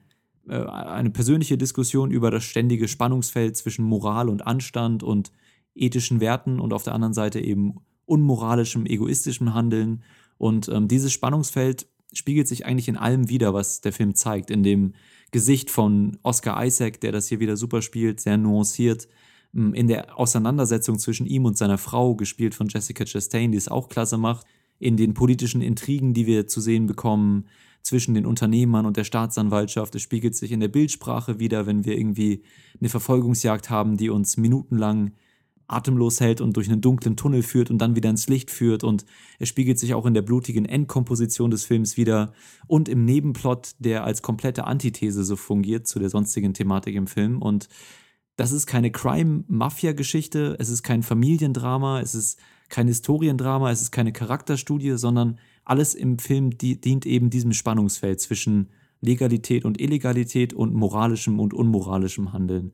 äh, 0.47 0.57
eine 0.57 1.09
persönliche 1.09 1.57
Diskussion 1.57 2.11
über 2.11 2.29
das 2.29 2.43
ständige 2.43 2.87
Spannungsfeld 2.87 3.57
zwischen 3.57 3.83
Moral 3.85 4.29
und 4.29 4.45
Anstand 4.45 5.01
und 5.01 5.31
ethischen 5.73 6.19
Werten 6.19 6.59
und 6.59 6.73
auf 6.73 6.83
der 6.83 6.93
anderen 6.93 7.15
Seite 7.15 7.39
eben 7.39 7.77
unmoralischem, 8.05 8.85
egoistischem 8.85 9.55
Handeln. 9.55 10.03
Und 10.37 10.69
ähm, 10.69 10.87
dieses 10.87 11.11
Spannungsfeld 11.11 11.87
spiegelt 12.13 12.47
sich 12.47 12.65
eigentlich 12.65 12.87
in 12.87 12.97
allem 12.97 13.29
wieder, 13.29 13.53
was 13.53 13.81
der 13.81 13.93
Film 13.93 14.15
zeigt. 14.15 14.51
In 14.51 14.63
dem 14.63 14.93
Gesicht 15.31 15.69
von 15.69 16.17
Oscar 16.23 16.63
Isaac, 16.65 16.99
der 17.01 17.11
das 17.11 17.27
hier 17.27 17.39
wieder 17.39 17.57
super 17.57 17.81
spielt, 17.81 18.19
sehr 18.19 18.37
nuanciert, 18.37 19.07
in 19.53 19.87
der 19.87 20.17
Auseinandersetzung 20.17 20.97
zwischen 20.97 21.25
ihm 21.25 21.45
und 21.45 21.57
seiner 21.57 21.77
Frau, 21.77 22.15
gespielt 22.15 22.55
von 22.55 22.67
Jessica 22.69 23.03
Chastain, 23.05 23.51
die 23.51 23.57
es 23.57 23.67
auch 23.67 23.89
klasse 23.89 24.17
macht, 24.17 24.45
in 24.79 24.97
den 24.97 25.13
politischen 25.13 25.61
Intrigen, 25.61 26.13
die 26.13 26.25
wir 26.25 26.47
zu 26.47 26.61
sehen 26.61 26.87
bekommen, 26.87 27.45
zwischen 27.83 28.13
den 28.13 28.25
Unternehmern 28.25 28.85
und 28.85 28.97
der 28.97 29.03
Staatsanwaltschaft. 29.03 29.95
Es 29.95 30.01
spiegelt 30.01 30.35
sich 30.35 30.51
in 30.51 30.59
der 30.59 30.67
Bildsprache 30.67 31.39
wieder, 31.39 31.65
wenn 31.65 31.83
wir 31.83 31.97
irgendwie 31.97 32.43
eine 32.79 32.89
Verfolgungsjagd 32.89 33.69
haben, 33.69 33.97
die 33.97 34.09
uns 34.09 34.37
minutenlang 34.37 35.11
atemlos 35.71 36.19
hält 36.19 36.41
und 36.41 36.57
durch 36.57 36.69
einen 36.69 36.81
dunklen 36.81 37.15
Tunnel 37.15 37.43
führt 37.43 37.71
und 37.71 37.77
dann 37.79 37.95
wieder 37.95 38.09
ins 38.09 38.27
Licht 38.27 38.51
führt. 38.51 38.83
Und 38.83 39.05
es 39.39 39.49
spiegelt 39.49 39.79
sich 39.79 39.93
auch 39.93 40.05
in 40.05 40.13
der 40.13 40.21
blutigen 40.21 40.65
Endkomposition 40.65 41.51
des 41.51 41.65
Films 41.65 41.97
wieder 41.97 42.33
und 42.67 42.89
im 42.89 43.05
Nebenplot, 43.05 43.75
der 43.79 44.03
als 44.03 44.21
komplette 44.21 44.65
Antithese 44.65 45.23
so 45.23 45.35
fungiert 45.35 45.87
zu 45.87 45.99
der 45.99 46.09
sonstigen 46.09 46.53
Thematik 46.53 46.95
im 46.95 47.07
Film. 47.07 47.41
Und 47.41 47.69
das 48.35 48.51
ist 48.51 48.65
keine 48.65 48.91
Crime-Mafia-Geschichte, 48.91 50.55
es 50.59 50.69
ist 50.69 50.83
kein 50.83 51.03
Familiendrama, 51.03 52.01
es 52.01 52.15
ist 52.15 52.39
kein 52.69 52.87
Historiendrama, 52.87 53.69
es 53.71 53.81
ist 53.81 53.91
keine 53.91 54.13
Charakterstudie, 54.13 54.97
sondern 54.97 55.37
alles 55.63 55.93
im 55.93 56.17
Film 56.17 56.57
dient 56.57 57.05
eben 57.05 57.29
diesem 57.29 57.53
Spannungsfeld 57.53 58.19
zwischen 58.19 58.69
Legalität 59.01 59.65
und 59.65 59.79
Illegalität 59.79 60.53
und 60.53 60.73
moralischem 60.73 61.39
und 61.39 61.53
unmoralischem 61.53 62.33
Handeln. 62.33 62.73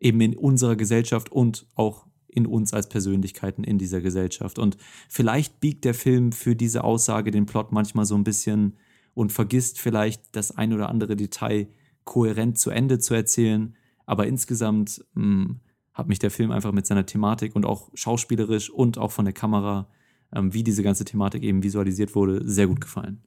Eben 0.00 0.20
in 0.20 0.36
unserer 0.36 0.76
Gesellschaft 0.76 1.30
und 1.30 1.66
auch 1.74 2.06
in 2.34 2.46
uns 2.46 2.74
als 2.74 2.88
Persönlichkeiten 2.88 3.64
in 3.64 3.78
dieser 3.78 4.00
Gesellschaft. 4.00 4.58
Und 4.58 4.76
vielleicht 5.08 5.60
biegt 5.60 5.84
der 5.84 5.94
Film 5.94 6.32
für 6.32 6.56
diese 6.56 6.84
Aussage 6.84 7.30
den 7.30 7.46
Plot 7.46 7.72
manchmal 7.72 8.04
so 8.04 8.14
ein 8.14 8.24
bisschen 8.24 8.76
und 9.14 9.32
vergisst 9.32 9.80
vielleicht 9.80 10.34
das 10.36 10.50
ein 10.56 10.72
oder 10.72 10.88
andere 10.88 11.16
Detail 11.16 11.68
kohärent 12.04 12.58
zu 12.58 12.70
Ende 12.70 12.98
zu 12.98 13.14
erzählen. 13.14 13.76
Aber 14.06 14.26
insgesamt 14.26 15.04
hm, 15.14 15.60
hat 15.92 16.08
mich 16.08 16.18
der 16.18 16.30
Film 16.30 16.50
einfach 16.50 16.72
mit 16.72 16.86
seiner 16.86 17.06
Thematik 17.06 17.54
und 17.54 17.64
auch 17.64 17.90
schauspielerisch 17.94 18.70
und 18.70 18.98
auch 18.98 19.12
von 19.12 19.24
der 19.24 19.34
Kamera, 19.34 19.88
ähm, 20.34 20.52
wie 20.52 20.64
diese 20.64 20.82
ganze 20.82 21.04
Thematik 21.04 21.44
eben 21.44 21.62
visualisiert 21.62 22.14
wurde, 22.14 22.42
sehr 22.44 22.66
gut 22.66 22.80
gefallen. 22.80 23.22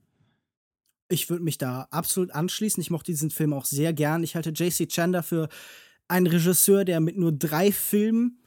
Ich 1.09 1.29
würde 1.29 1.45
mich 1.45 1.57
da 1.57 1.87
absolut 1.91 2.31
anschließen. 2.31 2.81
Ich 2.81 2.91
mochte 2.91 3.11
diesen 3.11 3.31
Film 3.31 3.53
auch 3.53 3.63
sehr 3.63 3.93
gern. 3.93 4.23
Ich 4.23 4.35
halte 4.35 4.49
J.C. 4.49 4.87
Chandler 4.87 5.23
für 5.23 5.47
einen 6.09 6.27
Regisseur, 6.27 6.83
der 6.83 6.99
mit 6.99 7.17
nur 7.17 7.31
drei 7.31 7.71
Filmen, 7.71 8.39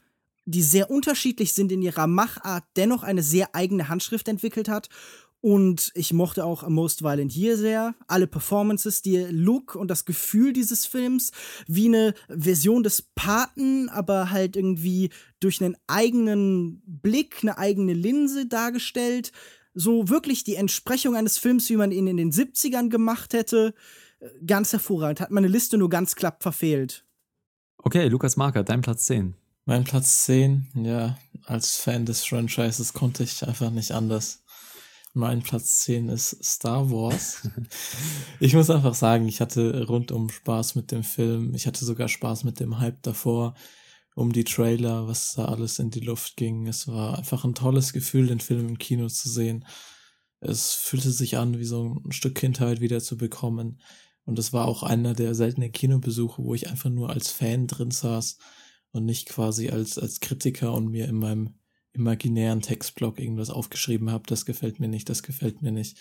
die 0.51 0.61
sehr 0.61 0.91
unterschiedlich 0.91 1.53
sind 1.53 1.71
in 1.71 1.81
ihrer 1.81 2.07
Machart, 2.07 2.63
dennoch 2.75 3.03
eine 3.03 3.23
sehr 3.23 3.55
eigene 3.55 3.89
Handschrift 3.89 4.27
entwickelt 4.27 4.69
hat 4.69 4.89
und 5.41 5.91
ich 5.95 6.13
mochte 6.13 6.45
auch 6.45 6.67
Most 6.69 7.01
Violent 7.01 7.35
Year 7.35 7.57
sehr. 7.57 7.95
Alle 8.07 8.27
Performances, 8.27 9.01
die 9.01 9.17
Look 9.17 9.75
und 9.75 9.89
das 9.89 10.05
Gefühl 10.05 10.53
dieses 10.53 10.85
Films, 10.85 11.31
wie 11.67 11.87
eine 11.87 12.13
Version 12.29 12.83
des 12.83 13.01
Paten, 13.01 13.89
aber 13.89 14.29
halt 14.29 14.55
irgendwie 14.55 15.09
durch 15.39 15.59
einen 15.61 15.75
eigenen 15.87 16.83
Blick, 16.85 17.39
eine 17.41 17.57
eigene 17.57 17.93
Linse 17.93 18.45
dargestellt. 18.45 19.31
So 19.73 20.09
wirklich 20.09 20.43
die 20.43 20.55
Entsprechung 20.55 21.15
eines 21.15 21.39
Films, 21.39 21.67
wie 21.69 21.77
man 21.77 21.91
ihn 21.91 22.05
in 22.05 22.17
den 22.17 22.31
70ern 22.31 22.89
gemacht 22.89 23.33
hätte. 23.33 23.73
Ganz 24.45 24.71
hervorragend. 24.71 25.21
Hat 25.21 25.31
meine 25.31 25.47
Liste 25.47 25.79
nur 25.79 25.89
ganz 25.89 26.15
klapp 26.15 26.43
verfehlt. 26.43 27.03
Okay, 27.79 28.07
Lukas 28.09 28.37
Marker, 28.37 28.63
dein 28.63 28.81
Platz 28.81 29.05
10. 29.05 29.33
Mein 29.65 29.83
Platz 29.83 30.23
10, 30.23 30.69
ja, 30.73 31.19
als 31.45 31.75
Fan 31.75 32.05
des 32.05 32.25
Franchises 32.25 32.93
konnte 32.93 33.23
ich 33.23 33.47
einfach 33.47 33.69
nicht 33.69 33.91
anders. 33.91 34.43
Mein 35.13 35.43
Platz 35.43 35.79
10 35.79 36.09
ist 36.09 36.43
Star 36.43 36.89
Wars. 36.89 37.47
ich 38.39 38.55
muss 38.55 38.71
einfach 38.71 38.95
sagen, 38.95 39.27
ich 39.27 39.39
hatte 39.39 39.85
rundum 39.85 40.29
Spaß 40.29 40.73
mit 40.75 40.91
dem 40.91 41.03
Film. 41.03 41.53
Ich 41.53 41.67
hatte 41.67 41.85
sogar 41.85 42.07
Spaß 42.07 42.43
mit 42.43 42.59
dem 42.59 42.79
Hype 42.79 43.03
davor, 43.03 43.53
um 44.15 44.31
die 44.31 44.45
Trailer, 44.45 45.07
was 45.07 45.33
da 45.35 45.45
alles 45.45 45.77
in 45.77 45.91
die 45.91 45.99
Luft 45.99 46.37
ging. 46.37 46.67
Es 46.67 46.87
war 46.87 47.19
einfach 47.19 47.43
ein 47.43 47.53
tolles 47.53 47.93
Gefühl, 47.93 48.27
den 48.27 48.39
Film 48.39 48.67
im 48.67 48.77
Kino 48.79 49.09
zu 49.09 49.29
sehen. 49.29 49.65
Es 50.39 50.73
fühlte 50.73 51.11
sich 51.11 51.37
an, 51.37 51.59
wie 51.59 51.65
so 51.65 52.01
ein 52.03 52.11
Stück 52.11 52.33
Kindheit 52.33 52.81
wieder 52.81 52.99
zu 52.99 53.15
bekommen. 53.15 53.79
Und 54.25 54.39
es 54.39 54.53
war 54.53 54.65
auch 54.67 54.81
einer 54.81 55.13
der 55.13 55.35
seltenen 55.35 55.71
Kinobesuche, 55.71 56.41
wo 56.43 56.55
ich 56.55 56.67
einfach 56.67 56.89
nur 56.89 57.11
als 57.11 57.29
Fan 57.29 57.67
drin 57.67 57.91
saß 57.91 58.39
und 58.91 59.05
nicht 59.05 59.29
quasi 59.29 59.69
als, 59.69 59.97
als 59.97 60.19
Kritiker 60.19 60.73
und 60.73 60.87
mir 60.87 61.07
in 61.07 61.17
meinem 61.17 61.55
imaginären 61.93 62.61
Textblock 62.61 63.19
irgendwas 63.19 63.49
aufgeschrieben 63.49 64.11
habe, 64.11 64.23
das 64.27 64.45
gefällt 64.45 64.79
mir 64.79 64.87
nicht, 64.87 65.09
das 65.09 65.23
gefällt 65.23 65.61
mir 65.61 65.71
nicht. 65.71 65.97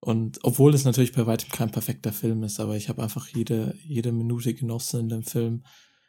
Und 0.00 0.38
obwohl 0.42 0.74
es 0.74 0.84
natürlich 0.84 1.12
bei 1.12 1.26
weitem 1.26 1.50
kein 1.50 1.70
perfekter 1.70 2.12
Film 2.12 2.42
ist, 2.42 2.60
aber 2.60 2.76
ich 2.76 2.88
habe 2.88 3.02
einfach 3.02 3.28
jede, 3.28 3.74
jede 3.82 4.12
Minute 4.12 4.52
genossen 4.54 5.00
in 5.00 5.08
dem 5.08 5.22
Film. 5.22 5.64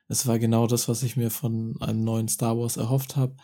Es 0.08 0.28
war 0.28 0.38
genau 0.38 0.68
das, 0.68 0.88
was 0.88 1.02
ich 1.02 1.16
mir 1.16 1.32
von 1.32 1.82
einem 1.82 2.04
neuen 2.04 2.28
Star 2.28 2.58
Wars 2.58 2.78
erhofft 2.78 3.16
habe. 3.16 3.38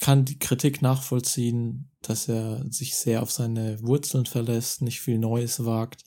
Kann 0.00 0.24
die 0.24 0.38
Kritik 0.38 0.80
nachvollziehen, 0.80 1.90
dass 2.00 2.28
er 2.28 2.64
sich 2.72 2.96
sehr 2.96 3.22
auf 3.22 3.30
seine 3.30 3.82
Wurzeln 3.82 4.24
verlässt, 4.24 4.80
nicht 4.80 5.00
viel 5.00 5.18
Neues 5.18 5.66
wagt. 5.66 6.02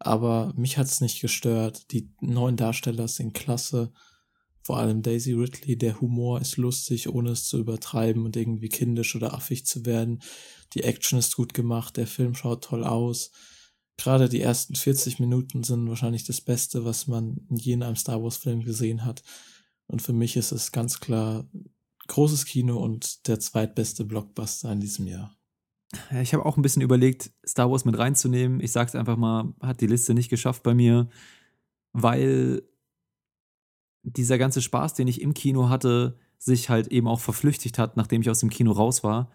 Aber 0.00 0.52
mich 0.56 0.76
hat's 0.76 1.00
nicht 1.00 1.20
gestört. 1.20 1.92
Die 1.92 2.10
neuen 2.20 2.56
Darsteller 2.56 3.06
sind 3.06 3.32
klasse. 3.32 3.92
Vor 4.62 4.78
allem 4.78 5.02
Daisy 5.02 5.32
Ridley, 5.32 5.76
der 5.76 6.00
Humor 6.00 6.40
ist 6.40 6.56
lustig, 6.56 7.08
ohne 7.08 7.30
es 7.30 7.44
zu 7.44 7.58
übertreiben 7.58 8.24
und 8.24 8.36
irgendwie 8.36 8.68
kindisch 8.68 9.16
oder 9.16 9.34
affig 9.34 9.64
zu 9.64 9.86
werden. 9.86 10.22
Die 10.74 10.84
Action 10.84 11.18
ist 11.18 11.36
gut 11.36 11.54
gemacht, 11.54 11.96
der 11.96 12.06
Film 12.06 12.34
schaut 12.34 12.64
toll 12.64 12.84
aus. 12.84 13.32
Gerade 13.96 14.28
die 14.28 14.40
ersten 14.40 14.74
40 14.74 15.18
Minuten 15.18 15.62
sind 15.62 15.88
wahrscheinlich 15.88 16.24
das 16.24 16.40
Beste, 16.40 16.84
was 16.84 17.06
man 17.06 17.40
in 17.48 17.56
je 17.56 17.74
einem 17.74 17.96
Star 17.96 18.22
Wars 18.22 18.36
Film 18.36 18.62
gesehen 18.64 19.04
hat. 19.04 19.22
Und 19.86 20.02
für 20.02 20.12
mich 20.12 20.36
ist 20.36 20.52
es 20.52 20.72
ganz 20.72 21.00
klar 21.00 21.46
großes 22.06 22.44
Kino 22.44 22.78
und 22.78 23.28
der 23.28 23.40
zweitbeste 23.40 24.04
Blockbuster 24.04 24.70
in 24.72 24.80
diesem 24.80 25.06
Jahr. 25.06 25.36
Ich 26.22 26.34
habe 26.34 26.46
auch 26.46 26.56
ein 26.56 26.62
bisschen 26.62 26.82
überlegt, 26.82 27.32
Star 27.46 27.70
Wars 27.70 27.84
mit 27.84 27.98
reinzunehmen. 27.98 28.60
Ich 28.60 28.72
sag's 28.72 28.94
einfach 28.94 29.16
mal, 29.16 29.52
hat 29.60 29.80
die 29.80 29.86
Liste 29.86 30.14
nicht 30.14 30.28
geschafft 30.28 30.62
bei 30.62 30.74
mir, 30.74 31.08
weil 31.92 32.62
dieser 34.02 34.38
ganze 34.38 34.62
Spaß, 34.62 34.94
den 34.94 35.08
ich 35.08 35.20
im 35.20 35.34
Kino 35.34 35.68
hatte, 35.68 36.16
sich 36.38 36.70
halt 36.70 36.88
eben 36.88 37.06
auch 37.06 37.20
verflüchtigt 37.20 37.78
hat, 37.78 37.96
nachdem 37.96 38.22
ich 38.22 38.30
aus 38.30 38.40
dem 38.40 38.50
Kino 38.50 38.72
raus 38.72 39.04
war. 39.04 39.30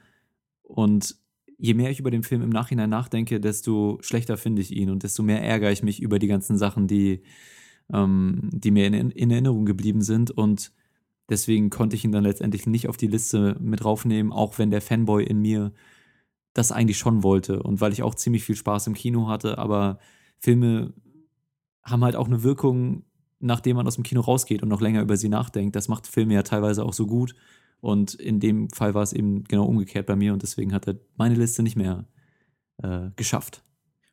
Und 0.63 1.17
je 1.57 1.73
mehr 1.73 1.91
ich 1.91 1.99
über 1.99 2.11
den 2.11 2.23
Film 2.23 2.41
im 2.41 2.49
Nachhinein 2.49 2.89
nachdenke, 2.89 3.39
desto 3.39 3.99
schlechter 4.01 4.37
finde 4.37 4.61
ich 4.61 4.71
ihn 4.71 4.89
und 4.89 5.03
desto 5.03 5.23
mehr 5.23 5.43
ärgere 5.43 5.71
ich 5.71 5.83
mich 5.83 6.01
über 6.01 6.19
die 6.19 6.27
ganzen 6.27 6.57
Sachen, 6.57 6.87
die, 6.87 7.21
ähm, 7.93 8.49
die 8.51 8.71
mir 8.71 8.87
in, 8.87 9.11
in, 9.11 9.31
Erinnerung 9.31 9.65
geblieben 9.65 10.01
sind. 10.01 10.31
Und 10.31 10.71
deswegen 11.29 11.69
konnte 11.69 11.95
ich 11.95 12.03
ihn 12.03 12.11
dann 12.11 12.23
letztendlich 12.23 12.65
nicht 12.65 12.89
auf 12.89 12.97
die 12.97 13.07
Liste 13.07 13.55
mit 13.59 13.85
raufnehmen, 13.85 14.31
auch 14.31 14.57
wenn 14.57 14.71
der 14.71 14.81
Fanboy 14.81 15.23
in 15.23 15.39
mir 15.39 15.71
das 16.53 16.71
eigentlich 16.71 16.97
schon 16.97 17.21
wollte. 17.21 17.61
Und 17.61 17.81
weil 17.81 17.93
ich 17.93 18.01
auch 18.01 18.15
ziemlich 18.15 18.43
viel 18.43 18.55
Spaß 18.55 18.87
im 18.87 18.93
Kino 18.93 19.27
hatte, 19.27 19.57
aber 19.57 19.99
Filme 20.39 20.93
haben 21.83 22.03
halt 22.03 22.15
auch 22.15 22.27
eine 22.27 22.43
Wirkung 22.43 23.03
nachdem 23.39 23.75
man 23.77 23.87
aus 23.87 23.95
dem 23.95 24.03
Kino 24.03 24.21
rausgeht 24.21 24.63
und 24.63 24.69
noch 24.69 24.81
länger 24.81 25.01
über 25.01 25.17
sie 25.17 25.29
nachdenkt. 25.29 25.75
Das 25.75 25.87
macht 25.87 26.07
Filme 26.07 26.33
ja 26.33 26.43
teilweise 26.43 26.83
auch 26.83 26.93
so 26.93 27.05
gut. 27.05 27.35
Und 27.81 28.15
in 28.15 28.39
dem 28.39 28.69
Fall 28.69 28.93
war 28.93 29.03
es 29.03 29.13
eben 29.13 29.43
genau 29.43 29.65
umgekehrt 29.65 30.07
bei 30.07 30.15
mir 30.15 30.33
und 30.33 30.41
deswegen 30.41 30.73
hat 30.73 30.87
er 30.87 30.95
meine 31.17 31.35
Liste 31.35 31.61
nicht 31.61 31.75
mehr 31.75 32.07
äh, 32.81 33.09
geschafft. 33.15 33.63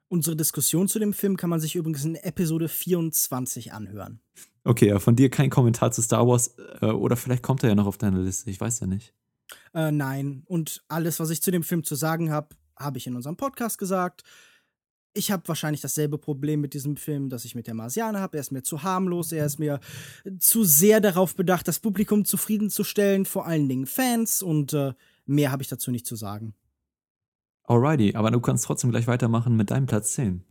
Unsere 0.09 0.36
Diskussion 0.36 0.89
zu 0.89 0.99
dem 0.99 1.15
Film 1.15 1.36
kann 1.36 1.49
man 1.49 1.61
sich 1.61 1.74
übrigens 1.74 2.05
in 2.05 2.16
Episode 2.16 2.69
24 2.69 3.73
anhören. 3.73 4.20
Okay, 4.65 4.89
ja, 4.89 4.99
von 4.99 5.16
dir 5.16 5.31
kein 5.31 5.49
Kommentar 5.49 5.90
zu 5.90 6.03
Star 6.03 6.28
Wars 6.28 6.55
äh, 6.81 6.86
oder 6.86 7.16
vielleicht 7.16 7.43
kommt 7.43 7.62
er 7.62 7.70
ja 7.70 7.74
noch 7.74 7.86
auf 7.86 7.97
deine 7.97 8.20
Liste, 8.20 8.51
ich 8.51 8.61
weiß 8.61 8.81
ja 8.81 8.86
nicht. 8.86 9.15
Äh, 9.74 9.90
nein, 9.90 10.43
und 10.47 10.85
alles, 10.89 11.19
was 11.19 11.31
ich 11.31 11.43
zu 11.43 11.51
dem 11.51 11.62
Film 11.62 11.82
zu 11.82 11.94
sagen 11.94 12.31
habe, 12.31 12.55
habe 12.77 12.99
ich 12.99 13.07
in 13.07 13.16
unserem 13.16 13.36
Podcast 13.36 13.78
gesagt 13.78 14.23
ich 15.14 15.30
habe 15.30 15.47
wahrscheinlich 15.47 15.80
dasselbe 15.80 16.18
Problem 16.18 16.60
mit 16.60 16.74
diesem 16.74 16.97
Film, 16.97 17.28
das 17.28 17.44
ich 17.44 17.55
mit 17.55 17.66
der 17.66 17.74
Marsianer 17.74 18.20
habe. 18.20 18.39
Er 18.39 18.40
ist 18.40 18.52
mir 18.52 18.62
zu 18.62 18.82
harmlos, 18.82 19.32
er 19.32 19.47
ist 19.47 19.59
mir 19.59 19.80
zu 20.39 20.64
sehr 20.64 21.01
darauf 21.01 21.36
bedacht, 21.36 21.68
das 21.68 21.80
Publikum 21.80 22.24
zufriedenzustellen, 22.24 23.24
vor 23.24 23.47
allen 23.47 23.68
Dingen 23.68 23.86
Fans 23.86 24.43
und 24.43 24.72
äh, 24.72 24.94
mehr 25.26 25.52
habe 25.52 25.62
ich 25.62 25.68
dazu 25.68 25.90
nicht 25.90 26.06
zu 26.06 26.16
sagen. 26.16 26.55
Alrighty, 27.64 28.14
aber 28.14 28.30
du 28.30 28.40
kannst 28.40 28.64
trotzdem 28.64 28.90
gleich 28.90 29.06
weitermachen 29.06 29.56
mit 29.56 29.70
deinem 29.70 29.86
Platz 29.86 30.14
10. 30.14 30.44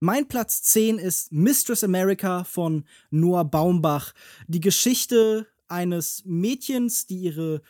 Mein 0.00 0.28
Platz 0.28 0.62
10 0.62 0.98
ist 0.98 1.30
Mistress 1.30 1.84
America 1.84 2.44
von 2.44 2.84
Noah 3.10 3.44
Baumbach. 3.44 4.14
Die 4.48 4.60
Geschichte 4.60 5.46
eines 5.68 6.22
Mädchens, 6.24 7.06
die 7.06 7.18
ihre 7.18 7.62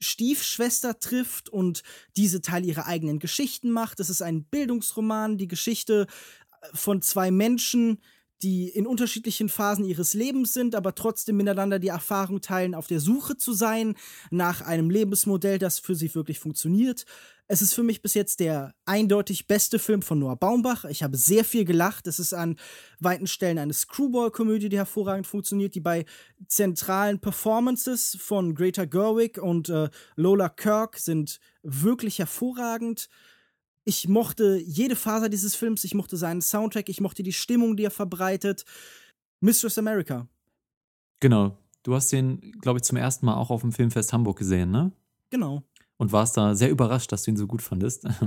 Stiefschwester 0.00 0.98
trifft 0.98 1.48
und 1.48 1.82
diese 2.16 2.40
Teil 2.40 2.64
ihrer 2.64 2.86
eigenen 2.86 3.18
Geschichten 3.18 3.70
macht. 3.70 4.00
Es 4.00 4.10
ist 4.10 4.22
ein 4.22 4.44
Bildungsroman, 4.44 5.36
die 5.38 5.48
Geschichte 5.48 6.06
äh, 6.62 6.66
von 6.74 7.02
zwei 7.02 7.30
Menschen, 7.30 8.00
die 8.42 8.68
in 8.68 8.86
unterschiedlichen 8.86 9.48
Phasen 9.48 9.84
ihres 9.84 10.14
Lebens 10.14 10.54
sind, 10.54 10.74
aber 10.74 10.94
trotzdem 10.94 11.36
miteinander 11.36 11.78
die 11.78 11.88
Erfahrung 11.88 12.40
teilen, 12.40 12.74
auf 12.74 12.86
der 12.86 13.00
Suche 13.00 13.36
zu 13.36 13.52
sein 13.52 13.94
nach 14.30 14.62
einem 14.62 14.88
Lebensmodell, 14.88 15.58
das 15.58 15.78
für 15.78 15.94
sie 15.94 16.14
wirklich 16.14 16.38
funktioniert. 16.38 17.04
Es 17.52 17.62
ist 17.62 17.74
für 17.74 17.82
mich 17.82 18.00
bis 18.00 18.14
jetzt 18.14 18.38
der 18.38 18.76
eindeutig 18.84 19.48
beste 19.48 19.80
Film 19.80 20.02
von 20.02 20.20
Noah 20.20 20.36
Baumbach. 20.36 20.84
Ich 20.84 21.02
habe 21.02 21.16
sehr 21.16 21.44
viel 21.44 21.64
gelacht. 21.64 22.06
Es 22.06 22.20
ist 22.20 22.32
an 22.32 22.54
weiten 23.00 23.26
Stellen 23.26 23.58
eine 23.58 23.72
Screwball-Komödie, 23.72 24.68
die 24.68 24.76
hervorragend 24.76 25.26
funktioniert, 25.26 25.74
die 25.74 25.80
bei 25.80 26.04
zentralen 26.46 27.18
Performances 27.18 28.16
von 28.20 28.54
Greta 28.54 28.84
Gerwig 28.84 29.38
und 29.38 29.68
äh, 29.68 29.88
Lola 30.14 30.48
Kirk 30.48 30.96
sind 30.96 31.40
wirklich 31.64 32.20
hervorragend 32.20 33.08
ich 33.84 34.06
mochte 34.06 34.62
jede 34.64 34.94
Faser 34.94 35.28
dieses 35.28 35.56
Films, 35.56 35.82
ich 35.82 35.94
mochte 35.94 36.16
seinen 36.16 36.42
Soundtrack, 36.42 36.88
ich 36.88 37.00
mochte 37.00 37.24
die 37.24 37.32
Stimmung, 37.32 37.76
die 37.76 37.84
er 37.84 37.90
verbreitet. 37.90 38.64
Mistress 39.40 39.78
America. 39.78 40.28
Genau. 41.18 41.56
Du 41.82 41.94
hast 41.94 42.12
den, 42.12 42.52
glaube 42.60 42.78
ich, 42.78 42.84
zum 42.84 42.98
ersten 42.98 43.26
Mal 43.26 43.34
auch 43.34 43.50
auf 43.50 43.62
dem 43.62 43.72
Filmfest 43.72 44.12
Hamburg 44.12 44.38
gesehen, 44.38 44.70
ne? 44.70 44.92
Genau. 45.30 45.64
Und 46.00 46.12
warst 46.12 46.38
da 46.38 46.54
sehr 46.54 46.70
überrascht, 46.70 47.12
dass 47.12 47.24
du 47.24 47.30
ihn 47.30 47.36
so 47.36 47.46
gut 47.46 47.60
fandest. 47.60 48.06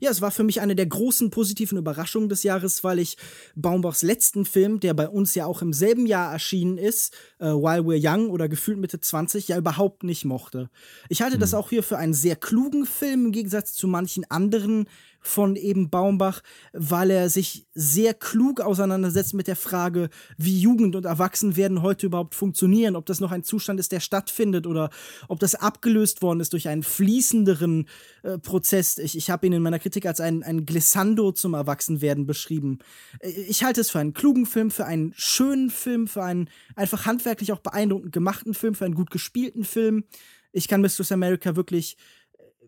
Ja, 0.00 0.10
es 0.10 0.20
war 0.20 0.32
für 0.32 0.42
mich 0.42 0.60
eine 0.60 0.74
der 0.74 0.86
großen 0.86 1.30
positiven 1.30 1.78
Überraschungen 1.78 2.28
des 2.28 2.42
Jahres, 2.42 2.82
weil 2.82 2.98
ich 2.98 3.16
Baumbachs 3.54 4.02
letzten 4.02 4.44
Film, 4.44 4.80
der 4.80 4.94
bei 4.94 5.08
uns 5.08 5.36
ja 5.36 5.46
auch 5.46 5.62
im 5.62 5.72
selben 5.72 6.06
Jahr 6.06 6.32
erschienen 6.32 6.76
ist, 6.76 7.14
äh, 7.38 7.46
While 7.46 7.82
We're 7.82 8.00
Young 8.02 8.30
oder 8.30 8.48
gefühlt 8.48 8.78
Mitte 8.78 8.98
20, 8.98 9.46
ja 9.46 9.56
überhaupt 9.56 10.02
nicht 10.02 10.24
mochte. 10.24 10.70
Ich 11.08 11.22
halte 11.22 11.36
mhm. 11.36 11.40
das 11.40 11.54
auch 11.54 11.70
hier 11.70 11.84
für 11.84 11.98
einen 11.98 12.14
sehr 12.14 12.34
klugen 12.34 12.84
Film 12.84 13.26
im 13.26 13.32
Gegensatz 13.32 13.74
zu 13.74 13.86
manchen 13.86 14.28
anderen 14.28 14.88
von 15.26 15.56
eben 15.56 15.90
Baumbach, 15.90 16.42
weil 16.72 17.10
er 17.10 17.28
sich 17.28 17.66
sehr 17.74 18.14
klug 18.14 18.60
auseinandersetzt 18.60 19.34
mit 19.34 19.48
der 19.48 19.56
Frage, 19.56 20.08
wie 20.36 20.58
Jugend 20.58 20.96
und 20.96 21.04
Erwachsenwerden 21.04 21.82
heute 21.82 22.06
überhaupt 22.06 22.34
funktionieren, 22.34 22.96
ob 22.96 23.06
das 23.06 23.20
noch 23.20 23.32
ein 23.32 23.42
Zustand 23.42 23.80
ist, 23.80 23.92
der 23.92 24.00
stattfindet 24.00 24.66
oder 24.66 24.90
ob 25.28 25.40
das 25.40 25.54
abgelöst 25.54 26.22
worden 26.22 26.40
ist 26.40 26.52
durch 26.52 26.68
einen 26.68 26.82
fließenderen 26.82 27.88
äh, 28.22 28.38
Prozess. 28.38 28.98
Ich, 28.98 29.16
ich 29.16 29.30
habe 29.30 29.46
ihn 29.46 29.52
in 29.52 29.62
meiner 29.62 29.78
Kritik 29.78 30.06
als 30.06 30.20
ein, 30.20 30.42
ein 30.42 30.64
Glissando 30.64 31.32
zum 31.32 31.54
Erwachsenwerden 31.54 32.26
beschrieben. 32.26 32.78
Äh, 33.20 33.30
ich 33.30 33.64
halte 33.64 33.80
es 33.80 33.90
für 33.90 33.98
einen 33.98 34.14
klugen 34.14 34.46
Film, 34.46 34.70
für 34.70 34.86
einen 34.86 35.12
schönen 35.16 35.70
Film, 35.70 36.06
für 36.06 36.22
einen 36.22 36.48
einfach 36.76 37.04
handwerklich 37.04 37.52
auch 37.52 37.60
beeindruckend 37.60 38.12
gemachten 38.12 38.54
Film, 38.54 38.74
für 38.74 38.84
einen 38.84 38.94
gut 38.94 39.10
gespielten 39.10 39.64
Film. 39.64 40.04
Ich 40.52 40.68
kann 40.68 40.80
Mistress 40.80 41.12
America 41.12 41.56
wirklich 41.56 41.98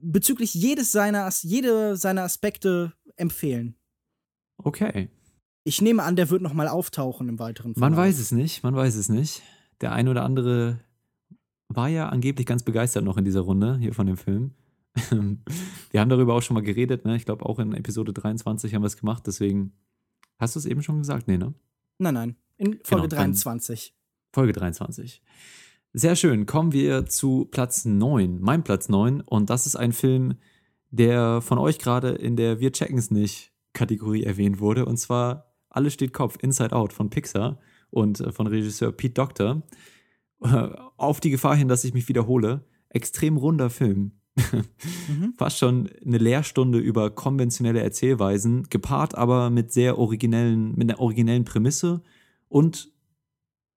bezüglich 0.02 0.54
jedes 0.54 0.92
seiner, 0.92 1.28
jede 1.42 1.96
seiner 1.96 2.22
Aspekte 2.22 2.92
empfehlen. 3.16 3.76
Okay. 4.58 5.08
Ich 5.64 5.82
nehme 5.82 6.02
an, 6.02 6.16
der 6.16 6.30
wird 6.30 6.42
noch 6.42 6.54
mal 6.54 6.68
auftauchen 6.68 7.28
im 7.28 7.38
weiteren 7.38 7.74
Verlauf. 7.74 7.90
Man 7.90 7.96
weiß 7.96 8.18
es 8.18 8.32
nicht, 8.32 8.62
man 8.62 8.74
weiß 8.74 8.96
es 8.96 9.08
nicht. 9.08 9.42
Der 9.80 9.92
ein 9.92 10.08
oder 10.08 10.24
andere 10.24 10.80
war 11.68 11.88
ja 11.88 12.08
angeblich 12.08 12.46
ganz 12.46 12.62
begeistert 12.62 13.04
noch 13.04 13.16
in 13.16 13.24
dieser 13.24 13.40
Runde 13.40 13.78
hier 13.78 13.94
von 13.94 14.06
dem 14.06 14.16
Film. 14.16 14.54
wir 15.90 16.00
haben 16.00 16.08
darüber 16.08 16.34
auch 16.34 16.40
schon 16.40 16.54
mal 16.54 16.62
geredet, 16.62 17.04
ne? 17.04 17.16
Ich 17.16 17.24
glaube, 17.24 17.44
auch 17.44 17.58
in 17.58 17.72
Episode 17.74 18.12
23 18.12 18.74
haben 18.74 18.82
wir 18.82 18.86
es 18.86 18.96
gemacht, 18.96 19.24
deswegen. 19.26 19.72
Hast 20.38 20.54
du 20.54 20.60
es 20.60 20.66
eben 20.66 20.82
schon 20.82 20.98
gesagt? 20.98 21.28
Nee, 21.28 21.36
ne? 21.36 21.52
Nein, 21.98 22.14
nein. 22.14 22.36
In 22.56 22.78
Folge 22.84 23.08
genau, 23.08 23.22
23. 23.22 23.94
Folge 24.32 24.52
23. 24.52 25.22
Sehr 25.94 26.16
schön. 26.16 26.46
Kommen 26.46 26.72
wir 26.72 27.06
zu 27.06 27.46
Platz 27.50 27.84
9, 27.84 28.38
mein 28.40 28.62
Platz 28.62 28.88
9. 28.88 29.22
Und 29.22 29.48
das 29.50 29.66
ist 29.66 29.76
ein 29.76 29.92
Film, 29.92 30.34
der 30.90 31.40
von 31.40 31.58
euch 31.58 31.78
gerade 31.78 32.10
in 32.10 32.36
der 32.36 32.60
Wir 32.60 32.72
checken's 32.72 33.10
nicht 33.10 33.52
Kategorie 33.72 34.24
erwähnt 34.24 34.60
wurde. 34.60 34.84
Und 34.84 34.98
zwar 34.98 35.54
Alles 35.70 35.94
steht 35.94 36.12
Kopf, 36.12 36.36
Inside 36.40 36.74
Out 36.74 36.92
von 36.92 37.10
Pixar 37.10 37.58
und 37.90 38.20
äh, 38.20 38.32
von 38.32 38.46
Regisseur 38.46 38.92
Pete 38.92 39.14
Doctor. 39.14 39.62
Äh, 40.42 40.68
auf 40.96 41.20
die 41.20 41.30
Gefahr 41.30 41.56
hin, 41.56 41.68
dass 41.68 41.84
ich 41.84 41.94
mich 41.94 42.08
wiederhole. 42.08 42.64
Extrem 42.90 43.36
runder 43.36 43.70
Film. 43.70 44.12
mhm. 45.08 45.34
Fast 45.36 45.58
schon 45.58 45.88
eine 46.04 46.18
Lehrstunde 46.18 46.78
über 46.78 47.10
konventionelle 47.10 47.82
Erzählweisen, 47.82 48.68
gepaart 48.70 49.16
aber 49.16 49.50
mit 49.50 49.72
sehr 49.72 49.98
originellen, 49.98 50.74
mit 50.76 50.90
einer 50.90 51.00
originellen 51.00 51.44
Prämisse 51.44 52.02
und 52.48 52.92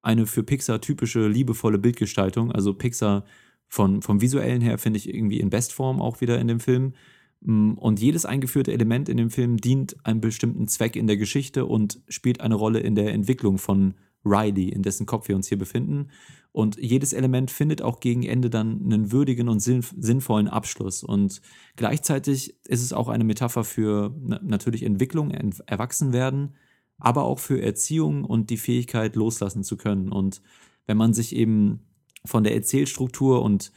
eine 0.01 0.25
für 0.25 0.43
Pixar 0.43 0.81
typische 0.81 1.27
liebevolle 1.27 1.77
Bildgestaltung. 1.77 2.51
Also 2.51 2.73
Pixar 2.73 3.25
von, 3.67 4.01
vom 4.01 4.21
visuellen 4.21 4.61
her 4.61 4.77
finde 4.77 4.97
ich 4.97 5.13
irgendwie 5.13 5.39
in 5.39 5.49
Bestform 5.49 6.01
auch 6.01 6.21
wieder 6.21 6.39
in 6.39 6.47
dem 6.47 6.59
Film. 6.59 6.93
Mm, 7.41 7.73
und 7.73 7.99
jedes 7.99 8.25
eingeführte 8.25 8.73
Element 8.73 9.09
in 9.09 9.17
dem 9.17 9.29
Film 9.29 9.57
dient 9.57 10.05
einem 10.05 10.21
bestimmten 10.21 10.67
Zweck 10.67 10.95
in 10.95 11.07
der 11.07 11.17
Geschichte 11.17 11.65
und 11.65 12.01
spielt 12.07 12.41
eine 12.41 12.55
Rolle 12.55 12.79
in 12.79 12.95
der 12.95 13.13
Entwicklung 13.13 13.57
von 13.57 13.95
Riley, 14.23 14.69
in 14.69 14.83
dessen 14.83 15.05
Kopf 15.05 15.27
wir 15.27 15.35
uns 15.35 15.47
hier 15.47 15.57
befinden. 15.57 16.09
Und 16.51 16.77
jedes 16.77 17.13
Element 17.13 17.49
findet 17.49 17.81
auch 17.81 17.99
gegen 17.99 18.23
Ende 18.23 18.49
dann 18.49 18.81
einen 18.83 19.11
würdigen 19.11 19.47
und 19.47 19.61
sinnvollen 19.61 20.49
Abschluss. 20.49 21.01
Und 21.03 21.41
gleichzeitig 21.77 22.55
ist 22.67 22.83
es 22.83 22.93
auch 22.93 23.07
eine 23.07 23.23
Metapher 23.23 23.63
für 23.63 24.13
natürlich 24.19 24.83
Entwicklung, 24.83 25.31
Erwachsenwerden, 25.31 26.55
aber 27.01 27.23
auch 27.23 27.39
für 27.39 27.61
Erziehung 27.61 28.23
und 28.23 28.49
die 28.49 28.57
Fähigkeit 28.57 29.15
loslassen 29.15 29.63
zu 29.63 29.75
können. 29.75 30.11
Und 30.11 30.41
wenn 30.85 30.97
man 30.97 31.13
sich 31.13 31.35
eben 31.35 31.81
von 32.23 32.43
der 32.43 32.53
Erzählstruktur 32.53 33.41
und 33.41 33.71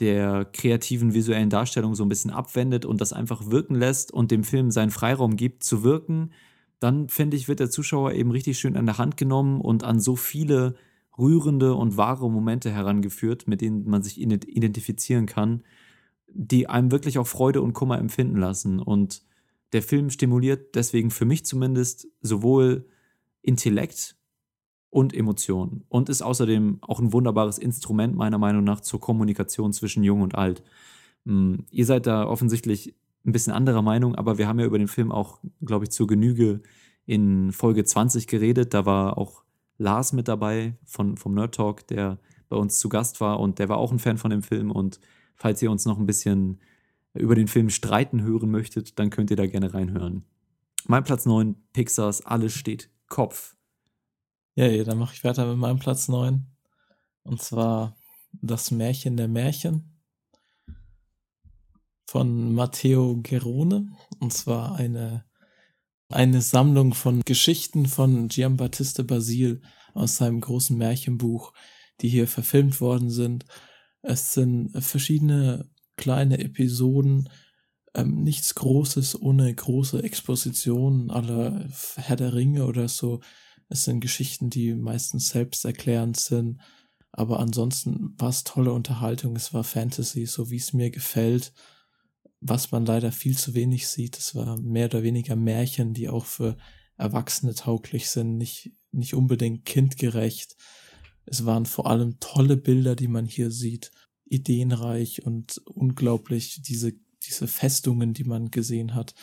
der 0.00 0.44
kreativen 0.46 1.14
visuellen 1.14 1.50
Darstellung 1.50 1.94
so 1.94 2.04
ein 2.04 2.08
bisschen 2.08 2.30
abwendet 2.30 2.84
und 2.84 3.00
das 3.00 3.12
einfach 3.12 3.50
wirken 3.50 3.76
lässt 3.76 4.12
und 4.12 4.30
dem 4.30 4.42
Film 4.42 4.70
seinen 4.70 4.90
Freiraum 4.90 5.36
gibt 5.36 5.62
zu 5.62 5.84
wirken, 5.84 6.32
dann 6.80 7.08
finde 7.08 7.36
ich, 7.36 7.48
wird 7.48 7.60
der 7.60 7.70
Zuschauer 7.70 8.12
eben 8.12 8.30
richtig 8.30 8.58
schön 8.58 8.76
an 8.76 8.86
der 8.86 8.98
Hand 8.98 9.16
genommen 9.16 9.60
und 9.60 9.84
an 9.84 10.00
so 10.00 10.16
viele 10.16 10.74
rührende 11.16 11.74
und 11.74 11.96
wahre 11.96 12.28
Momente 12.28 12.72
herangeführt, 12.72 13.46
mit 13.46 13.60
denen 13.60 13.88
man 13.88 14.02
sich 14.02 14.20
identifizieren 14.20 15.26
kann, 15.26 15.62
die 16.26 16.68
einem 16.68 16.90
wirklich 16.90 17.18
auch 17.18 17.26
Freude 17.26 17.62
und 17.62 17.72
Kummer 17.72 17.98
empfinden 17.98 18.36
lassen. 18.36 18.80
Und 18.80 19.22
der 19.74 19.82
Film 19.82 20.08
stimuliert 20.08 20.76
deswegen 20.76 21.10
für 21.10 21.24
mich 21.24 21.44
zumindest 21.44 22.08
sowohl 22.22 22.86
Intellekt 23.42 24.16
und 24.88 25.12
Emotionen 25.12 25.84
und 25.88 26.08
ist 26.08 26.22
außerdem 26.22 26.78
auch 26.80 27.00
ein 27.00 27.12
wunderbares 27.12 27.58
Instrument 27.58 28.14
meiner 28.14 28.38
Meinung 28.38 28.62
nach 28.62 28.80
zur 28.80 29.00
Kommunikation 29.00 29.72
zwischen 29.72 30.04
Jung 30.04 30.22
und 30.22 30.36
Alt. 30.36 30.62
Hm, 31.26 31.66
ihr 31.70 31.84
seid 31.84 32.06
da 32.06 32.24
offensichtlich 32.26 32.94
ein 33.26 33.32
bisschen 33.32 33.52
anderer 33.52 33.82
Meinung, 33.82 34.14
aber 34.14 34.38
wir 34.38 34.46
haben 34.46 34.60
ja 34.60 34.66
über 34.66 34.78
den 34.78 34.86
Film 34.86 35.10
auch, 35.10 35.40
glaube 35.64 35.86
ich, 35.86 35.90
zur 35.90 36.06
Genüge 36.06 36.62
in 37.04 37.50
Folge 37.50 37.84
20 37.84 38.28
geredet. 38.28 38.74
Da 38.74 38.86
war 38.86 39.18
auch 39.18 39.42
Lars 39.76 40.12
mit 40.12 40.28
dabei 40.28 40.76
von, 40.84 41.16
vom 41.16 41.34
Nerd 41.34 41.56
Talk, 41.56 41.88
der 41.88 42.20
bei 42.48 42.56
uns 42.56 42.78
zu 42.78 42.88
Gast 42.88 43.20
war 43.20 43.40
und 43.40 43.58
der 43.58 43.68
war 43.68 43.78
auch 43.78 43.90
ein 43.90 43.98
Fan 43.98 44.18
von 44.18 44.30
dem 44.30 44.42
Film. 44.42 44.70
Und 44.70 45.00
falls 45.34 45.60
ihr 45.60 45.72
uns 45.72 45.84
noch 45.84 45.98
ein 45.98 46.06
bisschen 46.06 46.60
über 47.14 47.34
den 47.34 47.48
Film 47.48 47.70
streiten 47.70 48.22
hören 48.22 48.50
möchtet, 48.50 48.98
dann 48.98 49.10
könnt 49.10 49.30
ihr 49.30 49.36
da 49.36 49.46
gerne 49.46 49.72
reinhören. 49.72 50.24
Mein 50.86 51.04
Platz 51.04 51.24
9, 51.26 51.56
Pixars 51.72 52.26
Alles 52.26 52.52
steht 52.52 52.90
Kopf. 53.08 53.56
Ja, 54.54 54.66
ja 54.66 54.84
dann 54.84 54.98
mache 54.98 55.14
ich 55.14 55.24
weiter 55.24 55.46
mit 55.46 55.56
meinem 55.56 55.78
Platz 55.78 56.08
9. 56.08 56.46
Und 57.22 57.40
zwar 57.40 57.96
Das 58.32 58.70
Märchen 58.70 59.16
der 59.16 59.28
Märchen 59.28 60.00
von 62.06 62.52
Matteo 62.54 63.20
Gerone. 63.22 63.96
Und 64.18 64.32
zwar 64.32 64.76
eine, 64.76 65.24
eine 66.08 66.42
Sammlung 66.42 66.94
von 66.94 67.22
Geschichten 67.24 67.86
von 67.86 68.28
Giambattista 68.28 69.02
Basil 69.02 69.62
aus 69.94 70.16
seinem 70.16 70.40
großen 70.40 70.76
Märchenbuch, 70.76 71.52
die 72.00 72.08
hier 72.08 72.28
verfilmt 72.28 72.80
worden 72.80 73.08
sind. 73.10 73.46
Es 74.02 74.34
sind 74.34 74.70
verschiedene 74.84 75.70
kleine 75.96 76.38
Episoden, 76.38 77.28
ähm, 77.94 78.22
nichts 78.22 78.54
Großes 78.54 79.20
ohne 79.20 79.54
große 79.54 80.02
Expositionen 80.02 81.10
aller 81.10 81.68
Herr 81.96 82.16
der 82.16 82.34
Ringe 82.34 82.66
oder 82.66 82.88
so. 82.88 83.20
Es 83.68 83.84
sind 83.84 84.00
Geschichten, 84.00 84.50
die 84.50 84.74
meistens 84.74 85.28
selbsterklärend 85.28 86.18
sind. 86.18 86.60
Aber 87.12 87.38
ansonsten 87.38 88.14
war 88.18 88.30
es 88.30 88.42
tolle 88.42 88.72
Unterhaltung. 88.72 89.36
Es 89.36 89.54
war 89.54 89.62
Fantasy, 89.62 90.26
so 90.26 90.50
wie 90.50 90.56
es 90.56 90.72
mir 90.72 90.90
gefällt. 90.90 91.52
Was 92.40 92.72
man 92.72 92.84
leider 92.84 93.12
viel 93.12 93.38
zu 93.38 93.54
wenig 93.54 93.86
sieht, 93.88 94.18
es 94.18 94.34
war 94.34 94.60
mehr 94.60 94.86
oder 94.86 95.02
weniger 95.02 95.36
Märchen, 95.36 95.94
die 95.94 96.08
auch 96.08 96.26
für 96.26 96.56
Erwachsene 96.96 97.54
tauglich 97.54 98.10
sind, 98.10 98.36
nicht, 98.36 98.72
nicht 98.90 99.14
unbedingt 99.14 99.64
kindgerecht. 99.64 100.56
Es 101.24 101.46
waren 101.46 101.66
vor 101.66 101.86
allem 101.86 102.18
tolle 102.20 102.56
Bilder, 102.56 102.96
die 102.96 103.08
man 103.08 103.26
hier 103.26 103.50
sieht, 103.50 103.92
ideenreich 104.24 105.24
und 105.24 105.58
unglaublich 105.66 106.62
diese, 106.62 106.92
diese 107.26 107.46
Festungen, 107.46 108.14
die 108.14 108.24
man 108.24 108.50
gesehen 108.50 108.94
hat 108.94 109.14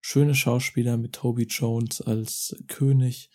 schöne 0.00 0.34
Schauspieler 0.34 0.96
mit 0.96 1.14
Toby 1.14 1.44
Jones 1.44 2.00
als 2.00 2.56
König. 2.68 3.30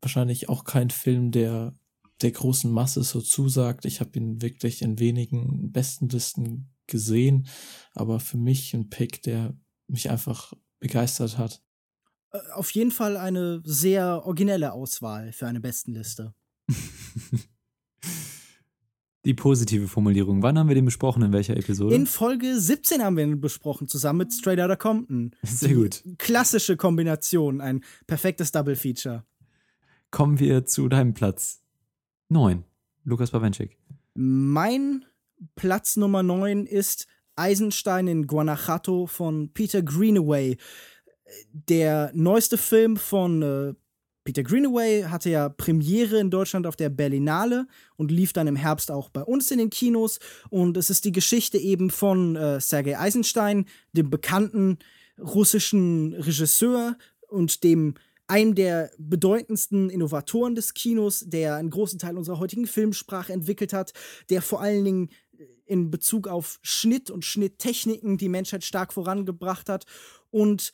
Wahrscheinlich 0.00 0.48
auch 0.48 0.64
kein 0.64 0.90
Film, 0.90 1.30
der 1.30 1.74
der 2.22 2.32
großen 2.32 2.70
Masse 2.70 3.02
so 3.02 3.20
zusagt. 3.22 3.86
Ich 3.86 4.00
habe 4.00 4.18
ihn 4.18 4.42
wirklich 4.42 4.82
in 4.82 4.98
wenigen 4.98 5.72
besten 5.72 6.08
Listen 6.10 6.70
gesehen, 6.86 7.48
aber 7.94 8.20
für 8.20 8.36
mich 8.36 8.74
ein 8.74 8.90
Pick, 8.90 9.22
der 9.22 9.56
mich 9.86 10.10
einfach 10.10 10.52
begeistert 10.80 11.38
hat. 11.38 11.62
Äh, 12.32 12.40
auf 12.52 12.70
jeden 12.72 12.90
Fall 12.90 13.16
eine 13.16 13.62
sehr 13.64 14.26
originelle 14.26 14.72
Auswahl 14.72 15.32
für 15.32 15.46
eine 15.46 15.60
Bestenliste. 15.60 16.34
Die 19.26 19.34
positive 19.34 19.86
Formulierung. 19.86 20.42
Wann 20.42 20.58
haben 20.58 20.68
wir 20.68 20.74
den 20.74 20.86
besprochen? 20.86 21.22
In 21.22 21.32
welcher 21.32 21.54
Episode? 21.56 21.94
In 21.94 22.06
Folge 22.06 22.58
17 22.58 23.02
haben 23.02 23.18
wir 23.18 23.24
ihn 23.24 23.40
besprochen, 23.40 23.86
zusammen 23.86 24.20
mit 24.20 24.32
Straight 24.32 24.58
Outta 24.60 24.76
Compton. 24.76 25.32
Sehr 25.42 25.74
gut. 25.74 26.02
Klassische 26.16 26.78
Kombination, 26.78 27.60
ein 27.60 27.84
perfektes 28.06 28.50
Double 28.50 28.76
Feature. 28.76 29.24
Kommen 30.10 30.40
wir 30.40 30.64
zu 30.64 30.88
deinem 30.88 31.12
Platz 31.12 31.62
9. 32.30 32.64
Lukas 33.04 33.30
Bawenschik. 33.30 33.76
Mein 34.14 35.04
Platz 35.54 35.96
Nummer 35.96 36.22
9 36.22 36.64
ist 36.64 37.06
Eisenstein 37.36 38.08
in 38.08 38.26
Guanajuato 38.26 39.06
von 39.06 39.52
Peter 39.52 39.82
Greenaway. 39.82 40.56
Der 41.52 42.10
neueste 42.14 42.58
Film 42.58 42.96
von 42.96 43.42
äh, 43.42 43.74
Peter 44.30 44.44
Greenaway 44.44 45.02
hatte 45.08 45.28
ja 45.28 45.48
Premiere 45.48 46.20
in 46.20 46.30
Deutschland 46.30 46.64
auf 46.64 46.76
der 46.76 46.88
Berlinale 46.88 47.66
und 47.96 48.12
lief 48.12 48.32
dann 48.32 48.46
im 48.46 48.54
Herbst 48.54 48.92
auch 48.92 49.10
bei 49.10 49.22
uns 49.22 49.50
in 49.50 49.58
den 49.58 49.70
Kinos. 49.70 50.20
Und 50.50 50.76
es 50.76 50.88
ist 50.88 51.04
die 51.04 51.10
Geschichte 51.10 51.58
eben 51.58 51.90
von 51.90 52.36
äh, 52.36 52.60
Sergei 52.60 52.96
Eisenstein, 52.96 53.66
dem 53.90 54.08
bekannten 54.08 54.78
russischen 55.18 56.14
Regisseur 56.14 56.96
und 57.26 57.64
dem 57.64 57.94
einem 58.28 58.54
der 58.54 58.92
bedeutendsten 58.98 59.90
Innovatoren 59.90 60.54
des 60.54 60.74
Kinos, 60.74 61.24
der 61.26 61.56
einen 61.56 61.70
großen 61.70 61.98
Teil 61.98 62.16
unserer 62.16 62.38
heutigen 62.38 62.68
Filmsprache 62.68 63.32
entwickelt 63.32 63.72
hat, 63.72 63.94
der 64.28 64.42
vor 64.42 64.60
allen 64.60 64.84
Dingen 64.84 65.08
in 65.66 65.90
Bezug 65.90 66.28
auf 66.28 66.60
Schnitt 66.62 67.10
und 67.10 67.24
Schnitttechniken 67.24 68.16
die 68.16 68.28
Menschheit 68.28 68.62
stark 68.62 68.92
vorangebracht 68.92 69.68
hat 69.68 69.86
und 70.30 70.70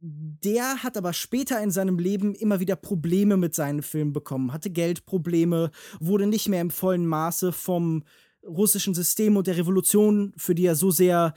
der 0.00 0.82
hat 0.82 0.96
aber 0.96 1.12
später 1.12 1.60
in 1.60 1.70
seinem 1.70 1.98
Leben 1.98 2.34
immer 2.34 2.60
wieder 2.60 2.76
Probleme 2.76 3.36
mit 3.36 3.54
seinen 3.54 3.82
Filmen 3.82 4.12
bekommen, 4.12 4.52
hatte 4.52 4.70
Geldprobleme, 4.70 5.70
wurde 5.98 6.26
nicht 6.26 6.48
mehr 6.48 6.60
im 6.60 6.70
vollen 6.70 7.06
Maße 7.06 7.52
vom 7.52 8.04
russischen 8.46 8.94
System 8.94 9.36
und 9.36 9.46
der 9.46 9.56
Revolution, 9.56 10.32
für 10.36 10.54
die 10.54 10.66
er 10.66 10.76
so 10.76 10.90
sehr 10.90 11.34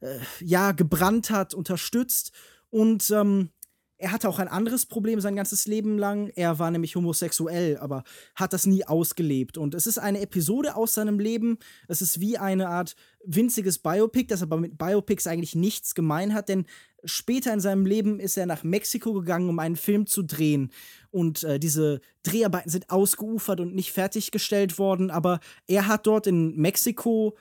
äh, 0.00 0.18
ja 0.40 0.72
gebrannt 0.72 1.30
hat, 1.30 1.54
unterstützt. 1.54 2.32
Und 2.70 3.10
ähm, 3.10 3.50
er 3.96 4.12
hatte 4.12 4.28
auch 4.28 4.38
ein 4.38 4.48
anderes 4.48 4.86
Problem 4.86 5.20
sein 5.20 5.36
ganzes 5.36 5.66
Leben 5.66 5.98
lang. 5.98 6.30
Er 6.34 6.58
war 6.58 6.70
nämlich 6.70 6.96
homosexuell, 6.96 7.78
aber 7.78 8.02
hat 8.34 8.52
das 8.52 8.66
nie 8.66 8.84
ausgelebt. 8.84 9.56
Und 9.56 9.74
es 9.74 9.86
ist 9.86 9.98
eine 9.98 10.20
Episode 10.20 10.76
aus 10.76 10.94
seinem 10.94 11.18
Leben. 11.18 11.58
Es 11.86 12.02
ist 12.02 12.20
wie 12.20 12.36
eine 12.36 12.68
Art 12.68 12.96
winziges 13.24 13.78
Biopic, 13.78 14.26
das 14.28 14.42
aber 14.42 14.56
mit 14.56 14.76
Biopics 14.76 15.26
eigentlich 15.26 15.54
nichts 15.54 15.94
gemein 15.94 16.34
hat, 16.34 16.48
denn 16.48 16.66
später 17.04 17.52
in 17.52 17.60
seinem 17.60 17.86
Leben 17.86 18.18
ist 18.18 18.36
er 18.36 18.46
nach 18.46 18.64
Mexiko 18.64 19.12
gegangen, 19.12 19.48
um 19.48 19.58
einen 19.58 19.76
Film 19.76 20.06
zu 20.06 20.22
drehen. 20.22 20.70
Und 21.10 21.44
äh, 21.44 21.58
diese 21.58 22.00
Dreharbeiten 22.22 22.70
sind 22.70 22.90
ausgeufert 22.90 23.60
und 23.60 23.74
nicht 23.74 23.92
fertiggestellt 23.92 24.78
worden, 24.78 25.10
aber 25.10 25.40
er 25.66 25.86
hat 25.86 26.06
dort 26.06 26.26
in 26.26 26.56
Mexiko 26.56 27.36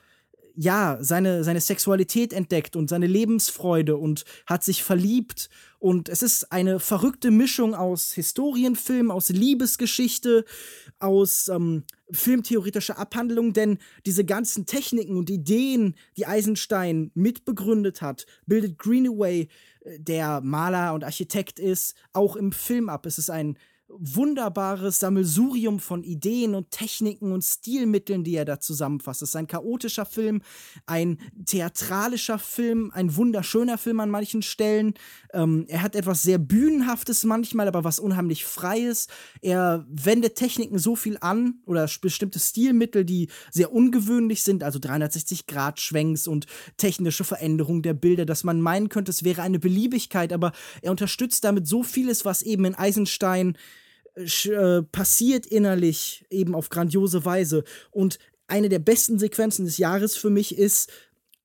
ja, 0.55 0.97
seine, 1.01 1.43
seine 1.43 1.61
Sexualität 1.61 2.33
entdeckt 2.33 2.75
und 2.75 2.89
seine 2.89 3.07
Lebensfreude 3.07 3.97
und 3.97 4.23
hat 4.45 4.63
sich 4.63 4.83
verliebt. 4.83 5.49
Und 5.79 6.09
es 6.09 6.21
ist 6.21 6.51
eine 6.51 6.79
verrückte 6.79 7.31
Mischung 7.31 7.73
aus 7.73 8.13
Historienfilm, 8.13 9.11
aus 9.11 9.29
Liebesgeschichte, 9.29 10.45
aus 10.99 11.47
ähm, 11.47 11.83
filmtheoretischer 12.11 12.97
Abhandlung, 12.97 13.53
denn 13.53 13.79
diese 14.05 14.23
ganzen 14.23 14.65
Techniken 14.65 15.17
und 15.17 15.29
Ideen, 15.29 15.95
die 16.17 16.27
Eisenstein 16.27 17.11
mitbegründet 17.15 18.01
hat, 18.01 18.25
bildet 18.45 18.77
Greenaway, 18.77 19.49
äh, 19.81 19.99
der 19.99 20.41
Maler 20.41 20.93
und 20.93 21.03
Architekt 21.03 21.59
ist, 21.59 21.95
auch 22.13 22.35
im 22.35 22.51
Film 22.51 22.89
ab. 22.89 23.05
Es 23.05 23.17
ist 23.17 23.29
ein 23.29 23.57
wunderbares 23.99 24.99
Sammelsurium 24.99 25.79
von 25.79 26.03
Ideen 26.03 26.55
und 26.55 26.71
Techniken 26.71 27.31
und 27.31 27.43
Stilmitteln, 27.43 28.23
die 28.23 28.35
er 28.35 28.45
da 28.45 28.59
zusammenfasst. 28.59 29.21
Es 29.21 29.29
ist 29.29 29.35
ein 29.35 29.47
chaotischer 29.47 30.05
Film, 30.05 30.41
ein 30.85 31.19
theatralischer 31.45 32.39
Film, 32.39 32.91
ein 32.93 33.15
wunderschöner 33.15 33.77
Film 33.77 33.99
an 33.99 34.09
manchen 34.09 34.41
Stellen. 34.41 34.93
Ähm, 35.33 35.65
er 35.67 35.81
hat 35.81 35.95
etwas 35.95 36.23
sehr 36.23 36.37
Bühnenhaftes 36.37 37.23
manchmal, 37.23 37.67
aber 37.67 37.83
was 37.83 37.99
unheimlich 37.99 38.45
Freies. 38.45 39.07
Er 39.41 39.85
wendet 39.89 40.35
Techniken 40.35 40.79
so 40.79 40.95
viel 40.95 41.17
an 41.21 41.55
oder 41.65 41.89
bestimmte 42.01 42.39
Stilmittel, 42.39 43.05
die 43.05 43.29
sehr 43.51 43.71
ungewöhnlich 43.71 44.43
sind, 44.43 44.63
also 44.63 44.79
360-Grad-Schwenks 44.79 46.27
und 46.27 46.47
technische 46.77 47.23
Veränderung 47.23 47.81
der 47.81 47.93
Bilder, 47.93 48.25
dass 48.25 48.43
man 48.43 48.61
meinen 48.61 48.89
könnte, 48.89 49.11
es 49.11 49.23
wäre 49.23 49.41
eine 49.41 49.59
Beliebigkeit, 49.59 50.33
aber 50.33 50.51
er 50.81 50.91
unterstützt 50.91 51.43
damit 51.43 51.67
so 51.67 51.83
vieles, 51.83 52.25
was 52.25 52.41
eben 52.41 52.65
in 52.65 52.75
Eisenstein 52.75 53.57
äh, 54.15 54.83
passiert 54.83 55.45
innerlich 55.45 56.25
eben 56.29 56.55
auf 56.55 56.69
grandiose 56.69 57.25
Weise. 57.25 57.63
Und 57.91 58.19
eine 58.47 58.69
der 58.69 58.79
besten 58.79 59.19
Sequenzen 59.19 59.65
des 59.65 59.77
Jahres 59.77 60.15
für 60.15 60.29
mich 60.29 60.57
ist 60.57 60.91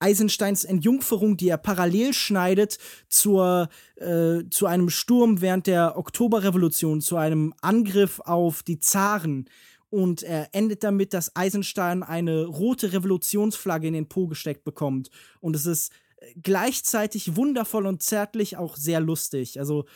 Eisensteins 0.01 0.65
Entjungferung, 0.65 1.37
die 1.37 1.49
er 1.49 1.59
parallel 1.59 2.13
schneidet 2.13 2.79
zur, 3.09 3.69
äh, 3.97 4.45
zu 4.51 4.67
einem 4.67 4.91
Sturm 4.91 5.41
während 5.41 5.67
der 5.67 5.97
Oktoberrevolution, 5.97 7.01
zu 7.01 7.17
einem 7.17 7.53
Angriff 7.61 8.21
auf 8.21 8.63
die 8.63 8.79
Zaren. 8.79 9.49
Und 9.91 10.23
er 10.23 10.51
endet 10.53 10.85
damit, 10.85 11.15
dass 11.15 11.35
Eisenstein 11.35 12.03
eine 12.03 12.45
rote 12.45 12.93
Revolutionsflagge 12.93 13.89
in 13.89 13.95
den 13.95 14.09
Po 14.09 14.29
gesteckt 14.29 14.65
bekommt. 14.65 15.11
Und 15.41 15.57
es 15.57 15.67
ist 15.67 15.93
gleichzeitig 16.37 17.37
wundervoll 17.37 17.87
und 17.87 18.03
zärtlich 18.03 18.57
auch 18.57 18.77
sehr 18.77 19.01
lustig. 19.01 19.59
Also 19.59 19.87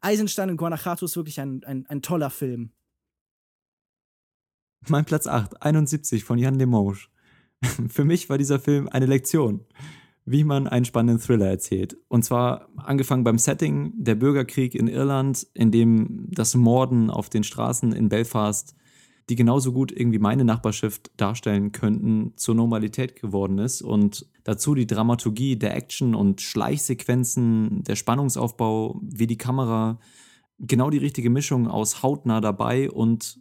Eisenstein 0.00 0.50
und 0.50 0.56
Guanajuato 0.56 1.04
ist 1.04 1.16
wirklich 1.16 1.40
ein, 1.40 1.62
ein, 1.64 1.86
ein 1.86 2.02
toller 2.02 2.30
Film. 2.30 2.72
Mein 4.88 5.04
Platz 5.04 5.26
8, 5.26 5.62
71 5.62 6.24
von 6.24 6.38
Jan 6.38 6.58
Demange. 6.58 6.98
Für 7.88 8.04
mich 8.04 8.28
war 8.28 8.38
dieser 8.38 8.60
Film 8.60 8.88
eine 8.88 9.06
Lektion, 9.06 9.64
wie 10.24 10.44
man 10.44 10.68
einen 10.68 10.84
spannenden 10.84 11.20
Thriller 11.20 11.48
erzählt. 11.48 11.96
Und 12.08 12.24
zwar 12.24 12.68
angefangen 12.76 13.24
beim 13.24 13.38
Setting, 13.38 13.92
der 13.96 14.14
Bürgerkrieg 14.14 14.74
in 14.74 14.88
Irland, 14.88 15.46
in 15.54 15.70
dem 15.70 16.28
das 16.30 16.54
Morden 16.54 17.10
auf 17.10 17.28
den 17.28 17.44
Straßen 17.44 17.92
in 17.92 18.08
Belfast 18.08 18.74
die 19.28 19.36
genauso 19.36 19.72
gut 19.72 19.90
irgendwie 19.90 20.18
meine 20.18 20.44
Nachbarschaft 20.44 21.10
darstellen 21.16 21.72
könnten, 21.72 22.32
zur 22.36 22.54
Normalität 22.54 23.20
geworden 23.20 23.58
ist. 23.58 23.82
Und 23.82 24.26
dazu 24.44 24.74
die 24.74 24.86
Dramaturgie 24.86 25.56
der 25.56 25.74
Action 25.76 26.14
und 26.14 26.40
Schleichsequenzen, 26.40 27.82
der 27.82 27.96
Spannungsaufbau, 27.96 29.00
wie 29.02 29.26
die 29.26 29.38
Kamera, 29.38 29.98
genau 30.58 30.90
die 30.90 30.98
richtige 30.98 31.30
Mischung 31.30 31.68
aus 31.68 32.02
hautnah 32.02 32.40
dabei 32.40 32.90
und 32.90 33.40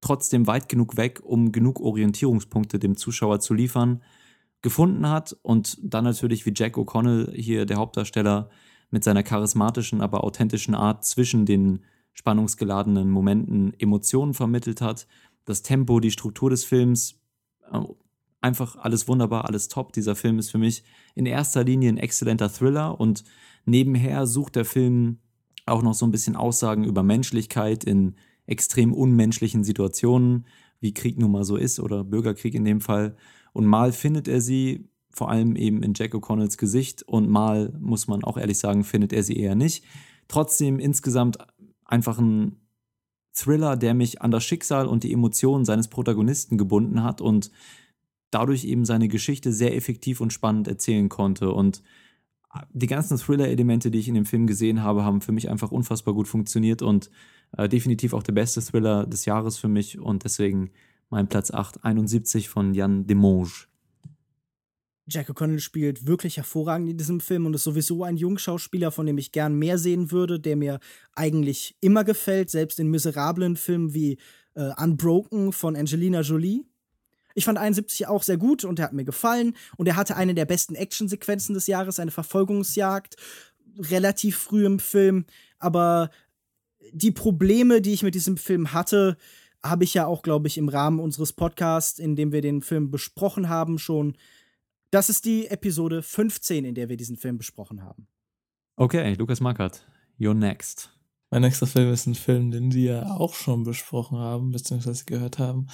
trotzdem 0.00 0.46
weit 0.46 0.68
genug 0.70 0.96
weg, 0.96 1.20
um 1.22 1.52
genug 1.52 1.80
Orientierungspunkte 1.80 2.78
dem 2.78 2.96
Zuschauer 2.96 3.40
zu 3.40 3.52
liefern, 3.52 4.02
gefunden 4.62 5.08
hat. 5.08 5.36
Und 5.42 5.78
dann 5.82 6.04
natürlich 6.04 6.46
wie 6.46 6.54
Jack 6.56 6.76
O'Connell 6.76 7.30
hier, 7.34 7.66
der 7.66 7.76
Hauptdarsteller, 7.76 8.48
mit 8.90 9.04
seiner 9.04 9.22
charismatischen, 9.22 10.00
aber 10.00 10.24
authentischen 10.24 10.74
Art 10.74 11.04
zwischen 11.04 11.46
den 11.46 11.84
spannungsgeladenen 12.14 13.10
Momenten 13.10 13.72
Emotionen 13.78 14.34
vermittelt 14.34 14.80
hat. 14.80 15.06
Das 15.44 15.62
Tempo, 15.62 16.00
die 16.00 16.10
Struktur 16.10 16.50
des 16.50 16.64
Films, 16.64 17.20
äh, 17.72 17.80
einfach 18.40 18.76
alles 18.76 19.08
wunderbar, 19.08 19.44
alles 19.46 19.68
top. 19.68 19.92
Dieser 19.92 20.16
Film 20.16 20.38
ist 20.38 20.50
für 20.50 20.58
mich 20.58 20.84
in 21.14 21.26
erster 21.26 21.64
Linie 21.64 21.90
ein 21.90 21.98
exzellenter 21.98 22.52
Thriller 22.52 22.98
und 22.98 23.24
nebenher 23.64 24.26
sucht 24.26 24.56
der 24.56 24.64
Film 24.64 25.18
auch 25.66 25.82
noch 25.82 25.94
so 25.94 26.06
ein 26.06 26.10
bisschen 26.10 26.36
Aussagen 26.36 26.84
über 26.84 27.02
Menschlichkeit 27.02 27.84
in 27.84 28.16
extrem 28.46 28.92
unmenschlichen 28.92 29.62
Situationen, 29.62 30.46
wie 30.80 30.94
Krieg 30.94 31.18
nun 31.18 31.30
mal 31.30 31.44
so 31.44 31.56
ist 31.56 31.78
oder 31.78 32.04
Bürgerkrieg 32.04 32.54
in 32.54 32.64
dem 32.64 32.80
Fall. 32.80 33.16
Und 33.52 33.66
mal 33.66 33.92
findet 33.92 34.26
er 34.26 34.40
sie 34.40 34.88
vor 35.10 35.30
allem 35.30 35.56
eben 35.56 35.82
in 35.82 35.92
Jack 35.94 36.14
O'Connells 36.14 36.56
Gesicht 36.56 37.02
und 37.02 37.28
mal, 37.28 37.72
muss 37.78 38.08
man 38.08 38.24
auch 38.24 38.36
ehrlich 38.36 38.58
sagen, 38.58 38.84
findet 38.84 39.12
er 39.12 39.22
sie 39.22 39.36
eher 39.36 39.54
nicht. 39.54 39.84
Trotzdem 40.28 40.78
insgesamt 40.78 41.38
einfach 41.90 42.18
ein 42.18 42.56
Thriller, 43.32 43.76
der 43.76 43.94
mich 43.94 44.22
an 44.22 44.30
das 44.30 44.44
Schicksal 44.44 44.86
und 44.86 45.04
die 45.04 45.12
Emotionen 45.12 45.64
seines 45.64 45.88
Protagonisten 45.88 46.58
gebunden 46.58 47.02
hat 47.02 47.20
und 47.20 47.50
dadurch 48.30 48.64
eben 48.64 48.84
seine 48.84 49.08
Geschichte 49.08 49.52
sehr 49.52 49.76
effektiv 49.76 50.20
und 50.20 50.32
spannend 50.32 50.68
erzählen 50.68 51.08
konnte. 51.08 51.50
Und 51.50 51.82
die 52.72 52.86
ganzen 52.86 53.16
Thriller-Elemente, 53.16 53.90
die 53.90 53.98
ich 53.98 54.08
in 54.08 54.14
dem 54.14 54.26
Film 54.26 54.46
gesehen 54.46 54.82
habe, 54.82 55.04
haben 55.04 55.20
für 55.20 55.32
mich 55.32 55.48
einfach 55.48 55.70
unfassbar 55.70 56.14
gut 56.14 56.28
funktioniert 56.28 56.82
und 56.82 57.10
äh, 57.56 57.68
definitiv 57.68 58.12
auch 58.12 58.22
der 58.22 58.32
beste 58.32 58.60
Thriller 58.60 59.06
des 59.06 59.24
Jahres 59.24 59.58
für 59.58 59.68
mich 59.68 59.98
und 59.98 60.24
deswegen 60.24 60.70
mein 61.10 61.28
Platz 61.28 61.50
8, 61.50 61.84
71 61.84 62.48
von 62.48 62.74
Jan 62.74 63.06
Demonge. 63.06 63.66
Jack 65.10 65.28
O'Connell 65.28 65.60
spielt 65.60 66.06
wirklich 66.06 66.36
hervorragend 66.36 66.88
in 66.88 66.96
diesem 66.96 67.20
Film 67.20 67.46
und 67.46 67.54
ist 67.54 67.64
sowieso 67.64 68.04
ein 68.04 68.16
Jungschauspieler, 68.16 68.90
von 68.92 69.06
dem 69.06 69.18
ich 69.18 69.32
gern 69.32 69.54
mehr 69.54 69.76
sehen 69.76 70.10
würde, 70.10 70.38
der 70.38 70.56
mir 70.56 70.78
eigentlich 71.14 71.76
immer 71.80 72.04
gefällt, 72.04 72.50
selbst 72.50 72.78
in 72.78 72.88
miserablen 72.88 73.56
Filmen 73.56 73.92
wie 73.92 74.18
äh, 74.54 74.70
Unbroken 74.80 75.52
von 75.52 75.76
Angelina 75.76 76.20
Jolie. 76.20 76.64
Ich 77.34 77.44
fand 77.44 77.58
71 77.58 78.06
auch 78.06 78.22
sehr 78.22 78.36
gut 78.36 78.64
und 78.64 78.78
er 78.78 78.86
hat 78.86 78.92
mir 78.92 79.04
gefallen 79.04 79.54
und 79.76 79.86
er 79.86 79.96
hatte 79.96 80.16
eine 80.16 80.34
der 80.34 80.46
besten 80.46 80.74
Actionsequenzen 80.74 81.54
des 81.54 81.66
Jahres, 81.66 82.00
eine 82.00 82.10
Verfolgungsjagd, 82.10 83.16
relativ 83.78 84.36
früh 84.36 84.66
im 84.66 84.78
Film, 84.78 85.26
aber 85.58 86.10
die 86.92 87.12
Probleme, 87.12 87.80
die 87.80 87.92
ich 87.92 88.02
mit 88.02 88.14
diesem 88.14 88.36
Film 88.36 88.72
hatte, 88.72 89.16
habe 89.62 89.84
ich 89.84 89.94
ja 89.94 90.06
auch, 90.06 90.22
glaube 90.22 90.48
ich, 90.48 90.58
im 90.58 90.68
Rahmen 90.68 91.00
unseres 91.00 91.32
Podcasts, 91.32 91.98
in 91.98 92.16
dem 92.16 92.32
wir 92.32 92.40
den 92.40 92.62
Film 92.62 92.90
besprochen 92.90 93.48
haben, 93.48 93.78
schon 93.78 94.16
das 94.90 95.08
ist 95.08 95.24
die 95.24 95.46
Episode 95.46 96.02
15, 96.02 96.64
in 96.64 96.74
der 96.74 96.88
wir 96.88 96.96
diesen 96.96 97.16
Film 97.16 97.38
besprochen 97.38 97.82
haben. 97.82 98.08
Okay, 98.76 99.14
Lukas 99.14 99.40
Markert, 99.40 99.86
you're 100.18 100.34
next. 100.34 100.90
Mein 101.30 101.42
nächster 101.42 101.66
Film 101.66 101.92
ist 101.92 102.06
ein 102.06 102.16
Film, 102.16 102.50
den 102.50 102.72
wir 102.74 103.06
auch 103.12 103.34
schon 103.34 103.62
besprochen 103.62 104.18
haben, 104.18 104.50
beziehungsweise 104.50 105.04
gehört 105.04 105.38
haben. 105.38 105.68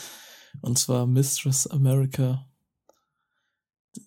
Und 0.61 0.79
zwar 0.79 1.07
Mistress 1.07 1.67
America. 1.67 2.47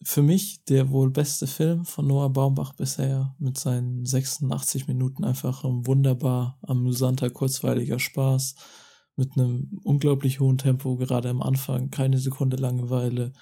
Für 0.04 0.22
mich 0.22 0.64
der 0.66 0.92
wohl 0.92 1.10
beste 1.10 1.48
Film 1.48 1.86
von 1.86 2.06
Noah 2.06 2.32
Baumbach 2.32 2.74
bisher, 2.74 3.36
mit 3.40 3.58
seinen 3.58 4.06
86 4.06 4.88
Minuten 4.88 5.24
einfach 5.24 5.64
ein 5.64 5.88
wunderbar 5.88 6.60
amüsanter, 6.62 7.32
kurzweiliger 7.32 7.98
Spaß, 7.98 8.54
mit 9.16 9.32
einem 9.36 9.80
unglaublich 9.84 10.40
hohen 10.40 10.60
Tempo, 10.60 10.98
gerade 10.98 11.30
am 11.30 11.42
Anfang, 11.42 11.90
keine 11.90 12.20
Sekunde 12.20 12.58
Langeweile, 12.58 13.34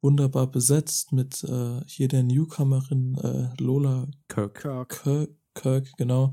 wunderbar 0.00 0.46
besetzt 0.50 1.12
mit 1.12 1.42
äh, 1.44 1.80
hier 1.86 2.08
der 2.08 2.22
Newcomerin 2.22 3.16
äh, 3.16 3.62
Lola 3.62 4.08
Kirk. 4.28 4.54
Kirk. 4.60 5.30
Kirk. 5.54 5.88
Genau. 5.96 6.30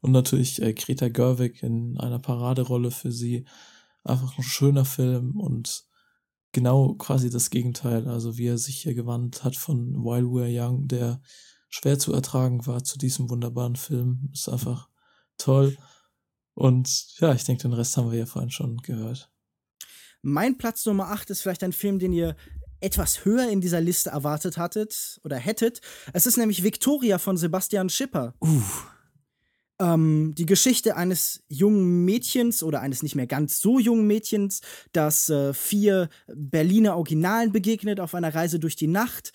Und 0.00 0.12
natürlich 0.12 0.60
äh, 0.60 0.72
Greta 0.74 1.08
Gerwig 1.08 1.62
in 1.62 1.98
einer 1.98 2.18
Paraderolle 2.18 2.90
für 2.90 3.12
sie. 3.12 3.46
Einfach 4.02 4.36
ein 4.36 4.42
schöner 4.42 4.84
Film 4.84 5.40
und 5.40 5.84
genau 6.52 6.94
quasi 6.94 7.30
das 7.30 7.50
Gegenteil. 7.50 8.08
Also 8.08 8.36
wie 8.36 8.46
er 8.46 8.58
sich 8.58 8.82
hier 8.82 8.94
gewandt 8.94 9.44
hat 9.44 9.56
von 9.56 9.94
While 10.04 10.26
We're 10.26 10.66
Young, 10.66 10.88
der 10.88 11.22
schwer 11.68 11.98
zu 11.98 12.12
ertragen 12.12 12.66
war 12.66 12.84
zu 12.84 12.98
diesem 12.98 13.30
wunderbaren 13.30 13.76
Film. 13.76 14.30
Ist 14.32 14.48
einfach 14.48 14.88
toll. 15.38 15.76
Und 16.54 17.18
ja, 17.18 17.34
ich 17.34 17.44
denke, 17.44 17.62
den 17.62 17.72
Rest 17.72 17.96
haben 17.96 18.10
wir 18.10 18.18
ja 18.18 18.26
vorhin 18.26 18.50
schon 18.50 18.76
gehört. 18.78 19.30
Mein 20.22 20.56
Platz 20.56 20.86
Nummer 20.86 21.10
8 21.10 21.30
ist 21.30 21.42
vielleicht 21.42 21.64
ein 21.64 21.72
Film, 21.72 21.98
den 21.98 22.12
ihr 22.12 22.36
etwas 22.84 23.24
höher 23.24 23.48
in 23.48 23.60
dieser 23.60 23.80
Liste 23.80 24.10
erwartet 24.10 24.58
hattet 24.58 25.20
oder 25.24 25.36
hättet. 25.36 25.80
Es 26.12 26.26
ist 26.26 26.36
nämlich 26.36 26.62
Victoria 26.62 27.18
von 27.18 27.36
Sebastian 27.36 27.88
Schipper. 27.88 28.34
Uh. 28.40 28.62
Ähm, 29.80 30.34
die 30.36 30.46
Geschichte 30.46 30.96
eines 30.96 31.42
jungen 31.48 32.04
Mädchens 32.04 32.62
oder 32.62 32.80
eines 32.80 33.02
nicht 33.02 33.16
mehr 33.16 33.26
ganz 33.26 33.60
so 33.60 33.80
jungen 33.80 34.06
Mädchens, 34.06 34.60
das 34.92 35.28
äh, 35.30 35.52
vier 35.52 36.08
Berliner 36.28 36.96
Originalen 36.96 37.50
begegnet 37.50 37.98
auf 37.98 38.14
einer 38.14 38.34
Reise 38.34 38.60
durch 38.60 38.76
die 38.76 38.86
Nacht. 38.86 39.32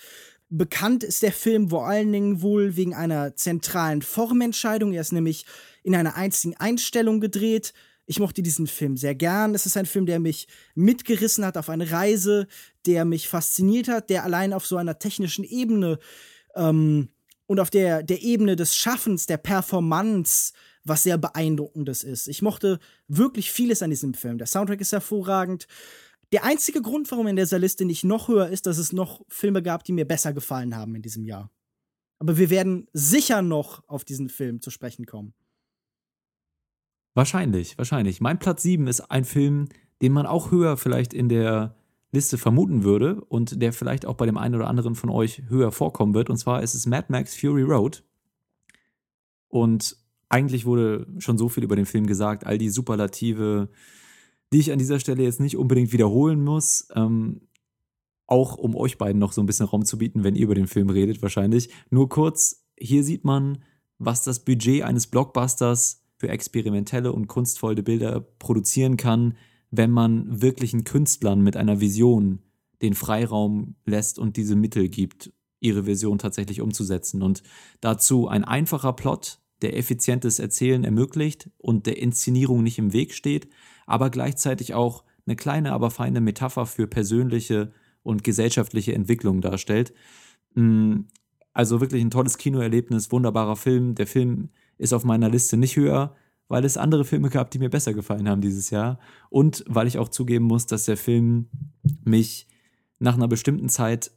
Bekannt 0.48 1.04
ist 1.04 1.24
der 1.24 1.34
Film 1.34 1.70
vor 1.70 1.88
allen 1.88 2.12
Dingen 2.12 2.42
wohl 2.42 2.76
wegen 2.76 2.96
einer 2.96 3.36
zentralen 3.36 4.02
Formentscheidung. 4.02 4.94
Er 4.94 5.02
ist 5.02 5.12
nämlich 5.12 5.46
in 5.84 5.96
einer 5.96 6.16
einzigen 6.16 6.56
Einstellung 6.56 7.20
gedreht. 7.20 7.74
Ich 8.10 8.20
mochte 8.20 8.42
diesen 8.42 8.66
Film 8.66 8.98
sehr 8.98 9.14
gern. 9.14 9.54
Es 9.54 9.68
ist 9.68 9.78
ein 9.78 9.86
Film, 9.86 10.08
der 10.08 10.20
mich 10.20 10.48
mitgerissen 10.74 11.46
hat 11.46 11.58
auf 11.58 11.70
eine 11.70 11.92
Reise, 11.92 12.48
der 12.88 13.06
mich 13.06 13.30
fasziniert 13.30 13.88
hat, 13.88 14.10
der 14.10 14.24
allein 14.24 14.52
auf 14.52 14.66
so 14.66 14.78
einer 14.78 14.98
technischen 14.98 15.44
Ebene 15.44 16.00
ähm, 16.56 17.10
und 17.46 17.60
auf 17.60 17.70
der, 17.70 18.02
der 18.02 18.24
Ebene 18.24 18.56
des 18.56 18.76
Schaffens, 18.76 19.28
der 19.28 19.38
Performance, 19.38 20.54
was 20.84 21.04
sehr 21.04 21.20
beeindruckendes 21.20 22.04
ist. 22.04 22.28
Ich 22.28 22.42
mochte 22.42 22.80
wirklich 23.08 23.52
vieles 23.52 23.84
an 23.84 23.92
diesem 23.92 24.16
Film. 24.16 24.40
Der 24.40 24.48
Soundtrack 24.48 24.82
ist 24.82 24.92
hervorragend. 24.92 25.68
Der 26.32 26.46
einzige 26.46 26.82
Grund, 26.82 27.12
warum 27.12 27.28
in 27.28 27.36
dieser 27.36 27.60
Liste 27.60 27.86
nicht 27.86 28.04
noch 28.04 28.28
höher 28.28 28.50
ist, 28.50 28.66
dass 28.66 28.80
es 28.80 28.92
noch 28.92 29.24
Filme 29.28 29.62
gab, 29.62 29.84
die 29.84 29.94
mir 29.94 30.08
besser 30.08 30.34
gefallen 30.34 30.76
haben 30.76 30.96
in 30.96 31.04
diesem 31.04 31.26
Jahr. 31.26 31.52
Aber 32.18 32.40
wir 32.40 32.50
werden 32.50 32.88
sicher 32.92 33.44
noch 33.44 33.88
auf 33.88 34.04
diesen 34.04 34.30
Film 34.30 34.62
zu 34.62 34.72
sprechen 34.72 35.06
kommen. 35.06 35.36
Wahrscheinlich, 37.20 37.78
wahrscheinlich. 37.78 38.22
Mein 38.22 38.40
Platz 38.40 38.64
7 38.64 38.88
ist 38.88 39.02
ein 39.12 39.26
Film, 39.26 39.68
den 40.02 40.14
man 40.14 40.26
auch 40.26 40.52
höher 40.52 40.78
vielleicht 40.78 41.14
in 41.14 41.28
der 41.28 41.76
Liste 42.14 42.38
vermuten 42.38 42.86
würde 42.86 43.20
und 43.26 43.62
der 43.62 43.74
vielleicht 43.74 44.06
auch 44.06 44.16
bei 44.16 44.26
dem 44.26 44.38
einen 44.38 44.56
oder 44.56 44.70
anderen 44.70 44.96
von 44.96 45.10
euch 45.10 45.44
höher 45.50 45.74
vorkommen 45.74 46.14
wird. 46.14 46.30
Und 46.30 46.38
zwar 46.38 46.64
ist 46.64 46.76
es 46.76 46.86
Mad 46.86 47.08
Max 47.10 47.36
Fury 47.36 47.64
Road. 47.64 48.06
Und 49.50 49.98
eigentlich 50.30 50.66
wurde 50.66 51.08
schon 51.18 51.38
so 51.38 51.50
viel 51.50 51.66
über 51.66 51.76
den 51.76 51.86
Film 51.86 52.08
gesagt, 52.08 52.46
all 52.46 52.58
die 52.58 52.70
Superlative, 52.70 53.68
die 54.54 54.60
ich 54.60 54.72
an 54.72 54.80
dieser 54.80 55.02
Stelle 55.02 55.24
jetzt 55.24 55.42
nicht 55.42 55.58
unbedingt 55.58 55.92
wiederholen 55.92 56.42
muss. 56.42 56.88
Ähm, 56.96 57.42
auch 58.28 58.56
um 58.56 58.78
euch 58.78 58.98
beiden 58.98 59.20
noch 59.20 59.34
so 59.34 59.42
ein 59.44 59.46
bisschen 59.46 59.66
Raum 59.66 59.84
zu 59.84 59.98
bieten, 59.98 60.24
wenn 60.24 60.36
ihr 60.38 60.46
über 60.46 60.56
den 60.56 60.68
Film 60.68 60.90
redet, 60.90 61.22
wahrscheinlich. 61.22 61.70
Nur 61.90 62.08
kurz, 62.08 62.64
hier 62.80 63.04
sieht 63.04 63.26
man, 63.26 63.62
was 63.98 64.24
das 64.24 64.46
Budget 64.46 64.84
eines 64.84 65.08
Blockbusters 65.08 65.99
für 66.20 66.28
experimentelle 66.28 67.14
und 67.14 67.28
kunstvolle 67.28 67.82
Bilder 67.82 68.20
produzieren 68.20 68.98
kann, 68.98 69.38
wenn 69.72 69.90
man 69.90 70.42
wirklichen 70.42 70.84
Künstlern 70.84 71.42
mit 71.42 71.56
einer 71.56 71.80
Vision 71.80 72.40
den 72.82 72.94
Freiraum 72.94 73.76
lässt 73.86 74.20
und 74.20 74.36
diese 74.36 74.58
Mittel 74.58 74.90
gibt, 74.90 75.32
ihre 75.62 75.86
Vision 75.86 76.18
tatsächlich 76.18 76.60
umzusetzen. 76.60 77.22
Und 77.22 77.42
dazu 77.80 78.28
ein 78.28 78.44
einfacher 78.44 78.94
Plot, 78.94 79.40
der 79.62 79.78
effizientes 79.78 80.40
Erzählen 80.40 80.84
ermöglicht 80.84 81.50
und 81.58 81.86
der 81.86 81.98
Inszenierung 81.98 82.64
nicht 82.64 82.80
im 82.80 82.92
Weg 82.92 83.14
steht, 83.14 83.48
aber 83.86 84.10
gleichzeitig 84.10 84.74
auch 84.74 85.06
eine 85.26 85.38
kleine, 85.38 85.72
aber 85.72 85.90
feine 85.90 86.20
Metapher 86.20 86.66
für 86.66 86.88
persönliche 86.88 87.72
und 88.04 88.26
gesellschaftliche 88.26 88.94
Entwicklung 88.94 89.40
darstellt. 89.40 89.94
Mm, 90.56 91.02
also 91.54 91.80
wirklich 91.82 92.02
ein 92.02 92.12
tolles 92.12 92.38
Kinoerlebnis, 92.38 93.12
wunderbarer 93.12 93.56
Film. 93.56 93.96
Der 93.96 94.08
Film 94.08 94.50
ist 94.80 94.94
auf 94.94 95.04
meiner 95.04 95.30
Liste 95.30 95.58
nicht 95.58 95.76
höher, 95.76 96.16
weil 96.48 96.66
es 96.66 96.78
andere 96.78 97.06
Filme 97.06 97.30
gab, 97.30 97.52
die 97.52 97.60
mir 97.60 97.70
besser 97.70 97.94
gefallen 97.94 98.28
haben 98.28 98.42
dieses 98.42 98.72
Jahr. 98.72 98.98
Und 99.30 99.64
weil 99.68 99.88
ich 99.88 100.00
auch 100.00 100.10
zugeben 100.10 100.46
muss, 100.46 100.66
dass 100.66 100.86
der 100.86 100.98
Film 100.98 101.50
mich 102.04 102.48
nach 102.98 103.14
einer 103.14 103.28
bestimmten 103.28 103.70
Zeit 103.70 104.12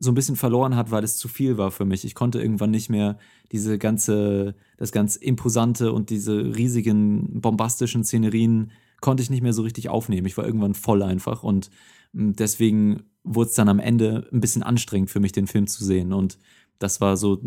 so 0.00 0.10
ein 0.10 0.14
bisschen 0.14 0.36
verloren 0.36 0.76
hat, 0.76 0.90
weil 0.90 1.04
es 1.04 1.16
zu 1.16 1.28
viel 1.28 1.58
war 1.58 1.70
für 1.70 1.84
mich. 1.84 2.04
Ich 2.04 2.14
konnte 2.14 2.40
irgendwann 2.40 2.70
nicht 2.70 2.88
mehr 2.88 3.18
diese 3.52 3.78
ganze, 3.78 4.54
das 4.76 4.92
ganz 4.92 5.16
imposante 5.16 5.92
und 5.92 6.10
diese 6.10 6.56
riesigen 6.56 7.40
bombastischen 7.40 8.04
Szenerien 8.04 8.72
konnte 9.00 9.22
ich 9.22 9.30
nicht 9.30 9.42
mehr 9.42 9.52
so 9.52 9.62
richtig 9.62 9.88
aufnehmen. 9.88 10.26
Ich 10.26 10.36
war 10.36 10.46
irgendwann 10.46 10.74
voll 10.74 11.02
einfach 11.02 11.42
und 11.42 11.70
hm, 12.14 12.34
deswegen 12.34 13.04
wurde 13.24 13.50
es 13.50 13.56
dann 13.56 13.68
am 13.68 13.80
Ende 13.80 14.28
ein 14.32 14.40
bisschen 14.40 14.62
anstrengend 14.62 15.10
für 15.10 15.20
mich, 15.20 15.32
den 15.32 15.46
Film 15.46 15.66
zu 15.66 15.84
sehen. 15.84 16.12
Und 16.12 16.38
das 16.78 17.00
war 17.00 17.16
so 17.16 17.40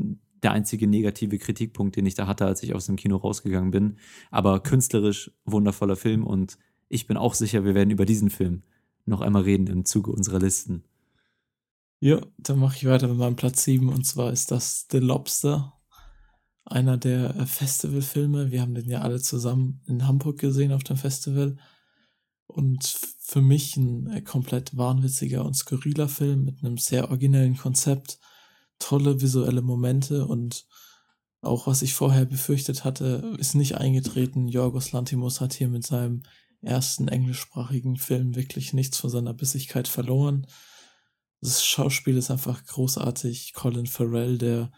der 0.43 0.51
einzige 0.51 0.87
negative 0.87 1.37
Kritikpunkt, 1.37 1.95
den 1.95 2.05
ich 2.05 2.15
da 2.15 2.27
hatte, 2.27 2.45
als 2.45 2.63
ich 2.63 2.73
aus 2.73 2.87
dem 2.87 2.95
Kino 2.95 3.17
rausgegangen 3.17 3.71
bin. 3.71 3.97
Aber 4.31 4.61
künstlerisch 4.61 5.31
wundervoller 5.45 5.95
Film 5.95 6.25
und 6.25 6.57
ich 6.89 7.07
bin 7.07 7.17
auch 7.17 7.33
sicher, 7.33 7.63
wir 7.63 7.75
werden 7.75 7.91
über 7.91 8.05
diesen 8.05 8.29
Film 8.29 8.63
noch 9.05 9.21
einmal 9.21 9.43
reden 9.43 9.67
im 9.67 9.85
Zuge 9.85 10.11
unserer 10.11 10.39
Listen. 10.39 10.83
Ja, 11.99 12.25
dann 12.37 12.59
mache 12.59 12.77
ich 12.77 12.85
weiter 12.85 13.07
mit 13.07 13.17
meinem 13.17 13.35
Platz 13.35 13.63
7 13.63 13.89
und 13.89 14.05
zwar 14.05 14.31
ist 14.31 14.51
das 14.51 14.87
The 14.91 14.97
Lobster, 14.97 15.73
einer 16.65 16.97
der 16.97 17.45
Festivalfilme. 17.45 18.51
Wir 18.51 18.61
haben 18.61 18.73
den 18.73 18.89
ja 18.89 19.01
alle 19.01 19.21
zusammen 19.21 19.81
in 19.87 20.07
Hamburg 20.07 20.39
gesehen 20.39 20.71
auf 20.71 20.83
dem 20.83 20.97
Festival 20.97 21.57
und 22.47 22.83
für 23.19 23.41
mich 23.41 23.77
ein 23.77 24.07
äh, 24.11 24.21
komplett 24.21 24.75
wahnwitziger 24.75 25.45
und 25.45 25.55
skurriler 25.55 26.09
Film 26.09 26.45
mit 26.45 26.63
einem 26.63 26.77
sehr 26.77 27.09
originellen 27.09 27.55
Konzept 27.55 28.19
tolle 28.81 29.21
visuelle 29.21 29.61
Momente 29.61 30.25
und 30.25 30.65
auch 31.41 31.65
was 31.65 31.81
ich 31.81 31.93
vorher 31.93 32.25
befürchtet 32.25 32.83
hatte, 32.83 33.35
ist 33.37 33.55
nicht 33.55 33.77
eingetreten. 33.77 34.47
Jorgos 34.47 34.91
Lantimos 34.91 35.41
hat 35.41 35.53
hier 35.53 35.69
mit 35.69 35.85
seinem 35.85 36.23
ersten 36.61 37.07
englischsprachigen 37.07 37.97
Film 37.97 38.35
wirklich 38.35 38.73
nichts 38.73 38.97
von 38.97 39.09
seiner 39.09 39.33
Bissigkeit 39.33 39.87
verloren. 39.87 40.45
Das 41.41 41.65
Schauspiel 41.65 42.17
ist 42.17 42.29
einfach 42.29 42.63
großartig. 42.65 43.53
Colin 43.53 43.87
Farrell, 43.87 44.37
der 44.37 44.71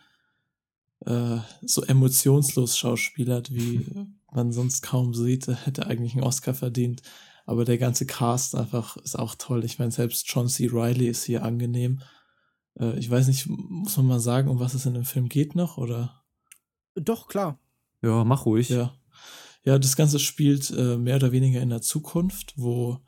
äh, 1.06 1.40
so 1.62 1.84
emotionslos 1.84 2.78
schauspielert, 2.78 3.54
wie 3.54 3.86
man 4.32 4.54
sonst 4.54 4.82
kaum 4.82 5.14
sieht, 5.14 5.48
hätte 5.48 5.88
eigentlich 5.88 6.14
einen 6.14 6.24
Oscar 6.24 6.54
verdient. 6.54 7.02
Aber 7.46 7.66
der 7.66 7.78
ganze 7.78 8.06
Cast 8.06 8.56
einfach 8.56 8.96
ist 8.98 9.20
auch 9.20 9.36
toll. 9.36 9.66
Ich 9.66 9.80
meine, 9.80 9.92
selbst 9.92 10.26
John 10.30 10.48
C. 10.48 10.68
Riley 10.68 11.08
ist 11.08 11.26
hier 11.26 11.44
angenehm. 11.44 12.02
Äh, 12.80 12.98
ich 12.98 13.10
weiß 13.10 13.28
nicht, 13.28 13.48
muss 13.48 13.98
man 13.98 14.08
mal 14.08 14.20
sagen, 14.20 14.50
um 14.50 14.60
was 14.60 14.74
es 14.74 14.86
in 14.86 14.94
dem 14.94 15.06
Film 15.06 15.30
geht 15.30 15.56
noch, 15.56 15.78
oder? 15.78 16.24
Doch, 16.96 17.28
klar. 17.28 17.60
Ja, 18.02 18.24
mach 18.24 18.46
ruhig. 18.46 18.70
Ja. 18.70 18.94
Ja, 19.66 19.80
das 19.80 19.96
Ganze 19.96 20.20
spielt 20.20 20.72
äh, 20.72 20.98
mehr 20.98 21.16
oder 21.16 21.32
weniger 21.32 21.62
in 21.62 21.70
der 21.70 21.82
Zukunft, 21.82 22.54
wo 22.58 23.00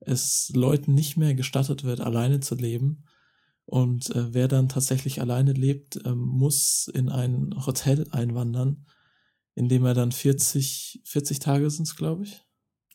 es 0.00 0.50
Leuten 0.54 0.94
nicht 0.94 1.16
mehr 1.16 1.34
gestattet 1.34 1.84
wird, 1.84 2.00
alleine 2.00 2.40
zu 2.40 2.54
leben. 2.54 3.04
Und 3.66 4.08
äh, 4.16 4.32
wer 4.32 4.48
dann 4.48 4.70
tatsächlich 4.70 5.20
alleine 5.20 5.52
lebt, 5.52 6.00
ähm, 6.06 6.18
muss 6.18 6.90
in 6.94 7.10
ein 7.10 7.54
Hotel 7.66 8.06
einwandern, 8.10 8.86
in 9.54 9.68
dem 9.68 9.84
er 9.84 9.92
dann 9.92 10.12
40, 10.12 11.02
40 11.04 11.40
Tage 11.40 11.68
sind 11.68 11.86
es, 11.86 11.94
glaube 11.94 12.24
ich. 12.24 12.42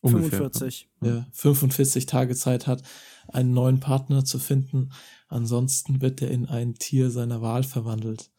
Ungefähr. 0.02 0.40
45. 0.40 0.90
Ja, 1.04 1.28
45 1.32 2.08
Tage 2.08 2.36
Zeit 2.36 2.66
hat, 2.66 2.82
einen 3.28 3.54
neuen 3.54 3.80
Partner 3.80 4.26
zu 4.26 4.40
finden. 4.40 4.91
Ansonsten 5.28 6.02
wird 6.02 6.22
er 6.22 6.32
in 6.32 6.45
ein 6.48 6.76
Tier 6.76 7.10
seiner 7.10 7.41
Wahl 7.41 7.64
verwandelt. 7.64 8.32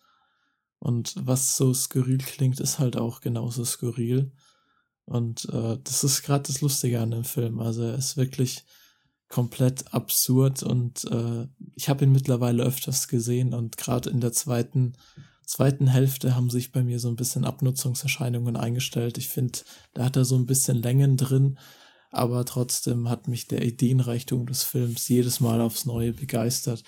Und 0.79 1.15
was 1.19 1.57
so 1.57 1.73
skurril 1.73 2.19
klingt, 2.19 2.61
ist 2.61 2.79
halt 2.79 2.97
auch 2.97 3.21
genauso 3.21 3.65
skurril. 3.65 4.33
Und 5.07 5.47
äh, 5.51 5.79
das 5.83 6.05
ist 6.05 6.23
gerade 6.23 6.47
das 6.47 6.61
Lustige 6.61 7.01
an 7.01 7.11
dem 7.11 7.25
Film. 7.25 7.61
Also 7.61 7.83
er 7.83 7.95
ist 7.95 8.17
wirklich 8.17 8.65
komplett 9.29 9.93
absurd 9.93 10.63
und 10.63 11.05
äh, 11.11 11.49
ich 11.75 11.89
habe 11.89 12.05
ihn 12.05 12.13
mittlerweile 12.13 12.63
öfters 12.63 13.09
gesehen 13.09 13.53
und 13.53 13.77
gerade 13.77 14.11
in 14.11 14.21
der 14.21 14.33
zweiten 14.33 14.95
zweiten 15.47 15.87
Hälfte 15.87 16.35
haben 16.35 16.51
sich 16.51 16.73
bei 16.73 16.83
mir 16.83 16.99
so 16.99 17.09
ein 17.09 17.17
bisschen 17.17 17.45
Abnutzungserscheinungen 17.45 18.57
eingestellt. 18.57 19.19
Ich 19.19 19.29
finde, 19.29 19.59
da 19.93 20.05
hat 20.05 20.17
er 20.17 20.25
so 20.25 20.37
ein 20.37 20.47
bisschen 20.47 20.83
Längen 20.83 21.17
drin, 21.17 21.59
aber 22.15 22.45
trotzdem 22.45 23.09
hat 23.09 23.29
mich 23.29 23.49
der 23.49 23.65
Ideenreichtum 23.65 24.47
des 24.47 24.63
Films 24.63 25.09
jedes 25.09 25.41
Mal 25.41 25.61
aufs 25.61 25.85
Neue 25.85 26.13
begeistert. 26.13 26.85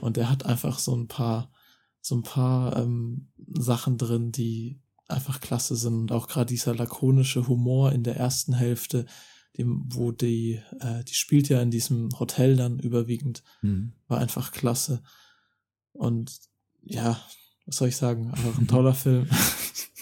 Und 0.00 0.18
er 0.18 0.28
hat 0.28 0.44
einfach 0.44 0.78
so 0.78 0.94
ein 0.96 1.06
paar, 1.06 1.52
so 2.00 2.16
ein 2.16 2.22
paar 2.22 2.76
ähm, 2.76 3.28
Sachen 3.52 3.98
drin, 3.98 4.32
die 4.32 4.80
einfach 5.06 5.40
klasse 5.40 5.76
sind. 5.76 5.94
Und 5.94 6.12
auch 6.12 6.26
gerade 6.26 6.46
dieser 6.46 6.74
lakonische 6.74 7.46
Humor 7.46 7.92
in 7.92 8.02
der 8.02 8.16
ersten 8.16 8.52
Hälfte, 8.54 9.06
dem, 9.56 9.84
wo 9.94 10.10
die, 10.10 10.60
äh, 10.80 11.04
die 11.04 11.14
spielt 11.14 11.48
ja 11.48 11.62
in 11.62 11.70
diesem 11.70 12.08
Hotel 12.18 12.56
dann 12.56 12.80
überwiegend, 12.80 13.44
mhm. 13.62 13.92
war 14.08 14.18
einfach 14.18 14.50
klasse. 14.50 15.02
Und 15.92 16.40
ja, 16.82 17.20
was 17.66 17.76
soll 17.76 17.88
ich 17.88 17.96
sagen, 17.96 18.30
einfach 18.30 18.58
ein 18.58 18.66
toller 18.66 18.94
Film. 18.94 19.26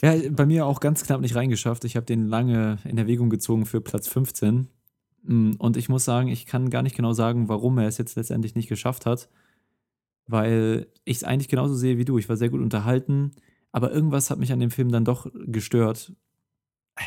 Ja, 0.03 0.15
bei 0.31 0.47
mir 0.47 0.67
auch 0.67 0.81
ganz 0.81 1.05
knapp 1.05 1.21
nicht 1.21 1.37
reingeschafft. 1.37 1.85
Ich 1.85 1.97
habe 1.97 2.07
den 2.07 2.27
lange 2.27 2.79
in 2.85 2.99
Erwägung 2.99 3.31
gezogen 3.31 3.67
für 3.67 3.81
Platz 3.81 4.09
15. 4.09 4.69
Mm, 5.23 5.53
und 5.59 5.77
ich 5.77 5.89
muss 5.89 6.05
sagen, 6.05 6.29
ich 6.29 6.47
kann 6.47 6.71
gar 6.71 6.83
nicht 6.83 6.97
genau 6.97 7.13
sagen, 7.13 7.49
warum 7.49 7.79
er 7.79 7.87
es 7.87 7.99
jetzt 7.99 8.17
letztendlich 8.17 8.55
nicht 8.55 8.69
geschafft 8.69 9.07
hat. 9.07 9.29
Weil 10.27 10.89
ich 11.05 11.19
es 11.19 11.25
eigentlich 11.25 11.49
genauso 11.49 11.75
sehe 11.75 11.99
wie 11.99 12.05
du. 12.05 12.19
Ich 12.19 12.29
war 12.29 12.37
sehr 12.37 12.51
gut 12.51 12.61
unterhalten, 12.61 13.33
aber 13.71 13.93
irgendwas 13.93 14.31
hat 14.31 14.39
mich 14.39 14.53
an 14.53 14.61
dem 14.61 14.71
Film 14.71 14.91
dann 14.91 15.05
doch 15.05 15.27
gestört. 15.47 16.13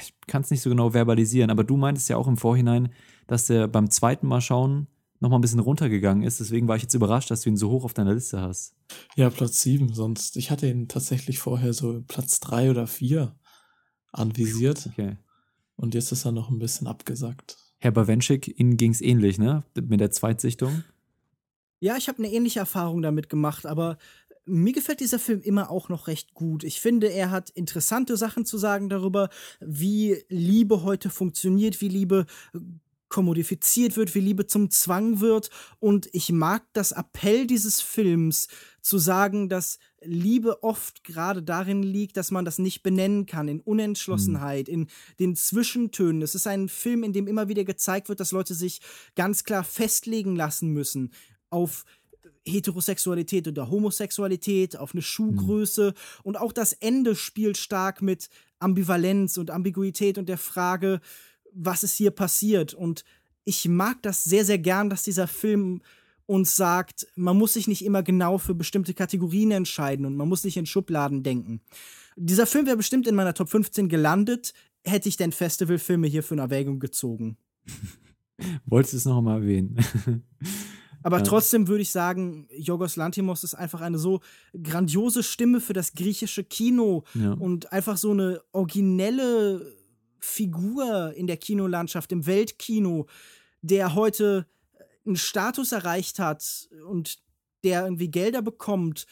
Ich 0.02 0.14
kann 0.27 0.41
es 0.41 0.49
nicht 0.49 0.61
so 0.61 0.69
genau 0.69 0.91
verbalisieren, 0.91 1.52
aber 1.52 1.64
du 1.64 1.77
meintest 1.77 2.10
ja 2.10 2.18
auch 2.18 2.27
im 2.27 2.38
Vorhinein, 2.38 2.90
dass 3.27 3.45
der 3.45 3.68
beim 3.68 3.90
zweiten 3.90 4.27
Mal 4.27 4.41
schauen 4.41 4.88
nochmal 5.26 5.39
ein 5.39 5.41
bisschen 5.41 5.60
runtergegangen 5.60 6.23
ist. 6.23 6.39
Deswegen 6.39 6.68
war 6.68 6.76
ich 6.76 6.84
jetzt 6.84 6.93
überrascht, 6.93 7.31
dass 7.31 7.41
du 7.41 7.49
ihn 7.49 7.57
so 7.57 7.69
hoch 7.69 7.84
auf 7.84 7.93
deiner 7.93 8.14
Liste 8.14 8.39
hast. 8.39 8.76
Ja, 9.15 9.30
Platz 9.30 9.61
7 9.61 9.93
sonst. 9.93 10.38
Ich 10.38 10.52
hatte 10.52 10.68
ihn 10.68 10.88
tatsächlich 10.88 11.39
vorher 11.39 11.73
so 11.73 12.03
Platz 12.07 12.39
3 12.39 12.69
oder 12.69 12.88
4 12.88 13.35
anvisiert. 14.11 14.88
Okay. 14.91 15.18
Und 15.76 15.93
jetzt 15.95 16.11
ist 16.11 16.26
er 16.26 16.31
noch 16.31 16.49
ein 16.49 16.60
bisschen 16.60 16.88
abgesackt. 16.88 17.57
Herr 17.80 17.91
Bawenschik, 17.91 18.60
Ihnen 18.60 18.77
ging 18.77 18.91
es 18.91 19.02
ähnlich, 19.02 19.38
ne? 19.38 19.64
Mit 19.76 19.99
der 19.99 20.11
Zweitsichtung? 20.11 20.84
Ja, 21.80 21.97
ich 21.97 22.07
habe 22.07 22.19
eine 22.19 22.31
ähnliche 22.31 22.60
Erfahrung 22.60 23.02
damit 23.02 23.27
gemacht, 23.30 23.65
aber 23.65 23.97
mir 24.45 24.73
gefällt 24.73 24.99
dieser 24.99 25.19
Film 25.19 25.41
immer 25.41 25.72
auch 25.72 25.89
noch 25.89 26.07
recht 26.07 26.34
gut. 26.34 26.64
Ich 26.64 26.80
finde, 26.80 27.11
er 27.11 27.31
hat 27.31 27.49
interessante 27.49 28.15
Sachen 28.15 28.45
zu 28.45 28.57
sagen 28.57 28.89
darüber, 28.89 29.30
wie 29.60 30.23
Liebe 30.30 30.84
heute 30.84 31.10
funktioniert, 31.10 31.81
wie 31.81 31.89
Liebe 31.89 32.26
kommodifiziert 33.16 33.96
wird, 33.96 34.14
wie 34.14 34.20
Liebe 34.20 34.46
zum 34.46 34.70
Zwang 34.70 35.22
wird. 35.22 35.50
Und 35.80 36.10
ich 36.12 36.34
mag 36.34 36.64
das 36.74 36.92
Appell 36.92 37.48
dieses 37.48 37.80
Films 37.80 38.50
zu 38.82 38.98
sagen, 38.98 39.48
dass 39.48 39.80
Liebe 40.02 40.64
oft 40.64 41.06
gerade 41.06 41.42
darin 41.42 41.82
liegt, 41.82 42.18
dass 42.18 42.30
man 42.30 42.44
das 42.44 42.60
nicht 42.60 42.84
benennen 42.84 43.26
kann, 43.26 43.48
in 43.48 43.62
Unentschlossenheit, 43.62 44.68
mhm. 44.68 44.74
in 44.74 44.88
den 45.18 45.36
Zwischentönen. 45.38 46.24
Es 46.24 46.36
ist 46.36 46.46
ein 46.46 46.68
Film, 46.68 47.04
in 47.04 47.14
dem 47.14 47.28
immer 47.28 47.48
wieder 47.48 47.64
gezeigt 47.64 48.10
wird, 48.10 48.20
dass 48.20 48.34
Leute 48.34 48.54
sich 48.54 48.82
ganz 49.16 49.46
klar 49.46 49.64
festlegen 49.64 50.36
lassen 50.36 50.74
müssen 50.74 51.14
auf 51.50 51.86
Heterosexualität 52.46 53.48
oder 53.48 53.70
Homosexualität, 53.72 54.76
auf 54.76 54.92
eine 54.94 55.02
Schuhgröße. 55.02 55.92
Mhm. 55.92 56.22
Und 56.24 56.36
auch 56.36 56.52
das 56.52 56.74
Ende 56.74 57.16
spielt 57.16 57.56
stark 57.56 58.02
mit 58.02 58.28
Ambivalenz 58.60 59.38
und 59.38 59.52
Ambiguität 59.52 60.18
und 60.18 60.28
der 60.28 60.38
Frage, 60.38 61.00
was 61.56 61.84
ist 61.84 61.95
hier 61.95 62.11
passiert. 62.11 62.73
Und 62.73 63.03
ich 63.44 63.68
mag 63.68 64.02
das 64.03 64.23
sehr, 64.23 64.45
sehr 64.45 64.60
gern, 64.60 64.90
dass 64.90 65.03
dieser 65.03 65.27
Film 65.27 65.82
uns 66.27 66.56
sagt, 66.56 67.07
man 67.15 67.38
muss 67.38 67.53
sich 67.53 67.68
nicht 67.68 67.86
immer 67.86 68.03
genau 68.03 68.38
für 68.38 68.56
bestimmte 68.56 68.94
Kategorien 68.94 69.52
entscheiden 69.52 70.06
und 70.06 70.15
man 70.15 70.27
muss 70.27 70.44
nicht 70.44 70.57
in 70.57 70.65
Schubladen 70.65 71.23
denken. 71.23 71.61
Dieser 72.15 72.48
Film 72.48 72.65
wäre 72.65 72.77
bestimmt 72.77 73.07
in 73.07 73.15
meiner 73.15 73.34
Top 73.34 73.49
15 73.49 73.90
gelandet, 73.90 74.53
hätte 74.84 75.10
ich 75.10 75.18
denn 75.18 75.32
Festivalfilme 75.32 76.07
hier 76.07 76.23
für 76.23 76.34
eine 76.34 76.41
Erwägung 76.41 76.80
gezogen. 76.80 77.38
Wolltest 78.65 78.94
du 78.94 78.98
es 78.98 79.06
noch 79.06 79.22
mal 79.22 79.41
erwähnen? 79.41 79.77
Aber 81.03 81.23
trotzdem 81.23 81.68
würde 81.68 81.84
ich 81.84 81.91
sagen, 81.91 82.48
Yorgos 82.49 82.95
Lantimos 82.95 83.44
ist 83.44 83.53
einfach 83.53 83.82
eine 83.82 83.99
so 83.99 84.22
grandiose 84.60 85.22
Stimme 85.22 85.61
für 85.61 85.73
das 85.73 85.94
griechische 85.94 86.44
Kino 86.44 87.03
ja. 87.14 87.34
und 87.34 87.72
einfach 87.72 87.98
so 87.98 88.10
eine 88.10 88.41
originelle 88.53 89.72
Figur 90.26 91.14
in 91.15 91.27
der 91.27 91.38
Kinolandschaft, 91.38 92.11
im 92.11 92.26
Weltkino, 92.26 93.06
der 93.61 93.93
heute 93.93 94.47
einen 95.06 95.15
Status 95.15 95.72
erreicht 95.72 96.19
hat 96.19 96.68
und 96.88 97.19
der 97.64 97.84
irgendwie 97.84 98.10
Gelder 98.10 98.41
bekommt 98.41 99.06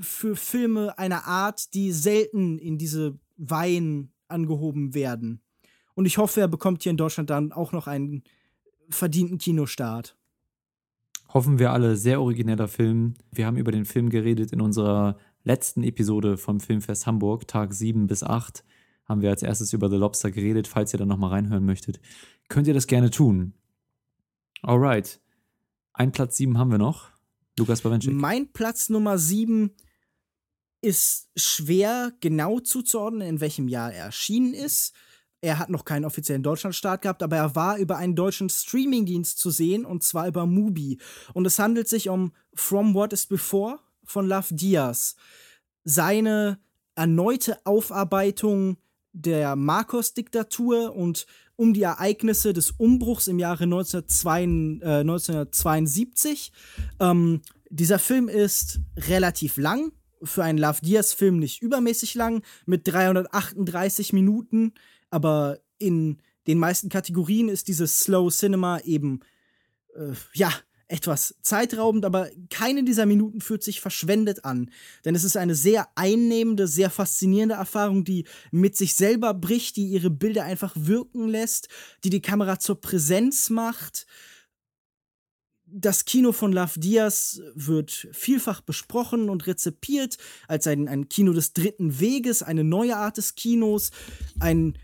für 0.00 0.36
Filme 0.36 0.98
einer 0.98 1.24
Art, 1.26 1.74
die 1.74 1.92
selten 1.92 2.58
in 2.58 2.76
diese 2.76 3.18
Weihen 3.36 4.12
angehoben 4.26 4.94
werden. 4.94 5.40
Und 5.94 6.06
ich 6.06 6.18
hoffe, 6.18 6.40
er 6.40 6.48
bekommt 6.48 6.82
hier 6.82 6.90
in 6.90 6.96
Deutschland 6.96 7.30
dann 7.30 7.52
auch 7.52 7.72
noch 7.72 7.86
einen 7.86 8.24
verdienten 8.90 9.38
Kinostart. 9.38 10.16
Hoffen 11.32 11.58
wir 11.58 11.72
alle, 11.72 11.96
sehr 11.96 12.20
origineller 12.20 12.68
Film. 12.68 13.14
Wir 13.30 13.46
haben 13.46 13.56
über 13.56 13.72
den 13.72 13.84
Film 13.84 14.10
geredet 14.10 14.52
in 14.52 14.60
unserer 14.60 15.16
letzten 15.44 15.82
Episode 15.82 16.36
vom 16.36 16.60
Filmfest 16.60 17.06
Hamburg, 17.06 17.46
Tag 17.46 17.72
7 17.72 18.06
bis 18.06 18.22
8. 18.22 18.64
Haben 19.08 19.22
wir 19.22 19.30
als 19.30 19.42
erstes 19.42 19.72
über 19.72 19.88
The 19.88 19.96
Lobster 19.96 20.30
geredet. 20.30 20.68
Falls 20.68 20.92
ihr 20.92 20.98
da 20.98 21.06
nochmal 21.06 21.30
reinhören 21.30 21.64
möchtet, 21.64 21.98
könnt 22.48 22.66
ihr 22.66 22.74
das 22.74 22.86
gerne 22.86 23.10
tun. 23.10 23.54
Alright. 24.62 25.20
Ein 25.94 26.12
Platz 26.12 26.36
7 26.36 26.58
haben 26.58 26.70
wir 26.70 26.78
noch. 26.78 27.08
Lukas 27.58 27.80
Bawenschik. 27.80 28.12
Mein 28.12 28.52
Platz 28.52 28.88
Nummer 28.88 29.18
7 29.18 29.70
ist 30.80 31.28
schwer 31.36 32.12
genau 32.20 32.60
zuzuordnen, 32.60 33.26
in 33.26 33.40
welchem 33.40 33.66
Jahr 33.66 33.92
er 33.92 34.04
erschienen 34.06 34.54
ist. 34.54 34.94
Er 35.40 35.58
hat 35.58 35.70
noch 35.70 35.84
keinen 35.84 36.04
offiziellen 36.04 36.42
Deutschlandstart 36.42 37.02
gehabt, 37.02 37.22
aber 37.22 37.36
er 37.36 37.54
war 37.54 37.78
über 37.78 37.96
einen 37.96 38.16
deutschen 38.16 38.48
Streamingdienst 38.48 39.38
zu 39.38 39.50
sehen 39.50 39.84
und 39.84 40.02
zwar 40.02 40.26
über 40.28 40.46
Mubi. 40.46 40.98
Und 41.32 41.46
es 41.46 41.58
handelt 41.58 41.88
sich 41.88 42.08
um 42.08 42.32
From 42.54 42.94
What 42.94 43.12
Is 43.12 43.26
Before 43.26 43.78
von 44.04 44.26
Love 44.26 44.54
Diaz. 44.54 45.16
Seine 45.84 46.58
erneute 46.94 47.64
Aufarbeitung 47.64 48.78
der 49.22 49.56
Marcos-Diktatur 49.56 50.94
und 50.94 51.26
um 51.56 51.74
die 51.74 51.82
Ereignisse 51.82 52.52
des 52.52 52.70
Umbruchs 52.72 53.26
im 53.26 53.38
Jahre 53.38 53.64
1972. 53.64 54.82
Äh, 54.82 55.00
1972. 55.00 56.52
Ähm, 57.00 57.40
dieser 57.68 57.98
Film 57.98 58.28
ist 58.28 58.80
relativ 58.96 59.56
lang, 59.56 59.92
für 60.22 60.44
einen 60.44 60.58
Love 60.58 60.80
Diaz-Film 60.82 61.38
nicht 61.38 61.62
übermäßig 61.62 62.14
lang, 62.14 62.42
mit 62.66 62.86
338 62.86 64.12
Minuten, 64.12 64.72
aber 65.10 65.58
in 65.78 66.18
den 66.46 66.58
meisten 66.58 66.88
Kategorien 66.88 67.48
ist 67.48 67.68
dieses 67.68 68.00
Slow 68.00 68.30
Cinema 68.30 68.80
eben, 68.80 69.20
äh, 69.94 70.12
ja, 70.34 70.52
etwas 70.88 71.34
zeitraubend, 71.42 72.04
aber 72.04 72.30
keine 72.50 72.82
dieser 72.82 73.06
Minuten 73.06 73.40
fühlt 73.40 73.62
sich 73.62 73.80
verschwendet 73.80 74.44
an. 74.44 74.70
Denn 75.04 75.14
es 75.14 75.22
ist 75.22 75.36
eine 75.36 75.54
sehr 75.54 75.86
einnehmende, 75.94 76.66
sehr 76.66 76.90
faszinierende 76.90 77.54
Erfahrung, 77.54 78.04
die 78.04 78.26
mit 78.50 78.76
sich 78.76 78.94
selber 78.94 79.34
bricht, 79.34 79.76
die 79.76 79.86
ihre 79.86 80.10
Bilder 80.10 80.44
einfach 80.44 80.74
wirken 80.76 81.28
lässt, 81.28 81.68
die 82.04 82.10
die 82.10 82.22
Kamera 82.22 82.58
zur 82.58 82.80
Präsenz 82.80 83.50
macht. 83.50 84.06
Das 85.70 86.06
Kino 86.06 86.32
von 86.32 86.50
Love 86.50 86.80
Diaz 86.80 87.42
wird 87.54 88.08
vielfach 88.12 88.62
besprochen 88.62 89.28
und 89.28 89.46
rezipiert 89.46 90.16
als 90.46 90.66
ein, 90.66 90.88
ein 90.88 91.10
Kino 91.10 91.34
des 91.34 91.52
dritten 91.52 92.00
Weges, 92.00 92.42
eine 92.42 92.64
neue 92.64 92.96
Art 92.96 93.18
des 93.18 93.34
Kinos, 93.34 93.90
ein 94.40 94.78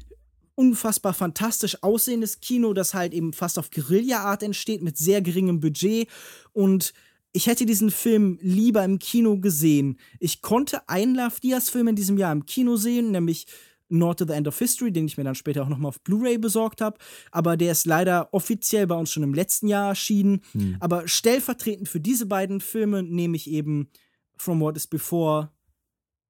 unfassbar 0.55 1.15
fantastisch 1.15 1.83
aussehendes 1.83 2.41
Kino, 2.41 2.73
das 2.73 2.95
halt 2.95 3.13
eben 3.13 3.33
fast 3.33 3.59
auf 3.59 3.71
Guerilla-Art 3.71 4.43
entsteht, 4.43 4.83
mit 4.83 4.97
sehr 4.97 5.21
geringem 5.21 5.61
Budget. 5.61 6.09
Und 6.53 6.93
ich 7.33 7.47
hätte 7.47 7.67
diesen 7.67 7.91
Film 7.91 8.39
lieber 8.41 8.85
im 8.85 8.99
Kino 8.99 9.39
gesehen. 9.39 9.99
Ich 10.21 10.41
konnte 10.41 10.89
einen 10.89 11.17
Love 11.17 11.41
Diaz-Film 11.43 11.89
in 11.89 11.97
diesem 11.97 12.17
Jahr 12.17 12.33
im 12.33 12.47
Kino 12.47 12.77
sehen, 12.77 13.11
nämlich 13.11 13.47
North 13.89 14.19
to 14.19 14.27
the 14.27 14.33
End 14.33 14.49
of 14.49 14.59
History, 14.59 14.93
den 14.93 15.07
ich 15.07 15.17
mir 15.17 15.25
dann 15.25 15.35
später 15.35 15.63
auch 15.63 15.69
nochmal 15.69 15.89
auf 15.89 16.01
Blu-ray 16.01 16.39
besorgt 16.39 16.81
habe. 16.81 16.99
Aber 17.33 17.57
der 17.57 17.73
ist 17.73 17.87
leider 17.87 18.33
offiziell 18.33 18.87
bei 18.87 18.95
uns 18.95 19.11
schon 19.11 19.23
im 19.23 19.35
letzten 19.35 19.69
Jahr 19.69 19.89
erschienen. 19.89 20.43
Hm. 20.53 20.77
Aber 20.81 21.09
stellvertretend 21.09 21.89
für 21.89 22.01
diese 22.01 22.27
beiden 22.27 22.61
Filme 22.61 23.03
nehme 23.03 23.37
ich 23.37 23.51
eben 23.51 23.89
From 24.37 24.61
What 24.61 24.77
Is 24.77 24.87
Before 24.87 25.51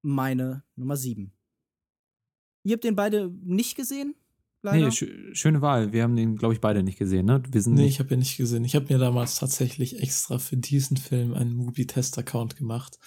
meine 0.01 0.63
Nummer 0.75 0.97
7. 0.97 1.34
Ihr 2.65 2.73
habt 2.73 2.83
den 2.83 2.95
beide 2.95 3.31
nicht 3.43 3.75
gesehen? 3.75 4.15
Leider? 4.63 4.85
Nee, 4.85 4.91
sch 4.91 5.05
schöne 5.33 5.61
Wahl. 5.61 5.93
Wir 5.93 6.01
haben 6.01 6.15
den, 6.15 6.35
glaube 6.35 6.55
ich, 6.55 6.59
beide 6.59 6.81
nicht 6.81 6.97
gesehen, 6.97 7.27
ne? 7.27 7.41
Wir 7.51 7.61
sind 7.61 7.75
nee, 7.75 7.85
ich 7.85 7.99
habe 7.99 8.13
ihn 8.13 8.19
nicht 8.19 8.37
gesehen. 8.37 8.65
Ich 8.65 8.75
habe 8.75 8.91
mir 8.91 8.97
damals 8.97 9.35
tatsächlich 9.35 10.01
extra 10.01 10.39
für 10.39 10.57
diesen 10.57 10.97
Film 10.97 11.35
einen 11.35 11.55
Movie-Test-Account 11.55 12.55
gemacht 12.55 12.97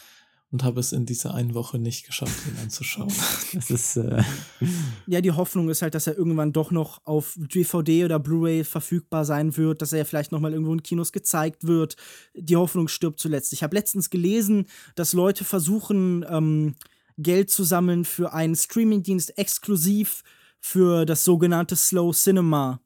und 0.53 0.63
habe 0.63 0.79
es 0.79 0.93
in 0.93 1.05
dieser 1.05 1.35
einen 1.35 1.55
Woche 1.55 1.81
nicht 1.81 2.07
geschafft, 2.07 2.47
ihn 2.47 2.57
anzuschauen. 2.63 3.13
Das 3.53 3.71
ist. 3.71 3.97
Äh 3.97 4.23
ja, 5.09 5.21
die 5.21 5.33
Hoffnung 5.33 5.69
ist 5.69 5.83
halt, 5.83 5.97
dass 5.97 6.07
er 6.07 6.17
irgendwann 6.17 6.53
doch 6.53 6.71
noch 6.71 7.05
auf 7.05 7.35
DVD 7.37 8.05
oder 8.05 8.21
Blu-ray 8.21 8.63
verfügbar 8.63 9.25
sein 9.25 9.57
wird, 9.57 9.83
dass 9.83 9.93
er 9.93 10.05
vielleicht 10.05 10.31
noch 10.31 10.41
mal 10.41 10.53
irgendwo 10.53 10.73
in 10.73 10.85
Kinos 10.85 11.11
gezeigt 11.11 11.67
wird. 11.67 11.97
Die 12.35 12.57
Hoffnung 12.57 12.87
stirbt 12.87 13.19
zuletzt. 13.19 13.53
Ich 13.53 13.65
habe 13.65 13.75
letztens 13.75 14.11
gelesen, 14.11 14.67
dass 14.95 15.13
Leute 15.13 15.43
versuchen, 15.43 16.25
ähm, 16.29 16.77
Geld 17.19 17.51
zu 17.51 17.65
sammeln 17.65 18.05
für 18.05 18.33
einen 18.33 18.55
Streamingdienst 18.55 19.37
exklusiv 19.37 20.23
für 20.61 21.05
das 21.05 21.25
sogenannte 21.25 21.77
Slow 21.77 22.13
Cinema. 22.13 22.81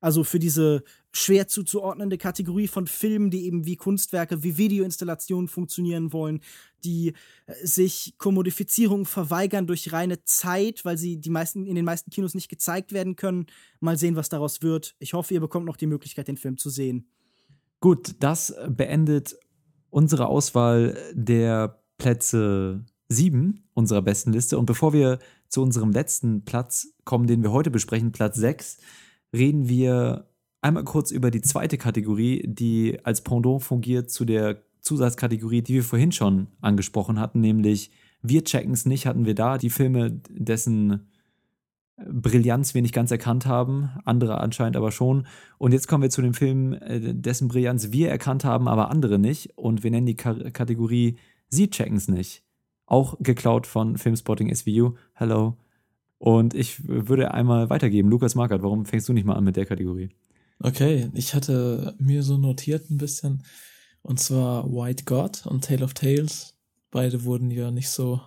Also 0.00 0.24
für 0.24 0.38
diese 0.38 0.82
schwer 1.12 1.48
zuzuordnende 1.48 2.16
Kategorie 2.16 2.68
von 2.68 2.86
Filmen, 2.86 3.30
die 3.30 3.44
eben 3.44 3.66
wie 3.66 3.76
Kunstwerke, 3.76 4.42
wie 4.42 4.56
Videoinstallationen 4.56 5.48
funktionieren 5.48 6.12
wollen, 6.12 6.40
die 6.84 7.14
äh, 7.46 7.66
sich 7.66 8.14
Kommodifizierung 8.16 9.04
verweigern 9.06 9.66
durch 9.66 9.92
reine 9.92 10.22
Zeit, 10.24 10.84
weil 10.84 10.96
sie 10.96 11.18
die 11.18 11.30
meisten, 11.30 11.66
in 11.66 11.74
den 11.74 11.84
meisten 11.84 12.10
Kinos 12.10 12.34
nicht 12.34 12.48
gezeigt 12.48 12.92
werden 12.92 13.16
können. 13.16 13.46
Mal 13.80 13.98
sehen, 13.98 14.16
was 14.16 14.28
daraus 14.28 14.62
wird. 14.62 14.94
Ich 14.98 15.12
hoffe, 15.12 15.34
ihr 15.34 15.40
bekommt 15.40 15.66
noch 15.66 15.76
die 15.76 15.86
Möglichkeit, 15.86 16.28
den 16.28 16.36
Film 16.36 16.56
zu 16.56 16.70
sehen. 16.70 17.06
Gut, 17.80 18.14
das 18.20 18.54
beendet 18.68 19.36
unsere 19.90 20.28
Auswahl 20.28 20.96
der 21.12 21.82
Plätze 21.98 22.84
sieben 23.10 23.64
unserer 23.74 24.00
besten 24.00 24.32
Liste. 24.32 24.56
Und 24.56 24.66
bevor 24.66 24.92
wir 24.94 25.18
zu 25.48 25.60
unserem 25.60 25.90
letzten 25.90 26.44
Platz 26.44 26.94
kommen, 27.04 27.26
den 27.26 27.42
wir 27.42 27.52
heute 27.52 27.70
besprechen, 27.70 28.12
Platz 28.12 28.36
sechs, 28.36 28.78
reden 29.34 29.68
wir 29.68 30.28
einmal 30.62 30.84
kurz 30.84 31.10
über 31.10 31.30
die 31.30 31.42
zweite 31.42 31.76
Kategorie, 31.76 32.44
die 32.46 32.98
als 33.04 33.22
Pendant 33.22 33.62
fungiert 33.62 34.10
zu 34.10 34.24
der 34.24 34.62
Zusatzkategorie, 34.80 35.60
die 35.60 35.74
wir 35.74 35.84
vorhin 35.84 36.12
schon 36.12 36.46
angesprochen 36.60 37.18
hatten, 37.18 37.40
nämlich 37.40 37.90
wir 38.22 38.44
checken 38.44 38.72
es 38.72 38.86
nicht, 38.86 39.06
hatten 39.06 39.26
wir 39.26 39.34
da 39.34 39.58
die 39.58 39.70
Filme, 39.70 40.20
dessen 40.28 41.08
Brillanz 41.96 42.74
wir 42.74 42.82
nicht 42.82 42.94
ganz 42.94 43.10
erkannt 43.10 43.44
haben, 43.44 43.90
andere 44.04 44.38
anscheinend 44.40 44.76
aber 44.76 44.92
schon. 44.92 45.26
Und 45.58 45.72
jetzt 45.72 45.88
kommen 45.88 46.02
wir 46.02 46.10
zu 46.10 46.22
dem 46.22 46.34
Film, 46.34 46.74
äh, 46.74 47.14
dessen 47.14 47.48
Brillanz 47.48 47.92
wir 47.92 48.08
erkannt 48.08 48.44
haben, 48.44 48.68
aber 48.68 48.90
andere 48.90 49.18
nicht. 49.18 49.58
Und 49.58 49.82
wir 49.82 49.90
nennen 49.90 50.06
die 50.06 50.16
Kategorie 50.16 51.16
Sie 51.48 51.68
checken 51.68 51.96
es 51.96 52.08
nicht 52.08 52.44
auch 52.90 53.16
geklaut 53.20 53.66
von 53.66 53.96
Filmspotting 53.96 54.54
SVU. 54.54 54.96
Hello. 55.14 55.56
Und 56.18 56.54
ich 56.54 56.86
würde 56.86 57.32
einmal 57.32 57.70
weitergeben. 57.70 58.10
Lukas 58.10 58.34
Markert, 58.34 58.62
warum 58.62 58.84
fängst 58.84 59.08
du 59.08 59.12
nicht 59.12 59.24
mal 59.24 59.36
an 59.36 59.44
mit 59.44 59.56
der 59.56 59.64
Kategorie? 59.64 60.10
Okay, 60.58 61.08
ich 61.14 61.34
hatte 61.34 61.94
mir 61.98 62.22
so 62.22 62.36
notiert 62.36 62.90
ein 62.90 62.98
bisschen, 62.98 63.44
und 64.02 64.20
zwar 64.20 64.70
White 64.70 65.04
God 65.04 65.46
und 65.46 65.64
Tale 65.64 65.84
of 65.84 65.94
Tales. 65.94 66.54
Beide 66.90 67.24
wurden 67.24 67.50
ja 67.50 67.70
nicht 67.70 67.88
so 67.88 68.20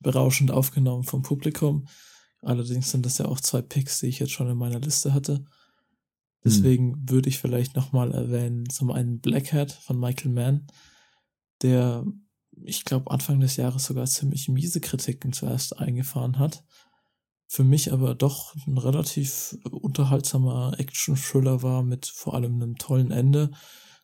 berauschend 0.00 0.52
aufgenommen 0.52 1.02
vom 1.02 1.22
Publikum. 1.22 1.88
Allerdings 2.42 2.90
sind 2.90 3.04
das 3.06 3.18
ja 3.18 3.24
auch 3.24 3.40
zwei 3.40 3.62
Picks, 3.62 4.00
die 4.00 4.06
ich 4.06 4.20
jetzt 4.20 4.32
schon 4.32 4.48
in 4.48 4.58
meiner 4.58 4.78
Liste 4.78 5.12
hatte. 5.14 5.44
Deswegen 6.44 6.92
hm. 6.92 7.10
würde 7.10 7.30
ich 7.30 7.38
vielleicht 7.38 7.74
nochmal 7.74 8.12
erwähnen, 8.12 8.68
zum 8.68 8.92
einen 8.92 9.18
Black 9.18 9.52
Hat 9.52 9.72
von 9.72 9.98
Michael 9.98 10.30
Mann, 10.30 10.66
der 11.62 12.04
ich 12.64 12.84
glaube, 12.84 13.10
Anfang 13.10 13.40
des 13.40 13.56
Jahres 13.56 13.84
sogar 13.84 14.06
ziemlich 14.06 14.48
miese 14.48 14.80
Kritiken 14.80 15.32
zuerst 15.32 15.78
eingefahren 15.78 16.38
hat. 16.38 16.64
Für 17.46 17.64
mich 17.64 17.92
aber 17.92 18.14
doch 18.14 18.54
ein 18.66 18.76
relativ 18.76 19.56
unterhaltsamer 19.70 20.74
Action-Thriller 20.78 21.62
war 21.62 21.82
mit 21.82 22.06
vor 22.06 22.34
allem 22.34 22.54
einem 22.54 22.76
tollen 22.76 23.10
Ende. 23.10 23.50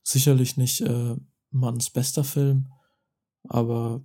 Sicherlich 0.02 0.56
nicht 0.56 0.80
äh, 0.80 1.16
Manns 1.50 1.90
bester 1.90 2.24
Film, 2.24 2.72
aber 3.48 4.02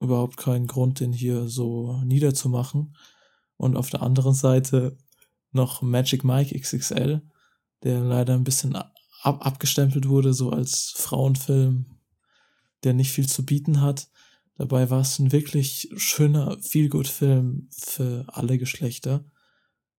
überhaupt 0.00 0.36
keinen 0.36 0.66
Grund, 0.66 1.00
den 1.00 1.12
hier 1.12 1.48
so 1.48 2.00
niederzumachen. 2.04 2.96
Und 3.56 3.76
auf 3.76 3.90
der 3.90 4.02
anderen 4.02 4.34
Seite 4.34 4.96
noch 5.52 5.82
Magic 5.82 6.24
Mike 6.24 6.58
XXL, 6.58 7.22
der 7.82 8.00
leider 8.00 8.34
ein 8.34 8.44
bisschen 8.44 8.74
ab 8.76 8.92
abgestempelt 9.22 10.06
wurde, 10.06 10.34
so 10.34 10.50
als 10.50 10.92
Frauenfilm, 10.96 11.86
der 12.84 12.94
nicht 12.94 13.12
viel 13.12 13.26
zu 13.26 13.44
bieten 13.44 13.80
hat. 13.80 14.08
Dabei 14.56 14.90
war 14.90 15.00
es 15.00 15.18
ein 15.18 15.32
wirklich 15.32 15.90
schöner 15.96 16.56
Feel-Good-Film 16.60 17.68
für 17.70 18.24
alle 18.28 18.58
Geschlechter, 18.58 19.24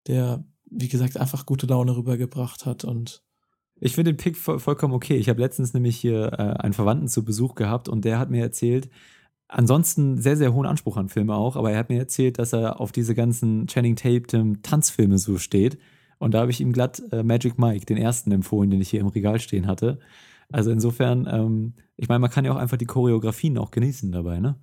der, 0.06 0.44
wie 0.70 0.88
gesagt, 0.88 1.16
einfach 1.16 1.46
gute 1.46 1.66
Laune 1.66 1.96
rübergebracht 1.96 2.66
hat 2.66 2.84
und 2.84 3.22
ich 3.80 3.96
finde 3.96 4.12
den 4.12 4.16
Pick 4.16 4.36
voll, 4.36 4.60
vollkommen 4.60 4.94
okay. 4.94 5.16
Ich 5.16 5.28
habe 5.28 5.40
letztens 5.40 5.74
nämlich 5.74 5.96
hier 5.96 6.32
äh, 6.32 6.62
einen 6.62 6.74
Verwandten 6.74 7.08
zu 7.08 7.24
Besuch 7.24 7.54
gehabt 7.54 7.88
und 7.88 8.04
der 8.04 8.18
hat 8.18 8.30
mir 8.30 8.40
erzählt, 8.40 8.88
ansonsten 9.48 10.20
sehr, 10.20 10.36
sehr 10.36 10.54
hohen 10.54 10.66
Anspruch 10.66 10.96
an 10.96 11.08
Filme 11.08 11.34
auch, 11.34 11.56
aber 11.56 11.72
er 11.72 11.78
hat 11.78 11.88
mir 11.88 11.98
erzählt, 11.98 12.38
dass 12.38 12.52
er 12.52 12.80
auf 12.80 12.92
diese 12.92 13.14
ganzen 13.14 13.66
Channing 13.66 13.96
Tatum 13.96 14.62
Tanzfilme 14.62 15.18
so 15.18 15.38
steht. 15.38 15.78
Und 16.18 16.32
da 16.32 16.40
habe 16.40 16.50
ich 16.50 16.60
ihm 16.60 16.72
glatt 16.72 17.02
äh, 17.10 17.22
Magic 17.22 17.58
Mike, 17.58 17.86
den 17.86 17.96
ersten, 17.96 18.30
empfohlen, 18.30 18.70
den 18.70 18.80
ich 18.80 18.90
hier 18.90 19.00
im 19.00 19.08
Regal 19.08 19.40
stehen 19.40 19.66
hatte. 19.66 19.98
Also 20.54 20.70
insofern, 20.70 21.26
ähm, 21.28 21.74
ich 21.96 22.08
meine, 22.08 22.20
man 22.20 22.30
kann 22.30 22.44
ja 22.44 22.52
auch 22.52 22.58
einfach 22.58 22.76
die 22.76 22.86
Choreografien 22.86 23.58
auch 23.58 23.72
genießen 23.72 24.12
dabei, 24.12 24.38
ne? 24.38 24.54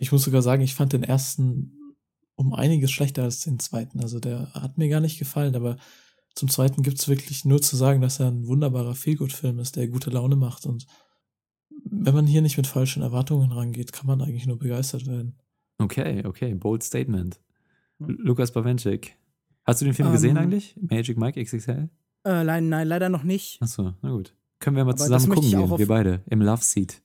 ich 0.00 0.10
muss 0.10 0.24
sogar 0.24 0.42
sagen, 0.42 0.60
ich 0.60 0.74
fand 0.74 0.92
den 0.92 1.04
ersten 1.04 1.94
um 2.34 2.52
einiges 2.52 2.90
schlechter 2.90 3.22
als 3.22 3.42
den 3.42 3.60
zweiten. 3.60 4.00
Also 4.00 4.18
der 4.18 4.52
hat 4.54 4.76
mir 4.76 4.88
gar 4.88 4.98
nicht 4.98 5.20
gefallen, 5.20 5.54
aber 5.54 5.76
zum 6.34 6.48
zweiten 6.48 6.82
gibt 6.82 6.98
es 6.98 7.06
wirklich 7.06 7.44
nur 7.44 7.62
zu 7.62 7.76
sagen, 7.76 8.00
dass 8.00 8.18
er 8.18 8.26
ein 8.26 8.48
wunderbarer 8.48 8.96
Feelgood-Film 8.96 9.60
ist, 9.60 9.76
der 9.76 9.86
gute 9.86 10.10
Laune 10.10 10.34
macht. 10.34 10.66
Und 10.66 10.88
wenn 11.84 12.12
man 12.12 12.26
hier 12.26 12.42
nicht 12.42 12.56
mit 12.56 12.66
falschen 12.66 13.04
Erwartungen 13.04 13.52
rangeht, 13.52 13.92
kann 13.92 14.08
man 14.08 14.20
eigentlich 14.20 14.48
nur 14.48 14.58
begeistert 14.58 15.06
werden. 15.06 15.38
Okay, 15.78 16.26
okay, 16.26 16.54
bold 16.54 16.82
statement. 16.82 17.38
Lukas 18.00 18.50
Bawenschik. 18.50 19.16
Hast 19.62 19.80
du 19.80 19.84
den 19.84 19.94
Film 19.94 20.08
um, 20.08 20.12
gesehen 20.12 20.36
ähm. 20.36 20.42
eigentlich? 20.42 20.76
Magic 20.80 21.16
Mike 21.16 21.40
XXL? 21.40 21.88
Äh, 22.26 22.42
nein, 22.42 22.68
nein, 22.68 22.88
leider 22.88 23.08
noch 23.08 23.22
nicht. 23.22 23.62
Achso, 23.62 23.94
na 24.02 24.10
gut. 24.10 24.34
Können 24.58 24.76
wir 24.76 24.84
mal 24.84 24.90
Aber 24.94 24.98
zusammen 24.98 25.28
gucken 25.34 25.50
gehen, 25.50 25.78
wir 25.78 25.86
beide, 25.86 26.22
im 26.28 26.42
Love 26.42 26.62
Seat. 26.62 27.00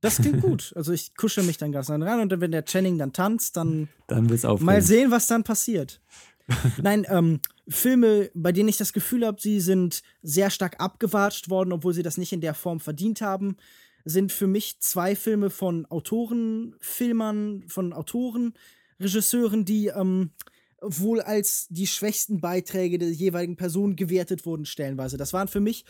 Das 0.00 0.16
klingt 0.16 0.40
gut. 0.42 0.72
Also 0.74 0.92
ich 0.92 1.14
kuschel 1.16 1.44
mich 1.44 1.58
dann 1.58 1.70
ganz 1.70 1.90
ran 1.90 2.02
und 2.02 2.40
wenn 2.40 2.50
der 2.50 2.64
Channing 2.64 2.96
dann 2.96 3.12
tanzt, 3.12 3.58
dann, 3.58 3.88
dann 4.06 4.30
wird's 4.30 4.46
aufregend. 4.46 4.66
mal 4.66 4.80
sehen, 4.80 5.10
was 5.10 5.26
dann 5.26 5.44
passiert. 5.44 6.00
Nein, 6.82 7.04
ähm, 7.10 7.40
Filme, 7.68 8.30
bei 8.34 8.52
denen 8.52 8.70
ich 8.70 8.78
das 8.78 8.94
Gefühl 8.94 9.26
habe, 9.26 9.38
sie 9.38 9.60
sind 9.60 10.02
sehr 10.22 10.48
stark 10.48 10.80
abgewatscht 10.80 11.50
worden, 11.50 11.72
obwohl 11.72 11.92
sie 11.92 12.02
das 12.02 12.16
nicht 12.16 12.32
in 12.32 12.40
der 12.40 12.54
Form 12.54 12.80
verdient 12.80 13.20
haben, 13.20 13.56
sind 14.06 14.32
für 14.32 14.46
mich 14.46 14.80
zwei 14.80 15.14
Filme 15.14 15.50
von 15.50 15.84
Autoren, 15.86 16.74
Filmern, 16.80 17.64
von 17.68 17.92
Autoren, 17.92 18.54
Regisseuren, 19.00 19.64
die 19.64 19.88
ähm, 19.88 20.30
wohl 20.86 21.20
als 21.20 21.66
die 21.68 21.86
schwächsten 21.86 22.40
Beiträge 22.40 22.98
der 22.98 23.10
jeweiligen 23.10 23.56
Person 23.56 23.96
gewertet 23.96 24.46
wurden, 24.46 24.66
stellenweise. 24.66 25.16
Das 25.16 25.32
waren 25.32 25.48
für 25.48 25.60
mich 25.60 25.84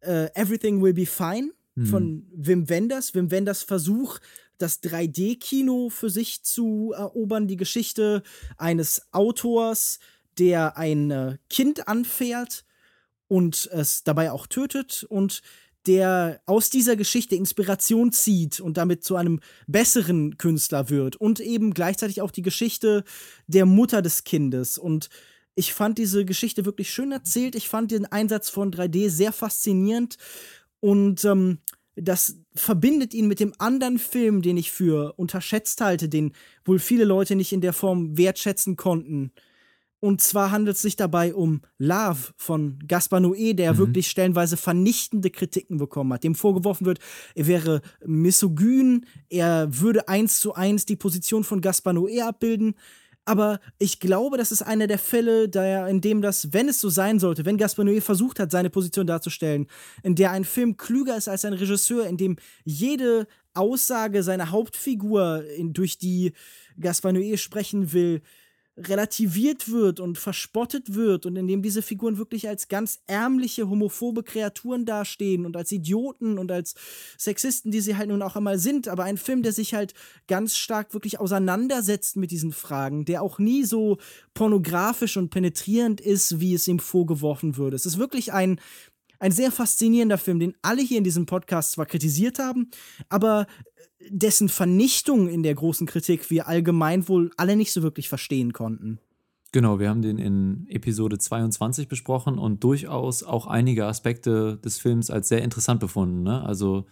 äh, 0.00 0.28
Everything 0.34 0.82
Will 0.82 0.94
Be 0.94 1.06
Fine 1.06 1.52
mhm. 1.74 1.86
von 1.86 2.26
Wim 2.34 2.68
Wenders. 2.68 3.14
Wim 3.14 3.30
Wenders 3.30 3.62
Versuch, 3.62 4.18
das 4.58 4.82
3D-Kino 4.82 5.90
für 5.90 6.10
sich 6.10 6.42
zu 6.42 6.92
erobern, 6.96 7.46
die 7.46 7.56
Geschichte 7.56 8.22
eines 8.56 9.12
Autors, 9.12 9.98
der 10.38 10.76
ein 10.76 11.10
äh, 11.10 11.38
Kind 11.48 11.88
anfährt 11.88 12.64
und 13.28 13.68
es 13.72 14.04
dabei 14.04 14.30
auch 14.30 14.46
tötet 14.46 15.04
und 15.08 15.42
der 15.86 16.40
aus 16.46 16.70
dieser 16.70 16.96
Geschichte 16.96 17.36
Inspiration 17.36 18.12
zieht 18.12 18.60
und 18.60 18.76
damit 18.76 19.04
zu 19.04 19.16
einem 19.16 19.40
besseren 19.66 20.36
Künstler 20.36 20.90
wird 20.90 21.16
und 21.16 21.40
eben 21.40 21.74
gleichzeitig 21.74 22.22
auch 22.22 22.30
die 22.30 22.42
Geschichte 22.42 23.04
der 23.46 23.66
Mutter 23.66 24.02
des 24.02 24.24
Kindes 24.24 24.78
und 24.78 25.08
ich 25.58 25.72
fand 25.72 25.96
diese 25.96 26.26
Geschichte 26.26 26.66
wirklich 26.66 26.90
schön 26.90 27.12
erzählt. 27.12 27.54
Ich 27.54 27.68
fand 27.70 27.90
den 27.90 28.04
Einsatz 28.04 28.50
von 28.50 28.70
3D 28.70 29.08
sehr 29.08 29.32
faszinierend 29.32 30.18
und 30.80 31.24
ähm, 31.24 31.58
das 31.96 32.36
verbindet 32.54 33.14
ihn 33.14 33.26
mit 33.26 33.40
dem 33.40 33.54
anderen 33.58 33.98
Film, 33.98 34.42
den 34.42 34.58
ich 34.58 34.70
für 34.70 35.14
unterschätzt 35.16 35.80
halte, 35.80 36.10
den 36.10 36.32
wohl 36.66 36.78
viele 36.78 37.04
Leute 37.04 37.36
nicht 37.36 37.52
in 37.52 37.62
der 37.62 37.72
Form 37.72 38.18
wertschätzen 38.18 38.76
konnten. 38.76 39.32
Und 40.00 40.20
zwar 40.20 40.50
handelt 40.50 40.76
es 40.76 40.82
sich 40.82 40.96
dabei 40.96 41.34
um 41.34 41.62
Love 41.78 42.32
von 42.36 42.78
Gaspar 42.86 43.20
Noé, 43.20 43.54
der 43.54 43.72
mhm. 43.74 43.78
wirklich 43.78 44.08
stellenweise 44.08 44.56
vernichtende 44.56 45.30
Kritiken 45.30 45.78
bekommen 45.78 46.12
hat. 46.12 46.24
Dem 46.24 46.34
vorgeworfen 46.34 46.86
wird, 46.86 46.98
er 47.34 47.46
wäre 47.46 47.80
misogyn, 48.04 49.06
er 49.30 49.68
würde 49.70 50.08
eins 50.08 50.40
zu 50.40 50.54
eins 50.54 50.84
die 50.84 50.96
Position 50.96 51.44
von 51.44 51.60
Gaspar 51.60 51.94
Noé 51.94 52.22
abbilden. 52.22 52.74
Aber 53.24 53.58
ich 53.78 53.98
glaube, 53.98 54.36
das 54.36 54.52
ist 54.52 54.62
einer 54.62 54.86
der 54.86 54.98
Fälle, 54.98 55.48
der, 55.48 55.88
in 55.88 56.00
dem 56.00 56.22
das, 56.22 56.52
wenn 56.52 56.68
es 56.68 56.80
so 56.80 56.88
sein 56.88 57.18
sollte, 57.18 57.44
wenn 57.44 57.56
Gaspar 57.56 57.84
Noé 57.84 58.00
versucht 58.00 58.38
hat, 58.38 58.52
seine 58.52 58.70
Position 58.70 59.06
darzustellen, 59.06 59.66
in 60.04 60.14
der 60.14 60.30
ein 60.30 60.44
Film 60.44 60.76
klüger 60.76 61.16
ist 61.16 61.28
als 61.28 61.44
ein 61.44 61.54
Regisseur, 61.54 62.06
in 62.06 62.18
dem 62.18 62.36
jede 62.64 63.26
Aussage 63.54 64.22
seiner 64.22 64.52
Hauptfigur, 64.52 65.44
in, 65.56 65.72
durch 65.72 65.98
die 65.98 66.34
Gaspar 66.78 67.10
Noé 67.10 67.36
sprechen 67.36 67.92
will, 67.92 68.22
relativiert 68.76 69.70
wird 69.70 70.00
und 70.00 70.18
verspottet 70.18 70.94
wird 70.94 71.24
und 71.24 71.36
in 71.36 71.46
dem 71.46 71.62
diese 71.62 71.80
Figuren 71.80 72.18
wirklich 72.18 72.48
als 72.48 72.68
ganz 72.68 73.00
ärmliche, 73.06 73.70
homophobe 73.70 74.22
Kreaturen 74.22 74.84
dastehen 74.84 75.46
und 75.46 75.56
als 75.56 75.72
Idioten 75.72 76.38
und 76.38 76.52
als 76.52 76.74
Sexisten, 77.18 77.70
die 77.70 77.80
sie 77.80 77.96
halt 77.96 78.10
nun 78.10 78.22
auch 78.22 78.36
einmal 78.36 78.58
sind, 78.58 78.88
aber 78.88 79.04
ein 79.04 79.16
Film, 79.16 79.42
der 79.42 79.52
sich 79.52 79.72
halt 79.72 79.94
ganz 80.28 80.56
stark 80.56 80.92
wirklich 80.92 81.18
auseinandersetzt 81.18 82.16
mit 82.16 82.30
diesen 82.30 82.52
Fragen, 82.52 83.06
der 83.06 83.22
auch 83.22 83.38
nie 83.38 83.64
so 83.64 83.96
pornografisch 84.34 85.16
und 85.16 85.30
penetrierend 85.30 86.00
ist, 86.00 86.40
wie 86.40 86.52
es 86.52 86.68
ihm 86.68 86.78
vorgeworfen 86.78 87.56
würde. 87.56 87.76
Es 87.76 87.86
ist 87.86 87.98
wirklich 87.98 88.32
ein 88.32 88.60
ein 89.18 89.32
sehr 89.32 89.50
faszinierender 89.50 90.18
Film, 90.18 90.38
den 90.38 90.54
alle 90.60 90.82
hier 90.82 90.98
in 90.98 91.04
diesem 91.04 91.24
Podcast 91.24 91.72
zwar 91.72 91.86
kritisiert 91.86 92.38
haben, 92.38 92.70
aber 93.08 93.46
dessen 94.10 94.48
Vernichtung 94.48 95.28
in 95.28 95.42
der 95.42 95.54
großen 95.54 95.86
Kritik 95.86 96.30
wir 96.30 96.48
allgemein 96.48 97.08
wohl 97.08 97.30
alle 97.36 97.56
nicht 97.56 97.72
so 97.72 97.82
wirklich 97.82 98.08
verstehen 98.08 98.52
konnten. 98.52 98.98
Genau, 99.52 99.78
wir 99.78 99.88
haben 99.88 100.02
den 100.02 100.18
in 100.18 100.66
Episode 100.68 101.18
22 101.18 101.88
besprochen 101.88 102.38
und 102.38 102.62
durchaus 102.62 103.22
auch 103.22 103.46
einige 103.46 103.86
Aspekte 103.86 104.58
des 104.58 104.78
Films 104.78 105.10
als 105.10 105.28
sehr 105.28 105.42
interessant 105.42 105.80
befunden. 105.80 106.22
Ne? 106.22 106.44
Also 106.44 106.86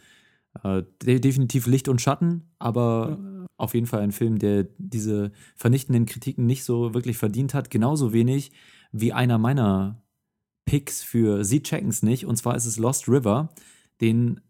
äh, 0.62 0.82
de 1.02 1.18
definitiv 1.18 1.66
Licht 1.66 1.88
und 1.88 2.00
Schatten, 2.00 2.50
aber 2.58 3.18
ja. 3.20 3.46
auf 3.58 3.74
jeden 3.74 3.86
Fall 3.86 4.00
ein 4.00 4.12
Film, 4.12 4.38
der 4.38 4.66
diese 4.78 5.32
vernichtenden 5.56 6.06
Kritiken 6.06 6.46
nicht 6.46 6.64
so 6.64 6.94
wirklich 6.94 7.18
verdient 7.18 7.54
hat. 7.54 7.70
Genauso 7.70 8.12
wenig 8.12 8.52
wie 8.92 9.12
einer 9.12 9.38
meiner 9.38 10.02
Picks 10.64 11.02
für 11.02 11.44
Sie 11.44 11.62
checken's 11.62 12.02
nicht. 12.02 12.24
Und 12.24 12.36
zwar 12.36 12.56
ist 12.56 12.66
es 12.66 12.78
Lost 12.78 13.08
River. 13.08 13.52
Den 14.00 14.40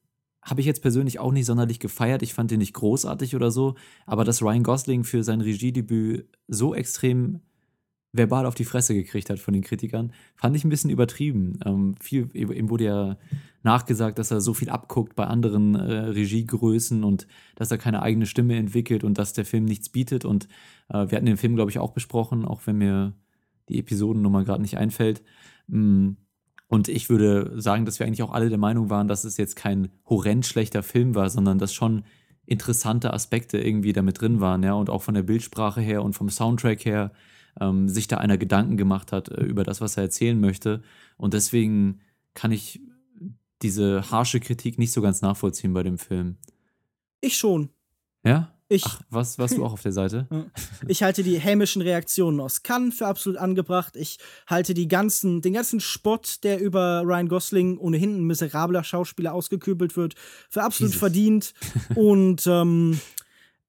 habe 0.44 0.60
ich 0.60 0.66
jetzt 0.66 0.82
persönlich 0.82 1.18
auch 1.18 1.32
nicht 1.32 1.46
sonderlich 1.46 1.80
gefeiert. 1.80 2.22
Ich 2.22 2.34
fand 2.34 2.50
den 2.50 2.58
nicht 2.58 2.74
großartig 2.74 3.34
oder 3.34 3.50
so. 3.50 3.74
Aber 4.06 4.24
dass 4.24 4.42
Ryan 4.42 4.62
Gosling 4.62 5.04
für 5.04 5.24
sein 5.24 5.40
Regiedebüt 5.40 6.26
so 6.48 6.74
extrem 6.74 7.40
verbal 8.12 8.46
auf 8.46 8.54
die 8.54 8.64
Fresse 8.64 8.94
gekriegt 8.94 9.28
hat 9.28 9.40
von 9.40 9.54
den 9.54 9.64
Kritikern, 9.64 10.12
fand 10.36 10.56
ich 10.56 10.64
ein 10.64 10.68
bisschen 10.68 10.90
übertrieben. 10.90 11.58
Ähm, 11.64 11.96
viel, 12.00 12.28
ihm 12.34 12.70
wurde 12.70 12.84
ja 12.84 13.16
nachgesagt, 13.64 14.18
dass 14.18 14.30
er 14.30 14.40
so 14.40 14.54
viel 14.54 14.70
abguckt 14.70 15.16
bei 15.16 15.26
anderen 15.26 15.74
äh, 15.74 15.92
Regiegrößen 16.10 17.02
und 17.02 17.26
dass 17.56 17.72
er 17.72 17.78
keine 17.78 18.02
eigene 18.02 18.26
Stimme 18.26 18.54
entwickelt 18.56 19.02
und 19.02 19.18
dass 19.18 19.32
der 19.32 19.44
Film 19.44 19.64
nichts 19.64 19.88
bietet. 19.88 20.24
Und 20.24 20.48
äh, 20.88 21.10
wir 21.10 21.16
hatten 21.16 21.26
den 21.26 21.36
Film, 21.36 21.56
glaube 21.56 21.72
ich, 21.72 21.80
auch 21.80 21.90
besprochen, 21.90 22.44
auch 22.44 22.60
wenn 22.66 22.78
mir 22.78 23.14
die 23.68 23.80
Episodennummer 23.80 24.44
gerade 24.44 24.62
nicht 24.62 24.78
einfällt. 24.78 25.22
Mm, 25.66 26.10
und 26.74 26.88
ich 26.88 27.08
würde 27.08 27.52
sagen, 27.60 27.86
dass 27.86 28.00
wir 28.00 28.06
eigentlich 28.06 28.24
auch 28.24 28.32
alle 28.32 28.48
der 28.48 28.58
Meinung 28.58 28.90
waren, 28.90 29.06
dass 29.06 29.22
es 29.22 29.36
jetzt 29.36 29.54
kein 29.54 29.90
horrend 30.06 30.44
schlechter 30.44 30.82
Film 30.82 31.14
war, 31.14 31.30
sondern 31.30 31.58
dass 31.60 31.72
schon 31.72 32.02
interessante 32.46 33.12
Aspekte 33.12 33.58
irgendwie 33.58 33.92
damit 33.92 34.20
drin 34.20 34.40
waren, 34.40 34.64
ja, 34.64 34.74
und 34.74 34.90
auch 34.90 35.02
von 35.02 35.14
der 35.14 35.22
Bildsprache 35.22 35.80
her 35.80 36.02
und 36.02 36.14
vom 36.14 36.28
Soundtrack 36.28 36.84
her 36.84 37.12
ähm, 37.60 37.88
sich 37.88 38.08
da 38.08 38.16
einer 38.16 38.38
Gedanken 38.38 38.76
gemacht 38.76 39.12
hat 39.12 39.28
äh, 39.28 39.44
über 39.44 39.62
das, 39.62 39.80
was 39.80 39.96
er 39.96 40.02
erzählen 40.02 40.38
möchte. 40.38 40.82
Und 41.16 41.32
deswegen 41.32 42.00
kann 42.34 42.50
ich 42.50 42.80
diese 43.62 44.10
harsche 44.10 44.40
Kritik 44.40 44.76
nicht 44.76 44.90
so 44.90 45.00
ganz 45.00 45.22
nachvollziehen 45.22 45.72
bei 45.72 45.84
dem 45.84 45.96
Film. 45.96 46.38
Ich 47.20 47.36
schon. 47.36 47.70
Ja? 48.24 48.52
Ich, 48.68 48.84
Ach, 48.86 49.00
was 49.10 49.38
warst 49.38 49.56
du 49.56 49.64
auch 49.64 49.74
auf 49.74 49.82
der 49.82 49.92
Seite? 49.92 50.26
Ich 50.88 51.02
halte 51.02 51.22
die 51.22 51.38
hämischen 51.38 51.80
Reaktionen 51.80 52.40
aus 52.40 52.62
Cannes 52.62 52.96
für 52.96 53.06
absolut 53.06 53.38
angebracht. 53.38 53.96
Ich 53.96 54.18
halte 54.46 54.74
die 54.74 54.88
ganzen, 54.88 55.40
den 55.40 55.54
ganzen 55.54 55.80
Spott, 55.80 56.44
der 56.44 56.60
über 56.60 57.02
Ryan 57.04 57.28
Gosling 57.28 57.78
ohnehin 57.78 58.18
ein 58.18 58.24
miserabler 58.24 58.84
Schauspieler 58.84 59.32
ausgekübelt 59.32 59.96
wird, 59.96 60.14
für 60.50 60.62
absolut 60.62 60.92
Jesus. 60.92 60.98
verdient. 60.98 61.54
Und 61.94 62.46
ähm, 62.46 63.00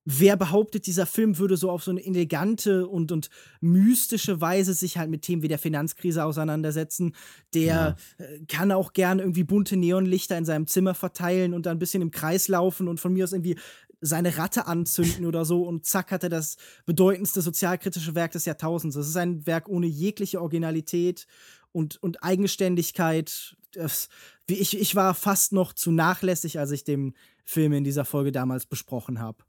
wer 0.05 0.37
behauptet, 0.37 0.85
dieser 0.85 1.05
Film 1.05 1.37
würde 1.39 1.57
so 1.57 1.71
auf 1.71 1.83
so 1.83 1.91
eine 1.91 2.05
elegante 2.05 2.87
und, 2.87 3.11
und 3.11 3.29
mystische 3.59 4.39
Weise 4.39 4.73
sich 4.73 4.97
halt 4.97 5.09
mit 5.09 5.23
Themen 5.23 5.41
wie 5.41 5.47
der 5.47 5.57
Finanzkrise 5.57 6.23
auseinandersetzen, 6.23 7.15
der 7.53 7.65
ja. 7.65 7.95
Äh, 8.25 8.45
kann 8.47 8.71
auch 8.71 8.93
gern 8.93 9.19
irgendwie 9.19 9.43
bunte 9.43 9.75
Neonlichter 9.75 10.37
in 10.37 10.45
seinem 10.45 10.67
Zimmer 10.67 10.93
verteilen 10.93 11.53
und 11.53 11.65
dann 11.65 11.77
ein 11.77 11.79
bisschen 11.79 12.03
im 12.03 12.11
Kreis 12.11 12.47
laufen 12.47 12.87
und 12.87 12.99
von 12.99 13.13
mir 13.13 13.23
aus 13.23 13.33
irgendwie 13.33 13.57
seine 14.01 14.37
Ratte 14.37 14.67
anzünden 14.67 15.25
oder 15.25 15.45
so 15.45 15.63
und 15.63 15.85
zack 15.85 16.11
hat 16.11 16.23
er 16.23 16.29
das 16.29 16.57
bedeutendste 16.85 17.41
sozialkritische 17.41 18.15
Werk 18.15 18.31
des 18.31 18.45
Jahrtausends. 18.45 18.95
Das 18.95 19.07
ist 19.07 19.17
ein 19.17 19.45
Werk 19.45 19.69
ohne 19.69 19.87
jegliche 19.87 20.41
Originalität 20.41 21.27
und, 21.71 22.01
und 22.01 22.23
Eigenständigkeit. 22.23 23.57
Das, 23.73 24.09
ich, 24.47 24.79
ich 24.79 24.95
war 24.95 25.13
fast 25.13 25.53
noch 25.53 25.73
zu 25.73 25.91
nachlässig, 25.91 26.59
als 26.59 26.71
ich 26.71 26.83
den 26.83 27.13
Film 27.43 27.73
in 27.73 27.83
dieser 27.83 28.05
Folge 28.05 28.31
damals 28.31 28.65
besprochen 28.65 29.19
habe. 29.19 29.43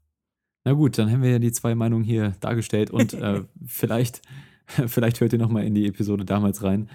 Na 0.65 0.73
gut, 0.73 0.97
dann 0.97 1.09
haben 1.09 1.21
wir 1.21 1.31
ja 1.31 1.39
die 1.39 1.53
zwei 1.53 1.75
Meinungen 1.75 2.03
hier 2.03 2.35
dargestellt 2.41 2.91
und 2.91 3.13
äh, 3.13 3.43
vielleicht, 3.65 4.21
vielleicht 4.67 5.21
hört 5.21 5.33
ihr 5.33 5.39
nochmal 5.39 5.63
in 5.63 5.73
die 5.73 5.87
Episode 5.87 6.25
damals 6.25 6.61
rein. 6.63 6.89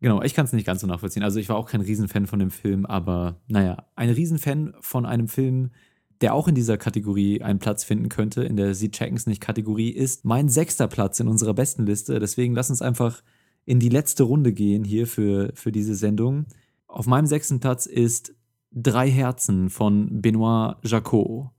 Genau, 0.00 0.22
ich 0.22 0.34
kann 0.34 0.44
es 0.44 0.52
nicht 0.52 0.66
ganz 0.66 0.82
so 0.82 0.86
nachvollziehen. 0.86 1.22
Also 1.22 1.40
ich 1.40 1.48
war 1.48 1.56
auch 1.56 1.66
kein 1.66 1.80
Riesenfan 1.80 2.26
von 2.26 2.38
dem 2.38 2.50
Film, 2.50 2.84
aber 2.84 3.40
naja, 3.48 3.86
ein 3.94 4.10
Riesenfan 4.10 4.74
von 4.80 5.06
einem 5.06 5.28
Film, 5.28 5.70
der 6.20 6.34
auch 6.34 6.48
in 6.48 6.54
dieser 6.54 6.78
Kategorie 6.78 7.42
einen 7.42 7.58
Platz 7.58 7.84
finden 7.84 8.08
könnte, 8.08 8.42
in 8.42 8.56
der 8.56 8.74
Sie 8.74 8.90
checken 8.90 9.16
es 9.16 9.26
nicht 9.26 9.40
Kategorie, 9.40 9.90
ist 9.90 10.24
mein 10.24 10.48
sechster 10.48 10.88
Platz 10.88 11.20
in 11.20 11.28
unserer 11.28 11.54
besten 11.54 11.86
Liste. 11.86 12.18
Deswegen 12.18 12.54
lass 12.54 12.70
uns 12.70 12.82
einfach 12.82 13.22
in 13.64 13.80
die 13.80 13.88
letzte 13.88 14.22
Runde 14.22 14.52
gehen 14.52 14.84
hier 14.84 15.06
für, 15.06 15.52
für 15.54 15.72
diese 15.72 15.94
Sendung. 15.94 16.46
Auf 16.86 17.06
meinem 17.06 17.26
sechsten 17.26 17.60
Platz 17.60 17.86
ist 17.86 18.34
Drei 18.72 19.10
Herzen 19.10 19.70
von 19.70 20.20
Benoit 20.20 20.76
Jacot. 20.82 21.50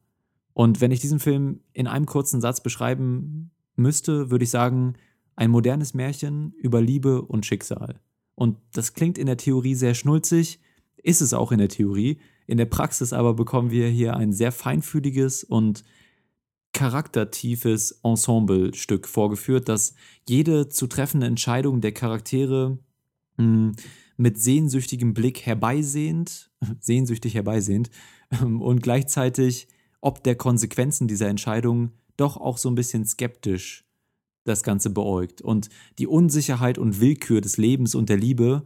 Und 0.54 0.82
wenn 0.82 0.92
ich 0.92 1.00
diesen 1.00 1.20
Film 1.20 1.62
in 1.74 1.88
einem 1.88 2.06
kurzen 2.06 2.42
Satz 2.42 2.62
beschreiben 2.62 3.52
müsste, 3.76 4.30
würde 4.30 4.44
ich 4.44 4.52
sagen, 4.52 4.96
ein 5.36 5.52
modernes 5.52 5.94
Märchen 5.94 6.54
über 6.54 6.82
Liebe 6.82 7.22
und 7.22 7.46
Schicksal. 7.46 8.00
Und 8.36 8.58
das 8.74 8.94
klingt 8.94 9.18
in 9.18 9.26
der 9.26 9.38
Theorie 9.38 9.76
sehr 9.76 9.94
schnulzig, 9.94 10.60
ist 10.98 11.22
es 11.22 11.34
auch 11.34 11.52
in 11.52 11.60
der 11.60 11.70
Theorie. 11.70 12.20
In 12.48 12.58
der 12.58 12.66
Praxis 12.66 13.14
aber 13.14 13.34
bekommen 13.34 13.72
wir 13.72 13.88
hier 13.90 14.16
ein 14.16 14.34
sehr 14.34 14.52
feinfühliges 14.52 15.44
und 15.44 15.84
charaktertiefes 16.74 18.00
Ensemblestück 18.04 19.08
vorgeführt, 19.08 19.68
das 19.68 19.96
jede 20.28 20.70
zu 20.70 20.88
treffende 20.88 21.28
Entscheidung 21.28 21.82
der 21.82 21.92
Charaktere 21.92 22.78
hm, 23.38 23.74
mit 24.16 24.42
sehnsüchtigem 24.42 25.14
Blick 25.14 25.46
herbeisehend, 25.46 26.52
sehnsüchtig 26.80 27.36
herbeisehend 27.36 27.90
ähm, 28.42 28.62
und 28.62 28.82
gleichzeitig 28.82 29.68
ob 30.02 30.24
der 30.24 30.36
Konsequenzen 30.36 31.08
dieser 31.08 31.28
Entscheidung 31.28 31.92
doch 32.16 32.38
auch 32.38 32.58
so 32.58 32.70
ein 32.70 32.76
bisschen 32.76 33.06
skeptisch 33.06 33.86
das 34.44 34.64
Ganze 34.64 34.90
beäugt. 34.90 35.42
Und 35.42 35.70
die 36.00 36.08
Unsicherheit 36.08 36.78
und 36.78 37.02
Willkür 37.02 37.42
des 37.42 37.58
Lebens 37.58 37.96
und 37.96 38.10
der 38.10 38.18
Liebe 38.18 38.64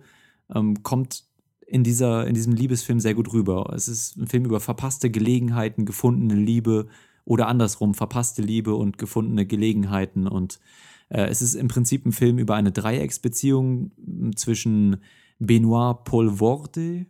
ähm, 0.54 0.84
kommt 0.84 1.26
in, 1.72 1.84
dieser, 1.86 2.28
in 2.28 2.34
diesem 2.34 2.54
Liebesfilm 2.54 3.00
sehr 3.00 3.14
gut 3.14 3.32
rüber. 3.32 3.72
Es 3.74 3.88
ist 3.88 4.18
ein 4.18 4.28
Film 4.28 4.44
über 4.44 4.60
verpasste 4.60 5.10
Gelegenheiten, 5.10 5.86
gefundene 5.86 6.36
Liebe 6.36 6.88
oder 7.24 7.48
andersrum, 7.48 7.94
verpasste 7.94 8.42
Liebe 8.42 8.76
und 8.76 8.98
gefundene 8.98 9.46
Gelegenheiten. 9.46 10.28
Und 10.28 10.60
äh, 11.08 11.28
es 11.28 11.42
ist 11.42 11.56
im 11.56 11.70
Prinzip 11.70 12.06
ein 12.06 12.12
Film 12.12 12.40
über 12.40 12.56
eine 12.56 12.74
Dreiecksbeziehung 12.74 13.92
zwischen 14.36 14.98
Benoit 15.40 16.04
Paul 16.04 16.30
Vorte, 16.38 17.06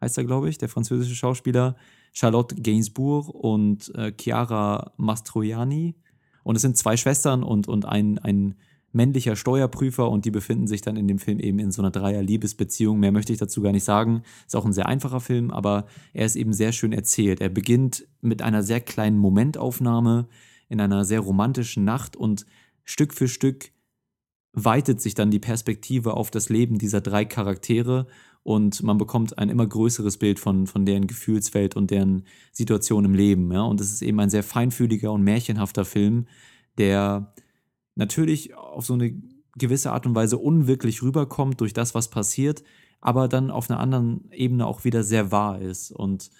heißt 0.00 0.16
er, 0.16 0.24
glaube 0.24 0.48
ich, 0.48 0.58
der 0.58 0.68
französische 0.68 1.16
Schauspieler, 1.16 1.74
Charlotte 2.12 2.54
Gainsbourg 2.54 3.28
und 3.28 3.92
äh, 3.96 4.12
Chiara 4.16 4.92
Mastroianni. 4.96 5.96
Und 6.44 6.54
es 6.54 6.62
sind 6.62 6.76
zwei 6.76 6.96
Schwestern 6.96 7.42
und, 7.42 7.66
und 7.66 7.84
ein, 7.84 8.18
ein 8.20 8.54
männlicher 8.94 9.36
Steuerprüfer 9.36 10.08
und 10.08 10.24
die 10.24 10.30
befinden 10.30 10.66
sich 10.66 10.80
dann 10.80 10.96
in 10.96 11.08
dem 11.08 11.18
Film 11.18 11.40
eben 11.40 11.58
in 11.58 11.70
so 11.70 11.82
einer 11.82 11.90
Dreier-Liebesbeziehung. 11.90 12.98
Mehr 12.98 13.12
möchte 13.12 13.32
ich 13.32 13.38
dazu 13.38 13.62
gar 13.62 13.72
nicht 13.72 13.84
sagen. 13.84 14.22
Ist 14.46 14.56
auch 14.56 14.64
ein 14.64 14.72
sehr 14.72 14.86
einfacher 14.86 15.20
Film, 15.20 15.50
aber 15.50 15.86
er 16.12 16.26
ist 16.26 16.36
eben 16.36 16.52
sehr 16.52 16.72
schön 16.72 16.92
erzählt. 16.92 17.40
Er 17.40 17.48
beginnt 17.48 18.06
mit 18.20 18.42
einer 18.42 18.62
sehr 18.62 18.80
kleinen 18.80 19.18
Momentaufnahme 19.18 20.28
in 20.68 20.80
einer 20.80 21.04
sehr 21.04 21.20
romantischen 21.20 21.84
Nacht 21.84 22.16
und 22.16 22.46
Stück 22.84 23.14
für 23.14 23.28
Stück 23.28 23.70
weitet 24.52 25.00
sich 25.00 25.14
dann 25.14 25.30
die 25.30 25.40
Perspektive 25.40 26.14
auf 26.14 26.30
das 26.30 26.48
Leben 26.48 26.78
dieser 26.78 27.00
drei 27.00 27.24
Charaktere 27.24 28.06
und 28.44 28.82
man 28.82 28.98
bekommt 28.98 29.38
ein 29.38 29.48
immer 29.48 29.66
größeres 29.66 30.18
Bild 30.18 30.38
von, 30.38 30.66
von 30.66 30.84
deren 30.84 31.06
Gefühlswelt 31.06 31.76
und 31.76 31.90
deren 31.90 32.24
Situation 32.52 33.04
im 33.04 33.14
Leben. 33.14 33.50
Ja? 33.52 33.62
Und 33.62 33.80
es 33.80 33.90
ist 33.90 34.02
eben 34.02 34.20
ein 34.20 34.30
sehr 34.30 34.42
feinfühliger 34.42 35.10
und 35.12 35.22
märchenhafter 35.22 35.84
Film, 35.84 36.26
der 36.78 37.32
natürlich 37.94 38.54
auf 38.54 38.86
so 38.86 38.94
eine 38.94 39.14
gewisse 39.56 39.92
Art 39.92 40.06
und 40.06 40.14
Weise 40.14 40.38
unwirklich 40.38 41.02
rüberkommt 41.02 41.60
durch 41.60 41.72
das, 41.72 41.94
was 41.94 42.08
passiert, 42.08 42.62
aber 43.00 43.28
dann 43.28 43.50
auf 43.50 43.70
einer 43.70 43.80
anderen 43.80 44.30
Ebene 44.32 44.66
auch 44.66 44.84
wieder 44.84 45.02
sehr 45.02 45.30
wahr 45.30 45.60
ist. 45.60 45.92
Und 45.92 46.30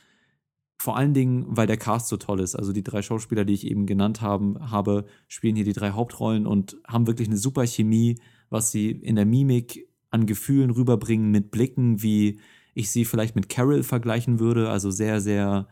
vor 0.79 0.97
allen 0.97 1.15
Dingen, 1.15 1.47
weil 1.49 1.67
der 1.67 1.77
Cast 1.77 2.09
so 2.09 2.17
toll 2.17 2.41
ist. 2.41 2.57
Also 2.57 2.73
die 2.73 2.83
drei 2.83 3.03
Schauspieler, 3.03 3.45
die 3.45 3.55
ich 3.55 3.67
eben 3.67 3.87
genannt 3.87 4.21
haben, 4.21 4.71
habe, 4.71 5.07
spielen 5.29 5.57
hier 5.57 5.65
die 5.65 5.73
drei 5.73 5.93
Hauptrollen 5.93 6.47
und 6.47 6.77
haben 6.87 7.07
wirklich 7.07 7.29
eine 7.29 7.37
super 7.37 7.67
Chemie, 7.67 8.17
was 8.51 8.71
sie 8.71 8.91
in 8.91 9.17
der 9.17 9.27
Mimik 9.27 9.89
an 10.11 10.27
Gefühlen 10.27 10.71
rüberbringen 10.71 11.31
mit 11.31 11.51
Blicken, 11.51 12.03
wie 12.03 12.41
ich 12.75 12.91
sie 12.91 13.05
vielleicht 13.05 13.37
mit 13.37 13.49
Carol 13.49 13.83
vergleichen 13.83 14.41
würde. 14.41 14.69
Also 14.69 14.91
sehr, 14.91 15.21
sehr, 15.21 15.69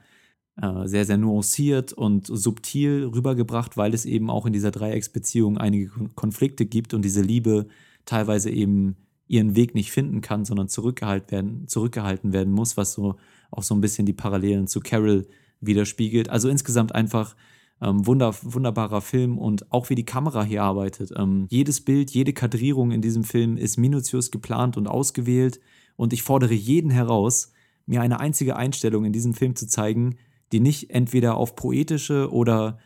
äh, 0.60 0.86
sehr, 0.86 1.04
sehr 1.04 1.16
nuanciert 1.16 1.92
und 1.92 2.26
subtil 2.26 3.10
rübergebracht, 3.14 3.76
weil 3.76 3.94
es 3.94 4.04
eben 4.04 4.28
auch 4.28 4.44
in 4.44 4.52
dieser 4.52 4.70
Dreiecksbeziehung 4.70 5.56
einige 5.56 5.90
Konflikte 6.14 6.66
gibt 6.66 6.92
und 6.94 7.02
diese 7.02 7.22
Liebe 7.22 7.66
teilweise 8.04 8.50
eben 8.50 8.96
ihren 9.28 9.56
Weg 9.56 9.74
nicht 9.74 9.92
finden 9.92 10.20
kann, 10.20 10.44
sondern 10.44 10.68
zurückgehalten 10.68 11.30
werden, 11.30 11.68
zurückgehalten 11.68 12.32
werden 12.32 12.52
muss, 12.52 12.76
was 12.76 12.92
so 12.92 13.16
auch 13.50 13.62
so 13.62 13.74
ein 13.74 13.80
bisschen 13.80 14.04
die 14.04 14.12
Parallelen 14.12 14.66
zu 14.66 14.80
Carol 14.80 15.26
widerspiegelt. 15.60 16.28
Also 16.28 16.48
insgesamt 16.48 16.94
einfach 16.94 17.34
ähm, 17.80 18.06
wunder, 18.06 18.34
wunderbarer 18.42 19.00
Film 19.00 19.38
und 19.38 19.72
auch 19.72 19.88
wie 19.90 19.94
die 19.94 20.04
Kamera 20.04 20.44
hier 20.44 20.62
arbeitet. 20.62 21.12
Ähm, 21.16 21.46
jedes 21.50 21.80
Bild, 21.80 22.10
jede 22.10 22.32
Kadrierung 22.32 22.90
in 22.90 23.00
diesem 23.00 23.24
Film 23.24 23.56
ist 23.56 23.78
minutiös 23.78 24.30
geplant 24.30 24.76
und 24.76 24.86
ausgewählt 24.86 25.60
und 25.96 26.12
ich 26.12 26.22
fordere 26.22 26.54
jeden 26.54 26.90
heraus, 26.90 27.52
mir 27.86 28.00
eine 28.00 28.20
einzige 28.20 28.56
Einstellung 28.56 29.04
in 29.04 29.12
diesem 29.12 29.34
Film 29.34 29.56
zu 29.56 29.66
zeigen, 29.66 30.16
die 30.52 30.60
nicht 30.60 30.90
entweder 30.90 31.36
auf 31.36 31.56
poetische 31.56 32.30
oder 32.30 32.78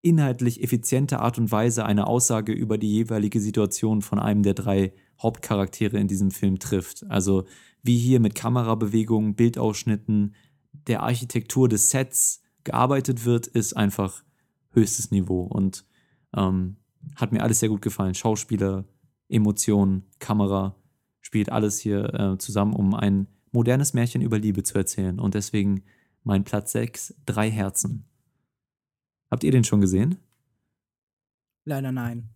inhaltlich 0.00 0.62
effiziente 0.62 1.20
Art 1.20 1.38
und 1.38 1.50
Weise 1.50 1.84
eine 1.84 2.06
Aussage 2.06 2.52
über 2.52 2.78
die 2.78 2.92
jeweilige 2.92 3.40
Situation 3.40 4.00
von 4.00 4.18
einem 4.18 4.42
der 4.42 4.54
drei 4.54 4.92
Hauptcharaktere 5.20 5.98
in 5.98 6.06
diesem 6.06 6.30
Film 6.30 6.58
trifft. 6.58 7.04
Also 7.08 7.44
wie 7.82 7.98
hier 7.98 8.20
mit 8.20 8.34
Kamerabewegungen, 8.34 9.34
Bildausschnitten, 9.34 10.34
der 10.86 11.02
Architektur 11.02 11.68
des 11.68 11.90
Sets, 11.90 12.42
gearbeitet 12.64 13.24
wird, 13.24 13.46
ist 13.46 13.76
einfach 13.76 14.22
höchstes 14.72 15.10
Niveau 15.10 15.42
und 15.42 15.86
ähm, 16.36 16.76
hat 17.16 17.32
mir 17.32 17.42
alles 17.42 17.60
sehr 17.60 17.68
gut 17.68 17.82
gefallen. 17.82 18.14
Schauspieler, 18.14 18.84
Emotionen, 19.28 20.04
Kamera, 20.18 20.76
spielt 21.20 21.50
alles 21.50 21.78
hier 21.78 22.12
äh, 22.14 22.38
zusammen, 22.38 22.74
um 22.74 22.94
ein 22.94 23.26
modernes 23.52 23.94
Märchen 23.94 24.20
über 24.20 24.38
Liebe 24.38 24.62
zu 24.62 24.76
erzählen. 24.76 25.18
Und 25.18 25.34
deswegen 25.34 25.82
mein 26.28 26.44
Platz 26.44 26.72
6, 26.72 27.14
Drei 27.24 27.50
Herzen. 27.50 28.04
Habt 29.30 29.44
ihr 29.44 29.50
den 29.50 29.64
schon 29.64 29.80
gesehen? 29.80 30.18
Leider 31.64 31.90
nein. 31.90 32.28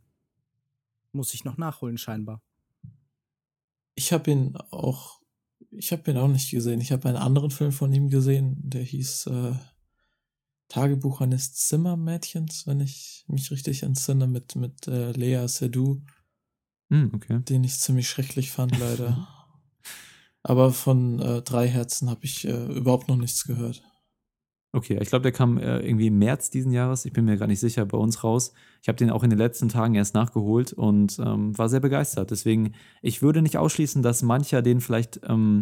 Muss 1.12 1.35
ich 1.35 1.44
noch 1.44 1.59
nachholen, 1.59 1.98
scheinbar. 1.98 2.40
Ich 3.94 4.14
habe 4.14 4.31
ihn 4.31 4.56
auch, 4.70 5.20
ich 5.70 5.93
habe 5.93 6.10
ihn 6.10 6.16
auch 6.16 6.28
nicht 6.28 6.51
gesehen. 6.51 6.81
Ich 6.81 6.90
habe 6.90 7.06
einen 7.06 7.19
anderen 7.19 7.51
Film 7.51 7.70
von 7.70 7.93
ihm 7.93 8.09
gesehen, 8.09 8.56
der 8.62 8.82
hieß 8.82 9.27
äh, 9.27 9.52
Tagebuch 10.69 11.20
eines 11.20 11.52
Zimmermädchens, 11.52 12.66
wenn 12.66 12.81
ich 12.81 13.27
mich 13.28 13.51
richtig 13.51 13.82
entsinne, 13.82 14.27
mit, 14.27 14.56
mit 14.56 14.89
äh, 14.89 15.12
Lea 15.12 15.47
Seydoux. 15.47 16.01
Mm, 16.89 17.09
okay. 17.12 17.40
Den 17.43 17.62
ich 17.62 17.78
ziemlich 17.78 18.09
schrecklich 18.09 18.52
fand, 18.52 18.78
leider. 18.78 19.28
Aber 20.43 20.73
von 20.73 21.20
äh, 21.20 21.43
Drei 21.43 21.69
Herzen 21.69 22.10
habe 22.10 22.24
ich 22.24 22.47
äh, 22.47 22.66
überhaupt 22.66 23.09
noch 23.09 23.16
nichts 23.16 23.44
gehört. 23.44 23.82
Okay, 24.74 24.98
ich 25.02 25.10
glaube, 25.10 25.23
der 25.23 25.32
kam 25.32 25.59
äh, 25.59 25.81
irgendwie 25.81 26.06
im 26.06 26.19
März 26.19 26.48
diesen 26.48 26.73
Jahres. 26.73 27.05
Ich 27.05 27.12
bin 27.12 27.27
mir 27.27 27.36
gar 27.36 27.47
nicht 27.47 27.60
sicher, 27.60 27.85
bei 27.85 27.98
uns 27.98 28.24
raus. 28.24 28.55
Ich 28.81 28.89
habe 28.89 28.97
den 28.97 29.10
auch 29.10 29.23
in 29.23 29.28
den 29.28 29.39
letzten 29.39 29.69
Tagen 29.69 29.94
erst 29.94 30.14
nachgeholt 30.14 30.73
und 30.73 31.19
ähm, 31.19 31.56
war 31.59 31.69
sehr 31.69 31.81
begeistert. 31.81 32.31
Deswegen, 32.31 32.73
ich 33.02 33.20
würde 33.20 33.43
nicht 33.43 33.59
ausschließen, 33.59 34.02
dass 34.02 34.23
mancher 34.23 34.62
den 34.62 34.81
vielleicht 34.81 35.20
ähm, 35.28 35.60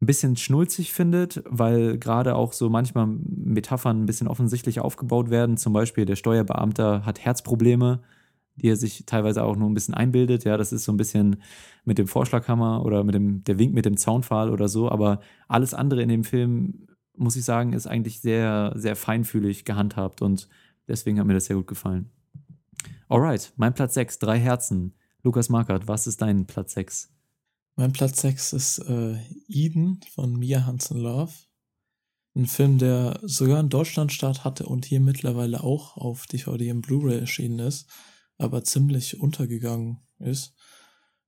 ein 0.00 0.06
bisschen 0.06 0.36
schnulzig 0.36 0.92
findet, 0.92 1.42
weil 1.48 1.98
gerade 1.98 2.36
auch 2.36 2.52
so 2.52 2.70
manchmal 2.70 3.06
Metaphern 3.08 4.02
ein 4.02 4.06
bisschen 4.06 4.28
offensichtlich 4.28 4.78
aufgebaut 4.78 5.30
werden. 5.30 5.56
Zum 5.56 5.72
Beispiel 5.72 6.04
der 6.04 6.16
Steuerbeamter 6.16 7.04
hat 7.04 7.24
Herzprobleme, 7.24 8.00
die 8.56 8.68
er 8.68 8.76
sich 8.76 9.04
teilweise 9.06 9.42
auch 9.42 9.56
nur 9.56 9.68
ein 9.68 9.74
bisschen 9.74 9.94
einbildet. 9.94 10.44
Ja, 10.44 10.56
das 10.56 10.72
ist 10.72 10.84
so 10.84 10.92
ein 10.92 10.96
bisschen 10.96 11.42
mit 11.84 11.98
dem 11.98 12.06
Vorschlaghammer 12.06 12.84
oder 12.84 13.04
mit 13.04 13.14
dem, 13.14 13.42
der 13.44 13.58
Wink 13.58 13.74
mit 13.74 13.84
dem 13.84 13.96
Zaunpfahl 13.96 14.50
oder 14.50 14.68
so. 14.68 14.90
Aber 14.90 15.20
alles 15.48 15.74
andere 15.74 16.02
in 16.02 16.08
dem 16.08 16.24
Film 16.24 16.86
muss 17.16 17.36
ich 17.36 17.44
sagen, 17.44 17.72
ist 17.72 17.86
eigentlich 17.86 18.20
sehr, 18.20 18.72
sehr 18.76 18.96
feinfühlig 18.96 19.64
gehandhabt 19.64 20.22
und 20.22 20.48
deswegen 20.88 21.18
hat 21.18 21.26
mir 21.26 21.34
das 21.34 21.46
sehr 21.46 21.56
gut 21.56 21.66
gefallen. 21.66 22.10
Alright, 23.08 23.52
mein 23.56 23.74
Platz 23.74 23.94
6, 23.94 24.18
drei 24.18 24.38
Herzen. 24.38 24.94
Lukas 25.22 25.48
Markert, 25.48 25.88
was 25.88 26.06
ist 26.06 26.20
dein 26.20 26.46
Platz 26.46 26.74
6? 26.74 27.10
Mein 27.76 27.92
Platz 27.92 28.20
6 28.20 28.52
ist 28.52 28.78
äh, 28.80 29.16
Eden 29.48 30.00
von 30.12 30.36
Mia 30.38 30.66
Hansen 30.66 30.98
Love. 30.98 31.32
Ein 32.36 32.46
Film, 32.46 32.78
der 32.78 33.20
sogar 33.22 33.60
in 33.60 33.68
Deutschland 33.68 34.12
Start 34.12 34.44
hatte 34.44 34.66
und 34.66 34.84
hier 34.84 35.00
mittlerweile 35.00 35.62
auch 35.62 35.96
auf 35.96 36.26
DVD 36.26 36.72
und 36.72 36.82
Blu-ray 36.82 37.20
erschienen 37.20 37.60
ist, 37.60 37.88
aber 38.38 38.64
ziemlich 38.64 39.20
untergegangen 39.20 40.00
ist. 40.18 40.54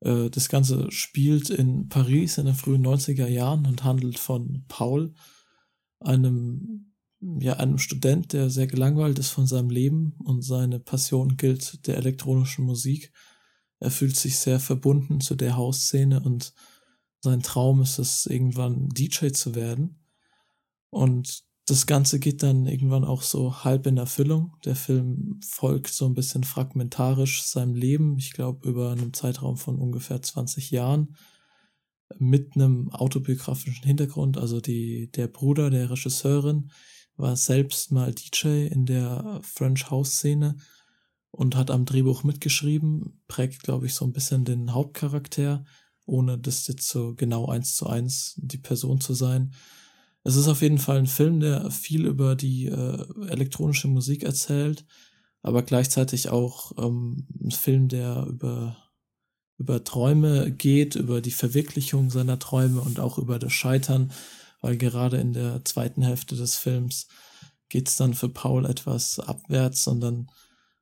Äh, 0.00 0.30
das 0.30 0.48
Ganze 0.48 0.90
spielt 0.90 1.50
in 1.50 1.88
Paris 1.88 2.38
in 2.38 2.46
den 2.46 2.54
frühen 2.54 2.86
90er 2.86 3.26
Jahren 3.26 3.66
und 3.66 3.84
handelt 3.84 4.18
von 4.18 4.64
Paul, 4.68 5.14
einem, 6.00 6.92
ja, 7.20 7.54
einem 7.54 7.78
Student, 7.78 8.32
der 8.32 8.50
sehr 8.50 8.66
gelangweilt 8.66 9.18
ist 9.18 9.30
von 9.30 9.46
seinem 9.46 9.70
Leben 9.70 10.14
und 10.24 10.42
seine 10.42 10.78
Passion 10.78 11.36
gilt 11.36 11.86
der 11.86 11.96
elektronischen 11.96 12.64
Musik. 12.64 13.12
Er 13.78 13.90
fühlt 13.90 14.16
sich 14.16 14.38
sehr 14.38 14.60
verbunden 14.60 15.20
zu 15.20 15.34
der 15.34 15.56
Hausszene 15.56 16.20
und 16.20 16.52
sein 17.20 17.42
Traum 17.42 17.82
ist 17.82 17.98
es, 17.98 18.26
irgendwann 18.26 18.88
DJ 18.90 19.28
zu 19.28 19.54
werden. 19.54 19.98
Und 20.90 21.44
das 21.66 21.86
Ganze 21.86 22.20
geht 22.20 22.44
dann 22.44 22.66
irgendwann 22.66 23.04
auch 23.04 23.22
so 23.22 23.64
halb 23.64 23.86
in 23.88 23.96
Erfüllung. 23.96 24.56
Der 24.64 24.76
Film 24.76 25.40
folgt 25.44 25.88
so 25.88 26.06
ein 26.06 26.14
bisschen 26.14 26.44
fragmentarisch 26.44 27.42
seinem 27.42 27.74
Leben, 27.74 28.16
ich 28.18 28.32
glaube 28.32 28.68
über 28.68 28.92
einen 28.92 29.12
Zeitraum 29.12 29.56
von 29.56 29.76
ungefähr 29.80 30.22
20 30.22 30.70
Jahren, 30.70 31.16
mit 32.18 32.54
einem 32.54 32.90
autobiografischen 32.92 33.84
Hintergrund. 33.84 34.38
Also 34.38 34.60
die, 34.60 35.10
der 35.10 35.26
Bruder 35.26 35.68
der 35.70 35.90
Regisseurin 35.90 36.70
war 37.16 37.34
selbst 37.34 37.90
mal 37.90 38.14
DJ 38.14 38.66
in 38.66 38.86
der 38.86 39.40
French 39.42 39.90
House 39.90 40.12
Szene 40.12 40.56
und 41.32 41.56
hat 41.56 41.72
am 41.72 41.84
Drehbuch 41.84 42.22
mitgeschrieben, 42.22 43.20
prägt, 43.26 43.64
glaube 43.64 43.86
ich, 43.86 43.94
so 43.94 44.04
ein 44.04 44.12
bisschen 44.12 44.44
den 44.44 44.72
Hauptcharakter, 44.72 45.64
ohne 46.04 46.38
das 46.38 46.68
jetzt 46.68 46.88
so 46.88 47.14
genau 47.16 47.46
eins 47.46 47.74
zu 47.74 47.88
eins 47.88 48.34
die 48.36 48.58
Person 48.58 49.00
zu 49.00 49.14
sein. 49.14 49.52
Es 50.26 50.34
ist 50.34 50.48
auf 50.48 50.60
jeden 50.60 50.78
Fall 50.78 50.98
ein 50.98 51.06
Film, 51.06 51.38
der 51.38 51.70
viel 51.70 52.04
über 52.04 52.34
die 52.34 52.66
äh, 52.66 53.04
elektronische 53.28 53.86
Musik 53.86 54.24
erzählt, 54.24 54.84
aber 55.40 55.62
gleichzeitig 55.62 56.30
auch 56.30 56.72
ähm, 56.78 57.28
ein 57.40 57.52
Film, 57.52 57.86
der 57.86 58.26
über, 58.28 58.76
über 59.56 59.84
Träume 59.84 60.50
geht, 60.50 60.96
über 60.96 61.20
die 61.20 61.30
Verwirklichung 61.30 62.10
seiner 62.10 62.40
Träume 62.40 62.80
und 62.80 62.98
auch 62.98 63.18
über 63.18 63.38
das 63.38 63.52
Scheitern, 63.52 64.10
weil 64.60 64.76
gerade 64.76 65.18
in 65.18 65.32
der 65.32 65.64
zweiten 65.64 66.02
Hälfte 66.02 66.34
des 66.34 66.56
Films 66.56 67.06
geht 67.68 67.86
es 67.86 67.94
dann 67.94 68.12
für 68.12 68.28
Paul 68.28 68.66
etwas 68.66 69.20
abwärts 69.20 69.86
und 69.86 70.00
dann 70.00 70.26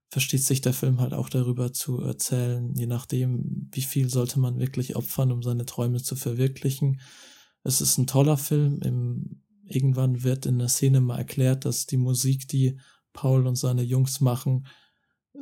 versteht 0.08 0.42
sich 0.42 0.62
der 0.62 0.72
Film 0.72 1.02
halt 1.02 1.12
auch 1.12 1.28
darüber 1.28 1.74
zu 1.74 2.00
erzählen, 2.00 2.74
je 2.74 2.86
nachdem, 2.86 3.68
wie 3.72 3.82
viel 3.82 4.08
sollte 4.08 4.40
man 4.40 4.58
wirklich 4.58 4.96
opfern, 4.96 5.32
um 5.32 5.42
seine 5.42 5.66
Träume 5.66 6.02
zu 6.02 6.16
verwirklichen 6.16 6.98
es 7.65 7.81
ist 7.81 7.99
ein 7.99 8.07
toller 8.07 8.36
Film. 8.36 8.81
Im, 8.82 9.43
irgendwann 9.66 10.23
wird 10.23 10.47
in 10.47 10.59
der 10.59 10.69
Szene 10.69 11.01
mal 11.01 11.19
erklärt, 11.19 11.65
dass 11.65 11.86
die 11.86 11.97
Musik, 11.97 12.47
die 12.49 12.78
Paul 13.12 13.47
und 13.47 13.57
seine 13.57 13.82
Jungs 13.82 14.20
machen, 14.20 14.66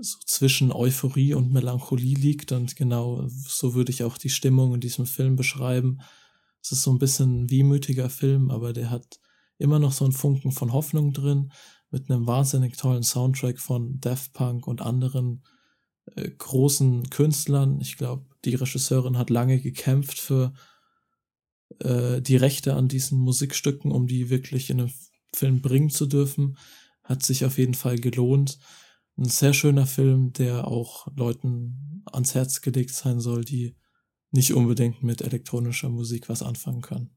so 0.01 0.19
zwischen 0.25 0.73
Euphorie 0.73 1.35
und 1.35 1.53
Melancholie 1.53 2.17
liegt. 2.17 2.53
Und 2.53 2.77
genau 2.77 3.27
so 3.29 3.75
würde 3.75 3.91
ich 3.93 4.05
auch 4.05 4.17
die 4.17 4.31
Stimmung 4.31 4.75
in 4.75 4.81
diesem 4.81 5.05
Film 5.05 5.37
beschreiben. 5.37 5.99
Es 6.63 6.73
ist 6.73 6.83
so 6.83 6.93
ein 6.93 6.99
bisschen 6.99 7.43
ein 7.43 7.51
wehmütiger 7.51 8.09
Film, 8.09 8.51
aber 8.51 8.73
der 8.73 8.91
hat 8.91 9.19
immer 9.59 9.79
noch 9.79 9.93
so 9.93 10.05
einen 10.05 10.13
Funken 10.13 10.53
von 10.53 10.73
Hoffnung 10.73 11.13
drin, 11.13 11.53
mit 11.91 12.11
einem 12.11 12.27
wahnsinnig 12.27 12.77
tollen 12.77 13.03
Soundtrack 13.03 13.59
von 13.59 14.01
Daft 14.01 14.33
Punk 14.33 14.67
und 14.67 14.81
anderen 14.81 15.43
äh, 16.17 16.31
großen 16.31 17.11
Künstlern. 17.11 17.81
Ich 17.81 17.97
glaube, 17.97 18.25
die 18.45 18.55
Regisseurin 18.55 19.19
hat 19.19 19.29
lange 19.29 19.61
gekämpft 19.61 20.19
für 20.19 20.55
äh, 21.81 22.21
die 22.21 22.37
Rechte 22.37 22.75
an 22.75 22.89
diesen 22.89 23.19
Musikstücken, 23.19 23.93
um 23.93 24.07
die 24.07 24.31
wirklich 24.31 24.71
in 24.71 24.79
den 24.79 24.93
Film 25.35 25.61
bringen 25.61 25.91
zu 25.91 26.07
dürfen. 26.07 26.59
Hat 27.05 27.23
sich 27.23 27.45
auf 27.45 27.59
jeden 27.59 27.75
Fall 27.75 27.99
gelohnt. 27.99 28.59
Ein 29.17 29.27
sehr 29.27 29.53
schöner 29.53 29.87
Film, 29.87 30.33
der 30.33 30.69
auch 30.69 31.07
Leuten 31.17 32.03
ans 32.11 32.35
Herz 32.35 32.61
gelegt 32.61 32.91
sein 32.91 33.21
soll, 33.21 33.45
die 33.45 33.77
nicht 34.31 34.55
unbedingt 34.55 35.03
mit 35.03 35.21
elektronischer 35.21 35.91
Musik 35.91 36.29
was 36.29 36.43
anfangen 36.43 36.81
können. 36.81 37.11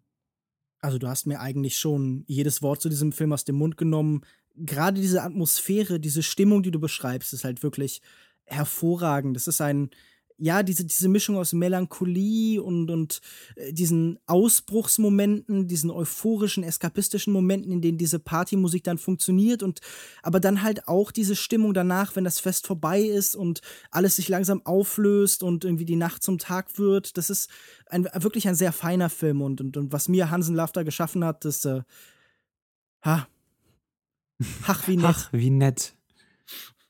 Also 0.82 0.98
du 0.98 1.07
hast 1.07 1.26
mir 1.26 1.40
eigentlich 1.40 1.77
schon 1.77 2.23
jedes 2.27 2.61
Wort 2.61 2.82
zu 2.82 2.90
diesem 2.90 3.11
Film 3.11 3.34
aus 3.34 3.45
dem 3.45 3.56
Mund 3.56 3.77
genommen. 3.77 4.22
Gerade 4.56 5.02
diese 5.02 5.23
Atmosphäre, 5.23 5.99
diese 5.99 6.22
Stimmung, 6.22 6.61
die 6.61 6.72
du 6.72 6.80
beschreibst, 6.80 7.34
ist 7.34 7.44
halt 7.44 7.64
wirklich 7.64 8.02
hervorragend. 8.44 9.36
Das 9.36 9.48
ist 9.48 9.61
ein 9.61 9.90
ja, 10.37 10.63
diese, 10.63 10.83
diese 10.83 11.07
Mischung 11.07 11.37
aus 11.37 11.53
Melancholie 11.53 12.61
und, 12.61 12.91
und 12.91 13.21
äh, 13.55 13.71
diesen 13.71 14.19
Ausbruchsmomenten, 14.25 15.67
diesen 15.67 15.89
euphorischen, 15.89 16.63
eskapistischen 16.63 17.31
Momenten, 17.31 17.71
in 17.71 17.81
denen 17.81 17.97
diese 17.97 18.19
Partymusik 18.19 18.83
dann 18.83 18.97
funktioniert 18.97 19.63
und 19.63 19.79
aber 20.23 20.39
dann 20.39 20.61
halt 20.61 20.87
auch 20.87 21.11
diese 21.11 21.35
Stimmung 21.35 21.73
danach, 21.73 22.15
wenn 22.15 22.25
das 22.25 22.39
Fest 22.39 22.67
vorbei 22.67 23.01
ist 23.01 23.35
und 23.35 23.61
alles 23.91 24.17
sich 24.17 24.27
langsam 24.27 24.61
auflöst 24.65 25.41
und 25.41 25.63
irgendwie 25.63 25.85
die 25.85 25.95
Nacht 25.95 26.21
zum 26.21 26.37
Tag 26.37 26.77
wird. 26.77 27.17
Das 27.17 27.29
ist 27.29 27.49
ein, 27.87 28.05
wirklich 28.15 28.47
ein 28.47 28.55
sehr 28.55 28.73
feiner 28.73 29.09
Film 29.09 29.41
und, 29.41 29.61
und, 29.61 29.77
und 29.77 29.93
was 29.93 30.09
mir 30.09 30.31
Hansen 30.31 30.55
Lafter 30.55 30.83
geschaffen 30.83 31.23
hat, 31.23 31.45
das, 31.45 31.63
äh, 31.63 31.81
ha, 33.05 33.27
ach, 34.63 34.85
wie 34.87 34.97
nett. 34.97 35.05
Ach, 35.07 35.29
wie 35.31 35.49
nett. 35.49 35.95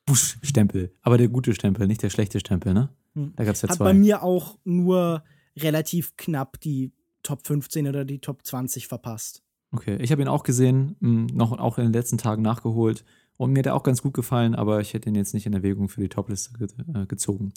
Busch-Stempel. 0.07 0.93
Aber 1.01 1.17
der 1.17 1.27
gute 1.27 1.53
Stempel, 1.53 1.87
nicht 1.87 2.01
der 2.01 2.09
schlechte 2.09 2.39
Stempel, 2.39 2.73
ne? 2.73 2.89
Hm. 3.15 3.33
Da 3.35 3.43
gab's 3.43 3.61
ja 3.61 3.69
Hat 3.69 3.77
zwei. 3.77 3.85
bei 3.85 3.93
mir 3.93 4.23
auch 4.23 4.57
nur 4.63 5.23
relativ 5.57 6.15
knapp 6.17 6.59
die 6.59 6.93
Top 7.23 7.45
15 7.45 7.87
oder 7.87 8.05
die 8.05 8.19
Top 8.19 8.45
20 8.45 8.87
verpasst. 8.87 9.41
Okay, 9.71 9.97
ich 9.99 10.11
habe 10.11 10.21
ihn 10.21 10.27
auch 10.27 10.43
gesehen, 10.43 10.95
hm, 11.01 11.25
noch 11.27 11.51
auch 11.51 11.77
in 11.77 11.85
den 11.85 11.93
letzten 11.93 12.17
Tagen 12.17 12.41
nachgeholt 12.41 13.03
und 13.37 13.51
mir 13.51 13.59
hat 13.59 13.65
er 13.65 13.75
auch 13.75 13.83
ganz 13.83 14.01
gut 14.01 14.13
gefallen, 14.13 14.55
aber 14.55 14.79
ich 14.79 14.93
hätte 14.93 15.09
ihn 15.09 15.15
jetzt 15.15 15.33
nicht 15.33 15.45
in 15.45 15.53
Erwägung 15.53 15.89
für 15.89 16.01
die 16.01 16.09
Topliste 16.09 16.57
ge 16.57 16.67
äh, 16.93 17.05
gezogen. 17.05 17.53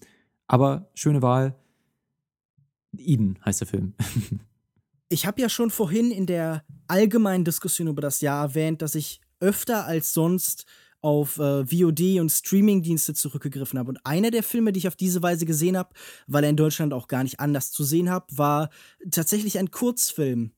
Aber 0.46 0.90
schöne 0.94 1.22
Wahl. 1.22 1.54
Eden 2.96 3.38
heißt 3.44 3.60
der 3.60 3.68
Film. 3.68 3.94
ich 5.08 5.26
habe 5.26 5.40
ja 5.40 5.48
schon 5.48 5.70
vorhin 5.70 6.10
in 6.10 6.26
der 6.26 6.64
allgemeinen 6.88 7.44
Diskussion 7.44 7.88
über 7.88 8.00
das 8.00 8.20
Jahr 8.20 8.42
erwähnt, 8.42 8.82
dass 8.82 8.94
ich 8.94 9.20
öfter 9.40 9.84
als 9.84 10.12
sonst 10.12 10.66
auf 11.00 11.38
äh, 11.38 11.64
VOD 11.64 12.20
und 12.20 12.30
Streamingdienste 12.30 13.14
zurückgegriffen 13.14 13.78
habe. 13.78 13.90
Und 13.90 14.04
einer 14.04 14.30
der 14.30 14.42
Filme, 14.42 14.72
die 14.72 14.78
ich 14.78 14.88
auf 14.88 14.96
diese 14.96 15.22
Weise 15.22 15.46
gesehen 15.46 15.76
habe, 15.76 15.90
weil 16.26 16.44
er 16.44 16.50
in 16.50 16.56
Deutschland 16.56 16.92
auch 16.92 17.08
gar 17.08 17.22
nicht 17.22 17.40
anders 17.40 17.70
zu 17.70 17.84
sehen 17.84 18.10
habe, 18.10 18.26
war 18.36 18.70
tatsächlich 19.10 19.58
ein 19.58 19.70
Kurzfilm. 19.70 20.52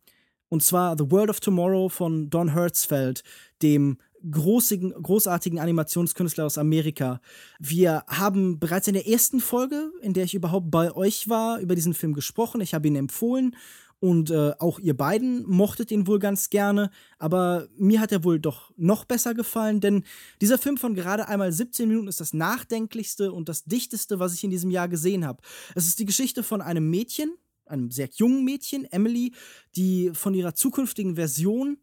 Und 0.49 0.65
zwar 0.65 0.97
The 0.99 1.11
World 1.11 1.31
of 1.31 1.41
Tomorrow 1.41 1.89
von 1.89 2.29
Don 2.29 2.53
Hertzfeld, 2.53 3.23
dem 3.63 3.99
großigen, 4.29 4.91
großartigen 4.91 5.59
Animationskünstler 5.59 6.45
aus 6.45 6.59
Amerika. 6.59 7.21
Wir 7.59 8.05
haben 8.07 8.59
bereits 8.59 8.89
in 8.89 8.95
der 8.95 9.09
ersten 9.09 9.41
Folge, 9.41 9.93
in 10.03 10.13
der 10.13 10.25
ich 10.25 10.35
überhaupt 10.35 10.71
bei 10.71 10.93
euch 10.95 11.29
war, 11.29 11.61
über 11.61 11.75
diesen 11.75 11.95
Film 11.95 12.13
gesprochen. 12.13 12.61
Ich 12.61 12.75
habe 12.75 12.89
ihn 12.89 12.97
empfohlen 12.97 13.57
und 14.01 14.31
äh, 14.31 14.53
auch 14.59 14.79
ihr 14.79 14.97
beiden 14.97 15.49
mochtet 15.49 15.91
ihn 15.91 16.07
wohl 16.07 16.19
ganz 16.19 16.51
gerne, 16.51 16.91
aber 17.19 17.69
mir 17.77 18.01
hat 18.01 18.13
er 18.13 18.25
wohl 18.25 18.41
doch 18.41 18.73
noch 18.77 19.05
besser 19.05 19.35
gefallen, 19.35 19.81
denn 19.81 20.05
dieser 20.41 20.59
Film 20.59 20.79
von 20.79 20.95
gerade 20.95 21.29
einmal 21.29 21.53
17 21.53 21.87
Minuten 21.87 22.09
ist 22.09 22.21
das 22.21 22.33
nachdenklichste 22.33 23.31
und 23.31 23.49
das 23.49 23.65
dichteste, 23.65 24.19
was 24.19 24.35
ich 24.35 24.43
in 24.43 24.51
diesem 24.51 24.71
Jahr 24.71 24.89
gesehen 24.89 25.27
habe. 25.27 25.43
Es 25.75 25.87
ist 25.87 25.99
die 25.99 26.07
Geschichte 26.07 26.43
von 26.43 26.63
einem 26.63 26.89
Mädchen, 26.89 27.35
einem 27.67 27.91
sehr 27.91 28.09
jungen 28.15 28.45
Mädchen, 28.45 28.85
Emily, 28.91 29.33
die 29.77 30.11
von 30.15 30.35
ihrer 30.35 30.55
zukünftigen 30.55 31.15
Version 31.15 31.79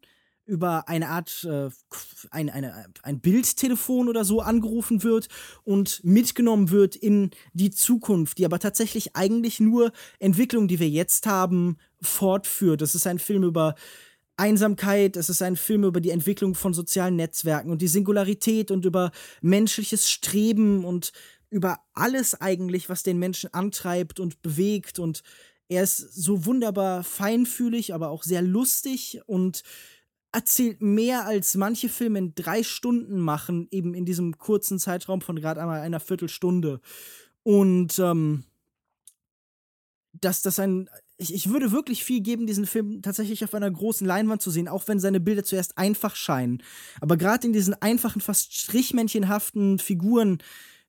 über 0.48 0.88
eine 0.88 1.10
Art 1.10 1.44
äh, 1.44 1.68
ein, 2.30 2.48
eine, 2.48 2.86
ein 3.02 3.20
Bildtelefon 3.20 4.08
oder 4.08 4.24
so 4.24 4.40
angerufen 4.40 5.02
wird 5.02 5.28
und 5.62 6.02
mitgenommen 6.02 6.70
wird 6.70 6.96
in 6.96 7.30
die 7.52 7.70
Zukunft, 7.70 8.38
die 8.38 8.46
aber 8.46 8.58
tatsächlich 8.58 9.14
eigentlich 9.14 9.60
nur 9.60 9.92
Entwicklung, 10.18 10.66
die 10.66 10.80
wir 10.80 10.88
jetzt 10.88 11.26
haben, 11.26 11.76
fortführt. 12.00 12.82
Es 12.82 12.94
ist 12.94 13.06
ein 13.06 13.18
Film 13.18 13.44
über 13.44 13.74
Einsamkeit, 14.36 15.16
es 15.16 15.28
ist 15.28 15.42
ein 15.42 15.56
Film 15.56 15.84
über 15.84 16.00
die 16.00 16.10
Entwicklung 16.10 16.54
von 16.54 16.72
sozialen 16.72 17.16
Netzwerken 17.16 17.70
und 17.70 17.82
die 17.82 17.88
Singularität 17.88 18.70
und 18.70 18.84
über 18.84 19.10
menschliches 19.42 20.08
Streben 20.08 20.84
und 20.84 21.12
über 21.50 21.80
alles 21.92 22.40
eigentlich, 22.40 22.88
was 22.88 23.02
den 23.02 23.18
Menschen 23.18 23.52
antreibt 23.52 24.20
und 24.20 24.42
bewegt 24.42 24.98
und 24.98 25.22
er 25.68 25.82
ist 25.82 25.98
so 25.98 26.46
wunderbar 26.46 27.04
feinfühlig, 27.04 27.92
aber 27.92 28.08
auch 28.08 28.22
sehr 28.22 28.40
lustig 28.40 29.20
und 29.26 29.62
erzählt 30.32 30.80
mehr 30.80 31.26
als 31.26 31.54
manche 31.56 31.88
Filme 31.88 32.18
in 32.18 32.34
drei 32.34 32.62
Stunden 32.62 33.18
machen, 33.18 33.68
eben 33.70 33.94
in 33.94 34.04
diesem 34.04 34.38
kurzen 34.38 34.78
Zeitraum 34.78 35.20
von 35.20 35.36
gerade 35.36 35.60
einmal 35.60 35.80
einer 35.80 36.00
Viertelstunde. 36.00 36.80
Und 37.42 37.98
ähm, 37.98 38.44
dass 40.20 40.42
das 40.42 40.58
ein. 40.58 40.88
Ich, 41.16 41.34
ich 41.34 41.50
würde 41.50 41.72
wirklich 41.72 42.04
viel 42.04 42.20
geben, 42.20 42.46
diesen 42.46 42.66
Film 42.66 43.02
tatsächlich 43.02 43.42
auf 43.44 43.54
einer 43.54 43.70
großen 43.70 44.06
Leinwand 44.06 44.40
zu 44.40 44.50
sehen, 44.50 44.68
auch 44.68 44.86
wenn 44.86 45.00
seine 45.00 45.20
Bilder 45.20 45.42
zuerst 45.42 45.76
einfach 45.76 46.14
scheinen. 46.14 46.62
Aber 47.00 47.16
gerade 47.16 47.46
in 47.46 47.52
diesen 47.52 47.74
einfachen, 47.74 48.20
fast 48.20 48.54
strichmännchenhaften 48.54 49.78
Figuren 49.78 50.38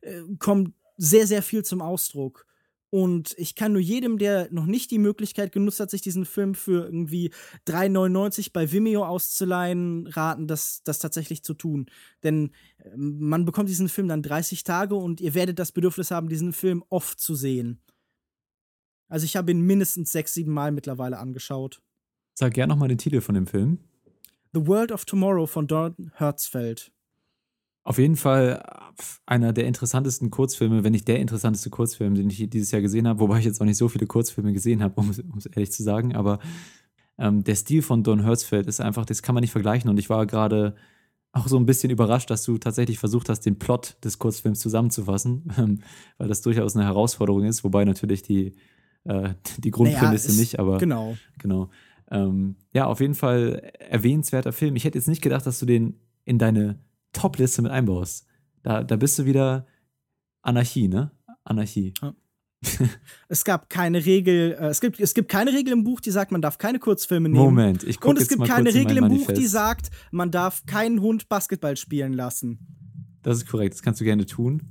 äh, 0.01 0.21
kommt 0.37 0.73
sehr, 0.97 1.25
sehr 1.25 1.41
viel 1.41 1.63
zum 1.63 1.81
Ausdruck. 1.81 2.45
Und 2.91 3.35
ich 3.37 3.55
kann 3.55 3.71
nur 3.71 3.81
jedem, 3.81 4.17
der 4.17 4.47
noch 4.51 4.65
nicht 4.65 4.89
die 4.89 4.97
Möglichkeit 4.97 5.51
genutzt 5.51 5.79
hat, 5.79 5.91
sich 5.91 6.01
diesen 6.01 6.25
Film 6.25 6.55
für 6.55 6.85
irgendwie 6.85 7.31
3,99 7.67 8.49
bei 8.51 8.71
Vimeo 8.71 9.05
auszuleihen, 9.05 10.07
raten, 10.07 10.47
das, 10.47 10.81
das 10.83 10.97
tatsächlich 10.97 11.43
zu 11.43 11.53
tun. 11.53 11.85
Denn 12.23 12.51
ähm, 12.83 13.19
man 13.19 13.45
bekommt 13.45 13.69
diesen 13.69 13.89
Film 13.89 14.07
dann 14.07 14.23
30 14.23 14.63
Tage 14.63 14.95
und 14.95 15.21
ihr 15.21 15.35
werdet 15.35 15.59
das 15.59 15.71
Bedürfnis 15.71 16.09
haben, 16.09 16.29
diesen 16.29 16.51
Film 16.51 16.83
oft 16.89 17.19
zu 17.19 17.35
sehen. 17.35 17.79
Also 19.09 19.25
ich 19.25 19.35
habe 19.35 19.51
ihn 19.51 19.61
mindestens 19.61 20.11
sechs, 20.11 20.33
sieben 20.33 20.53
Mal 20.53 20.71
mittlerweile 20.71 21.17
angeschaut. 21.17 21.81
Sag 22.35 22.53
gerne 22.53 22.71
nochmal 22.71 22.87
den 22.87 22.97
Titel 22.97 23.21
von 23.21 23.35
dem 23.35 23.47
Film. 23.47 23.79
The 24.53 24.65
World 24.65 24.91
of 24.91 25.05
Tomorrow 25.05 25.45
von 25.45 25.67
Don 25.67 26.11
Hertzfeld. 26.15 26.91
Auf 27.83 27.97
jeden 27.97 28.15
Fall 28.15 28.63
einer 29.25 29.51
der 29.51 29.65
interessantesten 29.65 30.29
Kurzfilme, 30.29 30.83
wenn 30.83 30.91
nicht 30.91 31.07
der 31.07 31.19
interessanteste 31.19 31.69
Kurzfilm, 31.69 32.13
den 32.15 32.29
ich 32.29 32.49
dieses 32.49 32.71
Jahr 32.71 32.81
gesehen 32.81 33.07
habe, 33.07 33.19
wobei 33.19 33.39
ich 33.39 33.45
jetzt 33.45 33.59
auch 33.61 33.65
nicht 33.65 33.77
so 33.77 33.89
viele 33.89 34.05
Kurzfilme 34.05 34.53
gesehen 34.53 34.83
habe, 34.83 34.93
um 35.01 35.09
es 35.09 35.45
ehrlich 35.47 35.71
zu 35.71 35.83
sagen, 35.83 36.15
aber 36.15 36.39
ähm, 37.17 37.43
der 37.43 37.55
Stil 37.55 37.81
von 37.81 38.03
Don 38.03 38.23
Hertzfeld 38.23 38.67
ist 38.67 38.79
einfach, 38.79 39.05
das 39.05 39.21
kann 39.21 39.33
man 39.33 39.41
nicht 39.41 39.51
vergleichen 39.51 39.89
und 39.89 39.97
ich 39.97 40.09
war 40.09 40.25
gerade 40.25 40.75
auch 41.31 41.47
so 41.47 41.57
ein 41.57 41.65
bisschen 41.65 41.91
überrascht, 41.91 42.29
dass 42.29 42.43
du 42.43 42.57
tatsächlich 42.57 42.97
versucht 42.97 43.29
hast, 43.29 43.41
den 43.41 43.59
Plot 43.59 43.97
des 44.03 44.17
Kurzfilms 44.19 44.59
zusammenzufassen, 44.59 45.53
ähm, 45.57 45.79
weil 46.17 46.27
das 46.27 46.41
durchaus 46.41 46.75
eine 46.75 46.85
Herausforderung 46.85 47.43
ist, 47.43 47.63
wobei 47.63 47.85
natürlich 47.85 48.23
die 48.23 48.55
äh, 49.05 49.33
die 49.57 49.71
Grundprämisse 49.71 50.29
naja, 50.29 50.39
nicht, 50.39 50.59
aber 50.59 50.77
genau. 50.77 51.17
Genau. 51.39 51.69
Ähm, 52.11 52.55
ja, 52.73 52.85
auf 52.85 52.99
jeden 52.99 53.15
Fall 53.15 53.71
erwähnenswerter 53.79 54.51
Film. 54.51 54.75
Ich 54.75 54.83
hätte 54.83 54.97
jetzt 54.97 55.07
nicht 55.07 55.21
gedacht, 55.21 55.45
dass 55.45 55.59
du 55.59 55.65
den 55.65 55.99
in 56.25 56.37
deine 56.37 56.79
Top-Liste 57.13 57.61
mit 57.61 57.71
einbaust. 57.71 58.25
Da, 58.63 58.83
da 58.83 58.95
bist 58.95 59.17
du 59.19 59.25
wieder 59.25 59.67
Anarchie, 60.41 60.87
ne? 60.87 61.11
Anarchie. 61.43 61.93
Ja. 62.01 62.13
es 63.29 63.45
gab 63.45 63.69
keine 63.69 64.05
Regel, 64.05 64.57
äh, 64.59 64.67
es, 64.67 64.81
gibt, 64.81 64.99
es 64.99 65.13
gibt 65.13 65.29
keine 65.29 65.53
Regel 65.53 65.73
im 65.73 65.83
Buch, 65.83 66.01
die 66.01 66.11
sagt, 66.11 66.31
man 66.31 66.41
darf 66.41 66.57
keine 66.57 66.79
Kurzfilme 66.79 67.29
nehmen. 67.29 67.43
Moment, 67.43 67.83
ich 67.83 67.99
gucke 67.99 68.09
Und 68.09 68.21
es 68.21 68.27
gibt 68.27 68.43
keine 68.45 68.73
Regel 68.73 68.97
im 68.97 69.07
Buch, 69.07 69.31
die 69.31 69.47
sagt, 69.47 69.89
man 70.11 70.29
darf 70.29 70.65
keinen 70.65 71.01
Hund 71.01 71.29
Basketball 71.29 71.77
spielen 71.77 72.13
lassen. 72.13 72.59
Das 73.21 73.37
ist 73.37 73.47
korrekt, 73.47 73.75
das 73.75 73.81
kannst 73.81 74.01
du 74.01 74.05
gerne 74.05 74.25
tun. 74.25 74.61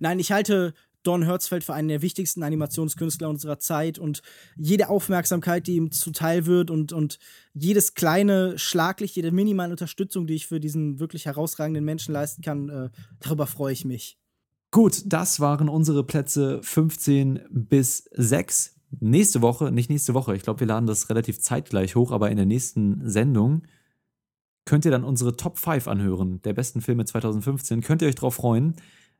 Nein, 0.00 0.18
ich 0.18 0.32
halte 0.32 0.74
Don 1.04 1.22
Hertzfeld 1.22 1.62
für 1.64 1.74
einen 1.74 1.88
der 1.88 2.02
wichtigsten 2.02 2.42
Animationskünstler 2.42 3.28
unserer 3.28 3.58
Zeit 3.58 3.98
und 3.98 4.22
jede 4.56 4.88
Aufmerksamkeit, 4.88 5.66
die 5.66 5.76
ihm 5.76 5.92
zuteil 5.92 6.46
wird 6.46 6.70
und, 6.70 6.92
und 6.92 7.18
jedes 7.52 7.94
kleine 7.94 8.58
Schlaglicht, 8.58 9.16
jede 9.16 9.30
minimale 9.30 9.70
Unterstützung, 9.70 10.26
die 10.26 10.34
ich 10.34 10.46
für 10.46 10.60
diesen 10.60 10.98
wirklich 10.98 11.26
herausragenden 11.26 11.84
Menschen 11.84 12.12
leisten 12.12 12.42
kann, 12.42 12.68
äh, 12.68 12.90
darüber 13.20 13.46
freue 13.46 13.72
ich 13.72 13.84
mich. 13.84 14.18
Gut, 14.70 15.02
das 15.06 15.38
waren 15.38 15.68
unsere 15.68 16.02
Plätze 16.02 16.60
15 16.62 17.42
bis 17.48 18.10
6. 18.12 18.74
Nächste 18.98 19.40
Woche, 19.40 19.70
nicht 19.70 19.90
nächste 19.90 20.14
Woche, 20.14 20.34
ich 20.34 20.42
glaube, 20.42 20.60
wir 20.60 20.66
laden 20.66 20.86
das 20.86 21.10
relativ 21.10 21.40
zeitgleich 21.40 21.94
hoch, 21.94 22.10
aber 22.10 22.30
in 22.30 22.36
der 22.36 22.46
nächsten 22.46 23.08
Sendung 23.08 23.62
könnt 24.64 24.84
ihr 24.84 24.90
dann 24.90 25.04
unsere 25.04 25.36
Top 25.36 25.58
5 25.58 25.88
anhören, 25.88 26.40
der 26.42 26.54
besten 26.54 26.80
Filme 26.80 27.04
2015. 27.04 27.82
Könnt 27.82 28.02
ihr 28.02 28.08
euch 28.08 28.14
drauf 28.14 28.34
freuen. 28.34 28.74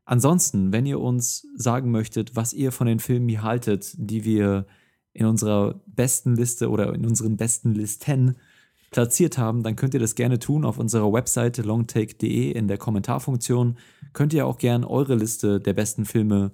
Ansonsten, 0.05 0.73
wenn 0.73 0.87
ihr 0.87 1.01
uns 1.01 1.47
sagen 1.57 1.91
möchtet, 1.91 2.37
was 2.37 2.53
ihr 2.53 2.73
von 2.73 2.87
den 2.87 2.99
Filmen 2.99 3.29
hier 3.29 3.43
haltet, 3.43 3.95
die 3.97 4.25
wir 4.25 4.67
in 5.13 5.27
unserer 5.27 5.81
besten 5.87 6.35
Liste 6.35 6.69
oder 6.69 6.93
in 6.95 7.07
unseren 7.07 7.37
besten 7.37 7.75
Listen 7.75 8.37
platziert 8.91 9.39
haben, 9.39 9.63
dann 9.63 9.77
könnt 9.77 9.95
ihr 9.95 10.01
das 10.01 10.15
gerne 10.15 10.39
tun 10.39 10.65
auf 10.65 10.79
unserer 10.79 11.13
Webseite 11.13 11.63
longtake.de 11.63 12.53
in 12.53 12.69
der 12.69 12.79
Kommentarfunktion. 12.79 13.77
Könnt 14.13 14.33
ihr 14.33 14.47
auch 14.47 14.59
gerne 14.59 14.89
eure 14.89 15.17
Liste 15.17 15.61
der 15.61 15.73
besten 15.73 16.05
Filme 16.05 16.53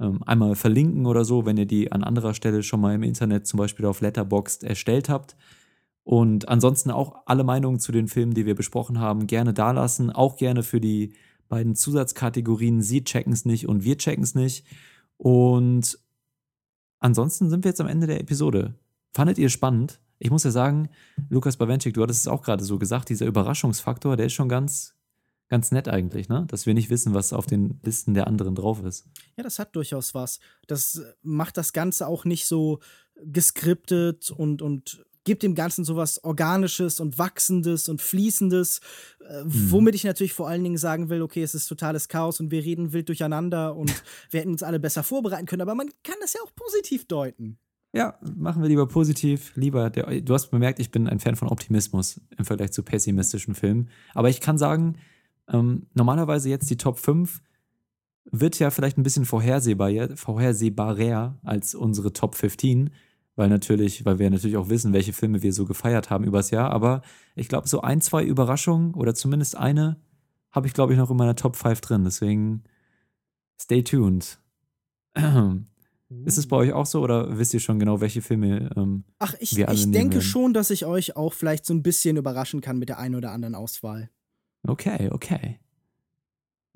ähm, 0.00 0.22
einmal 0.24 0.54
verlinken 0.56 1.06
oder 1.06 1.24
so, 1.24 1.46
wenn 1.46 1.56
ihr 1.56 1.66
die 1.66 1.92
an 1.92 2.02
anderer 2.02 2.34
Stelle 2.34 2.62
schon 2.62 2.80
mal 2.80 2.94
im 2.94 3.02
Internet, 3.02 3.46
zum 3.46 3.58
Beispiel 3.58 3.86
auf 3.86 4.00
Letterboxd, 4.00 4.64
erstellt 4.64 5.08
habt. 5.08 5.36
Und 6.02 6.48
ansonsten 6.48 6.90
auch 6.90 7.22
alle 7.26 7.44
Meinungen 7.44 7.80
zu 7.80 7.92
den 7.92 8.08
Filmen, 8.08 8.34
die 8.34 8.46
wir 8.46 8.54
besprochen 8.54 9.00
haben, 9.00 9.26
gerne 9.26 9.52
dalassen. 9.52 10.10
Auch 10.10 10.36
gerne 10.36 10.62
für 10.62 10.80
die 10.80 11.14
beiden 11.48 11.74
Zusatzkategorien, 11.74 12.82
sie 12.82 13.04
checken 13.04 13.32
es 13.32 13.44
nicht 13.44 13.68
und 13.68 13.84
wir 13.84 13.98
checken 13.98 14.24
es 14.24 14.34
nicht. 14.34 14.66
Und 15.16 15.98
ansonsten 16.98 17.50
sind 17.50 17.64
wir 17.64 17.70
jetzt 17.70 17.80
am 17.80 17.86
Ende 17.86 18.06
der 18.06 18.20
Episode. 18.20 18.74
Fandet 19.12 19.38
ihr 19.38 19.48
spannend? 19.48 20.00
Ich 20.18 20.30
muss 20.30 20.44
ja 20.44 20.50
sagen, 20.50 20.88
Lukas 21.28 21.56
Bawenschik, 21.56 21.94
du 21.94 22.02
hattest 22.02 22.20
es 22.20 22.28
auch 22.28 22.42
gerade 22.42 22.64
so 22.64 22.78
gesagt, 22.78 23.08
dieser 23.08 23.26
Überraschungsfaktor, 23.26 24.16
der 24.16 24.26
ist 24.26 24.32
schon 24.32 24.48
ganz, 24.48 24.94
ganz 25.48 25.72
nett 25.72 25.88
eigentlich, 25.88 26.28
ne? 26.28 26.44
Dass 26.48 26.66
wir 26.66 26.74
nicht 26.74 26.90
wissen, 26.90 27.14
was 27.14 27.32
auf 27.32 27.46
den 27.46 27.80
Listen 27.82 28.14
der 28.14 28.26
anderen 28.26 28.54
drauf 28.54 28.82
ist. 28.82 29.06
Ja, 29.36 29.42
das 29.42 29.58
hat 29.58 29.76
durchaus 29.76 30.14
was. 30.14 30.40
Das 30.66 31.02
macht 31.22 31.56
das 31.56 31.72
Ganze 31.72 32.06
auch 32.06 32.24
nicht 32.24 32.46
so 32.46 32.80
geskriptet 33.24 34.30
und, 34.30 34.62
und 34.62 35.04
gibt 35.26 35.42
dem 35.42 35.54
Ganzen 35.54 35.84
sowas 35.84 36.24
Organisches 36.24 37.00
und 37.00 37.18
Wachsendes 37.18 37.90
und 37.90 38.00
Fließendes, 38.00 38.80
äh, 39.28 39.44
mhm. 39.44 39.70
womit 39.70 39.94
ich 39.94 40.04
natürlich 40.04 40.32
vor 40.32 40.48
allen 40.48 40.64
Dingen 40.64 40.78
sagen 40.78 41.10
will, 41.10 41.20
okay, 41.20 41.42
es 41.42 41.54
ist 41.54 41.66
totales 41.66 42.08
Chaos 42.08 42.40
und 42.40 42.50
wir 42.50 42.64
reden 42.64 42.94
wild 42.94 43.08
durcheinander 43.08 43.76
und 43.76 43.92
wir 44.30 44.40
hätten 44.40 44.52
uns 44.52 44.62
alle 44.62 44.80
besser 44.80 45.02
vorbereiten 45.02 45.44
können, 45.44 45.62
aber 45.62 45.74
man 45.74 45.90
kann 46.02 46.16
das 46.22 46.32
ja 46.32 46.40
auch 46.42 46.54
positiv 46.54 47.06
deuten. 47.06 47.58
Ja, 47.92 48.18
machen 48.36 48.62
wir 48.62 48.68
lieber 48.68 48.86
positiv. 48.86 49.52
Lieber, 49.56 49.90
der, 49.90 50.20
du 50.20 50.34
hast 50.34 50.50
bemerkt, 50.50 50.80
ich 50.80 50.90
bin 50.90 51.08
ein 51.08 51.18
Fan 51.18 51.36
von 51.36 51.48
Optimismus 51.48 52.20
im 52.36 52.44
Vergleich 52.44 52.72
zu 52.72 52.82
pessimistischen 52.82 53.54
Filmen. 53.54 53.88
Aber 54.12 54.28
ich 54.28 54.42
kann 54.42 54.58
sagen, 54.58 54.96
ähm, 55.48 55.86
normalerweise 55.94 56.50
jetzt 56.50 56.68
die 56.68 56.76
Top 56.76 56.98
5 56.98 57.40
wird 58.30 58.58
ja 58.58 58.70
vielleicht 58.70 58.98
ein 58.98 59.02
bisschen 59.02 59.24
vorhersehbar, 59.24 59.90
vorhersehbarer 60.14 61.38
als 61.42 61.74
unsere 61.74 62.12
Top 62.12 62.34
15 62.34 62.90
weil 63.36 63.48
natürlich, 63.48 64.04
weil 64.04 64.18
wir 64.18 64.30
natürlich 64.30 64.56
auch 64.56 64.70
wissen, 64.70 64.92
welche 64.92 65.12
Filme 65.12 65.42
wir 65.42 65.52
so 65.52 65.66
gefeiert 65.66 66.10
haben 66.10 66.24
übers 66.24 66.50
Jahr. 66.50 66.70
Aber 66.70 67.02
ich 67.34 67.48
glaube, 67.48 67.68
so 67.68 67.82
ein, 67.82 68.00
zwei 68.00 68.24
Überraschungen 68.24 68.94
oder 68.94 69.14
zumindest 69.14 69.56
eine 69.56 70.00
habe 70.50 70.66
ich, 70.66 70.72
glaube 70.72 70.94
ich, 70.94 70.98
noch 70.98 71.10
in 71.10 71.16
meiner 71.16 71.36
Top 71.36 71.54
5 71.54 71.80
drin. 71.82 72.04
Deswegen 72.04 72.64
stay 73.60 73.82
tuned. 73.82 74.40
Ist 76.24 76.38
es 76.38 76.46
bei 76.46 76.56
euch 76.56 76.72
auch 76.72 76.86
so 76.86 77.02
oder 77.02 77.36
wisst 77.36 77.52
ihr 77.52 77.60
schon 77.60 77.78
genau, 77.78 78.00
welche 78.00 78.22
Filme 78.22 78.70
ähm, 78.76 79.04
Ach, 79.18 79.34
ich, 79.40 79.56
wir 79.56 79.68
alle 79.68 79.76
ich 79.76 79.90
denke 79.90 80.22
schon, 80.22 80.54
dass 80.54 80.70
ich 80.70 80.86
euch 80.86 81.16
auch 81.16 81.32
vielleicht 81.32 81.66
so 81.66 81.74
ein 81.74 81.82
bisschen 81.82 82.16
überraschen 82.16 82.60
kann 82.60 82.78
mit 82.78 82.88
der 82.88 82.98
einen 82.98 83.16
oder 83.16 83.32
anderen 83.32 83.54
Auswahl. 83.54 84.08
Okay, 84.66 85.10
okay. 85.10 85.58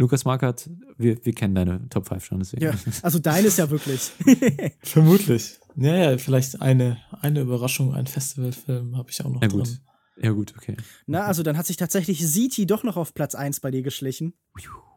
Lukas 0.01 0.25
Markert, 0.25 0.71
wir, 0.97 1.23
wir 1.27 1.35
kennen 1.35 1.55
deine 1.55 1.87
Top 1.91 2.09
5 2.09 2.25
schon, 2.25 2.39
deswegen. 2.39 2.65
Ja, 2.65 2.73
also 3.03 3.19
deine 3.19 3.49
ist 3.49 3.59
ja 3.59 3.69
wirklich. 3.69 4.11
Vermutlich. 4.83 5.61
Ja, 5.77 5.95
ja, 5.95 6.19
vielleicht 6.19 6.63
eine, 6.63 6.97
eine 7.21 7.43
Überraschung, 7.43 7.95
ein 7.95 8.07
Festivalfilm 8.07 8.97
habe 8.97 9.11
ich 9.11 9.23
auch 9.23 9.29
noch 9.29 9.43
ja, 9.43 9.49
drin. 9.49 9.61
Gut. 9.61 9.81
Ja, 10.23 10.31
gut, 10.31 10.55
okay. 10.57 10.77
Na, 11.07 11.25
also 11.25 11.43
dann 11.43 11.57
hat 11.57 11.67
sich 11.67 11.77
tatsächlich 11.77 12.27
Ziti 12.27 12.67
doch 12.67 12.83
noch 12.83 12.97
auf 12.97 13.13
Platz 13.13 13.35
1 13.35 13.61
bei 13.61 13.71
dir 13.71 13.83
geschlichen. 13.83 14.33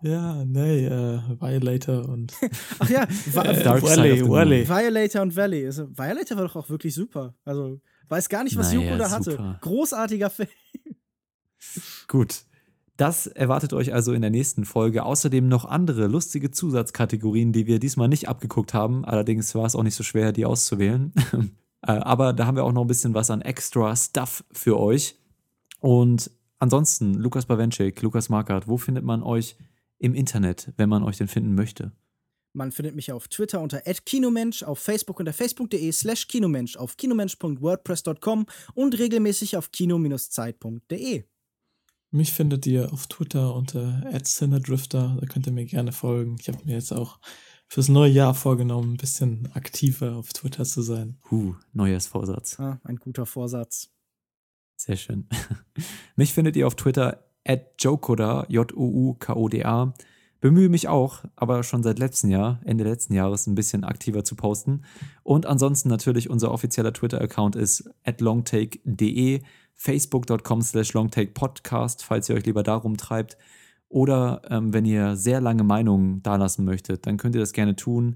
Ja, 0.02 0.44
nee, 0.46 0.86
äh, 0.86 1.20
Violator 1.40 2.08
und. 2.08 2.34
Ach 2.80 2.90
ja, 2.90 3.04
äh, 3.04 3.64
Dark 3.64 3.84
Valley, 3.84 4.28
Valley. 4.28 4.68
Violator 4.68 5.22
und 5.22 5.36
Valley. 5.36 5.66
Also, 5.66 5.90
Violator 5.98 6.38
war 6.38 6.48
doch 6.48 6.56
auch 6.56 6.70
wirklich 6.70 6.96
super. 6.96 7.36
Also, 7.44 7.82
weiß 8.08 8.30
gar 8.30 8.46
nicht, 8.46 8.56
was 8.56 8.74
naja, 8.74 8.86
Joko 8.86 8.98
da 8.98 9.12
hatte. 9.12 9.58
Großartiger 9.62 10.30
Film. 10.30 10.50
Gut. 12.08 12.46
Das 12.98 13.26
erwartet 13.26 13.74
euch 13.74 13.94
also 13.94 14.14
in 14.14 14.22
der 14.22 14.30
nächsten 14.30 14.66
Folge. 14.66 15.04
Außerdem 15.04 15.48
noch 15.48 15.66
andere 15.66 16.08
lustige 16.08 16.52
Zusatzkategorien, 16.52 17.52
die 17.52 17.66
wir 17.66 17.80
diesmal 17.80 18.08
nicht 18.08 18.30
abgeguckt 18.30 18.74
haben. 18.74 19.04
Allerdings 19.04 19.56
war 19.56 19.66
es 19.66 19.76
auch 19.76 19.84
nicht 19.84 19.96
so 19.96 20.04
schwer, 20.04 20.32
die 20.32 20.46
auszuwählen. 20.46 21.14
Äh, 21.86 21.92
aber 21.92 22.32
da 22.32 22.46
haben 22.46 22.56
wir 22.56 22.64
auch 22.64 22.72
noch 22.72 22.86
ein 22.86 22.88
bisschen 22.88 23.14
was 23.14 23.30
an 23.30 23.42
extra 23.42 23.94
Stuff 23.94 24.46
für 24.54 24.80
euch. 24.80 25.20
Und 25.82 26.32
ansonsten, 26.58 27.14
Lukas 27.16 27.46
Bawenschik, 27.46 28.02
Lukas 28.02 28.30
Markert, 28.30 28.70
wo 28.70 28.78
findet 28.78 29.04
man 29.04 29.22
euch 29.22 29.58
im 30.00 30.16
Internet, 30.16 30.72
wenn 30.78 30.88
man 30.88 31.04
euch 31.04 31.18
denn 31.18 31.28
finden 31.28 31.56
möchte? 31.56 31.92
Man 32.54 32.72
findet 32.72 32.96
mich 32.96 33.12
auf 33.12 33.28
Twitter 33.28 33.60
unter 33.60 33.82
@kinomensch, 33.82 34.64
auf 34.64 34.80
Facebook 34.80 35.20
unter 35.20 35.34
facebook.de 35.34 35.92
slash 35.92 36.28
kinomensch, 36.30 36.78
auf 36.78 36.96
kinomensch.wordpress.com 36.96 38.46
und 38.76 38.98
regelmäßig 38.98 39.58
auf 39.58 39.72
kino-zeit.de. 39.72 41.24
Mich 42.14 42.32
findet 42.32 42.68
ihr 42.68 42.94
auf 42.94 43.08
Twitter 43.08 43.56
unter 43.56 44.04
@cinedrifter. 44.24 45.18
Da 45.20 45.26
könnt 45.26 45.48
ihr 45.48 45.52
mir 45.52 45.66
gerne 45.66 45.92
folgen. 45.92 46.36
Ich 46.40 46.48
habe 46.48 46.60
mir 46.64 46.74
jetzt 46.74 46.94
auch 46.94 47.18
fürs 47.68 47.90
neue 47.90 48.12
Jahr 48.12 48.36
vorgenommen, 48.36 48.94
ein 48.94 48.98
bisschen 48.98 49.50
aktiver 49.56 50.16
auf 50.16 50.32
Twitter 50.32 50.64
zu 50.64 50.84
sein. 50.84 51.18
Huh, 51.32 51.56
Neujahrsvorsatz. 51.72 52.60
Ah, 52.60 52.80
ein 52.84 52.98
guter 52.98 53.26
Vorsatz. 53.26 53.90
Sehr 54.76 54.96
schön. 54.96 55.28
Mich 56.16 56.34
findet 56.34 56.56
ihr 56.56 56.68
auf 56.68 56.76
Twitter 56.76 57.26
at 57.46 57.82
jokoda, 57.82 58.46
J-O-U-K-O-D-A. 58.48 59.96
bemühe 60.40 60.70
mich 60.70 60.88
auch, 60.88 61.24
aber 61.36 61.64
schon 61.64 61.82
seit 61.82 61.98
letztem 61.98 62.30
Jahr, 62.30 62.62
Ende 62.64 62.84
letzten 62.84 63.16
Jahres, 63.16 63.48
ein 63.48 63.56
bisschen 63.56 63.84
aktiver 63.84 64.24
zu 64.24 64.36
posten. 64.36 64.84
Und 65.24 65.48
ansonsten 65.48 65.90
natürlich 65.90 66.30
unser 66.30 66.52
offizieller 66.52 66.94
Twitter-Account 66.94 67.56
ist 67.56 67.90
at 68.04 68.22
longtake.de, 68.22 69.42
facebook.com 69.76 70.62
slash 70.62 70.94
longtakepodcast, 70.94 72.04
falls 72.04 72.30
ihr 72.30 72.36
euch 72.36 72.46
lieber 72.46 72.64
darum 72.64 72.98
treibt. 72.98 73.38
Oder 73.90 74.42
ähm, 74.50 74.74
wenn 74.74 74.86
ihr 74.86 75.16
sehr 75.16 75.40
lange 75.40 75.64
Meinungen 75.64 76.24
dalassen 76.24 76.66
möchtet, 76.66 77.06
dann 77.06 77.18
könnt 77.18 77.36
ihr 77.36 77.42
das 77.42 77.54
gerne 77.54 77.76
tun 77.76 78.16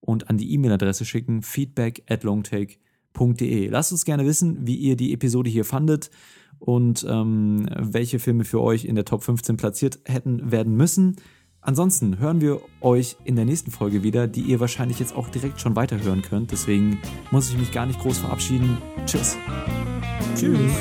und 0.00 0.30
an 0.30 0.38
die 0.38 0.52
E-Mail-Adresse 0.54 1.04
schicken, 1.04 1.42
feedback 1.42 2.02
at 2.08 2.22
longtake.de. 2.22 3.68
Lasst 3.68 3.92
uns 3.92 4.04
gerne 4.04 4.24
wissen, 4.24 4.66
wie 4.66 4.76
ihr 4.76 4.96
die 4.96 5.12
Episode 5.12 5.50
hier 5.50 5.64
fandet 5.66 6.10
und 6.58 7.04
ähm, 7.08 7.68
welche 7.76 8.18
Filme 8.18 8.44
für 8.44 8.60
euch 8.60 8.84
in 8.84 8.94
der 8.94 9.04
Top 9.04 9.22
15 9.22 9.56
platziert 9.56 10.00
hätten 10.04 10.50
werden 10.50 10.74
müssen. 10.76 11.16
Ansonsten 11.62 12.18
hören 12.18 12.40
wir 12.40 12.60
euch 12.80 13.16
in 13.24 13.36
der 13.36 13.44
nächsten 13.44 13.70
Folge 13.70 14.02
wieder, 14.02 14.26
die 14.26 14.40
ihr 14.40 14.60
wahrscheinlich 14.60 14.98
jetzt 14.98 15.14
auch 15.14 15.28
direkt 15.28 15.60
schon 15.60 15.76
weiterhören 15.76 16.22
könnt. 16.22 16.52
Deswegen 16.52 16.98
muss 17.30 17.50
ich 17.50 17.58
mich 17.58 17.72
gar 17.72 17.86
nicht 17.86 18.00
groß 18.00 18.18
verabschieden. 18.18 18.78
Tschüss. 19.06 19.36
Tschüss. 20.34 20.72